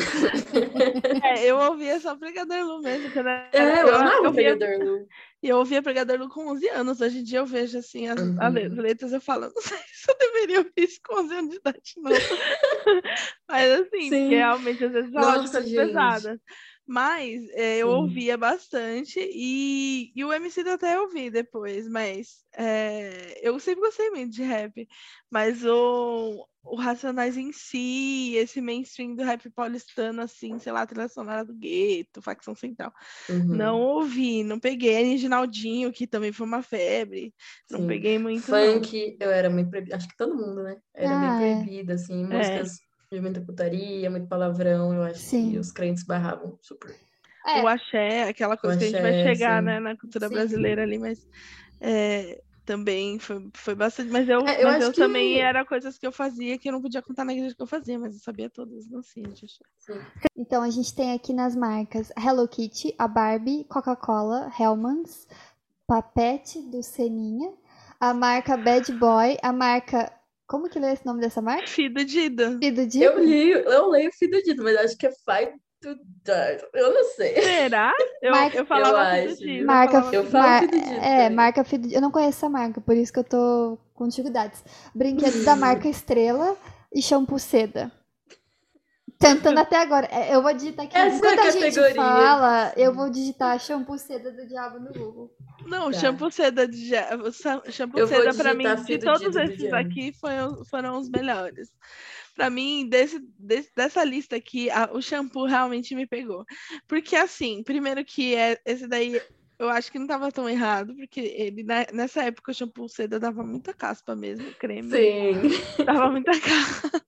É, 1.22 1.44
eu 1.46 1.56
ouvia 1.58 2.00
só 2.00 2.16
Pregador 2.16 2.64
Lu 2.66 2.82
mesmo. 2.82 3.10
Quando 3.12 3.28
era- 3.28 3.50
É, 3.52 3.82
eu 3.82 3.88
eu, 3.88 3.94
amava 3.94 4.26
eu 4.26 4.30
o 4.30 4.32
via 4.32 4.56
Pregador 4.56 4.78
Lu. 4.80 5.08
E 5.42 5.48
eu 5.48 5.58
ouvia 5.58 5.82
Pregador 5.82 6.18
Lu 6.18 6.28
com 6.28 6.48
11 6.48 6.68
anos. 6.68 7.00
Hoje 7.00 7.18
em 7.18 7.22
dia 7.24 7.38
eu 7.40 7.46
vejo 7.46 7.78
assim 7.78 8.08
as, 8.08 8.18
Uhum. 8.18 8.74
letras 8.76 9.12
eu 9.12 9.20
falo, 9.20 9.50
não 9.54 9.62
sei 9.62 9.78
se 9.92 10.10
eu 10.10 10.18
deveria 10.18 10.58
ouvir 10.58 10.72
isso 10.78 11.00
com 11.04 11.20
11 11.20 11.34
anos 11.34 11.50
de 11.50 11.56
idade, 11.56 11.94
não. 11.98 12.10
Mas 13.48 13.80
assim, 13.80 14.08
Sim. 14.08 14.28
realmente 14.28 14.84
às 14.84 14.92
vezes 14.92 15.10
Nossa, 15.12 15.60
coisas 15.60 15.72
pesadas. 15.72 16.40
Mas 16.86 17.48
é, 17.50 17.78
eu 17.78 17.88
Sim. 17.88 17.94
ouvia 18.02 18.36
bastante 18.36 19.20
e, 19.20 20.12
e 20.14 20.24
o 20.24 20.32
MC 20.32 20.62
eu 20.62 20.72
até 20.72 21.00
ouvi 21.00 21.30
depois, 21.30 21.88
mas 21.88 22.44
é, 22.56 23.38
eu 23.46 23.58
sempre 23.60 23.82
gostei 23.82 24.10
muito 24.10 24.32
de 24.32 24.42
rap. 24.42 24.88
Mas 25.30 25.64
o, 25.64 26.48
o 26.62 26.76
Racionais 26.76 27.36
em 27.36 27.52
si, 27.52 28.34
esse 28.36 28.60
mainstream 28.60 29.14
do 29.14 29.22
rap 29.24 29.48
paulistano, 29.50 30.20
assim, 30.22 30.58
sei 30.58 30.72
lá, 30.72 30.86
trilha 30.86 31.08
sonora 31.08 31.44
do 31.44 31.54
gueto, 31.54 32.20
facção 32.22 32.54
central. 32.54 32.92
Uhum, 33.28 33.56
Não 33.56 33.80
ouvi, 33.80 34.44
não 34.44 34.60
peguei. 34.60 35.02
Reginaldinho, 35.02 35.92
que 35.92 36.06
também 36.06 36.32
foi 36.32 36.46
uma 36.46 36.62
febre. 36.62 37.34
Não 37.70 37.80
sim. 37.80 37.86
peguei 37.86 38.18
muito, 38.18 38.42
Funk, 38.46 39.16
eu 39.20 39.30
era 39.30 39.48
muito 39.48 39.70
proibida. 39.70 39.96
Acho 39.96 40.08
que 40.08 40.16
todo 40.16 40.36
mundo, 40.36 40.62
né? 40.62 40.76
Era 40.94 41.14
Ah, 41.14 41.18
bem 41.18 41.28
é. 41.28 41.56
proibida, 41.56 41.94
assim. 41.94 42.24
Músicas 42.24 42.78
de 43.12 43.20
muita 43.20 43.40
putaria, 43.40 44.10
muito 44.10 44.28
palavrão. 44.28 44.94
Eu 44.94 45.02
acho 45.02 45.18
Sim. 45.18 45.52
que 45.52 45.58
os 45.58 45.72
crentes 45.72 46.04
barravam 46.04 46.58
super. 46.62 46.94
não. 47.44 47.52
É, 47.52 47.62
O 47.62 47.66
axé, 47.66 48.22
aquela 48.24 48.56
coisa 48.56 48.78
que 48.78 48.84
a 48.84 48.86
gente 48.86 49.00
vai 49.00 49.10
axé, 49.10 49.34
chegar, 49.34 49.60
sim. 49.60 49.66
né, 49.66 49.80
na 49.80 49.96
cultura 49.96 50.28
Sim. 50.28 50.34
brasileira 50.34 50.82
ali, 50.82 50.98
mas 50.98 51.18
é, 51.80 52.40
também 52.70 53.18
foi, 53.18 53.48
foi 53.54 53.74
bastante. 53.74 54.10
Mas 54.10 54.28
eu, 54.28 54.46
É, 54.46 54.62
eu 54.62 54.68
mas 54.68 54.82
eu 54.82 54.92
também 54.92 55.34
que- 55.34 55.40
era 55.40 55.64
coisas 55.64 55.98
que 55.98 56.06
eu 56.06 56.12
fazia 56.12 56.56
que 56.56 56.68
eu 56.68 56.72
não 56.72 56.80
podia 56.80 57.02
contar 57.02 57.24
na 57.24 57.32
igreja 57.32 57.54
que 57.54 57.62
eu 57.62 57.66
fazia, 57.66 57.98
mas 57.98 58.14
eu 58.14 58.20
sabia 58.20 58.48
todas 58.48 58.88
no 58.88 59.02
Cindy. 59.02 59.46
Então 60.36 60.62
a 60.62 60.70
gente 60.70 60.94
tem 60.94 61.12
aqui 61.12 61.32
nas 61.32 61.56
marcas 61.56 62.12
Hello 62.16 62.46
Kitty, 62.46 62.94
a 62.96 63.08
Barbie, 63.08 63.64
Coca-Cola, 63.64 64.52
Hellmann's, 64.58 65.26
Papete 65.86 66.62
do 66.62 66.82
Seninha, 66.82 67.52
a 67.98 68.14
marca 68.14 68.56
Bad 68.56 68.92
Boy, 68.92 69.36
a 69.42 69.52
marca. 69.52 70.12
Como 70.46 70.68
que 70.68 70.78
lê 70.78 70.92
esse 70.92 71.04
nome 71.04 71.20
dessa 71.20 71.40
marca? 71.42 71.66
Fido 71.66 72.04
Dida. 72.04 72.56
Fido 72.58 72.86
de. 72.86 73.02
Eu 73.02 73.18
li, 73.24 73.50
eu 73.50 73.88
leio 73.88 74.10
Fido 74.12 74.40
Dito, 74.42 74.62
mas 74.62 74.76
acho 74.76 74.96
que 74.96 75.06
é 75.06 75.10
Die. 75.10 75.60
Eu 76.74 76.92
não 76.94 77.04
sei. 77.04 77.40
Será? 77.40 77.92
Eu, 78.20 78.32
Marca- 78.32 78.58
eu 78.58 78.66
falava 78.66 79.18
Eu 79.18 79.30
acho? 79.30 79.64
Marca, 79.64 79.92
falava 80.02 80.14
Eu 80.16 80.22
Fido 80.24 80.30
falo 80.32 80.60
Dito 80.60 80.76
é, 80.76 81.16
também. 81.22 81.30
marca 81.30 81.64
Fido 81.64 81.88
Eu 81.92 82.00
não 82.00 82.10
conheço 82.10 82.38
essa 82.38 82.48
marca, 82.50 82.80
por 82.80 82.94
isso 82.96 83.12
que 83.12 83.18
eu 83.18 83.24
tô 83.24 83.78
com 83.94 84.06
dificuldades. 84.06 84.62
Brinquedos 84.94 85.44
da 85.44 85.56
marca 85.56 85.88
Estrela 85.88 86.56
e 86.94 87.00
shampoo 87.02 87.38
seda. 87.38 87.90
Tentando 89.18 89.58
até 89.58 89.76
agora. 89.76 90.06
É, 90.10 90.34
Eu 90.34 90.42
vou 90.42 90.52
digitar 90.54 90.86
aqui. 90.86 90.96
Essa 90.96 91.06
é 91.06 91.12
a 91.12 91.16
Enquanto 91.16 91.40
a 91.40 91.50
gente 91.50 91.94
fala, 91.94 92.72
eu 92.76 92.94
vou 92.94 93.10
digitar 93.10 93.58
shampoo 93.60 93.98
seda 93.98 94.32
do 94.32 94.46
diabo 94.46 94.78
no 94.80 94.92
Google. 94.92 95.30
Não, 95.66 95.90
Tá. 95.90 95.98
shampoo 95.98 96.30
seda 96.30 96.66
de 96.66 96.88
ja- 96.88 97.14
o 97.16 97.30
sa- 97.30 97.62
shampoo 97.70 98.06
seda 98.06 98.32
pra 98.34 98.54
mim, 98.54 98.64
de 98.86 98.98
todos 98.98 99.20
do 99.30 99.40
esses 99.40 99.58
Diabo. 99.58 99.76
aqui 99.76 100.12
foram, 100.18 100.64
foram 100.64 100.98
os 100.98 101.10
melhores. 101.10 101.68
Pra 102.40 102.48
mim, 102.48 102.88
desse, 102.88 103.18
desse- 103.38 103.70
dessa 103.76 104.02
lista 104.02 104.34
aqui, 104.34 104.70
a- 104.70 104.88
o 104.94 105.02
shampoo 105.02 105.44
realmente 105.44 105.94
me 105.94 106.06
pegou. 106.06 106.42
Porque 106.88 107.14
assim, 107.14 107.62
primeiro 107.62 108.02
que 108.02 108.34
é, 108.34 108.58
esse 108.64 108.86
daí 108.88 109.20
eu 109.58 109.68
acho 109.68 109.92
que 109.92 109.98
não 109.98 110.06
tava 110.06 110.32
tão 110.32 110.48
errado, 110.48 110.96
porque 110.96 111.20
ele 111.20 111.62
na- 111.62 111.86
nessa 111.92 112.22
época 112.22 112.50
o 112.50 112.54
shampoo 112.54 112.88
seda 112.88 113.20
dava 113.20 113.42
muita 113.42 113.74
caspa 113.74 114.16
mesmo, 114.16 114.48
o 114.48 114.54
creme. 114.54 114.90
Sim. 114.90 115.84
Dava 115.84 116.10
muita 116.10 116.30
caspa. 116.40 117.02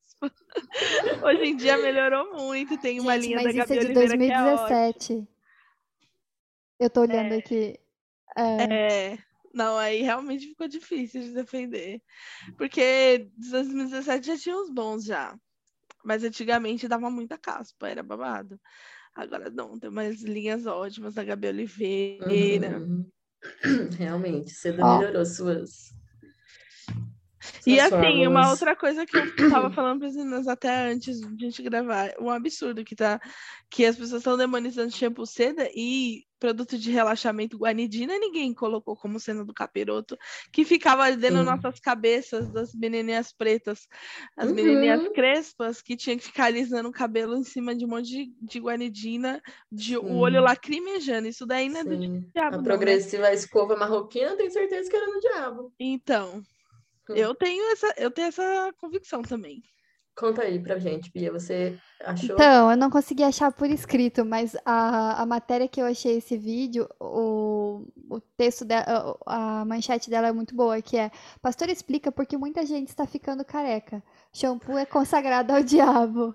Hoje 1.25 1.45
em 1.47 1.57
dia 1.57 1.79
melhorou 1.79 2.35
muito, 2.35 2.77
tem 2.77 3.01
uma 3.01 3.15
Gente, 3.15 3.25
linha 3.29 3.37
da 3.39 3.43
mas 3.45 3.55
isso 3.57 3.67
Gabi 3.69 3.73
é 3.73 3.81
de 3.81 3.87
Oliveira 3.87 4.19
que 4.19 4.25
é 4.25 4.43
ótima. 4.43 4.69
2017. 4.69 5.29
Eu 6.79 6.91
tô 6.91 7.01
olhando 7.01 7.33
aqui. 7.33 7.81
É, 8.37 9.13
É, 9.15 9.19
Não, 9.55 9.77
aí 9.77 10.03
realmente 10.03 10.49
ficou 10.49 10.67
difícil 10.67 11.23
de 11.23 11.33
defender. 11.33 12.03
Porque 12.57 13.29
2017 13.37 14.27
já 14.27 14.37
tinha 14.37 14.57
uns 14.57 14.71
bons 14.71 15.05
já. 15.05 15.37
Mas 16.05 16.25
antigamente 16.25 16.89
dava 16.89 17.11
muita 17.11 17.39
caspa, 17.39 17.89
era 17.89 18.03
babado. 18.03 18.59
Agora 19.15 19.51
não, 19.51 19.79
tem 19.79 19.91
umas 19.91 20.23
linhas 20.23 20.67
ótimas 20.67 21.15
da 21.15 21.23
Gabi 21.23 21.49
Oliveira. 21.49 22.81
Uhum. 22.81 23.11
Realmente, 23.99 24.51
Seda 24.51 24.83
Ó. 24.85 24.99
melhorou 24.99 25.25
suas. 25.27 25.95
E 27.67 27.79
assim, 27.81 28.27
uma 28.27 28.51
outra 28.51 28.77
coisa 28.77 29.07
que 29.07 29.19
eu 29.19 29.27
tava 29.49 29.71
falando 29.71 29.99
para 30.01 30.09
as 30.09 30.17
meninas 30.17 30.49
até 30.49 30.91
antes 30.91 31.21
de 31.21 31.45
a 31.47 31.49
gente 31.49 31.63
gravar, 31.63 32.13
um 32.21 32.31
absurdo 32.31 32.85
que 32.85 32.95
tá 32.97 33.21
que 33.71 33.85
as 33.85 33.97
pessoas 33.97 34.21
estão 34.21 34.37
demonizando 34.37 34.91
shampoo 34.93 35.27
seda 35.27 35.69
e 35.75 36.25
produto 36.39 36.77
de 36.77 36.91
relaxamento 36.91 37.57
guanidina, 37.57 38.19
ninguém 38.19 38.53
colocou 38.53 38.97
como 38.97 39.21
cena 39.21 39.45
do 39.45 39.55
capiroto, 39.55 40.17
que 40.53 40.65
ficava 40.65 41.05
ardendo 41.05 41.39
Sim. 41.39 41.45
nossas 41.45 41.79
cabeças 41.79 42.51
das 42.51 42.75
menininhas 42.75 43.33
pretas, 43.33 43.87
as 44.37 44.49
Uhum. 44.49 44.55
menininhas 44.57 45.09
crespas 45.15 45.81
que 45.81 45.97
tinha 45.97 46.17
que 46.17 46.25
ficar 46.25 46.47
alisando 46.47 46.89
o 46.89 46.93
cabelo 46.93 47.37
em 47.37 47.45
cima 47.45 47.75
de 47.77 47.85
um 47.85 47.89
monte 47.89 48.09
de, 48.09 48.33
de 48.43 48.59
guanidina, 48.59 49.41
de 49.71 49.97
o 49.97 50.01
Sim. 50.01 50.13
olho 50.19 50.43
lacrimejando. 50.43 51.29
Isso 51.29 51.47
daí 51.47 51.69
não 51.69 51.81
é 51.81 51.85
do 51.85 51.97
Sim. 51.97 52.33
diabo, 52.35 52.57
A 52.57 52.57
não, 52.57 52.63
né? 52.63 52.65
progressiva 52.65 53.33
escova 53.33 53.77
marroquina, 53.77 54.37
tenho 54.37 54.51
certeza 54.51 54.91
que 54.91 54.97
era 54.97 55.07
no 55.07 55.21
diabo. 55.21 55.73
Então. 55.79 56.43
Eu 57.17 57.35
tenho 57.35 57.73
essa, 57.73 57.95
eu 57.97 58.11
tenho 58.11 58.29
essa 58.29 58.73
convicção 58.79 59.23
também. 59.23 59.63
Conta 60.15 60.43
aí 60.43 60.63
pra 60.63 60.79
gente, 60.79 61.11
Bia. 61.11 61.33
Você 61.33 61.79
achou? 62.01 62.35
Então, 62.35 62.71
eu 62.71 62.77
não 62.77 62.91
consegui 62.91 63.23
achar 63.23 63.51
por 63.51 63.71
escrito, 63.71 64.25
mas 64.25 64.55
a, 64.65 65.23
a 65.23 65.27
matéria 65.27 65.67
que 65.67 65.81
eu 65.81 65.87
achei 65.87 66.19
esse 66.19 66.37
vídeo, 66.37 66.87
o, 67.01 67.89
o 68.11 68.21
texto 68.37 68.65
dela, 68.65 69.19
a 69.27 69.65
manchete 69.65 70.11
dela 70.11 70.29
é 70.29 70.33
muito 70.33 70.55
boa, 70.55 70.83
que 70.83 70.99
é 70.99 71.11
Pastor 71.41 71.71
explica 71.71 72.13
por 72.13 72.27
que 72.27 72.37
muita 72.37 72.67
gente 72.67 72.89
está 72.89 73.07
ficando 73.07 73.45
careca. 73.45 74.03
Shampoo 74.33 74.77
é 74.77 74.85
consagrado 74.85 75.53
ao 75.55 75.63
diabo. 75.63 76.35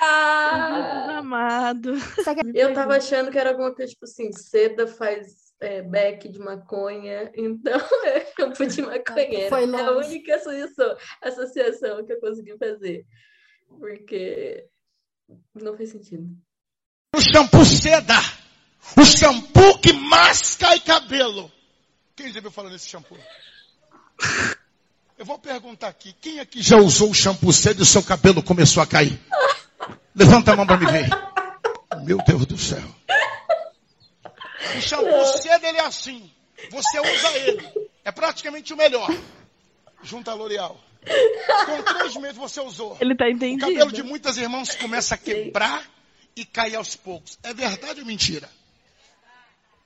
Ah! 0.00 1.16
Amado. 1.18 1.94
Que 1.96 2.58
Eu 2.58 2.74
tava 2.74 2.96
achando 2.96 3.30
que 3.30 3.38
era 3.38 3.50
alguma 3.50 3.74
coisa 3.74 3.90
tipo 3.90 4.04
assim, 4.04 4.30
seda 4.32 4.86
faz 4.86 5.45
é, 5.60 5.82
beck 5.82 6.28
de 6.28 6.38
maconha, 6.38 7.30
então 7.34 7.78
é 8.04 8.20
campo 8.20 8.66
de 8.66 8.82
maconheiro. 8.82 9.48
Foi 9.48 9.64
É 9.64 9.80
a 9.80 9.90
única 9.92 10.34
associação, 10.36 10.96
associação 11.22 12.04
que 12.04 12.12
eu 12.12 12.20
consegui 12.20 12.56
fazer. 12.58 13.06
Porque 13.68 14.66
não 15.54 15.76
fez 15.76 15.90
sentido. 15.90 16.24
O 17.14 17.20
shampoo 17.20 17.64
seda. 17.64 18.14
O 18.96 19.04
shampoo 19.04 19.78
que 19.78 19.92
masca 19.92 20.76
e 20.76 20.80
cabelo. 20.80 21.50
Quem 22.14 22.32
já 22.32 22.40
viu 22.40 22.50
falar 22.50 22.70
nesse 22.70 22.88
shampoo? 22.88 23.18
Eu 25.18 25.24
vou 25.24 25.38
perguntar 25.38 25.88
aqui, 25.88 26.14
quem 26.20 26.40
aqui 26.40 26.62
já 26.62 26.76
usou 26.76 27.10
o 27.10 27.14
shampoo 27.14 27.52
seda 27.52 27.80
e 27.80 27.82
o 27.82 27.86
seu 27.86 28.02
cabelo 28.02 28.42
começou 28.42 28.82
a 28.82 28.86
cair? 28.86 29.18
Levanta 30.14 30.52
a 30.52 30.56
mão 30.56 30.66
para 30.66 30.76
me 30.76 30.86
ver. 30.86 31.08
Meu 32.04 32.18
Deus 32.18 32.46
do 32.46 32.58
céu. 32.58 32.84
O 34.76 34.80
shampoo 34.80 35.24
seda 35.38 35.68
ele 35.68 35.78
é 35.78 35.84
assim. 35.84 36.30
Você 36.70 37.00
usa 37.00 37.38
ele. 37.38 37.90
É 38.04 38.10
praticamente 38.12 38.72
o 38.72 38.76
melhor. 38.76 39.08
Junto 40.02 40.30
a 40.30 40.34
L'Oreal. 40.34 40.80
Com 41.66 41.82
três 41.82 42.16
meses 42.16 42.36
você 42.36 42.60
usou. 42.60 42.96
Ele 43.00 43.14
tá 43.16 43.24
O 43.26 43.28
entendido. 43.28 43.60
cabelo 43.66 43.92
de 43.92 44.02
muitas 44.02 44.36
irmãs 44.36 44.74
começa 44.74 45.14
a 45.14 45.18
quebrar 45.18 45.84
e 46.34 46.44
cair 46.44 46.74
aos 46.76 46.96
poucos. 46.96 47.38
É 47.42 47.52
verdade 47.54 48.00
ou 48.00 48.06
mentira? 48.06 48.48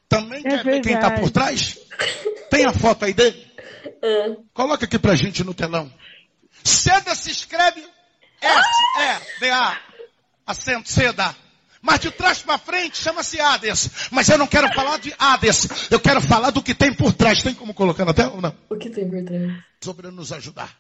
Também 0.09 0.41
É 0.41 0.43
quer 0.51 0.65
ver 0.65 0.81
quem 0.83 0.95
está 0.95 1.11
por 1.11 1.25
verdade. 1.25 1.33
trás? 1.33 1.79
Tem 2.51 2.65
a 2.65 2.73
foto 2.73 3.05
aí 3.05 3.13
dele? 3.13 3.49
Ah, 4.03 4.37
Coloca 4.53 4.85
aqui 4.85 4.99
pra 4.99 5.15
gente 5.15 5.45
no 5.45 5.55
telão. 5.55 5.93
Seda 6.65 7.15
se 7.15 7.31
escreve 7.31 7.87
S-E-D-A. 8.41 9.79
Acento, 10.47 10.89
seda. 10.91 11.35
Mas 11.83 12.01
de 12.01 12.11
trás 12.11 12.43
para 12.43 12.59
frente 12.59 12.99
chama-se 12.99 13.41
Hades. 13.41 14.09
Mas 14.11 14.29
eu 14.29 14.37
não 14.39 14.47
quero 14.47 14.71
falar 14.75 14.99
de 14.99 15.15
Hades. 15.19 15.91
Eu 15.91 15.99
quero 15.99 16.21
falar 16.21 16.51
do 16.51 16.63
que 16.63 16.75
tem 16.75 16.93
por 16.93 17.13
trás. 17.13 17.43
Tem 17.43 17.55
como 17.55 17.73
colocar 17.73 18.05
na 18.05 18.13
tela 18.13 18.33
ou 18.35 18.41
não? 18.41 18.55
o 18.69 18.77
que 18.77 18.91
tem 18.91 19.09
por 19.09 19.25
trás? 19.25 19.53
Sobre 19.83 20.11
nos 20.11 20.31
ajudar. 20.33 20.77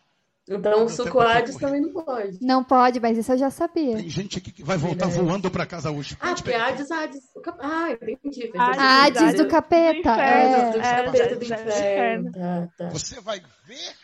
Então, 0.52 0.84
o 0.84 0.88
suco 0.88 1.20
Hades 1.20 1.54
também 1.56 1.80
não 1.80 1.92
pode. 1.92 2.38
não 2.40 2.64
pode, 2.64 2.98
mas 2.98 3.16
isso 3.16 3.30
eu 3.30 3.38
já 3.38 3.50
sabia. 3.50 3.96
Tem 3.96 4.08
gente 4.10 4.36
aqui 4.38 4.50
que 4.50 4.64
vai 4.64 4.76
voltar 4.76 5.06
Verdade. 5.06 5.24
voando 5.28 5.48
para 5.50 5.64
casa 5.64 5.92
hoje. 5.92 6.16
Ah, 6.20 6.34
porque. 6.34 6.52
Hades, 6.52 6.90
Hades. 6.90 7.20
o 7.36 7.40
cap- 7.40 7.58
Ah, 7.62 7.92
entendi. 7.92 8.50
Hades, 8.56 9.22
Hades 9.22 9.34
do 9.36 9.44
do 9.44 9.48
capeta. 9.48 9.98
inferno. 10.00 10.20
é. 10.20 10.54
Hades 10.54 10.72
do 10.72 10.78
É, 10.80 11.04
capeta 11.04 11.36
do 11.36 11.44
inferno. 11.44 12.32
Tá, 12.32 12.68
tá. 12.76 12.88
Você 12.90 13.20
vai 13.20 13.40
ver 13.64 13.94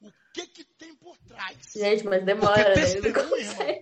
o 0.00 0.10
que 0.32 0.46
que 0.46 0.64
tem 0.78 0.93
trás. 1.34 1.56
Gente, 1.74 2.04
mas 2.04 2.20
Porque 2.20 2.24
demora, 2.24 2.56
né? 2.56 2.70
Ele 2.70 2.94
não 2.94 3.02
testemunha, 3.02 3.46
consegue. 3.46 3.80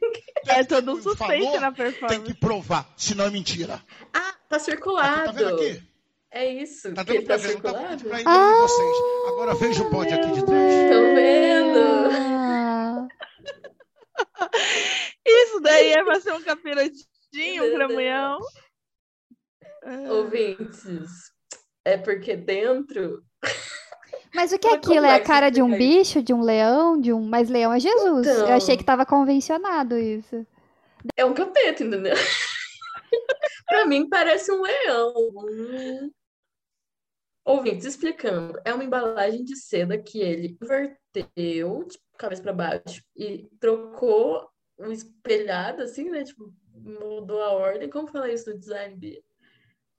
É 0.48 0.64
todo 0.64 0.92
um 0.92 0.96
suspense 1.02 1.44
falou, 1.44 1.60
na 1.60 1.72
Tem 1.72 1.84
performance. 1.84 2.20
que 2.22 2.34
provar, 2.34 2.92
senão 2.96 3.26
é 3.26 3.30
mentira. 3.30 3.80
Ah, 4.12 4.34
tá 4.48 4.56
Aqui, 4.56 4.64
circulado. 4.64 5.24
tá 5.26 5.32
vendo 5.32 5.54
aqui? 5.54 5.82
É 6.30 6.46
isso. 6.48 6.92
Tá 6.94 7.04
pra 7.04 7.14
tá 7.14 7.20
ver, 7.20 7.26
tá 7.26 7.38
circulado? 7.38 7.88
pedindo 7.88 8.08
pra 8.08 8.20
ir 8.20 8.24
de 8.24 8.60
vocês. 8.60 8.96
Agora 9.28 9.54
veja 9.54 9.82
o 9.82 9.90
pódio 9.90 10.14
aqui 10.18 10.32
de 10.32 10.44
trás. 10.46 10.72
Estão 10.74 11.14
vendo? 11.14 12.10
Ah, 12.10 13.08
Isso 15.24 15.60
daí 15.60 15.92
é 15.92 16.02
pra 16.04 16.20
ser 16.20 16.32
um 16.32 16.42
capirotinho, 16.42 17.64
um 17.64 17.66
Meu 17.68 17.74
cramunhão. 17.74 18.38
Ah, 19.84 20.12
Ouvintes, 20.12 21.32
é 21.84 21.96
porque 21.96 22.36
dentro. 22.36 23.22
Mas 24.34 24.52
o 24.52 24.59
que 24.59 24.66
é 24.66 24.74
aquilo? 24.74 25.04
É 25.04 25.10
a 25.10 25.18
complexo 25.18 25.26
cara 25.26 25.50
de 25.50 25.62
um 25.62 25.76
bicho, 25.76 26.22
de 26.22 26.32
um 26.32 26.40
leão, 26.42 26.98
de 27.00 27.12
um. 27.12 27.22
Mas 27.22 27.48
leão 27.48 27.72
é 27.72 27.78
Jesus. 27.80 28.26
Eu 28.26 28.34
Então. 28.44 28.54
achei 28.54 28.76
que 28.76 28.84
tava 28.84 29.04
convencionado 29.04 29.98
isso. 29.98 30.46
É 31.16 31.24
um 31.24 31.34
capeta, 31.34 31.82
entendeu? 31.82 32.14
pra 33.66 33.86
mim 33.86 34.09
parece 34.09 34.50
um 34.52 34.62
leão. 34.62 35.12
Um... 35.16 36.10
Ouvintes, 37.44 37.84
explicando. 37.86 38.59
É 38.64 38.72
uma 38.72 38.84
embalagem 38.84 39.44
de 39.44 39.56
seda 39.56 39.98
que 39.98 40.20
ele 40.20 40.56
inverteu, 40.62 41.84
tipo, 41.84 42.04
cabeça 42.16 42.42
pra 42.42 42.52
baixo, 42.52 43.02
e 43.16 43.48
trocou 43.59 44.48
o 44.78 44.92
espelhado, 44.92 45.82
assim, 45.82 46.09
né? 46.09 46.22
Tipo, 46.24 46.52
mudou 46.74 47.42
a 47.42 47.50
ordem. 47.50 47.90
Como 47.90 48.09
falar 48.09 48.30
isso 48.30 48.48
no 48.48 48.59
design? 48.59 48.96
Bia? 48.96 49.20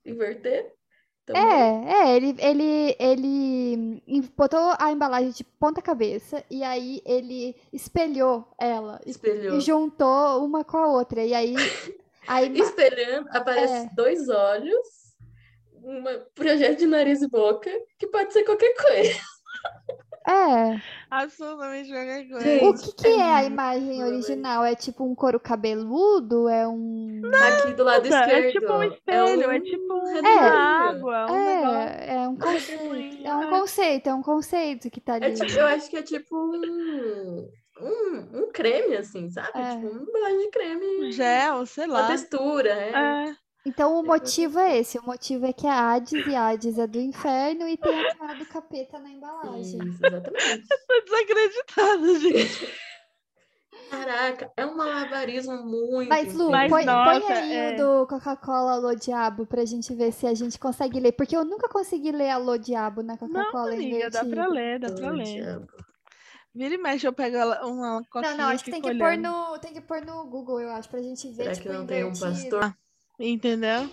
Inverter? 0.04 0.72
É, 1.32 2.10
é, 2.10 2.16
ele, 2.16 2.36
ele, 2.38 2.96
ele 2.98 4.02
botou 4.36 4.74
a 4.78 4.92
embalagem 4.92 5.30
de 5.30 5.42
ponta 5.42 5.80
cabeça 5.80 6.44
e 6.50 6.62
aí 6.62 7.00
ele 7.06 7.56
espelhou 7.72 8.46
ela 8.58 9.00
e- 9.06 9.10
Espelhou. 9.10 9.56
e 9.56 9.60
juntou 9.60 10.44
uma 10.44 10.62
com 10.64 10.76
a 10.76 10.88
outra. 10.88 11.24
E 11.24 11.32
aí, 11.32 11.54
aí 12.28 12.58
Espelhando, 12.58 13.28
aparece 13.32 13.86
É. 13.86 13.90
dois 13.94 14.28
olhos, 14.28 14.86
um 15.82 16.04
projeto 16.34 16.78
de 16.80 16.86
nariz 16.86 17.22
e 17.22 17.28
boca, 17.28 17.70
que 17.98 18.06
pode 18.06 18.32
ser 18.32 18.44
qualquer 18.44 18.74
coisa. 18.74 19.18
É. 20.26 20.80
absolutamente 21.10 21.90
qualquer 21.90 22.28
coisa. 22.28 22.44
Gente, 22.44 22.64
O 22.64 22.74
que 22.74 22.92
que 23.02 23.06
é 23.06 23.16
é 23.18 23.22
a 23.34 23.44
imagem 23.44 24.02
original? 24.04 24.64
É 24.64 24.74
tipo 24.74 25.04
um 25.04 25.14
couro 25.14 25.38
cabeludo? 25.40 26.48
É 26.48 26.66
um. 26.66 27.20
Aqui 27.58 27.74
do 27.74 27.84
lado 27.84 28.04
Nossa, 28.08 28.20
esquerdo. 28.24 28.46
é 28.46 28.52
tipo 28.52 28.72
um 28.72 28.82
espelho, 28.82 29.50
é, 29.50 29.60
tipo 29.60 29.94
um 29.94 30.04
redemoinho. 30.06 30.38
água, 30.38 31.26
um 31.32 31.44
negócio. 31.44 31.78
É, 31.78 32.14
é 32.16 32.28
um 32.28 32.36
conceito. 32.36 33.26
É 33.26 33.34
um 33.36 33.42
é. 33.42 33.50
conceito, 33.50 34.06
é 34.08 34.14
um 34.14 34.22
conceito 34.22 34.90
que 34.90 35.00
tá 35.00 35.18
É 35.18 35.24
ali. 35.24 35.34
tipo- 35.34 35.52
eu 35.58 35.66
acho 35.66 35.90
que 35.90 35.96
é 35.96 36.02
tipo 36.02 36.36
um, 36.36 37.48
um, 37.80 38.38
um 38.44 38.52
creme, 38.52 38.96
assim, 38.96 39.28
sabe? 39.30 39.50
É. 39.54 39.70
Tipo 39.76 39.86
uma 39.88 40.02
embalagem 40.02 40.38
de 40.40 40.48
creme. 40.50 41.08
Um 41.08 41.12
gel, 41.12 41.66
sei 41.66 41.84
Uma 41.86 42.00
lá. 42.00 42.06
textura, 42.08 42.70
é. 42.70 42.90
É. 43.30 43.36
Então 43.66 43.94
o 43.94 44.00
Eu 44.00 44.04
motivo 44.04 44.58
é 44.58 44.78
esse. 44.78 44.98
O 44.98 45.02
motivo 45.04 45.46
é 45.46 45.52
que 45.52 45.66
a 45.66 45.92
Hades 45.92 46.12
e 46.26 46.34
Hades 46.34 46.78
é 46.78 46.86
do 46.86 47.00
inferno 47.00 47.66
e 47.66 47.76
tem 47.76 48.06
a 48.06 48.14
cara 48.14 48.34
do 48.34 48.44
capeta 48.46 48.98
na 48.98 49.08
embalagem. 49.10 49.60
Isso, 49.62 50.06
exatamente. 50.06 50.64
Tô 50.86 51.00
desacreditada, 51.04 52.18
gente. 52.20 52.74
Caraca, 53.90 54.50
é 54.56 54.66
um 54.66 54.76
malabarismo 54.76 55.56
muito 55.64 56.08
Mas, 56.08 56.34
Lu, 56.34 56.50
Mas, 56.50 56.70
põe, 56.70 56.84
põe 56.84 56.94
nossa, 56.94 57.32
aí 57.32 57.52
é. 57.54 57.74
o 57.74 57.76
do 57.76 58.06
Coca-Cola 58.06 58.72
Alô 58.72 58.94
Diabo 58.94 59.46
pra 59.46 59.64
gente 59.64 59.94
ver 59.94 60.12
se 60.12 60.26
a 60.26 60.34
gente 60.34 60.58
consegue 60.58 60.98
ler. 61.00 61.12
Porque 61.12 61.36
eu 61.36 61.44
nunca 61.44 61.68
consegui 61.68 62.10
ler 62.12 62.30
Alô 62.30 62.56
Diabo 62.58 63.02
na 63.02 63.12
Não, 63.14 63.18
Coca-Cola 63.18 63.72
amiga, 63.74 64.10
dá 64.10 64.24
pra 64.24 64.46
ler, 64.46 64.78
dá 64.80 64.92
pra 64.92 65.10
ler. 65.10 65.24
diabo. 65.24 65.66
Vira 66.54 66.74
e 66.74 66.78
mexe, 66.78 67.06
eu 67.06 67.12
pego 67.12 67.36
uma 67.66 68.02
coquinha 68.10 68.30
Não, 68.32 68.38
não, 68.44 68.48
acho 68.50 68.64
que 68.64 68.70
tem 68.70 68.80
que, 68.80 68.94
pôr 68.94 69.16
no, 69.18 69.58
tem 69.58 69.72
que 69.72 69.80
pôr 69.80 70.00
no 70.02 70.24
Google, 70.26 70.60
eu 70.60 70.70
acho, 70.70 70.88
pra 70.88 71.02
gente 71.02 71.26
ver, 71.30 71.42
Será 71.44 71.54
tipo, 71.54 71.68
que 71.68 71.74
não 71.74 71.84
tem 71.84 72.04
um 72.04 72.10
invertido. 72.10 72.58
pastor? 72.60 72.76
Entendeu? 73.18 73.88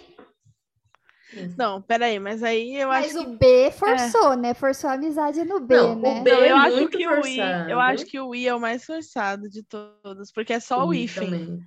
Isso. 1.34 1.56
Não, 1.58 1.82
peraí, 1.82 2.20
mas 2.20 2.44
aí 2.44 2.76
eu 2.76 2.90
Mas 2.90 3.16
acho 3.16 3.22
o 3.22 3.32
que... 3.32 3.38
B 3.38 3.72
forçou, 3.72 4.36
né? 4.36 4.54
Forçou 4.54 4.90
a 4.90 4.94
amizade 4.94 5.46
no 5.46 5.62
B, 5.62 5.76
Não, 5.76 5.94
o 5.94 5.96
né? 5.96 6.22
B 6.24 6.30
Não, 6.32 6.40
eu 6.40 6.58
é 6.58 6.60
acho 6.60 6.76
muito 6.76 6.98
que 6.98 7.08
o 7.08 7.26
I, 7.26 7.38
eu 7.40 7.46
forçado. 7.46 7.80
acho 7.80 8.06
que 8.06 8.20
o 8.20 8.36
I 8.36 8.48
é 8.48 8.56
o 8.56 8.60
mais 8.60 8.84
forçado 8.84 9.48
de 9.50 9.64
todos, 9.64 10.32
porque 10.34 10.52
é 10.54 10.60
só 10.60 10.86
o 10.86 10.94
I 10.94 11.04
hífen. 11.06 11.24
também. 11.32 11.64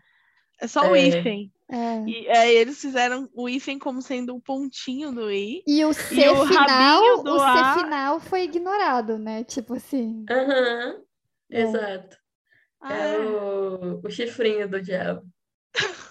É 0.61 0.67
só 0.69 0.91
o 0.91 0.95
É. 0.95 1.01
hífen. 1.01 1.53
É. 1.71 2.05
E 2.07 2.29
aí 2.29 2.55
eles 2.55 2.79
fizeram 2.79 3.29
o 3.33 3.49
hífen 3.49 3.79
como 3.79 4.03
sendo 4.03 4.37
o 4.37 4.41
pontinho 4.41 5.11
do 5.13 5.31
i. 5.33 5.63
E 5.67 5.83
o 5.85 5.95
C 5.95 6.15
E 6.15 6.29
o 6.29 6.47
final, 6.47 7.23
do 7.23 7.37
o 7.37 7.39
C 7.39 7.45
A- 7.47 7.75
final 7.79 8.21
foi 8.21 8.43
ignorado, 8.45 9.17
né? 9.19 9.45
Tipo 9.45 9.75
assim. 9.75 10.27
Aham, 10.31 11.01
É. 11.51 11.61
exato. 11.63 12.19
Ah, 12.83 12.93
É 12.93 13.19
o, 13.19 14.01
o 14.05 14.11
chifrinho 14.11 14.69
do 14.69 14.83
diabo. 14.83 15.23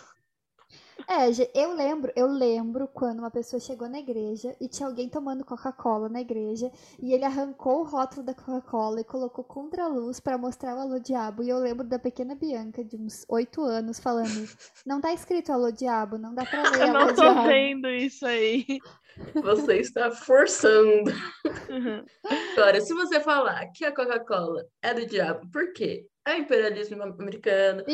É, 1.15 1.27
eu 1.53 1.73
lembro, 1.75 2.11
eu 2.15 2.25
lembro 2.25 2.87
quando 2.87 3.19
uma 3.19 3.29
pessoa 3.29 3.59
chegou 3.59 3.87
na 3.87 3.99
igreja 3.99 4.55
e 4.59 4.67
tinha 4.67 4.87
alguém 4.87 5.07
tomando 5.07 5.45
Coca-Cola 5.45 6.09
na 6.09 6.19
igreja 6.19 6.71
e 6.99 7.13
ele 7.13 7.23
arrancou 7.23 7.81
o 7.81 7.83
rótulo 7.83 8.23
da 8.25 8.33
Coca-Cola 8.33 9.01
e 9.01 9.03
colocou 9.03 9.43
contra 9.43 9.83
a 9.83 9.87
luz 9.87 10.19
pra 10.19 10.39
mostrar 10.39 10.75
o 10.75 10.79
alô 10.79 10.97
diabo. 10.97 11.43
E 11.43 11.49
eu 11.49 11.59
lembro 11.59 11.85
da 11.85 11.99
pequena 11.99 12.33
Bianca 12.33 12.83
de 12.83 12.97
uns 12.97 13.25
oito 13.29 13.61
anos 13.61 13.99
falando: 13.99 14.25
"Não 14.87 14.99
tá 14.99 15.13
escrito 15.13 15.51
alô 15.51 15.71
diabo, 15.71 16.17
não 16.17 16.33
dá 16.33 16.45
pra 16.45 16.63
ler 16.71 16.81
Eu 16.81 16.87
alô 16.87 17.05
não 17.05 17.07
tô 17.13 17.21
diabo". 17.21 17.47
vendo 17.47 17.87
isso 17.89 18.25
aí. 18.25 18.65
Você 19.35 19.75
está 19.75 20.09
forçando. 20.09 21.11
Agora, 22.55 22.81
se 22.81 22.91
você 22.91 23.19
falar 23.19 23.67
que 23.67 23.85
a 23.85 23.93
Coca-Cola 23.93 24.65
é 24.81 24.93
do 24.95 25.05
diabo, 25.05 25.47
por 25.51 25.71
quê? 25.73 26.07
É 26.25 26.37
imperialismo 26.37 27.03
americano, 27.03 27.83
porque 27.83 27.91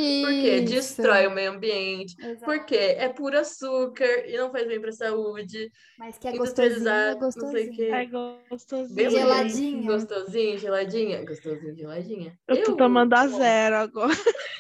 Isso. 0.56 0.66
destrói 0.74 1.26
o 1.26 1.32
meio 1.32 1.52
ambiente, 1.52 2.16
Exato. 2.24 2.46
porque 2.46 2.76
é 2.76 3.10
puro 3.10 3.38
açúcar 3.40 4.06
e 4.28 4.38
não 4.38 4.52
faz 4.52 4.68
bem 4.68 4.80
pra 4.80 4.92
saúde, 4.92 5.72
Mas 5.98 6.18
que 6.20 6.28
é 6.28 6.32
gostosinho, 6.34 6.36
é 6.36 6.36
industrializado, 6.36 7.20
não 7.22 7.32
sei 7.32 7.42
o 7.42 7.46
gostosinho. 7.46 7.76
quê. 7.76 7.84
É 7.92 8.06
gostosinho. 8.06 8.96
Bem 8.96 9.10
Geladinho. 9.10 9.84
Gostosinho, 9.92 10.58
geladinha. 10.60 11.26
Gostosinho, 11.26 11.76
geladinha. 11.76 12.40
Eu 12.48 12.64
tô 12.64 12.76
tomando 12.76 13.14
a 13.16 13.28
zero 13.28 13.76
agora. 13.78 14.14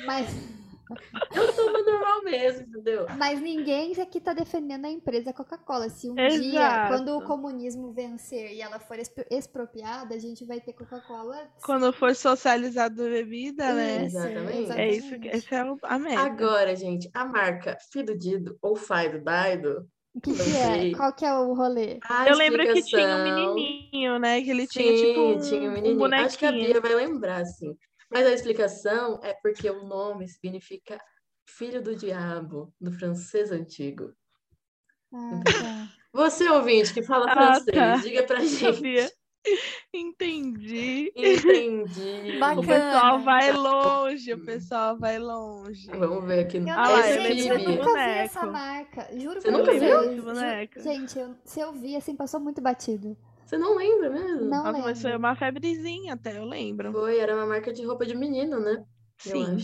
Mas, 0.05 0.27
Eu 1.35 1.55
tomo 1.55 1.83
normal 1.83 2.23
mesmo, 2.23 2.67
entendeu? 2.67 3.05
mas 3.17 3.39
ninguém 3.41 3.93
aqui 4.01 4.19
tá 4.19 4.33
defendendo 4.33 4.85
a 4.85 4.89
empresa 4.89 5.31
Coca-Cola. 5.33 5.89
Se 5.89 6.09
um 6.09 6.15
dia, 6.15 6.27
Exato. 6.35 6.87
quando 6.93 7.17
o 7.17 7.21
comunismo 7.23 7.91
vencer 7.91 8.53
e 8.53 8.61
ela 8.61 8.79
for 8.79 8.97
expro- 8.97 9.25
expropriada, 9.29 10.15
a 10.15 10.19
gente 10.19 10.45
vai 10.45 10.59
ter 10.59 10.73
Coca-Cola. 10.73 11.49
Quando 11.63 11.91
for 11.93 12.15
socializado 12.15 13.03
a 13.05 13.09
bebida, 13.09 13.73
né? 13.73 14.05
Isso, 14.05 14.17
Exatamente. 14.17 14.71
É 14.71 14.91
isso 14.91 15.19
que 15.19 15.27
esse 15.27 15.53
é 15.53 15.63
o- 15.63 15.77
a 15.83 15.99
meta. 15.99 16.21
Agora, 16.21 16.75
gente, 16.75 17.09
a 17.13 17.25
marca 17.25 17.77
Fido 17.91 18.17
Dido 18.17 18.57
ou 18.61 18.75
Faido 18.75 19.21
Daido, 19.23 19.87
O 20.15 20.19
que, 20.19 20.33
que 20.33 20.57
é? 20.57 20.91
Qual 20.97 21.13
que 21.13 21.23
é 21.23 21.33
o 21.33 21.53
rolê? 21.53 21.99
a 22.03 22.27
Eu 22.27 22.35
lembro 22.35 22.63
que 22.63 22.81
tinha 22.81 23.07
um 23.15 23.23
menininho, 23.23 24.17
né? 24.19 24.41
Que 24.41 24.49
ele 24.49 24.65
tinha 24.67 24.91
Sim, 24.91 25.05
tipo 25.05 25.19
um, 25.21 25.39
tinha 25.39 25.61
um 25.61 25.65
um 25.67 25.71
menininho. 25.73 26.13
Acho 26.15 26.37
que 26.37 26.45
a 26.45 26.51
bonequinho. 26.51 26.73
Bia 26.73 26.81
vai 26.81 26.95
lembrar, 26.95 27.45
sim. 27.45 27.77
Mas 28.11 28.25
a 28.25 28.31
explicação 28.33 29.19
é 29.23 29.33
porque 29.33 29.69
o 29.69 29.83
nome 29.85 30.27
significa 30.27 30.99
filho 31.47 31.81
do 31.81 31.95
diabo, 31.95 32.73
do 32.79 32.91
francês 32.91 33.51
antigo. 33.51 34.13
Ah, 35.13 35.41
tá. 35.45 35.89
Você, 36.13 36.49
ouvinte, 36.49 36.93
que 36.93 37.03
fala 37.03 37.25
Ah, 37.29 37.33
francês, 37.33 37.75
tá. 37.75 37.95
diga 37.97 38.23
pra 38.23 38.37
Sabia. 38.45 39.01
gente. 39.03 39.13
Entendi. 39.93 41.11
Entendi. 41.15 42.35
O 42.35 42.39
Bacana. 42.39 42.67
pessoal 42.67 43.19
vai 43.21 43.51
longe, 43.53 44.33
o 44.33 44.45
pessoal 44.45 44.97
vai 44.99 45.17
longe. 45.17 45.87
Vamos 45.91 46.25
ver 46.25 46.41
aqui. 46.41 46.57
Eu 46.57 46.69
Ah, 46.69 46.83
não, 46.83 46.91
lá, 46.91 47.09
Esse 47.09 47.47
eu 47.47 47.55
eu 47.57 47.69
nunca 47.69 47.93
vi 47.93 47.99
essa 48.19 48.45
marca. 48.45 49.07
Juro 49.17 49.41
Você 49.41 49.51
nunca 49.51 49.71
viu? 49.71 50.83
Gente, 50.83 51.17
eu- 51.17 51.35
se 51.45 51.59
eu 51.59 51.71
vi, 51.73 51.95
assim, 51.95 52.15
passou 52.15 52.39
muito 52.39 52.61
batido. 52.61 53.15
Você 53.49 53.57
não 53.57 53.75
lembra 53.75 54.11
mesmo? 54.11 54.45
Não 54.45 54.63
Nossa, 54.63 54.77
mas 54.77 55.01
foi 55.01 55.15
uma 55.15 55.35
febrezinha 55.35 56.13
até, 56.13 56.37
eu 56.37 56.45
lembro. 56.45 56.91
Foi, 56.91 57.17
era 57.17 57.35
uma 57.35 57.47
marca 57.47 57.73
de 57.73 57.83
roupa 57.83 58.05
de 58.05 58.15
menino, 58.15 58.59
né? 58.59 58.85
Sim. 59.17 59.57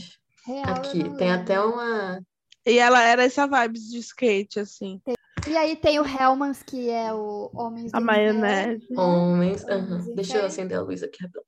Real, 0.43 0.69
Aqui, 0.69 1.03
tem 1.03 1.29
lembro. 1.29 1.29
até 1.29 1.61
uma. 1.61 2.19
E 2.65 2.79
ela 2.79 3.03
era 3.03 3.23
essa 3.23 3.45
vibes 3.45 3.91
de 3.91 3.99
skate, 3.99 4.59
assim. 4.59 4.99
E 5.47 5.55
aí 5.55 5.75
tem 5.75 5.99
o 5.99 6.03
Hellmans, 6.03 6.63
que 6.63 6.89
é 6.89 7.13
o 7.13 7.51
Homens 7.53 7.93
A 7.93 7.99
maionese. 7.99 8.87
Né? 8.89 8.99
Homens. 8.99 9.63
Do 9.63 10.15
Deixa 10.15 10.39
eu 10.39 10.45
acender 10.45 10.79
a 10.79 10.81
luz 10.81 11.03
aqui 11.03 11.21
rapidão. 11.21 11.43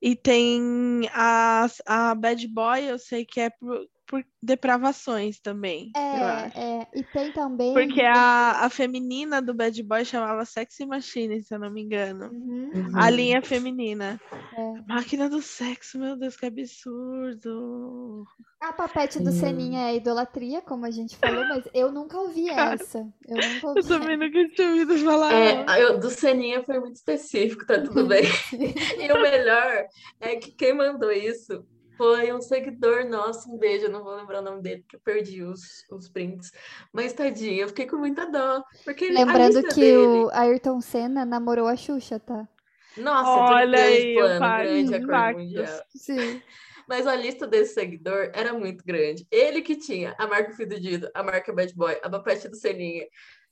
E 0.00 0.16
tem 0.16 1.06
a, 1.12 1.66
a 1.84 2.14
Bad 2.14 2.48
Boy, 2.48 2.82
eu 2.84 2.98
sei 2.98 3.26
que 3.26 3.40
é 3.40 3.50
por, 3.50 3.86
por 4.14 4.24
depravações 4.40 5.40
também. 5.40 5.90
É, 5.96 6.60
é. 6.60 6.86
E 6.94 7.02
tem 7.02 7.32
também. 7.32 7.72
Porque 7.74 8.00
a, 8.00 8.64
a 8.64 8.70
feminina 8.70 9.42
do 9.42 9.52
Bad 9.52 9.82
Boy 9.82 10.04
chamava 10.04 10.44
Sexy 10.44 10.86
Machine, 10.86 11.42
se 11.42 11.52
eu 11.52 11.58
não 11.58 11.68
me 11.68 11.82
engano. 11.82 12.30
Uhum. 12.30 12.70
Uhum. 12.72 12.90
A 12.94 13.10
linha 13.10 13.42
feminina. 13.42 14.20
É. 14.56 14.72
Máquina 14.86 15.28
do 15.28 15.42
sexo, 15.42 15.98
meu 15.98 16.16
Deus, 16.16 16.36
que 16.36 16.46
absurdo. 16.46 18.24
A 18.60 18.72
papete 18.72 19.18
do 19.18 19.30
Hum. 19.30 19.32
Seninha 19.32 19.90
é 19.90 19.96
idolatria, 19.96 20.62
como 20.62 20.86
a 20.86 20.90
gente 20.92 21.16
falou, 21.16 21.44
mas 21.48 21.68
eu 21.74 21.90
nunca 21.90 22.16
ouvi 22.16 22.46
Cara, 22.46 22.74
essa. 22.74 22.98
Eu 23.26 23.36
nunca 23.36 23.66
ouvi 23.66 23.80
Eu 23.80 23.88
também 23.88 24.16
nunca 24.16 24.48
tinha 24.50 24.68
ouvido 24.68 24.96
falar. 24.98 25.34
É, 25.34 25.82
eu, 25.82 25.98
do 25.98 26.08
Seninha 26.08 26.62
foi 26.62 26.78
muito 26.78 26.94
específico, 26.94 27.66
tá 27.66 27.80
tudo 27.80 28.06
bem. 28.06 28.22
E 29.00 29.12
o 29.12 29.20
melhor 29.20 29.86
é 30.20 30.36
que 30.36 30.52
quem 30.52 30.72
mandou 30.72 31.10
isso 31.10 31.66
foi 31.96 32.32
um 32.32 32.40
seguidor 32.40 33.04
nosso, 33.06 33.52
um 33.52 33.58
beijo, 33.58 33.86
eu 33.86 33.90
não 33.90 34.02
vou 34.02 34.14
lembrar 34.14 34.40
o 34.40 34.44
nome 34.44 34.62
dele, 34.62 34.82
porque 34.82 34.96
eu 34.96 35.00
perdi 35.00 35.42
os, 35.42 35.84
os 35.90 36.08
prints. 36.08 36.52
Mas 36.92 37.12
tadinho, 37.12 37.62
eu 37.62 37.68
fiquei 37.68 37.86
com 37.86 37.96
muita 37.96 38.26
dó. 38.30 38.62
Porque 38.84 39.08
Lembrando 39.08 39.62
que 39.68 39.80
dele. 39.80 39.96
o 39.96 40.30
Ayrton 40.32 40.80
Senna 40.80 41.24
namorou 41.24 41.66
a 41.66 41.76
Xuxa, 41.76 42.18
tá? 42.18 42.48
Nossa, 42.96 43.54
Olha 43.54 43.78
grande 43.78 43.96
aí, 43.96 44.14
plano, 44.14 44.38
grande 44.40 44.94
acordo 44.94 45.38
mundial. 45.38 45.82
Sim. 45.96 46.42
Mas 46.88 47.06
a 47.06 47.16
lista 47.16 47.46
desse 47.46 47.74
seguidor 47.74 48.30
era 48.34 48.52
muito 48.52 48.84
grande. 48.84 49.26
Ele 49.30 49.62
que 49.62 49.76
tinha 49.76 50.14
a 50.18 50.26
marca 50.26 50.52
Fido 50.52 50.78
Dido, 50.78 51.10
a 51.14 51.22
marca 51.22 51.52
Bad 51.52 51.74
Boy, 51.74 51.98
a 52.02 52.10
papete 52.10 52.48
do 52.48 52.56
Seninha, 52.56 53.06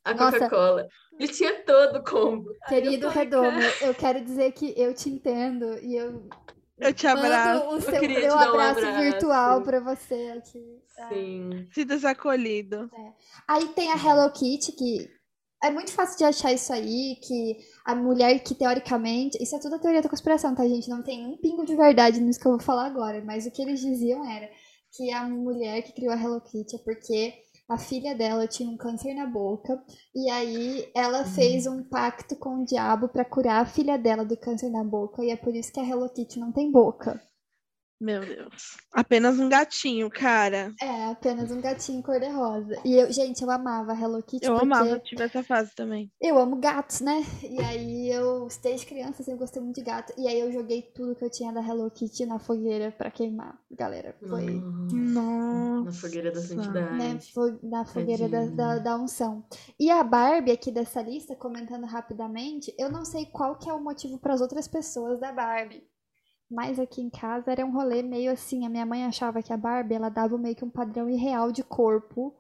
a. 0.05 0.14
Coca-Cola. 0.14 0.86
Ele 1.19 1.28
tinha 1.28 1.62
todo 1.64 1.97
o 1.98 2.05
combo. 2.05 2.51
Querido 2.69 3.09
Redomo, 3.09 3.60
eu 3.81 3.94
quero 3.94 4.23
dizer 4.23 4.52
que 4.52 4.74
eu 4.77 4.94
te 4.94 5.09
entendo 5.09 5.78
e 5.81 5.97
eu 5.97 6.28
Eu 6.78 6.93
te 6.93 7.07
abraço. 7.07 7.65
mando 7.65 7.77
o 7.77 7.81
seu, 7.81 8.01
queria 8.01 8.16
te 8.16 8.27
meu 8.27 8.36
dar 8.36 8.47
um 8.47 8.51
abraço, 8.51 8.78
abraço. 8.81 9.03
virtual 9.03 9.62
pra 9.62 9.81
você 9.81 10.35
aqui. 10.36 10.82
Sim. 11.09 11.69
Se 11.73 11.85
desacolhido. 11.85 12.90
Aí 13.47 13.69
tem 13.69 13.93
a 13.93 13.97
Hello 13.97 14.31
Kitty, 14.32 14.73
que 14.73 15.09
é 15.62 15.70
muito 15.70 15.93
fácil 15.93 16.19
de 16.19 16.24
achar 16.24 16.53
isso 16.53 16.73
aí, 16.73 17.16
que 17.23 17.57
a 17.85 17.94
mulher 17.94 18.39
que 18.40 18.55
teoricamente. 18.55 19.40
Isso 19.40 19.55
é 19.55 19.61
tudo 19.61 19.77
a 19.77 19.78
teoria 19.78 20.03
da 20.03 20.09
conspiração, 20.09 20.55
tá, 20.55 20.66
gente? 20.66 20.89
Não 20.89 21.03
tem 21.03 21.24
um 21.27 21.36
pingo 21.36 21.65
de 21.65 21.77
verdade 21.77 22.20
nisso 22.20 22.40
que 22.40 22.47
eu 22.47 22.53
vou 22.53 22.61
falar 22.61 22.86
agora. 22.86 23.23
Mas 23.24 23.47
o 23.47 23.51
que 23.51 23.62
eles 23.62 23.81
diziam 23.81 24.24
era 24.28 24.51
que 24.97 25.12
a 25.12 25.28
mulher 25.28 25.82
que 25.82 25.93
criou 25.93 26.12
a 26.12 26.20
Hello 26.20 26.40
Kitty 26.40 26.77
é 26.77 26.78
porque 26.81 27.35
a 27.68 27.78
filha 27.78 28.14
dela 28.14 28.47
tinha 28.47 28.68
um 28.68 28.76
câncer 28.76 29.14
na 29.14 29.26
boca. 29.26 29.82
E 30.14 30.30
aí 30.30 30.90
ela 30.94 31.24
fez 31.24 31.66
um 31.66 31.82
pacto 31.82 32.36
com 32.36 32.62
o 32.62 32.64
diabo 32.64 33.09
pra 33.09 33.24
curar 33.24 33.62
a 33.62 33.66
filha 33.66 33.98
dela 33.98 34.24
do 34.24 34.36
câncer 34.36 34.70
na 34.70 34.84
boca. 34.84 35.24
E 35.24 35.30
é 35.30 35.36
por 35.36 35.55
isso 35.55 35.72
que 35.72 35.80
a 35.80 35.84
Hello 35.84 36.09
Kitty 36.09 36.39
não 36.39 36.52
tem 36.52 36.70
boca. 36.70 37.20
Meu 38.02 38.20
Deus. 38.20 38.78
Apenas 38.92 39.38
um 39.38 39.48
gatinho, 39.48 40.10
cara. 40.10 40.74
É 40.82 41.04
apenas 41.04 41.52
um 41.52 41.60
gatinho 41.60 42.02
cor-de-rosa. 42.02 42.76
E 42.84 42.94
eu, 42.94 43.12
gente, 43.12 43.40
eu 43.42 43.48
amava 43.48 43.94
Hello 43.94 44.20
Kitty 44.20 44.44
Eu 44.44 44.58
amava, 44.58 44.88
eu 44.88 44.98
tive 44.98 45.22
essa 45.22 45.40
fase 45.44 45.72
também. 45.76 46.10
eu 46.20 46.36
amo 46.36 46.56
gatos, 46.56 47.00
né? 47.00 47.24
E 47.48 47.60
aí 47.60 48.10
eu, 48.10 48.48
desde 48.60 48.86
criança, 48.86 49.22
eu 49.30 49.36
gostei 49.36 49.62
muito 49.62 49.76
de 49.76 49.82
gato. 49.82 50.12
E 50.18 50.26
aí 50.26 50.40
eu 50.40 50.50
joguei 50.50 50.82
tudo 50.82 51.14
que 51.14 51.24
eu 51.24 51.30
tinha 51.30 51.52
da 51.52 51.64
Hello 51.64 51.88
Kitty 51.92 52.26
na 52.26 52.40
fogueira 52.40 52.90
pra 52.90 53.08
queimar. 53.08 53.56
Galera, 53.70 54.16
foi, 54.28 54.46
Nossa. 54.92 55.84
Na 55.84 55.92
fogueira 55.92 56.32
da 56.32 56.40
né? 56.40 56.46
santidade. 56.46 57.32
Foi 57.32 57.56
na 57.62 57.84
fogueira 57.84 58.28
da, 58.28 58.46
da, 58.46 58.78
da 58.78 58.96
unção. 58.96 59.44
E 59.78 59.88
a 59.92 60.02
Barbie 60.02 60.50
aqui 60.50 60.72
dessa 60.72 61.00
lista, 61.00 61.36
comentando 61.36 61.86
rapidamente, 61.86 62.74
eu 62.76 62.90
não 62.90 63.04
sei 63.04 63.26
qual 63.26 63.56
que 63.56 63.70
é 63.70 63.72
o 63.72 63.80
motivo 63.80 64.18
para 64.18 64.34
as 64.34 64.40
outras 64.40 64.66
pessoas 64.66 65.20
da 65.20 65.30
Barbie. 65.30 65.91
Mas 66.52 66.78
aqui 66.78 67.00
em 67.00 67.08
casa 67.08 67.50
era 67.50 67.64
um 67.64 67.72
rolê 67.72 68.02
meio 68.02 68.30
assim. 68.30 68.66
A 68.66 68.68
minha 68.68 68.84
mãe 68.84 69.04
achava 69.04 69.42
que 69.42 69.52
a 69.52 69.56
Barbie 69.56 69.94
ela 69.94 70.10
dava 70.10 70.36
meio 70.36 70.54
que 70.54 70.64
um 70.64 70.70
padrão 70.70 71.08
irreal 71.08 71.50
de 71.50 71.64
corpo 71.64 72.36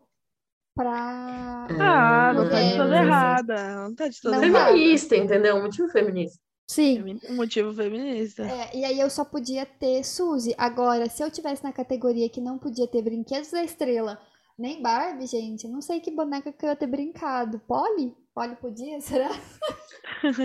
pra. 0.74 1.66
Ah, 1.80 2.32
não 2.34 2.48
tá 2.48 2.60
de 2.60 2.76
toda 2.76 2.96
errada. 2.96 3.74
Não 3.76 3.94
tá 3.94 4.08
de 4.08 4.20
toda 4.20 4.36
Não 4.36 4.44
errada. 4.44 4.72
Feminista, 4.72 5.16
entendeu? 5.16 5.56
Um 5.56 5.62
motivo 5.62 5.88
feminista. 5.88 6.38
Sim. 6.70 7.18
Um 7.30 7.36
motivo 7.36 7.72
feminista. 7.74 8.42
É, 8.44 8.76
e 8.76 8.84
aí 8.84 9.00
eu 9.00 9.08
só 9.08 9.24
podia 9.24 9.64
ter 9.64 10.04
Suzy. 10.04 10.54
Agora, 10.58 11.08
se 11.08 11.22
eu 11.22 11.30
tivesse 11.30 11.64
na 11.64 11.72
categoria 11.72 12.28
que 12.28 12.40
não 12.40 12.58
podia 12.58 12.86
ter 12.86 13.02
brinquedos 13.02 13.50
da 13.50 13.64
estrela, 13.64 14.20
nem 14.58 14.82
Barbie, 14.82 15.26
gente, 15.26 15.64
eu 15.64 15.70
não 15.70 15.80
sei 15.80 16.00
que 16.00 16.10
boneca 16.10 16.52
que 16.52 16.64
eu 16.64 16.70
ia 16.70 16.76
ter 16.76 16.86
brincado. 16.86 17.60
Polly? 17.66 18.14
Polly 18.34 18.56
podia, 18.56 19.00
será? 19.02 19.30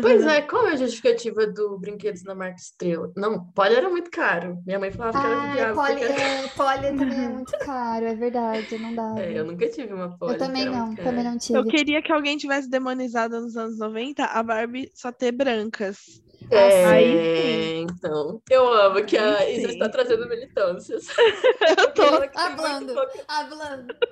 Pois 0.02 0.26
é, 0.26 0.42
qual 0.42 0.68
é 0.68 0.74
a 0.74 0.76
justificativa 0.76 1.48
do 1.48 1.78
brinquedos 1.78 2.24
na 2.24 2.36
marca 2.36 2.56
Estrela? 2.56 3.12
Não, 3.16 3.46
Polly 3.52 3.76
era 3.76 3.90
muito 3.90 4.10
caro. 4.10 4.62
Minha 4.66 4.80
mãe 4.80 4.92
falava 4.92 5.20
que 5.20 5.26
era 5.26 5.36
do 5.36 5.54
diabo. 5.54 5.76
Polly, 5.76 6.00
porque 6.00 6.22
é, 6.22 6.48
Polly 6.50 6.98
também 6.98 7.26
é 7.26 7.30
muito 7.30 7.58
caro, 7.60 8.06
é 8.06 8.16
verdade, 8.16 8.78
não 8.78 8.96
dá. 8.96 9.16
É, 9.22 9.40
eu 9.40 9.46
nunca 9.46 9.70
tive 9.70 9.94
uma 9.94 10.18
Polly. 10.18 10.34
Eu 10.34 10.40
também 10.40 10.66
não, 10.66 10.96
também 10.96 11.24
não 11.24 11.38
tive. 11.38 11.60
Eu 11.60 11.66
queria 11.66 12.02
que 12.02 12.12
alguém 12.12 12.38
tivesse 12.38 12.70
demonizado 12.70 13.40
nos 13.40 13.56
anos 13.56 13.78
90 13.78 14.26
a 14.26 14.44
Barbie 14.44 14.92
só 14.94 15.12
ter 15.12 15.32
brancas. 15.32 16.22
É, 16.52 16.86
Aí 16.86 17.78
então. 17.82 18.42
Eu 18.50 18.72
amo 18.72 19.04
que 19.06 19.18
a 19.18 19.38
Aí 19.38 19.58
Isa 19.58 19.68
sim. 19.70 19.74
está 19.74 19.90
trazendo 19.90 20.28
militâncias. 20.30 21.08
Eu 21.78 21.94
tô. 21.94 22.04
Hablando. 22.36 22.94
pouco- 22.94 23.20
Hablando. 23.28 23.96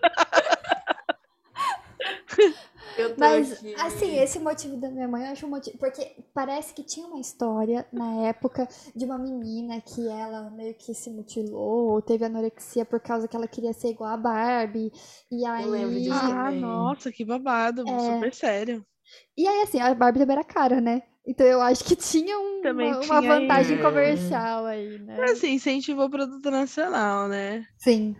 Eu 2.97 3.09
tô 3.13 3.19
Mas, 3.19 3.51
aqui. 3.53 3.75
assim, 3.75 4.17
esse 4.19 4.39
motivo 4.39 4.77
da 4.77 4.89
minha 4.89 5.07
mãe, 5.07 5.25
eu 5.25 5.31
acho 5.31 5.45
um 5.45 5.49
motivo. 5.49 5.77
Porque 5.77 6.15
parece 6.33 6.73
que 6.73 6.81
tinha 6.83 7.05
uma 7.07 7.19
história 7.19 7.85
na 7.91 8.27
época 8.27 8.67
de 8.95 9.03
uma 9.05 9.17
menina 9.17 9.81
que 9.81 10.07
ela 10.07 10.49
meio 10.51 10.73
que 10.75 10.93
se 10.93 11.09
mutilou, 11.09 11.89
ou 11.91 12.01
teve 12.01 12.23
anorexia 12.23 12.85
por 12.85 12.99
causa 13.01 13.27
que 13.27 13.35
ela 13.35 13.47
queria 13.47 13.73
ser 13.73 13.89
igual 13.89 14.11
a 14.11 14.17
Barbie. 14.17 14.91
E 15.31 15.45
aí. 15.45 15.65
lembro 15.65 15.99
disso 15.99 16.13
Ah, 16.13 16.45
também. 16.45 16.59
nossa, 16.61 17.11
que 17.11 17.25
babado. 17.25 17.83
É. 17.87 17.99
Super 18.13 18.33
sério. 18.33 18.85
E 19.37 19.45
aí, 19.47 19.61
assim, 19.63 19.79
a 19.81 19.93
Barbie 19.93 20.19
também 20.19 20.35
era 20.37 20.45
cara, 20.45 20.79
né? 20.79 21.01
Então 21.27 21.45
eu 21.45 21.59
acho 21.61 21.83
que 21.83 21.95
tinha 21.95 22.37
um- 22.39 22.61
Também 22.61 22.87
uma, 22.91 23.01
uma 23.01 23.19
tinha 23.21 23.39
vantagem 23.39 23.75
isso. 23.75 23.83
comercial 23.83 24.65
aí, 24.65 24.99
né? 24.99 25.15
Mas 25.19 25.31
assim, 25.31 25.53
incentivou 25.53 26.05
o 26.05 26.09
produto 26.09 26.51
nacional, 26.51 27.27
né? 27.27 27.65
Sim. 27.77 28.15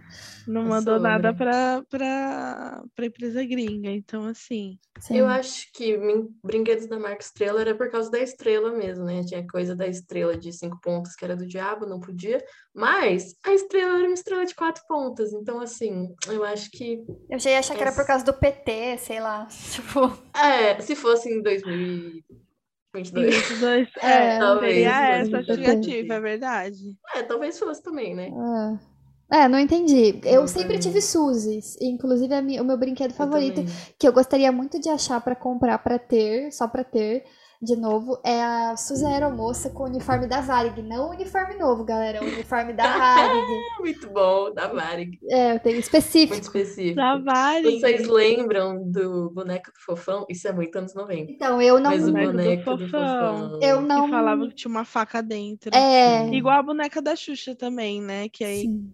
Não 0.48 0.62
É 0.62 0.66
mandou 0.66 1.00
nada 1.00 1.30
sobre. 1.30 1.44
pra, 1.46 1.84
pra, 1.90 2.84
pra 2.96 3.06
empresa 3.06 3.44
gringa. 3.44 3.90
Então, 3.90 4.26
assim. 4.26 4.78
sim. 5.00 5.18
Eu 5.18 5.28
acho 5.28 5.72
que 5.74 5.98
brinquedos 6.44 6.88
da 6.88 7.00
marca 7.00 7.24
Estrela 7.24 7.62
era 7.62 7.74
por 7.76 7.90
causa 7.90 8.12
da 8.12 8.20
estrela 8.20 8.72
mesmo, 8.72 9.06
né? 9.06 9.24
Tinha 9.24 9.46
coisa 9.48 9.76
da 9.76 9.88
estrela 9.88 10.38
de 10.38 10.54
cinco 10.54 10.80
pontas 10.82 11.16
que 11.16 11.26
era 11.26 11.36
do 11.36 11.48
diabo, 11.48 11.88
não 11.88 12.00
podia. 12.00 12.44
Mas 12.76 13.36
a 13.44 13.54
estrela 13.54 13.98
era 13.98 14.08
uma 14.08 14.14
estrela 14.14 14.46
de 14.46 14.54
quatro 14.54 14.84
pontas. 14.88 15.34
Então, 15.34 15.60
assim, 15.60 16.14
eu 16.28 16.44
acho 16.44 16.70
que. 16.72 17.04
Eu 17.30 17.40
já 17.40 17.50
ia 17.52 17.60
achar 17.60 17.76
que 17.76 17.82
era 17.82 17.92
por 17.92 18.06
causa 18.06 18.24
do 18.26 18.34
PT, 18.34 18.98
sei 19.00 19.20
lá. 19.20 19.48
Tipo. 19.74 20.16
É, 20.36 20.80
se 20.82 20.96
fosse 20.96 21.28
em 21.30 21.42
2022. 23.04 23.48
22, 23.88 23.88
É, 24.04 24.36
é, 24.36 24.40
talvez, 24.40 24.74
seria 24.74 25.08
essa 25.18 25.38
justificativa, 25.44 26.14
é 26.16 26.20
verdade. 26.20 26.98
É, 27.16 27.24
talvez 27.24 27.58
fosse 27.60 27.84
também, 27.84 28.16
né? 28.16 28.30
É. 28.30 28.96
É, 29.28 29.48
não 29.48 29.58
entendi. 29.60 30.20
Eu 30.24 30.42
Não 30.42 30.48
sempre 30.48 30.78
tive 30.78 31.02
Suzys. 31.02 31.76
Inclusive, 31.82 32.32
a 32.34 32.42
mi- 32.44 32.60
o 32.60 32.64
meu 32.64 32.78
brinquedo 32.78 33.10
Eu 33.12 33.16
favorito, 33.16 33.56
também. 33.56 33.74
que 33.98 34.08
eu 34.08 34.14
gostaria 34.14 34.52
muito 34.52 34.80
de 34.80 34.88
achar 34.88 35.20
pra 35.20 35.36
comprar, 35.36 35.80
pra 35.80 35.98
ter, 35.98 36.52
só 36.52 36.68
pra 36.68 36.84
ter, 36.84 37.24
de 37.62 37.76
novo, 37.76 38.20
é 38.24 38.44
a 38.44 38.78
Suzy 38.78 39.06
Aeromoça 39.06 39.70
com 39.70 39.84
o 39.84 39.86
uniforme 39.88 40.28
da 40.28 40.42
Varig. 40.42 40.82
Não 40.82 41.08
o 41.08 41.12
uniforme 41.12 41.56
novo, 41.56 41.84
galera. 41.84 42.22
O 42.24 42.28
uniforme 42.28 42.74
da 42.74 42.98
Varig. 42.98 43.46
Muito 43.80 44.10
bom, 44.10 44.54
da 44.54 44.68
Varig. 44.68 45.18
É, 45.30 45.54
eu 45.56 45.60
tenho 45.60 45.76
Muito 45.76 45.86
específico. 45.86 46.40
específico. 46.40 46.96
Da 46.96 47.18
Varig. 47.18 47.80
Vocês 47.80 48.08
lembram 48.08 48.84
do 48.90 49.30
boneco 49.32 49.72
do 49.72 49.80
fofão? 49.80 50.26
Isso 50.30 50.48
é 50.48 50.52
muito 50.52 50.76
anos 50.78 50.94
90. 50.94 51.32
Então, 51.32 51.62
eu 51.62 51.80
não. 51.80 51.92
Mas 51.92 52.08
o 52.08 52.12
boneco 52.12 52.32
do 52.32 52.38
boneco 52.38 52.78
do 52.78 52.86
fofão. 52.90 53.50
fofão. 53.50 53.60
Eu 53.62 53.82
não. 53.82 54.06
Que 54.06 54.12
falava 54.12 54.48
que 54.48 54.56
tinha 54.56 54.72
uma 54.72 54.86
faca 54.86 55.22
dentro. 55.22 55.76
É. 55.76 56.28
Igual 56.30 56.60
a 56.60 56.64
boneca 56.64 57.02
da 57.02 57.16
Xuxa 57.16 57.56
também, 57.56 58.02
né? 58.02 58.30
Que 58.30 58.44
aí. 58.44 58.62
Sim. 58.62 58.94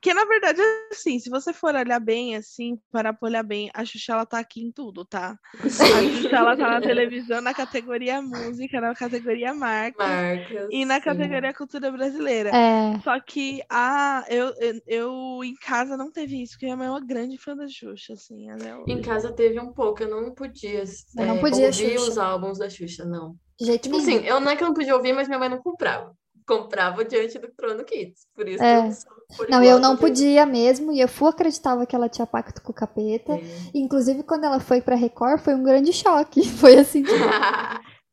Que 0.00 0.12
na 0.14 0.24
verdade, 0.24 0.60
assim, 0.90 1.18
se 1.18 1.30
você 1.30 1.52
for 1.52 1.74
olhar 1.74 2.00
bem, 2.00 2.36
assim, 2.36 2.78
parar 2.90 3.12
pra 3.12 3.28
olhar 3.28 3.42
bem, 3.42 3.70
a 3.74 3.84
Xuxa 3.84 4.12
ela 4.12 4.26
tá 4.26 4.38
aqui 4.38 4.62
em 4.62 4.70
tudo, 4.70 5.04
tá? 5.04 5.38
A 5.58 5.68
Xuxa 5.68 6.36
ela 6.36 6.56
tá 6.56 6.70
na 6.70 6.80
televisão, 6.80 7.40
na 7.40 7.54
categoria 7.54 8.20
música, 8.20 8.80
na 8.80 8.94
categoria 8.94 9.54
marca 9.54 10.06
Marcas. 10.06 10.68
e 10.70 10.84
na 10.84 10.96
sim. 10.96 11.02
categoria 11.02 11.54
cultura 11.54 11.90
brasileira. 11.90 12.50
É. 12.50 13.00
Só 13.02 13.18
que 13.20 13.62
a, 13.70 14.24
eu, 14.28 14.52
eu, 14.58 14.80
eu 14.86 15.44
em 15.44 15.54
casa 15.54 15.96
não 15.96 16.10
teve 16.10 16.42
isso, 16.42 16.52
porque 16.54 16.66
minha 16.66 16.76
mãe 16.76 16.86
é 16.86 16.90
uma 16.90 17.04
grande 17.04 17.38
fã 17.38 17.56
da 17.56 17.68
Xuxa, 17.68 18.14
assim. 18.14 18.50
Ela 18.50 18.62
é 18.62 18.84
Em 18.86 19.00
casa 19.00 19.32
teve 19.32 19.58
um 19.60 19.72
pouco, 19.72 20.02
eu 20.02 20.08
não 20.08 20.32
podia, 20.34 20.84
Eu 21.16 21.26
não 21.26 21.36
é, 21.36 21.40
podia 21.40 21.66
ouvir 21.66 21.98
Xuxa. 21.98 22.10
os 22.10 22.18
álbuns 22.18 22.58
da 22.58 22.68
Xuxa, 22.68 23.04
não. 23.04 23.36
De 23.58 23.66
jeito 23.66 23.84
Tipo 23.84 23.96
assim, 23.96 24.16
eu 24.24 24.40
não 24.40 24.50
é 24.50 24.56
que 24.56 24.62
eu 24.62 24.68
não 24.68 24.74
podia 24.74 24.96
ouvir, 24.96 25.12
mas 25.12 25.28
minha 25.28 25.38
mãe 25.38 25.48
não 25.48 25.62
comprava. 25.62 26.14
Comprava 26.46 27.04
diante 27.04 27.38
do 27.38 27.48
Trono 27.56 27.84
Kids. 27.84 28.26
Por 28.34 28.46
isso 28.48 28.62
É. 28.62 28.82
que 28.82 28.88
eu 28.88 28.92
sou 28.92 29.46
Não, 29.48 29.62
eu 29.64 29.78
não 29.78 29.96
podia 29.96 30.44
mesmo, 30.44 30.92
e 30.92 31.00
eu 31.00 31.08
fui 31.08 31.28
acreditava 31.30 31.86
que 31.86 31.96
ela 31.96 32.08
tinha 32.08 32.26
pacto 32.26 32.60
com 32.62 32.70
o 32.70 32.74
capeta. 32.74 33.32
É. 33.34 33.40
Inclusive, 33.74 34.22
quando 34.22 34.44
ela 34.44 34.60
foi 34.60 34.80
pra 34.82 34.94
Record, 34.94 35.40
foi 35.40 35.54
um 35.54 35.62
grande 35.64 35.92
choque. 35.92 36.42
Foi 36.58 36.76
assim, 36.78 37.02
tipo, 37.02 37.14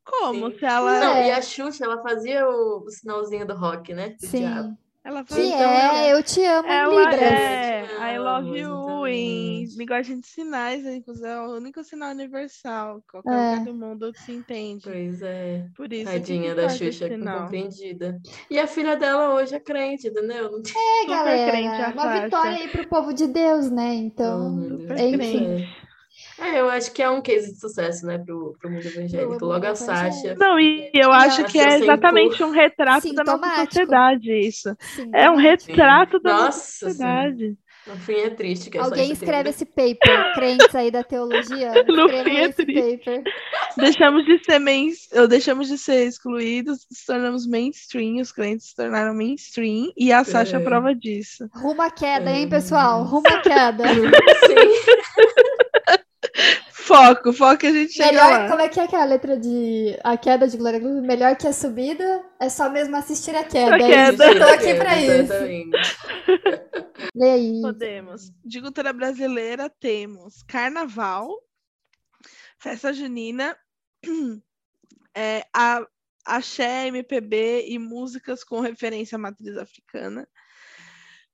Como? 0.04 0.50
Sim. 0.52 0.58
Se 0.58 0.64
ela. 0.64 1.00
Não, 1.00 1.14
É. 1.14 1.28
e 1.28 1.30
a 1.30 1.42
Xuxa, 1.42 1.84
ela 1.84 2.02
fazia 2.02 2.48
o, 2.48 2.84
o 2.86 2.90
sinalzinho 2.90 3.46
do 3.46 3.54
rock, 3.54 3.92
né? 3.94 4.16
Do 4.20 4.26
diabo. 4.26 4.76
Ela 5.04 5.24
Que 5.24 5.34
faz- 5.34 5.50
é, 5.50 6.12
eu 6.12 6.22
te 6.22 6.44
amo 6.44 6.68
em 6.68 6.72
Ela 6.72 6.94
Libras. 7.10 7.20
é 7.20 7.84
I 8.14 8.18
love 8.18 8.56
you 8.58 9.06
em 9.08 9.64
linguagem 9.76 10.20
de 10.20 10.26
sinais, 10.28 10.84
né? 10.84 10.96
inclusive 10.96 11.26
é 11.26 11.40
o 11.40 11.56
único 11.56 11.82
sinal 11.82 12.10
universal. 12.12 13.02
Qualquer 13.10 13.30
É. 13.32 13.50
lugar 13.50 13.64
do 13.64 13.74
mundo 13.74 14.12
se 14.16 14.32
entende. 14.32 14.84
Pois 14.84 15.20
é. 15.22 15.66
Por 15.76 15.92
isso 15.92 16.10
Tadinha 16.10 16.54
da 16.54 16.68
Xuxa 16.68 17.08
sinal. 17.08 17.38
incompreendida. 17.38 18.20
E 18.48 18.58
a 18.60 18.66
filha 18.68 18.96
dela 18.96 19.34
hoje 19.34 19.54
é 19.56 19.60
crente, 19.60 20.06
entendeu? 20.06 20.50
Tem 20.62 20.72
É, 20.76 21.00
Super 21.02 21.50
crente, 21.50 21.64
galera, 21.68 21.86
a 21.88 21.92
uma 21.92 22.02
Sasha. 22.02 22.22
vitória 22.24 22.52
aí 22.58 22.68
pro 22.68 22.88
povo 22.88 23.12
de 23.12 23.26
Deus, 23.26 23.70
né? 23.70 23.94
Então, 23.94 24.56
Super 24.78 24.98
enfim. 25.00 25.16
crente. 25.18 25.76
É, 26.38 26.60
eu 26.60 26.68
acho 26.68 26.92
que 26.92 27.02
é 27.02 27.08
um 27.10 27.20
case 27.20 27.52
de 27.52 27.60
sucesso, 27.60 28.06
né, 28.06 28.18
pro, 28.18 28.56
pro 28.60 28.70
mundo 28.70 28.86
evangélico. 28.86 29.44
Logo 29.44 29.66
a 29.66 29.74
Sasha. 29.74 30.34
Não, 30.38 30.58
e 30.58 30.90
eu 30.94 31.12
acho 31.12 31.44
que 31.44 31.58
é 31.58 31.78
exatamente 31.78 32.42
um 32.42 32.50
retrato 32.50 33.12
da 33.12 33.22
nossa 33.24 33.64
sociedade, 33.64 34.32
isso. 34.32 34.76
Sim, 34.80 35.10
É 35.12 35.30
um 35.30 35.36
retrato 35.36 36.18
da 36.20 36.32
nossa 36.32 36.44
Nossa, 36.46 36.62
sociedade. 36.90 37.56
No 37.84 37.96
fim 37.96 38.12
é 38.14 38.30
triste 38.30 38.70
que 38.70 38.78
a 38.78 38.84
Alguém 38.84 39.10
escreve 39.10 39.50
esse 39.50 39.64
paper, 39.64 40.34
crentes 40.34 40.72
aí 40.72 40.88
da 40.88 41.02
teologia, 41.02 41.72
No 41.88 42.08
fim 42.08 42.36
é 42.36 42.48
triste. 42.48 42.98
paper. 43.04 43.22
Deixamos 43.76 44.24
de 44.24 44.38
ser 44.44 44.60
main... 44.60 44.90
ou 45.16 45.26
deixamos 45.26 45.66
de 45.66 45.76
ser 45.76 46.06
excluídos, 46.06 46.86
nos 46.88 47.04
tornamos 47.04 47.44
mainstream, 47.46 48.20
os 48.20 48.30
clientes 48.30 48.68
se 48.68 48.76
tornaram 48.76 49.12
mainstream, 49.14 49.90
e 49.96 50.12
a 50.12 50.22
Sasha 50.22 50.58
É. 50.58 50.60
prova 50.60 50.94
disso. 50.94 51.48
Rumo 51.52 51.82
à 51.82 51.90
queda, 51.90 52.30
hein, 52.30 52.44
É. 52.44 52.48
pessoal? 52.48 53.02
Rumo 53.02 53.26
à 53.26 53.40
queda. 53.40 53.82
Sim. 54.46 55.41
Foco, 56.92 57.32
foco 57.32 57.56
que 57.56 57.66
a 57.68 57.72
gente 57.72 57.94
chega 57.94 58.10
Melhor, 58.10 58.30
lá. 58.30 58.48
como 58.50 58.60
é 58.60 58.68
que 58.68 58.78
é 58.78 58.82
aquela 58.82 59.06
letra 59.06 59.38
de 59.38 59.98
A 60.04 60.14
Queda 60.14 60.46
de 60.46 60.58
Glória 60.58 60.78
Groove? 60.78 61.00
Melhor 61.00 61.34
que 61.36 61.46
a 61.46 61.52
subida 61.52 62.22
é 62.38 62.50
só 62.50 62.68
mesmo 62.68 62.94
assistir 62.94 63.34
a 63.34 63.44
queda. 63.44 63.76
A 63.76 63.78
é 63.78 63.88
queda. 63.88 64.26
Eu 64.26 64.38
tô 64.38 64.44
aqui 64.44 64.74
pra 64.74 65.00
isso. 65.00 65.32
Lê 67.14 67.30
aí. 67.30 67.60
Podemos. 67.62 68.30
De 68.44 68.60
cultura 68.60 68.92
brasileira 68.92 69.70
temos 69.70 70.42
Carnaval, 70.42 71.30
Festa 72.58 72.92
Junina, 72.92 73.56
é, 75.16 75.46
a, 75.56 75.86
Axé, 76.26 76.88
MPB 76.88 77.68
e 77.68 77.78
músicas 77.78 78.44
com 78.44 78.60
referência 78.60 79.16
à 79.16 79.18
matriz 79.18 79.56
africana. 79.56 80.28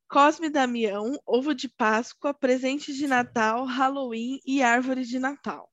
Cosme 0.09 0.49
Damião, 0.49 1.19
Ovo 1.27 1.55
de 1.55 1.69
Páscoa, 1.69 2.33
Presente 2.33 2.93
de 2.95 3.07
Natal, 3.07 3.65
Halloween 3.65 4.41
e 4.47 4.63
Árvore 4.63 5.05
de 5.05 5.19
Natal. 5.19 5.71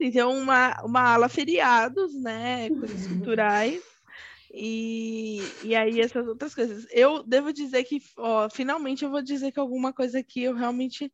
Então, 0.00 0.32
uma, 0.36 0.80
uma 0.84 1.00
ala 1.14 1.28
feriados, 1.28 2.14
né? 2.14 2.70
Coisas 2.70 3.06
culturais. 3.06 3.82
E, 4.54 5.40
e 5.62 5.74
aí 5.76 6.00
essas 6.00 6.26
outras 6.26 6.54
coisas. 6.54 6.86
Eu 6.90 7.22
devo 7.22 7.52
dizer 7.52 7.84
que, 7.84 8.00
ó, 8.16 8.48
finalmente 8.48 9.04
eu 9.04 9.10
vou 9.10 9.20
dizer 9.22 9.52
que 9.52 9.60
alguma 9.60 9.92
coisa 9.92 10.20
aqui 10.20 10.44
eu 10.44 10.54
realmente 10.54 11.12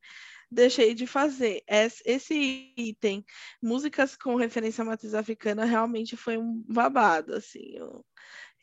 deixei 0.50 0.94
de 0.94 1.06
fazer. 1.06 1.62
Es- 1.66 2.02
Esse 2.04 2.72
item, 2.76 3.24
músicas 3.60 4.16
com 4.16 4.36
referência 4.36 4.82
à 4.82 4.84
matriz 4.84 5.14
africana, 5.14 5.64
realmente 5.64 6.16
foi 6.16 6.38
um 6.38 6.62
babado, 6.68 7.34
assim. 7.34 7.72
eu- 7.74 8.04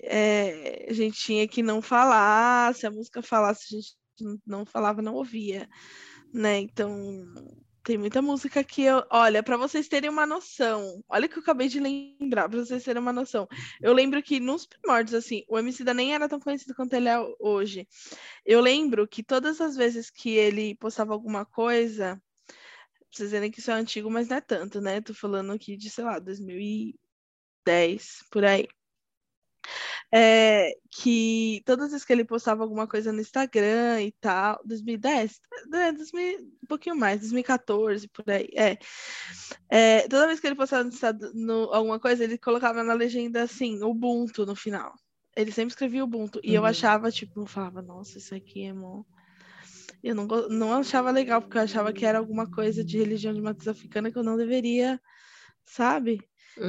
é, 0.04 0.88
a 0.90 0.94
gente 0.94 1.18
tinha 1.20 1.48
que 1.48 1.62
não 1.64 1.82
falar, 1.82 2.74
se 2.76 2.86
a 2.88 2.92
música 2.92 3.22
falasse, 3.22 3.76
a 3.76 3.80
gente 3.80 3.96
não- 4.46 4.66
falava, 4.66 5.02
não 5.02 5.16
ouvia, 5.16 5.68
né? 6.34 6.60
Então, 6.60 6.90
tem 7.84 7.98
muita 7.98 8.22
música 8.22 8.64
que 8.64 8.84
eu. 8.84 9.04
Olha, 9.10 9.42
para 9.44 9.58
vocês 9.58 9.88
terem 9.88 10.10
uma 10.10 10.26
noção, 10.26 11.04
olha 11.10 11.28
que 11.28 11.38
eu 11.38 11.42
acabei 11.42 11.68
de 11.68 11.80
lembrar, 11.80 12.48
para 12.50 12.60
vocês 12.60 12.84
terem 12.84 13.02
uma 13.02 13.14
noção. 13.14 13.48
Eu 13.82 13.94
lembro 13.94 14.22
que 14.22 14.40
nos 14.40 14.66
primórdios, 14.68 15.16
assim, 15.16 15.44
o 15.48 15.58
Emicida 15.58 15.94
nem 15.94 16.14
era 16.14 16.30
tão 16.30 16.40
conhecido 16.40 16.76
quanto 16.76 16.94
ele 16.94 17.10
é 17.10 17.18
hoje. 17.40 17.88
Eu 18.46 18.62
lembro 18.62 19.08
que 19.08 19.24
todas 19.24 19.60
as 19.62 19.76
vezes 19.76 20.10
que 20.10 20.30
ele 20.32 20.76
postava 20.76 21.14
alguma 21.14 21.46
coisa, 21.46 22.22
vocês 23.12 23.32
verem 23.32 23.52
que 23.52 23.60
isso 23.60 23.72
é 23.72 23.74
antigo, 23.74 24.10
mas 24.10 24.28
não 24.30 24.38
é 24.38 24.42
tanto, 24.42 24.80
né? 24.82 25.02
Tô 25.02 25.14
falando 25.14 25.52
aqui 25.52 25.76
de, 25.78 25.90
sei 25.90 26.04
lá, 26.04 26.20
2010, 26.20 28.20
por 28.32 28.46
aí. 28.46 28.68
É, 30.14 30.72
que 30.92 31.62
todas 31.66 31.86
as 31.86 31.92
vezes 31.92 32.06
que 32.06 32.14
ele 32.14 32.26
postava 32.26 32.64
alguma 32.64 32.88
coisa 32.88 33.12
no 33.14 33.22
Instagram 33.22 34.02
e 34.04 34.12
tal, 34.20 34.62
2010, 34.66 35.40
né, 35.70 35.92
2000, 35.92 36.40
um 36.64 36.68
pouquinho 36.68 36.96
mais, 36.96 37.20
2014, 37.22 38.08
por 38.10 38.30
aí, 38.30 38.50
é. 38.56 38.78
É, 39.70 40.02
toda 40.08 40.28
vez 40.28 40.40
que 40.40 40.48
ele 40.48 40.56
postava 40.56 40.84
no, 40.84 40.92
no- 41.34 41.74
alguma 41.74 42.00
coisa, 42.00 42.24
ele 42.24 42.38
colocava 42.38 42.84
na 42.84 42.94
legenda 42.94 43.44
assim, 43.44 43.82
Ubuntu 43.84 44.46
no 44.46 44.56
final. 44.56 44.94
Ele 45.36 45.52
sempre 45.52 45.70
escrevia 45.72 46.04
Ubuntu. 46.04 46.40
E 46.44 46.54
eu 46.54 46.62
Uhum. 46.62 46.68
achava, 46.68 47.12
tipo, 47.12 47.42
eu 47.42 47.46
falava, 47.48 47.82
nossa, 47.82 48.18
isso 48.18 48.36
aqui 48.36 48.66
é 48.66 48.74
mó. 48.74 49.04
Eu 50.04 50.16
não, 50.16 50.26
não 50.50 50.74
achava 50.74 51.12
legal, 51.12 51.42
porque 51.42 51.58
eu 51.58 51.62
achava 51.62 51.94
que 51.94 52.06
era 52.06 52.18
alguma 52.18 52.48
coisa 52.50 52.84
de 52.84 52.98
religião 52.98 53.34
de 53.34 53.42
matriz 53.42 53.68
africana 53.68 54.12
que 54.12 54.18
eu 54.18 54.24
não 54.24 54.36
deveria, 54.38 55.00
sabe? 55.66 56.20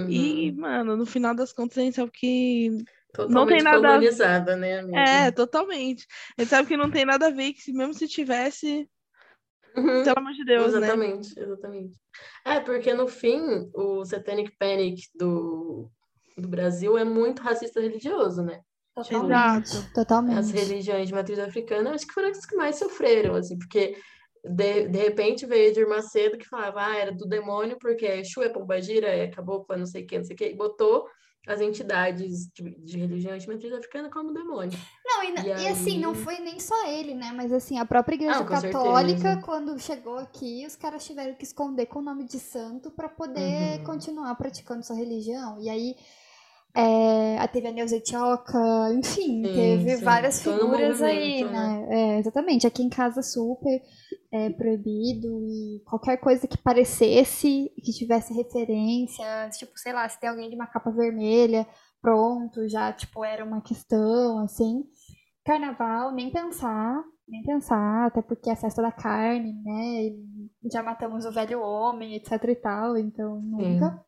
E, 0.09 0.51
Uhum. 0.51 0.61
mano, 0.61 0.97
no 0.97 1.07
final 1.07 1.35
das 1.35 1.53
contas, 1.53 1.79
a 1.79 1.81
gente 1.83 1.97
sabe 1.97 2.11
que 2.13 2.85
Totalmente 3.13 3.63
nada 3.63 3.77
a 3.77 3.81
ver. 3.81 3.87
colonizada, 3.89 4.57
né, 4.57 4.79
amiga? 4.79 4.99
É, 5.01 5.31
totalmente. 5.31 6.07
A 6.39 6.43
gente 6.43 6.51
sabe 6.51 6.69
que 6.69 6.77
não 6.77 6.91
tem 6.91 7.05
nada 7.05 7.27
a 7.27 7.31
ver, 7.31 7.45
e 7.49 7.53
que 7.55 7.61
se- 7.63 7.73
mesmo 7.73 7.93
se 7.95 8.09
tivesse, 8.09 8.89
Uhum. 9.77 10.03
pelo 10.03 10.19
amor 10.19 10.33
de 10.33 10.45
Deus, 10.45 10.73
né? 10.73 10.79
Exatamente, 10.79 11.39
exatamente. 11.39 11.99
É, 12.45 12.61
porque 12.61 12.93
no 12.95 13.07
fim, 13.09 13.71
o 13.75 14.05
Satanic 14.05 14.53
Panic 14.59 15.03
do, 15.15 15.91
do 16.37 16.49
Brasil 16.49 16.97
é 16.99 17.05
muito 17.05 17.43
racista 17.43 17.81
religioso, 17.81 18.43
né? 18.43 18.61
Totalmente. 18.95 19.59
Exato. 19.59 19.93
Totalmente. 19.95 20.39
As 20.39 20.51
religiões 20.51 21.09
de 21.09 21.15
matriz 21.15 21.39
africana, 21.39 21.93
acho 21.95 22.07
que 22.07 22.13
foram 22.13 22.29
as 22.29 22.45
que 22.45 22.55
mais 22.57 22.77
sofreram, 22.77 23.35
assim, 23.35 23.59
porque 23.59 23.97
de, 24.45 24.89
de 24.89 24.99
repente 24.99 25.47
veio 25.47 25.69
Edir 25.71 25.89
Macedo 25.89 26.37
que 26.39 26.49
falava, 26.49 26.85
ah, 26.85 26.97
era 26.97 27.13
do 27.13 27.27
demônio, 27.27 27.77
porque 27.81 28.05
Exu 28.07 28.43
é 28.43 28.49
pombagira, 28.49 29.07
é 29.09 29.29
caboclo, 29.29 29.77
não 29.77 29.87
sei 29.87 30.03
o 30.03 30.07
que, 30.07 30.19
não 30.19 30.25
sei 30.25 30.35
o 30.35 30.39
que, 30.39 30.49
e 30.49 30.57
botou 30.57 31.07
as 31.47 31.61
entidades 31.61 32.47
de, 32.55 32.71
de 32.85 32.99
religião 32.99 33.37
de 33.37 33.49
matriz 33.49 33.73
africana 33.73 34.09
como 34.09 34.33
demônio. 34.33 34.79
Não, 35.05 35.25
e, 35.25 35.35
E 35.41 35.47
e 35.65 35.69
assim, 35.69 35.99
não 35.99 36.11
aí- 36.11 36.17
foi 36.17 36.39
nem 36.39 36.61
só 36.61 36.87
ele, 36.89 37.15
né? 37.15 37.33
Mas 37.35 37.53
assim, 37.53 37.79
a 37.79 37.85
própria 37.85 38.15
igreja 38.15 38.39
Ah, 38.41 38.45
católica, 38.45 39.19
certeza. 39.21 39.43
quando 39.45 39.79
chegou 39.81 40.19
aqui, 40.19 40.65
os 40.67 40.77
caras 40.77 41.05
tiveram 41.05 41.35
que 41.35 41.43
esconder 41.45 41.87
com 41.87 41.99
o 41.99 42.03
nome 42.03 42.25
de 42.25 42.39
santo 42.39 42.91
pra 42.93 43.09
poder 43.09 43.79
Uhum. 43.79 43.85
continuar 43.85 44.33
praticando 44.37 44.85
sua 44.87 44.95
religião. 44.95 45.61
E 45.61 45.69
aí 45.69 45.97
é, 46.75 47.47
teve 47.49 47.69
a 47.69 47.73
Neuza 47.73 47.97
Etioca, 47.97 48.59
enfim, 48.95 49.03
Sim, 49.05 49.43
teve 49.43 49.97
sim. 49.97 50.05
várias 50.05 50.43
figuras 50.43 51.03
aí, 51.03 51.45
movimento, 51.45 51.53
né? 51.53 51.87
É, 51.91 52.19
exatamente. 52.19 52.67
Aqui 52.67 52.83
em 52.83 52.89
casa 52.89 53.23
super 53.23 53.83
é, 54.33 54.49
proibido 54.51 55.47
e 55.47 55.83
qualquer 55.85 56.17
coisa 56.17 56.49
que 56.49 56.57
parecesse, 56.57 57.71
que 57.77 57.93
tivesse 57.93 58.33
referência, 58.33 59.25
tipo, 59.51 59.73
sei 59.79 59.93
lá, 59.93 60.09
se 60.09 60.19
tem 60.19 60.31
alguém 60.31 60.49
de 60.49 60.57
uma 60.57 60.67
capa 60.67 60.91
vermelha, 60.91 61.67
pronto, 62.01 62.67
já, 62.69 62.91
tipo, 62.93 63.23
era 63.23 63.45
uma 63.45 63.61
questão, 63.61 64.39
assim. 64.39 64.85
Carnaval, 65.45 66.13
nem 66.13 66.31
pensar, 66.31 67.05
nem 67.29 67.43
pensar, 67.43 68.07
até 68.07 68.23
porque 68.23 68.49
é 68.49 68.55
a 68.55 68.57
festa 68.57 68.81
da 68.81 68.93
carne, 68.93 69.53
né? 69.63 70.05
E 70.05 70.71
já 70.73 70.83
matamos 70.83 71.27
o 71.27 71.33
velho 71.33 71.61
homem, 71.61 72.15
etc 72.15 72.33
e 72.49 72.55
tal, 72.55 72.97
então 72.97 73.41
nunca. 73.43 74.03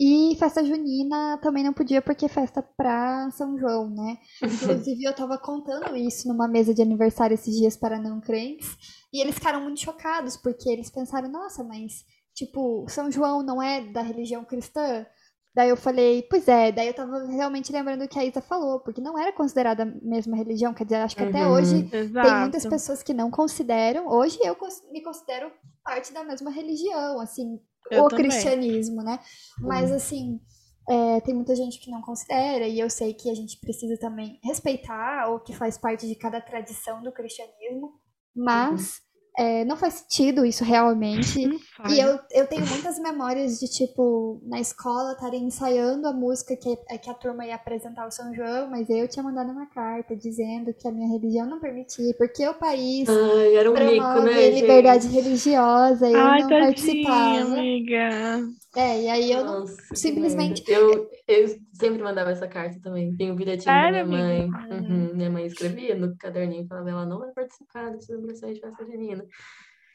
E 0.00 0.34
festa 0.38 0.64
junina 0.64 1.38
também 1.40 1.62
não 1.62 1.72
podia 1.72 2.02
porque 2.02 2.26
é 2.26 2.28
festa 2.28 2.60
pra 2.76 3.30
São 3.30 3.56
João, 3.56 3.88
né? 3.88 4.18
Inclusive 4.42 5.04
eu 5.04 5.14
tava 5.14 5.38
contando 5.38 5.94
isso 5.96 6.26
numa 6.26 6.48
mesa 6.48 6.74
de 6.74 6.82
aniversário 6.82 7.34
esses 7.34 7.54
dias 7.56 7.76
para 7.76 7.98
não 7.98 8.20
crentes, 8.20 8.76
e 9.12 9.20
eles 9.20 9.36
ficaram 9.36 9.60
muito 9.60 9.80
chocados 9.80 10.36
porque 10.36 10.68
eles 10.68 10.90
pensaram, 10.90 11.28
nossa, 11.28 11.62
mas 11.62 12.04
tipo, 12.34 12.84
São 12.88 13.08
João 13.10 13.42
não 13.44 13.62
é 13.62 13.82
da 13.92 14.02
religião 14.02 14.44
cristã? 14.44 15.06
Daí 15.54 15.68
eu 15.68 15.76
falei, 15.76 16.26
pois 16.28 16.48
é, 16.48 16.72
daí 16.72 16.88
eu 16.88 16.94
tava 16.94 17.26
realmente 17.28 17.70
lembrando 17.70 18.02
o 18.02 18.08
que 18.08 18.18
a 18.18 18.24
Isa 18.24 18.40
falou, 18.40 18.80
porque 18.80 19.00
não 19.00 19.16
era 19.16 19.32
considerada 19.32 19.84
a 19.84 19.86
mesma 19.86 20.36
religião, 20.36 20.74
quer 20.74 20.82
dizer, 20.82 20.96
acho 20.96 21.14
que 21.14 21.22
até 21.22 21.46
Uhum. 21.46 21.52
hoje 21.52 21.84
tem 21.90 22.00
Exato. 22.00 22.40
muitas 22.40 22.66
pessoas 22.66 23.04
que 23.04 23.14
não 23.14 23.30
consideram. 23.30 24.08
Hoje 24.08 24.36
eu 24.42 24.56
me 24.90 25.00
considero 25.00 25.52
parte 25.84 26.12
da 26.12 26.24
mesma 26.24 26.50
religião, 26.50 27.20
assim, 27.20 27.60
Eu 27.90 28.04
o 28.04 28.08
também. 28.08 28.28
cristianismo, 28.28 29.02
né? 29.02 29.18
Mas 29.58 29.92
assim, 29.92 30.40
é, 30.88 31.20
tem 31.20 31.34
muita 31.34 31.54
gente 31.54 31.78
que 31.78 31.90
não 31.90 32.02
considera, 32.02 32.66
e 32.66 32.78
eu 32.78 32.90
sei 32.90 33.14
que 33.14 33.30
a 33.30 33.34
gente 33.34 33.58
precisa 33.58 33.98
também 33.98 34.38
respeitar 34.42 35.30
o 35.30 35.40
que 35.40 35.54
faz 35.54 35.78
parte 35.78 36.06
de 36.06 36.14
cada 36.14 36.40
tradição 36.40 37.02
do 37.02 37.12
cristianismo, 37.12 38.00
mas 38.34 39.00
é, 39.36 39.64
não 39.64 39.76
faz 39.76 39.94
sentido 39.94 40.44
isso 40.44 40.64
realmente. 40.64 41.40
E 41.88 41.98
eu, 41.98 42.18
eu 42.30 42.46
tenho 42.46 42.66
muitas 42.66 42.98
memórias 42.98 43.58
de, 43.58 43.66
tipo, 43.68 44.40
na 44.44 44.60
escola 44.60 45.12
estarem 45.12 45.44
ensaiando 45.44 46.06
a 46.06 46.12
música 46.12 46.56
que, 46.56 46.76
que 46.98 47.10
a 47.10 47.14
turma 47.14 47.44
ia 47.44 47.56
apresentar 47.56 48.06
o 48.06 48.10
São 48.10 48.34
João, 48.34 48.70
mas 48.70 48.88
eu 48.88 49.08
tinha 49.08 49.22
mandado 49.22 49.50
uma 49.50 49.66
carta 49.66 50.14
dizendo 50.16 50.72
que 50.72 50.86
a 50.86 50.92
minha 50.92 51.08
religião 51.08 51.46
não 51.46 51.60
permitia, 51.60 52.14
porque 52.16 52.46
o 52.46 52.54
país 52.54 53.08
Ai, 53.08 53.56
era 53.56 53.70
um 53.70 53.74
mico, 53.74 53.96
promove 53.96 54.30
né, 54.30 54.50
liberdade 54.50 55.04
gente? 55.04 55.14
religiosa 55.14 56.08
e 56.08 56.12
eu 56.12 56.18
Ai, 56.18 56.40
não 56.42 56.48
tadinha, 56.48 56.66
participava. 56.66 57.54
amiga. 57.58 58.48
É, 58.76 59.02
e 59.02 59.08
aí 59.08 59.32
eu 59.32 59.44
não. 59.44 59.60
Nossa, 59.60 59.76
simplesmente-. 59.94 60.64
Eu, 60.70 61.08
eu 61.28 61.58
sempre 61.74 62.02
mandava 62.02 62.30
essa 62.30 62.48
carta 62.48 62.80
também. 62.80 63.14
Tem 63.16 63.30
o 63.30 63.34
bilhetinho 63.34 63.74
da 63.74 63.90
minha 63.90 64.04
Sério, 64.04 64.10
mãe. 64.10 64.40
amiga? 64.42 64.74
Uhum, 64.74 65.14
Minha 65.14 65.30
mãe 65.30 65.46
escrevia 65.46 65.94
no 65.94 66.16
caderninho, 66.16 66.66
falava 66.66 66.90
ela 66.90 67.06
não 67.06 67.18
vai 67.18 67.32
participar 67.32 67.90
da 67.90 68.00
celebração 68.00 68.52
de 68.52 68.60
festa 68.60 68.84
junina. 68.86 69.24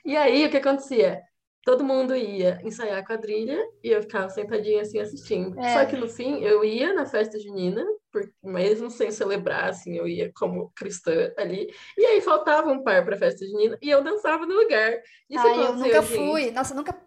E 0.06 0.16
aí, 0.16 0.46
o 0.46 0.50
que 0.50 0.58
acontecia? 0.58 1.22
Todo 1.66 1.84
mundo 1.84 2.16
ia 2.16 2.60
ensaiar 2.64 3.00
a 3.00 3.06
quadrilha 3.06 3.62
e 3.84 3.90
eu 3.90 4.02
ficava 4.02 4.30
sentadinha 4.30 4.82
assim 4.82 5.00
assistindo. 5.00 5.60
É. 5.60 5.74
Só 5.74 5.86
que 5.86 5.98
no 5.98 6.08
fim, 6.08 6.42
eu 6.42 6.64
ia 6.64 6.94
na 6.94 7.06
festa 7.06 7.38
junina, 7.38 7.86
por- 8.12 8.28
mesmo 8.42 8.90
sem 8.90 9.12
celebrar, 9.12 9.70
assim, 9.70 9.96
eu 9.98 10.08
ia 10.08 10.32
como 10.34 10.72
cristã 10.76 11.32
ali. 11.38 11.68
E 11.98 12.06
aí 12.06 12.22
faltava 12.22 12.72
um 12.72 12.82
par 12.82 13.04
pra 13.06 13.18
festa 13.18 13.46
junina 13.46 13.78
e 13.82 13.90
eu 13.90 14.02
dançava 14.04 14.46
no 14.46 14.56
lugar. 14.56 14.94
Isso 15.30 15.46
Ai, 15.46 15.66
eu 15.68 15.76
nunca 15.76 16.02
gente. 16.02 16.16
fui. 16.16 16.52
Nossa, 16.52 16.74
nunca. 16.74 16.98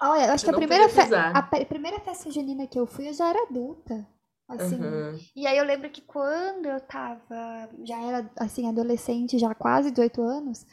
Olha, 0.00 0.26
eu 0.26 0.32
acho 0.32 0.44
que 0.44 0.50
a 0.50 0.54
primeira, 0.54 0.88
fe... 0.88 1.00
a 1.14 1.42
primeira 1.64 2.00
festa 2.00 2.30
junina 2.30 2.66
que 2.66 2.78
eu 2.78 2.86
fui, 2.86 3.08
eu 3.08 3.14
já 3.14 3.28
era 3.30 3.42
adulta. 3.42 4.06
Assim. 4.48 4.76
Uhum. 4.80 5.18
E 5.34 5.44
aí 5.44 5.58
eu 5.58 5.64
lembro 5.64 5.90
que 5.90 6.00
quando 6.00 6.66
eu 6.66 6.80
tava, 6.80 7.68
já 7.82 8.00
era 8.00 8.30
assim, 8.38 8.68
adolescente, 8.68 9.38
já 9.38 9.52
quase 9.54 9.90
18 9.90 10.22
anos, 10.22 10.64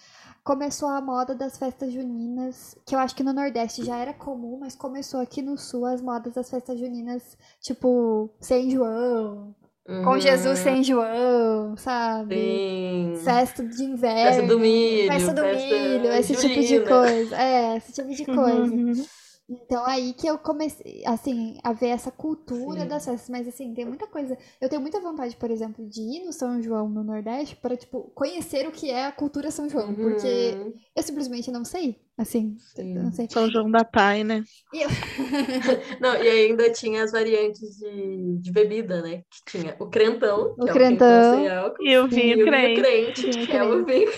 começou 0.44 0.90
a 0.90 1.02
moda 1.02 1.34
das 1.34 1.58
festas 1.58 1.92
juninas, 1.92 2.78
que 2.86 2.94
eu 2.94 3.00
acho 3.00 3.16
que 3.16 3.24
no 3.24 3.34
Nordeste 3.34 3.84
já 3.84 3.98
era 3.98 4.14
comum, 4.14 4.60
mas 4.60 4.76
começou 4.76 5.20
aqui 5.22 5.42
no 5.42 5.58
Sul 5.58 5.86
as 5.86 6.02
modas 6.02 6.34
das 6.34 6.52
festas 6.52 6.80
juninas, 6.80 7.36
tipo, 7.60 8.30
sem 8.40 8.70
João, 8.70 9.56
com 9.86 10.12
Uhum. 10.12 10.20
Jesus 10.20 10.60
sem 10.60 10.84
João, 10.84 11.76
sabe? 11.78 12.36
Sim. 12.36 13.16
Festa 13.24 13.64
de 13.64 13.84
inverno. 13.84 14.24
Festa 14.34 14.48
do 14.48 14.60
milho, 14.60 15.08
Festa 15.12 15.34
do 15.34 15.42
festa 15.42 15.68
milho, 15.76 16.12
esse 16.14 16.36
tipo 16.36 16.54
de 16.62 16.68
julina. 16.68 16.88
coisa. 16.90 17.36
É, 17.42 17.78
esse 17.78 17.92
tipo 17.94 18.10
de 18.10 18.26
coisa. 18.26 18.74
Uhum. 18.76 19.06
Então 19.50 19.86
aí 19.86 20.14
que 20.14 20.26
eu 20.26 20.38
comecei, 20.38 21.04
assim, 21.06 21.58
a 21.64 21.74
ver 21.74 21.90
essa 21.90 22.10
cultura 22.10 22.82
Sim. 22.84 22.88
das 22.88 23.04
festas. 23.06 23.30
Mas 23.30 23.46
assim, 23.48 23.74
tem 23.74 23.84
muita 23.86 24.08
coisa. 24.08 24.38
Eu 24.62 24.70
tenho 24.70 24.82
muita 24.82 25.02
vontade, 25.02 25.36
por 25.36 25.52
exemplo, 25.52 25.86
de 25.88 26.00
ir 26.02 26.24
no 26.26 26.32
São 26.32 26.62
João 26.62 26.88
no 26.88 27.04
Nordeste 27.04 27.58
para, 27.58 27.76
tipo, 27.76 28.10
conhecer 28.16 28.66
o 28.66 28.72
que 28.72 28.90
é 28.90 29.06
a 29.06 29.12
cultura 29.12 29.52
São 29.52 29.68
João. 29.68 29.94
Porque 29.94 30.56
Uhum. 30.56 30.74
eu 30.96 31.04
simplesmente 31.04 31.52
não 31.52 31.66
sei. 31.66 32.00
Assim, 32.18 32.56
Sim. 32.76 32.96
eu 32.96 33.04
não 33.04 33.12
sei. 33.12 33.28
São 33.30 33.50
João 33.50 33.70
da 33.72 33.84
Pai, 33.84 34.24
né? 34.24 34.44
Não, 36.00 36.16
e 36.16 36.28
ainda 36.30 36.72
tinha 36.72 37.04
as 37.04 37.12
variantes 37.12 37.78
de, 37.78 38.38
de 38.40 38.52
bebida, 38.52 39.02
né? 39.02 39.24
Que 39.30 39.46
tinha 39.60 39.76
o 39.80 39.90
crentão, 39.90 40.56
O 40.58 40.68
que 40.68 40.72
crentão. 40.72 41.08
é 41.08 41.12
o 41.20 41.22
quentão 41.24 41.24
sem 41.24 41.50
álcool, 41.50 41.84
E 41.84 41.98
o 41.98 42.08
e 42.08 42.08
vinho 42.08 42.38
o 42.40 42.46
crente. 42.46 42.82
vinho 42.82 42.84
crente, 42.84 43.32
que 43.46 43.52
é 43.58 43.64
o 43.64 43.86
vinho 43.86 44.12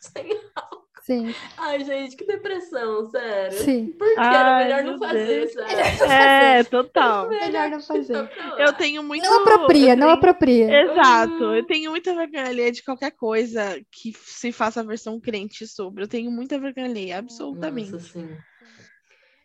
sem 0.00 0.30
álcool. 0.54 0.73
Sim, 1.04 1.34
Ai, 1.58 1.84
gente, 1.84 2.16
que 2.16 2.24
depressão, 2.24 3.04
sério. 3.10 3.58
sim. 3.58 3.88
Por 3.98 4.08
que 4.08 4.18
era 4.20 4.54
Ai, 4.56 4.64
melhor 4.64 4.84
não 4.84 4.98
fazer, 4.98 5.26
Deus. 5.26 5.52
sabe? 5.52 6.10
É, 6.10 6.64
total. 6.64 7.28
Melhor 7.28 7.68
não 7.68 7.80
fazer. 7.82 8.14
Lá. 8.14 8.30
Eu 8.58 8.72
tenho 8.72 9.02
muito. 9.02 9.22
Não 9.22 9.42
apropria, 9.42 9.92
eu 9.92 9.96
não 9.98 10.06
tenho- 10.06 10.10
apropria. 10.18 10.82
Exato, 10.82 11.44
eu 11.44 11.66
tenho 11.66 11.90
muita 11.90 12.14
vergonha 12.14 12.46
alheia 12.46 12.72
de 12.72 12.82
qualquer 12.82 13.10
coisa 13.10 13.78
que 13.92 14.14
se 14.16 14.50
faça 14.50 14.80
a 14.80 14.82
versão 14.82 15.20
crente 15.20 15.66
sobre. 15.66 16.02
Eu 16.04 16.08
tenho 16.08 16.30
muita 16.30 16.58
vergonha 16.58 16.86
alheia, 16.86 17.18
absolutamente. 17.18 17.92
Nossa, 17.92 18.06
sim. 18.08 18.36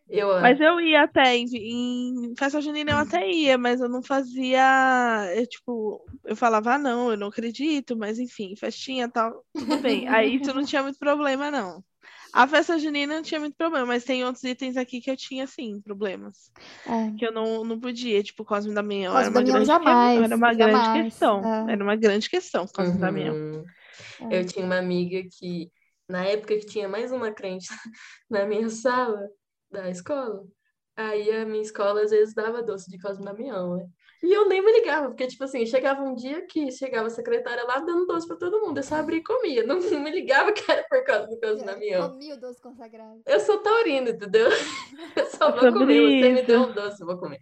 Eu, 0.10 0.41
Mas 0.41 0.60
eu 0.60 0.80
ia 0.81 1.03
até 1.03 1.36
em, 1.36 1.45
em 1.53 2.34
festa 2.36 2.60
junina 2.60 2.91
eu 2.91 2.98
até 2.98 3.30
ia, 3.30 3.57
mas 3.60 3.80
eu 3.80 3.88
não 3.88 4.02
fazia, 4.02 5.31
eu, 5.36 5.45
tipo, 5.45 6.03
eu 6.26 6.36
falava, 6.36 6.73
ah, 6.73 6.77
não, 6.80 7.11
eu 7.11 7.18
não 7.18 7.27
acredito, 7.27 7.95
mas 7.95 8.18
enfim, 8.18 8.56
festinha 8.56 9.06
e 9.06 9.11
tal, 9.11 9.45
tudo 9.53 9.77
bem. 9.77 10.07
Aí 10.10 10.38
isso 10.38 10.52
não 10.52 10.65
tinha 10.65 10.81
muito 10.81 10.98
problema, 10.98 11.52
não. 11.52 11.84
A 12.34 12.48
festa 12.48 12.77
junina 12.80 13.15
não 13.15 13.22
tinha 13.22 13.40
muito 13.40 13.56
problema, 13.56 13.86
mas 13.86 14.03
tem 14.03 14.23
outros 14.23 14.44
itens 14.44 14.77
aqui 14.77 14.99
que 14.99 15.11
eu 15.11 15.18
tinha, 15.18 15.45
sim, 15.45 15.80
problemas. 15.81 16.52
É. 16.88 17.11
Que 17.18 17.27
eu 17.27 17.31
não, 17.31 17.64
não 17.64 17.80
podia, 17.80 18.22
tipo, 18.23 18.44
Cosme 18.44 18.72
e 18.72 18.76
Damião 18.76 19.14
Cosme 19.14 19.27
era 19.27 19.31
uma 19.31 19.44
grande, 19.44 19.65
jamais, 19.65 20.22
era 20.23 20.36
uma 20.36 20.53
grande 20.53 21.03
questão. 21.03 21.44
é. 21.45 21.73
Era 21.73 21.84
uma 21.84 21.95
grande 21.95 22.30
questão, 22.30 22.65
Cosme 22.68 22.95
e 22.95 22.99
Damião. 22.99 23.36
Uhum. 23.36 23.65
É. 24.31 24.40
Eu 24.40 24.45
tinha 24.45 24.65
uma 24.65 24.77
amiga 24.77 25.22
que, 25.38 25.72
na 26.07 26.26
época 26.26 26.57
que 26.57 26.65
tinha 26.65 26.88
mais 26.88 27.11
uma 27.11 27.31
crente 27.31 27.68
na 28.30 28.45
minha 28.45 28.69
sala 28.69 29.27
da 29.72 29.90
escola, 29.90 30.44
aí 30.96 31.32
a 31.32 31.46
minha 31.46 31.62
escola 31.62 32.02
às 32.02 32.12
vezes 32.12 32.34
dava 32.34 32.64
doce 32.64 32.90
de 32.90 33.00
Cosme 33.00 33.26
Damião, 33.26 33.78
né? 33.78 33.86
E 34.22 34.34
eu 34.34 34.50
nem 34.50 34.62
me 34.64 34.72
ligava, 34.74 35.08
porque, 35.08 35.28
tipo 35.28 35.46
assim, 35.46 35.66
chegava 35.66 36.02
um 36.02 36.14
dia 36.14 36.46
que 36.46 36.70
chegava 36.72 37.08
a 37.08 37.12
secretária 37.12 37.64
lá 37.64 37.80
dando 37.80 38.06
doce 38.06 38.28
pra 38.28 38.36
todo 38.36 38.60
mundo, 38.60 38.78
eu 38.78 38.84
só 38.84 38.96
abria 38.96 39.20
e 39.20 39.24
comia, 39.24 39.64
não 39.66 39.80
me 39.80 40.12
ligava 40.12 40.52
que 40.52 40.70
era 40.70 40.84
por 40.90 41.04
causa 41.06 41.28
do 41.28 41.40
Cosme 41.40 41.66
Damião. 41.66 42.10
Comi 42.10 42.34
o 42.34 42.40
doce 42.40 42.62
consagrado. 42.62 43.22
Eu 43.26 43.40
sou 43.40 43.60
taurina, 43.60 44.10
entendeu? 44.10 44.50
Eu 45.16 45.26
só 45.28 45.52
vou 45.52 45.72
comer, 45.72 46.22
você 46.22 46.30
me 46.30 46.41
deu 46.41 46.62
um 46.64 46.74
doce, 46.74 47.02
eu 47.02 47.08
vou 47.08 47.18
comer. 47.18 47.40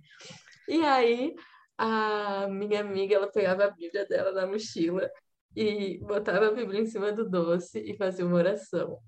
E 0.68 0.84
aí, 0.86 1.34
a 1.78 2.48
minha 2.50 2.82
amiga, 2.82 3.16
ela 3.16 3.32
pegava 3.32 3.66
a 3.66 3.72
Bíblia 3.72 4.06
dela 4.06 4.32
na 4.32 4.46
mochila 4.46 5.10
e 5.56 5.98
botava 6.00 6.48
a 6.48 6.52
Bíblia 6.52 6.82
em 6.82 6.86
cima 6.86 7.12
do 7.12 7.28
doce 7.28 7.80
e 7.80 7.96
fazia 7.98 8.26
uma 8.26 8.36
oração. 8.36 9.00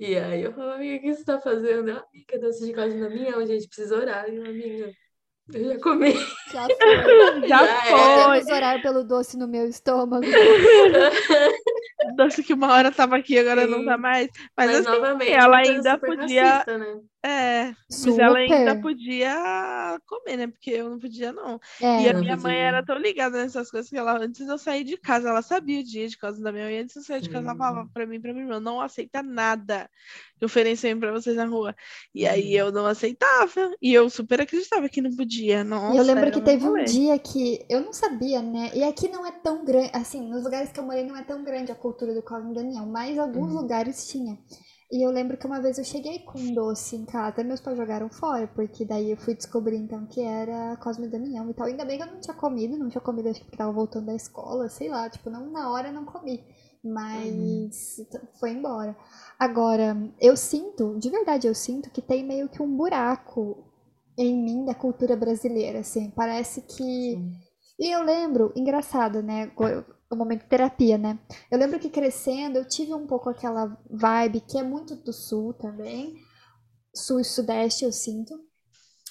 E 0.00 0.16
aí 0.16 0.42
eu 0.42 0.52
falo, 0.54 0.72
amiga, 0.72 0.96
o 0.96 1.00
que 1.02 1.14
você 1.14 1.24
tá 1.24 1.38
fazendo? 1.38 1.90
Ela, 1.90 2.02
amiga, 2.10 2.38
doce 2.38 2.64
de 2.64 2.72
Cosme 2.72 2.98
Damião, 2.98 3.44
gente, 3.46 3.68
precisa 3.68 3.96
orar. 3.96 4.26
Eu, 4.28 4.42
amiga, 4.44 4.90
eu 5.52 5.64
já 5.64 5.78
comi. 5.78 6.14
Já 6.50 6.66
foi. 6.66 7.46
Já 7.48 7.58
Já 7.66 7.82
foi. 7.82 8.54
Orar 8.54 8.80
pelo 8.82 9.04
doce 9.04 9.36
no 9.36 9.46
meu 9.46 9.68
estômago. 9.68 10.24
Doce 12.16 12.42
que 12.42 12.54
uma 12.54 12.72
hora 12.72 12.90
tava 12.90 13.16
aqui, 13.18 13.38
agora 13.38 13.66
não 13.66 13.84
tá 13.84 13.96
Sim. 13.96 14.00
mais. 14.00 14.28
Mas, 14.56 14.70
Mas, 14.72 14.86
assim, 14.86 14.90
novamente, 14.90 15.32
ela 15.32 15.58
ainda 15.58 15.98
podia- 15.98 16.52
racista, 16.54 16.78
né? 16.78 17.00
É. 17.24 17.74
Mas 17.92 18.18
ela 18.18 18.38
ainda 18.38 18.74
Super. 18.74 18.76
podia 18.76 20.00
comer, 20.06 20.36
né? 20.36 20.46
Porque 20.48 20.70
eu 20.70 20.88
não 20.90 20.98
podia, 20.98 21.32
não. 21.32 21.60
É, 21.78 21.94
E 21.96 22.08
a 22.08 22.14
não 22.14 22.24
minha 22.24 22.36
mãe 22.36 22.56
podia. 22.56 22.58
era 22.58 22.84
tão 22.84 22.96
ligada 22.98 23.38
nessas 23.42 23.70
coisas 23.70 23.90
que 23.90 23.96
ela, 23.96 24.18
antes 24.18 24.44
de 24.46 24.50
eu 24.52 24.58
sair 24.58 24.84
de 24.84 24.96
casa, 24.96 25.28
ela 25.28 25.42
sabia 25.42 25.80
o 25.80 25.84
dia 25.84 26.08
de 26.08 26.16
casa 26.16 26.42
da 26.42 26.52
minha 26.52 26.64
mãe. 26.66 26.78
Antes 26.78 26.94
de 26.94 27.00
eu 27.00 27.04
sair 27.04 27.20
de 27.20 27.28
casa, 27.30 27.46
ela 27.48 27.56
falava 27.56 27.86
Uhum. 27.86 27.90
pra 27.92 28.06
mim 28.06 28.20
pra 28.20 28.32
minha 28.32 28.44
irmã: 28.44 28.60
não 28.60 28.80
aceita 28.80 29.22
nada 29.22 29.90
que 30.38 30.44
oferecem 30.44 30.98
pra 30.98 31.12
vocês 31.12 31.36
na 31.36 31.44
rua. 31.46 31.74
E 32.14 32.26
aí 32.26 32.54
Uhum. 32.54 32.56
eu 32.56 32.72
não 32.72 32.86
aceitava. 32.86 33.72
E 33.82 33.92
eu 33.92 34.08
super 34.10 34.40
acreditava 34.40 34.88
que 34.88 35.00
não 35.02 35.14
podia. 35.14 35.64
Nossa, 35.64 35.90
E 35.90 35.96
eu 35.96 36.04
lembro 36.04 36.30
que 36.30 36.40
teve 36.40 36.68
um 36.68 36.82
dia 36.84 37.18
que 37.18 37.66
eu 37.68 37.80
não 37.82 37.92
sabia, 37.92 38.40
né? 38.40 38.70
E 38.74 38.82
aqui 38.82 39.08
não 39.08 39.26
é 39.26 39.32
tão 39.32 39.64
grande, 39.64 39.90
assim, 39.92 40.20
nos 40.28 40.44
lugares 40.44 40.70
que 40.72 40.78
eu 40.78 40.84
morei 40.84 41.04
não 41.04 41.16
é 41.16 41.22
tão 41.22 41.42
grande 41.42 41.72
a 41.72 41.74
cultura 41.74 42.14
do 42.14 42.22
Cosme 42.22 42.54
Damião, 42.54 42.86
mas 42.86 43.18
alguns 43.18 43.52
Uhum. 43.52 43.54
lugares 43.54 44.06
tinha. 44.08 44.38
E 44.92 45.06
eu 45.06 45.10
lembro 45.10 45.36
que 45.36 45.46
uma 45.46 45.60
vez 45.60 45.78
eu 45.78 45.84
cheguei 45.84 46.18
com 46.20 46.38
um 46.38 46.52
doce 46.52 46.96
em 46.96 47.04
casa, 47.04 47.44
meus 47.44 47.60
pais 47.60 47.76
jogaram 47.78 48.08
fora, 48.10 48.48
porque 48.48 48.84
daí 48.84 49.10
eu 49.12 49.16
fui 49.16 49.34
descobrir 49.36 49.76
então 49.76 50.04
que 50.06 50.20
era 50.20 50.76
Cosme 50.78 51.06
Damião 51.08 51.48
e 51.48 51.54
tal. 51.54 51.66
Ainda 51.66 51.84
bem 51.84 51.96
que 51.96 52.02
eu 52.02 52.08
não 52.12 52.20
tinha 52.20 52.34
comido, 52.34 52.76
não 52.76 52.88
tinha 52.88 53.00
comido, 53.00 53.28
acho 53.28 53.38
que 53.38 53.44
porque 53.46 53.56
tava 53.56 53.72
voltando 53.72 54.06
da 54.06 54.14
escola, 54.14 54.68
sei 54.68 54.88
lá, 54.88 55.08
tipo, 55.08 55.30
não 55.30 55.48
na 55.50 55.70
hora 55.70 55.88
eu 55.88 55.92
não 55.92 56.04
comi. 56.04 56.44
Mas 56.82 57.96
t- 58.10 58.20
foi 58.40 58.50
embora. 58.50 58.96
Agora, 59.38 59.96
eu 60.20 60.36
sinto, 60.36 60.98
de 60.98 61.08
verdade 61.08 61.46
eu 61.46 61.54
sinto 61.54 61.90
que 61.90 62.02
tem 62.02 62.24
meio 62.26 62.48
que 62.48 62.60
um 62.62 62.76
buraco 62.76 63.64
em 64.18 64.34
mim 64.42 64.64
da 64.64 64.74
cultura 64.74 65.16
brasileira, 65.16 65.80
assim. 65.80 66.10
Parece 66.10 66.62
que. 66.62 67.22
Sim. 67.22 67.40
E 67.78 67.94
eu 67.94 68.02
lembro, 68.02 68.52
engraçado, 68.56 69.22
né? 69.22 69.46
O 70.10 70.16
momento 70.16 70.42
de 70.42 70.48
terapia, 70.48 70.98
né? 70.98 71.18
Eu 71.50 71.58
lembro 71.58 71.78
que 71.78 71.88
crescendo 71.88 72.58
eu 72.58 72.68
tive 72.68 72.92
um 72.94 73.06
pouco 73.06 73.28
aquela 73.30 73.78
vibe 73.88 74.40
que 74.40 74.58
é 74.58 74.62
muito 74.62 74.96
do 74.96 75.12
sul 75.12 75.54
também, 75.54 76.16
sul 76.94 77.20
e 77.20 77.24
sudeste 77.24 77.84
eu 77.84 77.92
sinto, 77.92 78.38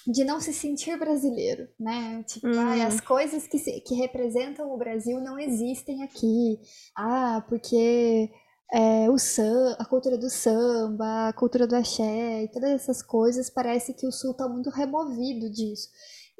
de 0.06 0.24
não 0.24 0.40
se 0.40 0.52
sentir 0.52 0.98
brasileiro, 0.98 1.68
né? 1.78 2.22
Tipo, 2.26 2.46
Hum. 2.46 2.58
ai, 2.58 2.82
as 2.82 3.00
coisas 3.00 3.46
que, 3.46 3.58
se- 3.58 3.80
que 3.82 3.94
representam 3.94 4.72
o 4.72 4.78
Brasil 4.78 5.20
não 5.20 5.38
existem 5.38 6.02
aqui. 6.02 6.58
Ah, 6.96 7.44
porque 7.48 8.30
é, 8.72 9.10
o 9.10 9.18
sam, 9.18 9.76
a 9.78 9.84
cultura 9.84 10.16
do 10.16 10.30
samba, 10.30 11.28
a 11.28 11.32
cultura 11.32 11.66
do 11.66 11.76
axé 11.76 12.44
e 12.44 12.48
todas 12.48 12.70
essas 12.70 13.02
coisas, 13.02 13.50
parece 13.50 13.92
que 13.94 14.06
o 14.06 14.12
sul 14.12 14.32
tá 14.34 14.48
muito 14.48 14.70
removido 14.70 15.50
disso. 15.50 15.88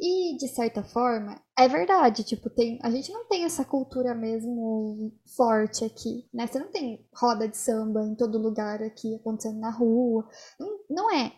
E, 0.02 0.36
de 0.38 0.48
certa 0.48 0.82
forma, 0.82 1.38
é 1.58 1.68
verdade, 1.68 2.24
tipo, 2.24 2.48
tem, 2.48 2.78
a 2.82 2.90
gente 2.90 3.12
não 3.12 3.26
tem 3.26 3.44
essa 3.44 3.64
cultura 3.66 4.14
mesmo 4.14 5.12
forte 5.36 5.84
aqui, 5.84 6.26
né? 6.32 6.46
Você 6.46 6.58
não 6.58 6.70
tem 6.70 7.06
roda 7.14 7.46
de 7.46 7.56
samba 7.56 8.02
em 8.06 8.14
todo 8.14 8.38
lugar 8.38 8.82
aqui 8.82 9.14
acontecendo 9.14 9.60
na 9.60 9.70
rua. 9.70 10.26
Não, 10.58 10.78
não 10.88 11.14
é. 11.14 11.32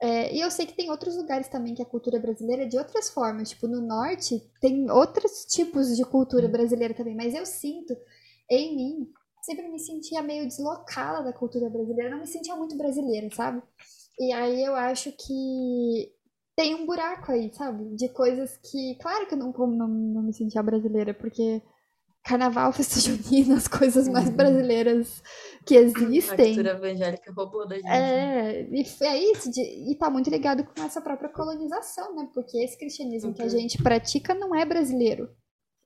É, 0.00 0.32
e 0.32 0.40
eu 0.40 0.50
sei 0.50 0.64
que 0.64 0.76
tem 0.76 0.90
outros 0.90 1.16
lugares 1.16 1.48
também 1.48 1.74
que 1.74 1.82
a 1.82 1.86
cultura 1.86 2.20
brasileira 2.20 2.62
é 2.62 2.66
de 2.66 2.78
outras 2.78 3.10
formas. 3.10 3.50
Tipo, 3.50 3.66
no 3.66 3.80
norte 3.80 4.40
tem 4.60 4.88
outros 4.90 5.44
tipos 5.46 5.96
de 5.96 6.04
cultura 6.04 6.48
brasileira 6.48 6.94
também, 6.94 7.16
mas 7.16 7.34
eu 7.34 7.44
sinto 7.44 7.96
em 8.48 8.76
mim, 8.76 9.12
sempre 9.42 9.68
me 9.68 9.78
sentia 9.80 10.22
meio 10.22 10.46
deslocada 10.46 11.24
da 11.24 11.32
cultura 11.32 11.68
brasileira, 11.68 12.10
não 12.10 12.20
me 12.20 12.26
sentia 12.28 12.54
muito 12.54 12.76
brasileira, 12.76 13.28
sabe? 13.34 13.60
E 14.20 14.32
aí 14.32 14.64
eu 14.64 14.74
acho 14.74 15.12
que 15.12 16.12
tem 16.58 16.74
um 16.74 16.84
buraco 16.84 17.30
aí, 17.30 17.54
sabe? 17.54 17.94
De 17.94 18.08
coisas 18.08 18.56
que, 18.56 18.96
claro 19.00 19.28
que 19.28 19.34
eu 19.34 19.38
não, 19.38 19.52
como 19.52 19.76
não, 19.76 19.86
não 19.86 20.22
me 20.24 20.34
sentia 20.34 20.60
brasileira, 20.60 21.14
porque 21.14 21.62
carnaval, 22.24 22.72
festa 22.74 22.98
junina, 22.98 23.54
as 23.56 23.68
coisas 23.68 24.08
mais 24.08 24.28
Uhum. 24.28 24.34
brasileiras 24.34 25.22
que 25.64 25.76
A 25.76 25.80
existem. 25.82 26.46
cultura 26.56 26.70
evangélica 26.72 27.32
roubou 27.32 27.64
da 27.68 27.76
gente. 27.76 27.84
né? 27.86 28.60
É, 28.62 28.68
e 28.72 28.84
é 29.02 29.30
isso, 29.32 29.48
de, 29.52 29.60
e 29.62 29.94
tá 29.96 30.10
muito 30.10 30.28
ligado 30.28 30.64
com 30.64 30.82
essa 30.82 31.00
própria 31.00 31.28
colonização, 31.28 32.12
né? 32.16 32.28
Porque 32.34 32.58
esse 32.58 32.76
cristianismo 32.76 33.32
que 33.32 33.40
a 33.40 33.44
Uhum. 33.44 33.50
gente 33.50 33.80
pratica 33.80 34.34
não 34.34 34.52
é 34.52 34.64
brasileiro. 34.64 35.30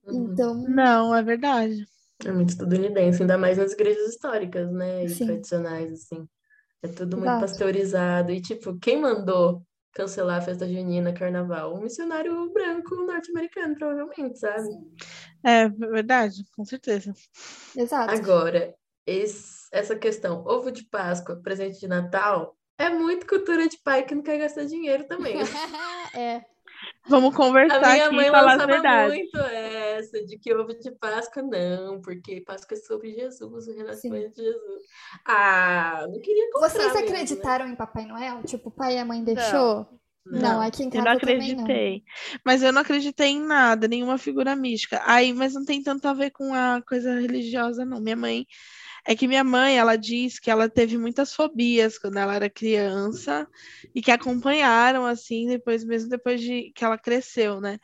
Uhum. 0.07 0.33
Então, 0.33 0.55
Não, 0.55 1.15
é 1.15 1.23
verdade. 1.23 1.85
É 2.25 2.33
muito 2.33 2.49
estadunidense, 2.49 3.21
ainda 3.21 3.37
mais 3.37 3.59
nas 3.59 3.73
igrejas 3.73 4.09
históricas, 4.09 4.73
né? 4.73 5.05
E 5.05 5.09
Sim. 5.11 5.27
tradicionais, 5.27 5.93
assim. 5.93 6.27
É 6.83 6.89
tudo 6.89 7.19
muito 7.19 7.29
Exato. 7.29 7.41
pasteurizado. 7.43 8.33
E, 8.33 8.41
tipo, 8.41 8.79
quem 8.79 8.99
mandou 8.99 9.63
cancelar 9.93 10.39
a 10.39 10.43
festa 10.43 10.67
junina, 10.69 11.13
carnaval? 11.13 11.75
Um 11.75 11.83
missionário 11.83 12.51
branco 12.53 12.95
norte-americano, 12.97 13.75
provavelmente, 13.77 14.39
sabe? 14.39 14.69
É 15.45 15.69
verdade, 15.69 16.45
com 16.57 16.65
certeza. 16.65 17.13
exato. 17.77 18.13
Agora, 18.15 18.75
esse- 19.07 19.69
essa 19.73 19.97
questão, 19.97 20.45
ovo 20.47 20.71
de 20.71 20.85
Páscoa, 20.85 21.41
presente 21.43 21.81
de 21.81 21.89
Natal, 21.89 22.57
é 22.79 22.89
muito 22.89 23.27
cultura 23.27 23.69
de 23.69 23.79
pai 23.83 24.05
que 24.05 24.15
não 24.15 24.23
quer 24.23 24.39
gastar 24.39 24.65
dinheiro 24.65 25.05
também. 25.07 25.35
é, 26.17 26.43
Vamos 27.09 27.35
A 27.35 27.37
conversar 27.37 27.81
minha 27.93 28.07
aqui 28.07 28.15
mãe 28.17 28.27
e 28.27 28.31
falar 28.31 28.53
as 28.55 28.59
lançava 28.59 28.73
verdades. 28.73 29.09
muito 29.19 29.39
essa, 30.03 30.25
de 30.25 30.39
que 30.39 30.53
ovo 30.55 30.75
de 30.75 30.91
Páscoa 30.93 31.43
não, 31.43 32.01
porque 32.01 32.41
Páscoa 32.41 32.77
é 32.77 32.81
sobre 32.81 33.13
Jesus, 33.13 33.69
o 33.69 33.75
renascimento 33.75 34.35
de 34.35 34.43
Jesus. 34.43 34.83
Ah, 35.27 36.07
não 36.09 36.21
queria 36.21 36.51
comprar 36.53 36.69
Vocês 36.69 36.85
mesmo, 36.85 37.01
né? 37.01 37.07
acreditaram 37.07 37.69
em 37.69 37.77
Papai 37.77 38.07
Noel? 38.07 38.43
Tipo, 38.45 38.69
o 38.69 38.73
pai 38.73 38.97
e 38.97 38.99
a 38.99 39.05
mãe 39.05 39.23
deixou? 39.23 39.87
Não, 40.25 40.61
aqui 40.61 40.85
em 40.85 40.87
Eu 40.87 40.93
casa 40.93 41.11
não 41.11 41.19
também 41.19 41.55
não. 41.55 41.65
acreditei. 41.65 42.05
Mas 42.45 42.63
eu 42.63 42.73
não 42.73 42.83
acreditei 42.83 43.29
em 43.29 43.41
nada, 43.41 43.89
nenhuma 43.89 44.19
figura 44.19 44.55
mística. 44.55 45.03
Aí, 45.05 45.33
mas 45.33 45.55
não 45.55 45.65
tem 45.65 45.83
tanto 45.83 46.07
a 46.07 46.15
ver 46.15 46.31
com 46.31 46.55
a 46.55 46.81
coisa 46.81 47.19
religiosa, 47.19 47.85
não. 47.85 48.01
Minha 48.01 48.17
mãe. 48.17 48.47
É 49.05 49.17
que 49.17 49.27
minha 49.27 49.43
mãe, 49.43 49.77
ela 49.77 49.97
diz 49.97 50.39
que 50.39 50.49
ela 50.49 50.69
teve 50.69 50.97
muitas 50.97 51.35
fobias 51.35 51.99
quando 51.99 52.19
ela 52.19 52.37
era 52.37 52.49
criança 52.49 53.49
e 53.93 54.01
que 54.01 54.13
acompanharam, 54.13 55.05
assim, 55.05 55.49
depois, 55.49 55.85
mesmo 55.85 56.09
depois 56.09 56.41
de 56.41 56.71
que 56.73 56.85
ela 56.85 56.97
cresceu, 56.97 57.61
né? 57.61 57.81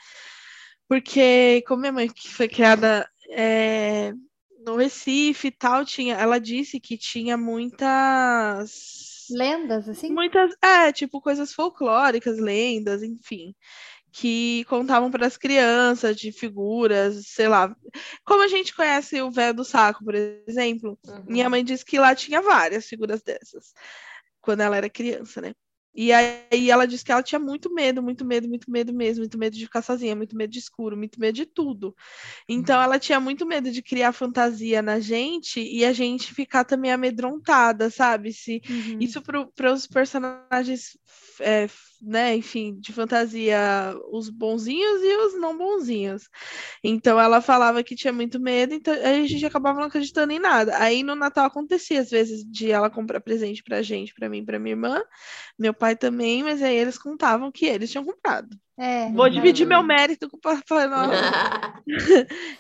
Porque, 0.88 1.62
como 1.66 1.80
minha 1.80 1.92
mãe 1.92 2.08
que 2.08 2.32
foi 2.32 2.48
criada 2.48 3.08
é, 3.30 4.12
no 4.64 4.76
Recife 4.76 5.48
e 5.48 5.50
tal, 5.50 5.84
tinha, 5.84 6.16
ela 6.16 6.38
disse 6.38 6.80
que 6.80 6.96
tinha 6.96 7.36
muitas 7.36 8.96
Lendas, 9.30 9.88
assim? 9.88 10.10
Muitas, 10.10 10.54
é, 10.62 10.90
tipo 10.92 11.20
coisas 11.20 11.52
folclóricas, 11.52 12.38
lendas, 12.38 13.02
enfim, 13.02 13.54
que 14.10 14.64
contavam 14.64 15.10
para 15.10 15.26
as 15.26 15.36
crianças 15.36 16.16
de 16.16 16.32
figuras, 16.32 17.26
sei 17.26 17.48
lá. 17.48 17.74
Como 18.24 18.42
a 18.42 18.48
gente 18.48 18.74
conhece 18.74 19.20
o 19.20 19.30
véu 19.30 19.52
do 19.52 19.64
saco, 19.64 20.04
por 20.04 20.14
exemplo, 20.14 20.98
Uhum. 21.06 21.24
minha 21.26 21.50
mãe 21.50 21.62
disse 21.62 21.84
que 21.84 21.98
lá 21.98 22.14
tinha 22.14 22.40
várias 22.40 22.86
figuras 22.86 23.22
dessas, 23.22 23.74
quando 24.40 24.60
ela 24.62 24.76
era 24.76 24.88
criança, 24.88 25.40
né? 25.40 25.54
E 25.98 26.12
aí 26.12 26.70
ela 26.70 26.86
disse 26.86 27.04
que 27.04 27.10
ela 27.12 27.22
tinha 27.24 27.40
muito 27.40 27.74
medo, 27.74 28.02
muito 28.02 28.24
medo, 28.24 28.48
muito 28.48 28.70
medo 28.70 28.94
mesmo, 28.94 29.22
muito 29.22 29.38
medo 29.38 29.56
de 29.56 29.64
ficar 29.64 29.82
sozinha, 29.82 30.14
muito 30.14 30.36
medo 30.36 30.50
de 30.52 30.60
escuro, 30.60 30.96
muito 30.96 31.18
medo 31.20 31.34
de 31.34 31.46
tudo. 31.46 31.94
Então 32.48 32.80
ela 32.80 32.98
tinha 32.98 33.20
muito 33.20 33.46
medo 33.46 33.70
de 33.70 33.82
criar 33.82 34.12
fantasia 34.12 34.82
na 34.82 35.00
gente 35.00 35.60
e 35.60 35.84
a 35.84 35.92
gente 35.92 36.34
ficar 36.34 36.64
também 36.64 36.92
amedrontada, 36.92 37.90
sabe? 37.90 38.32
Se 38.32 38.62
Uhum. 38.68 38.98
isso 39.00 39.22
para 39.22 39.72
os 39.72 39.86
personagens, 39.86 40.96
é, 41.40 41.68
né, 42.00 42.36
enfim, 42.36 42.78
de 42.78 42.92
fantasia, 42.92 43.58
os 44.12 44.28
bonzinhos 44.28 45.02
e 45.02 45.16
os 45.16 45.40
não 45.40 45.56
bonzinhos. 45.56 46.28
Então 46.82 47.18
ela 47.20 47.40
falava 47.40 47.82
que 47.82 47.96
tinha 47.96 48.12
muito 48.12 48.38
medo, 48.40 48.74
então 48.74 48.94
aí 48.94 49.22
a 49.22 49.26
gente 49.26 49.44
acabava 49.44 49.78
não 49.80 49.86
acreditando 49.86 50.32
em 50.32 50.38
nada. 50.38 50.76
Aí 50.78 51.02
no 51.02 51.14
Natal 51.14 51.46
acontecia 51.46 52.00
às 52.00 52.10
vezes 52.10 52.44
de 52.44 52.70
ela 52.70 52.88
comprar 52.90 53.20
presente 53.20 53.62
pra 53.62 53.82
gente, 53.82 54.14
pra 54.14 54.28
mim, 54.28 54.44
pra 54.44 54.58
minha 54.58 54.72
irmã, 54.74 55.02
meu 55.58 55.74
pai 55.74 55.96
também, 55.96 56.42
mas 56.42 56.62
aí 56.62 56.76
eles 56.76 56.98
contavam 56.98 57.50
que 57.50 57.66
eles 57.66 57.90
tinham 57.90 58.04
comprado. 58.04 58.48
É, 58.76 59.10
Vou 59.10 59.28
dividir 59.28 59.66
meu 59.66 59.82
mérito 59.82 60.28
com 60.28 60.36
o 60.36 60.40
Papai 60.40 60.86
Noel. 60.86 61.10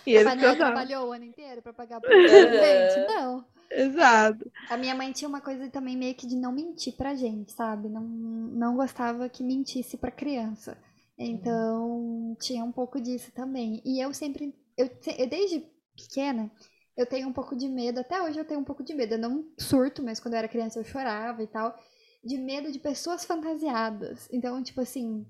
E 0.04 0.24
contavam. 0.24 0.56
trabalhou 0.56 1.08
o 1.08 1.12
ano 1.12 1.24
inteiro 1.24 1.62
pra 1.62 1.72
pagar 1.72 2.00
por 2.00 2.08
presente? 2.10 3.06
Não. 3.14 3.57
Exato. 3.70 4.50
A 4.68 4.76
minha 4.76 4.94
mãe 4.94 5.12
tinha 5.12 5.28
uma 5.28 5.40
coisa 5.40 5.68
também 5.70 5.96
meio 5.96 6.14
que 6.14 6.26
de 6.26 6.36
não 6.36 6.52
mentir 6.52 6.94
pra 6.96 7.14
gente, 7.14 7.52
sabe? 7.52 7.88
Não, 7.88 8.02
não 8.02 8.76
gostava 8.76 9.28
que 9.28 9.42
mentisse 9.42 9.96
pra 9.96 10.10
criança. 10.10 10.76
Então, 11.18 12.36
tinha 12.40 12.62
um 12.64 12.72
pouco 12.72 13.00
disso 13.00 13.32
também. 13.32 13.82
E 13.84 13.98
eu 14.00 14.12
sempre, 14.12 14.54
eu, 14.76 14.88
eu 15.18 15.28
desde 15.28 15.60
pequena, 15.96 16.50
eu 16.96 17.06
tenho 17.06 17.28
um 17.28 17.32
pouco 17.32 17.56
de 17.56 17.66
medo, 17.68 18.00
até 18.00 18.22
hoje 18.22 18.38
eu 18.38 18.44
tenho 18.44 18.60
um 18.60 18.64
pouco 18.64 18.84
de 18.84 18.94
medo. 18.94 19.14
Eu 19.14 19.18
não 19.18 19.44
surto, 19.58 20.02
mas 20.02 20.20
quando 20.20 20.34
eu 20.34 20.38
era 20.38 20.48
criança 20.48 20.78
eu 20.78 20.84
chorava 20.84 21.42
e 21.42 21.46
tal, 21.46 21.74
de 22.22 22.36
medo 22.36 22.70
de 22.70 22.78
pessoas 22.78 23.24
fantasiadas. 23.24 24.28
Então, 24.30 24.62
tipo 24.62 24.80
assim, 24.82 25.26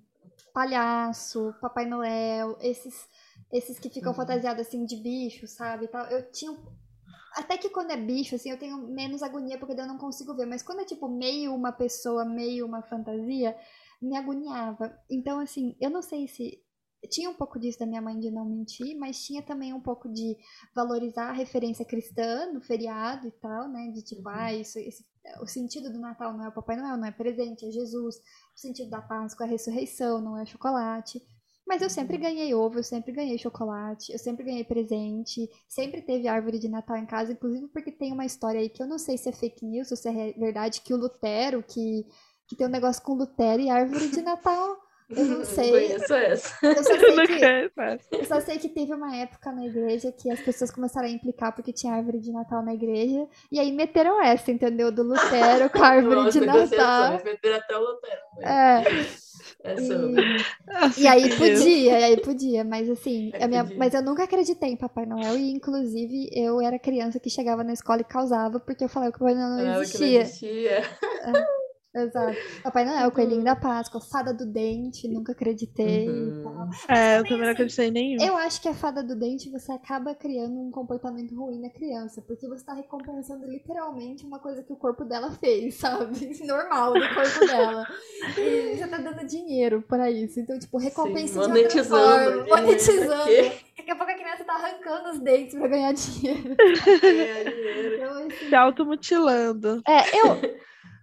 palhaço, 0.52 1.54
Papai 1.60 1.86
Noel, 1.86 2.58
esses 2.60 3.08
esses 3.52 3.78
que 3.78 3.88
ficam 3.88 4.12
Uhum. 4.12 4.16
fantasiados 4.16 4.66
assim 4.66 4.84
de 4.84 4.96
bicho, 4.96 5.46
sabe? 5.46 5.86
e 5.86 5.88
Tal. 5.88 6.04
Eu 6.06 6.30
tinha 6.30 6.52
Até 7.34 7.56
que 7.58 7.70
quando 7.70 7.90
é 7.92 7.96
bicho, 7.96 8.34
assim, 8.34 8.50
eu 8.50 8.58
tenho 8.58 8.78
menos 8.88 9.22
agonia 9.22 9.58
porque 9.58 9.72
eu 9.80 9.86
não 9.86 9.98
consigo 9.98 10.34
ver. 10.34 10.46
Mas 10.46 10.62
quando 10.62 10.80
é 10.80 10.84
tipo 10.84 11.08
meio 11.08 11.54
uma 11.54 11.72
pessoa, 11.72 12.24
meio 12.24 12.66
uma 12.66 12.82
fantasia, 12.82 13.56
me 14.00 14.16
agoniava. 14.16 14.96
Então, 15.10 15.38
assim, 15.40 15.76
eu 15.80 15.90
não 15.90 16.02
sei 16.02 16.26
se. 16.28 16.62
Tinha 17.10 17.30
um 17.30 17.34
pouco 17.34 17.60
disso 17.60 17.78
da 17.78 17.86
minha 17.86 18.02
mãe 18.02 18.18
de 18.18 18.28
não 18.28 18.44
mentir, 18.44 18.98
mas 18.98 19.22
tinha 19.24 19.40
também 19.40 19.72
um 19.72 19.80
pouco 19.80 20.08
de 20.08 20.36
valorizar 20.74 21.28
a 21.28 21.32
referência 21.32 21.84
cristã 21.84 22.52
no 22.52 22.60
feriado 22.60 23.28
e 23.28 23.30
tal, 23.30 23.68
né? 23.68 23.88
De 23.92 24.02
tipo, 24.02 24.28
Uhum. 24.28 24.34
ah, 24.34 24.52
isso, 24.52 24.80
esse- 24.80 25.06
o 25.40 25.46
sentido 25.46 25.92
do 25.92 25.98
Natal 26.00 26.32
não 26.36 26.44
é 26.44 26.48
o 26.48 26.52
Papai 26.52 26.76
Noel, 26.76 26.96
não 26.96 27.06
é 27.06 27.12
presente, 27.12 27.64
é 27.66 27.70
Jesus. 27.70 28.16
O 28.16 28.58
sentido 28.58 28.90
da 28.90 29.00
Páscoa 29.00 29.44
é 29.44 29.48
a 29.48 29.50
ressurreição, 29.52 30.20
não 30.20 30.36
é 30.36 30.44
chocolate. 30.44 31.22
Mas 31.68 31.82
eu 31.82 31.90
sempre 31.90 32.16
ganhei 32.16 32.54
ovo, 32.54 32.78
eu 32.78 32.82
sempre 32.82 33.12
ganhei 33.12 33.36
chocolate, 33.36 34.10
eu 34.10 34.18
sempre 34.18 34.42
ganhei 34.42 34.64
presente, 34.64 35.50
sempre 35.68 36.00
teve 36.00 36.26
árvore 36.26 36.58
de 36.58 36.66
Natal 36.66 36.96
em 36.96 37.04
casa, 37.04 37.32
inclusive 37.32 37.68
porque 37.68 37.92
tem 37.92 38.10
uma 38.10 38.24
história 38.24 38.58
aí 38.58 38.70
que 38.70 38.82
eu 38.82 38.86
não 38.86 38.98
sei 38.98 39.18
se 39.18 39.28
é 39.28 39.32
fake 39.32 39.66
news 39.66 39.90
ou 39.90 39.96
se 39.96 40.08
é 40.08 40.32
verdade, 40.32 40.80
que 40.80 40.94
o 40.94 40.96
Lutero, 40.96 41.62
que, 41.62 42.06
que 42.48 42.56
tem 42.56 42.66
um 42.66 42.70
negócio 42.70 43.02
com 43.02 43.12
Lutero 43.12 43.60
e 43.60 43.68
árvore 43.68 44.08
de 44.08 44.22
Natal. 44.22 44.78
Eu 45.10 45.24
não 45.24 45.44
sei. 45.44 45.70
conheço 45.70 46.14
essa. 46.14 46.66
Eu 46.66 46.84
só 46.84 46.94
sei 46.98 47.16
não 47.16 47.26
que, 47.26 47.70
eu 48.12 48.24
só 48.24 48.40
sei 48.40 48.58
que 48.58 48.68
teve 48.68 48.92
uma 48.92 49.16
época 49.16 49.50
na 49.52 49.64
igreja 49.66 50.12
que 50.12 50.30
as 50.30 50.40
pessoas 50.40 50.70
começaram 50.70 51.08
a 51.08 51.10
implicar 51.10 51.54
porque 51.54 51.72
tinha 51.72 51.94
árvore 51.94 52.18
de 52.20 52.30
Natal 52.32 52.62
na 52.64 52.74
igreja. 52.74 53.26
E 53.50 53.58
aí 53.58 53.72
meteram 53.72 54.22
essa, 54.22 54.50
entendeu? 54.50 54.92
Do 54.92 55.02
Lutero 55.02 55.70
com 55.70 55.82
a 55.82 55.86
árvore 55.88 56.14
Nossa, 56.16 56.38
de 56.40 56.46
Natal. 56.46 56.60
negociações, 56.62 57.24
meter 57.24 57.54
até 57.54 57.76
o 57.76 57.80
Lutero. 57.80 58.20
É, 58.40 58.82
É 59.64 59.74
e- 59.74 61.00
E 61.02 61.06
aí 61.06 61.36
podia, 61.36 61.98
e 62.00 62.04
aí 62.04 62.20
podia, 62.20 62.64
mas 62.64 62.88
assim, 62.90 63.30
É, 63.34 63.44
a 63.44 63.48
minha- 63.48 63.68
mas 63.76 63.94
eu 63.94 64.02
nunca 64.02 64.24
acreditei 64.24 64.70
em 64.70 64.76
Papai 64.76 65.06
Noel 65.06 65.36
e 65.36 65.50
inclusive 65.52 66.28
eu 66.32 66.60
era 66.60 66.78
criança 66.78 67.18
que 67.18 67.30
chegava 67.30 67.64
na 67.64 67.72
escola 67.72 68.00
e 68.00 68.04
causava 68.04 68.60
porque 68.60 68.84
eu 68.84 68.88
falava 68.88 69.10
que 69.10 69.16
o 69.16 69.20
Papai 69.20 69.34
Noel 69.34 69.48
não 69.48 69.58
Ah, 69.58 69.62
que 69.64 69.70
não 69.74 69.82
existia. 69.82 70.20
existia. 70.20 70.82
Exato. 71.94 72.36
Papai 72.62 72.84
Noel, 72.84 73.10
Coelhinho 73.10 73.42
da 73.42 73.56
Páscoa, 73.56 74.00
Fada 74.00 74.32
do 74.32 74.44
Dente, 74.46 75.08
nunca 75.08 75.32
acreditei 75.32 76.08
Uhum. 76.08 76.70
É, 76.88 77.16
eu 77.16 77.20
Mas, 77.20 77.28
também 77.28 77.38
não 77.38 77.44
assim, 77.44 77.50
acreditei 77.52 77.88
em 77.88 77.90
nenhum. 77.90 78.22
Eu 78.24 78.36
acho 78.36 78.60
que 78.60 78.68
a 78.68 78.74
Fada 78.74 79.02
do 79.02 79.16
Dente 79.16 79.50
você 79.50 79.72
acaba 79.72 80.14
criando 80.14 80.60
um 80.60 80.70
comportamento 80.70 81.34
ruim 81.34 81.60
na 81.60 81.70
criança, 81.70 82.22
porque 82.22 82.46
você 82.46 82.64
tá 82.64 82.74
recompensando 82.74 83.46
literalmente 83.46 84.24
uma 84.26 84.38
coisa 84.38 84.62
que 84.62 84.72
o 84.72 84.76
corpo 84.76 85.04
dela 85.04 85.30
fez, 85.32 85.76
sabe? 85.76 86.08
Normal 86.46 86.92
do 86.94 87.14
corpo 87.14 87.46
dela. 87.46 87.86
E 88.36 88.76
você 88.76 88.86
tá 88.86 88.98
dando 88.98 89.26
dinheiro 89.26 89.82
pra 89.82 90.10
isso. 90.10 90.38
Então, 90.40 90.58
tipo, 90.58 90.78
recompensa 90.78 91.32
de 91.34 91.38
outra 91.38 91.54
monetizando, 91.54 92.46
forma, 92.46 92.62
monetizando. 92.62 93.58
Daqui 93.76 93.90
a 93.90 93.96
pouco 93.96 94.12
a 94.12 94.14
criança 94.14 94.44
tá 94.44 94.54
arrancando 94.54 95.10
os 95.10 95.20
dentes 95.20 95.54
pra 95.58 95.68
ganhar 95.68 95.92
dinheiro. 95.92 96.56
Ganhar 97.00 97.44
dinheiro. 97.44 97.94
Então, 97.94 98.26
assim, 98.26 98.48
Se 98.48 98.54
automutilando. 98.54 99.82
é, 99.86 100.18
eu, 100.20 100.58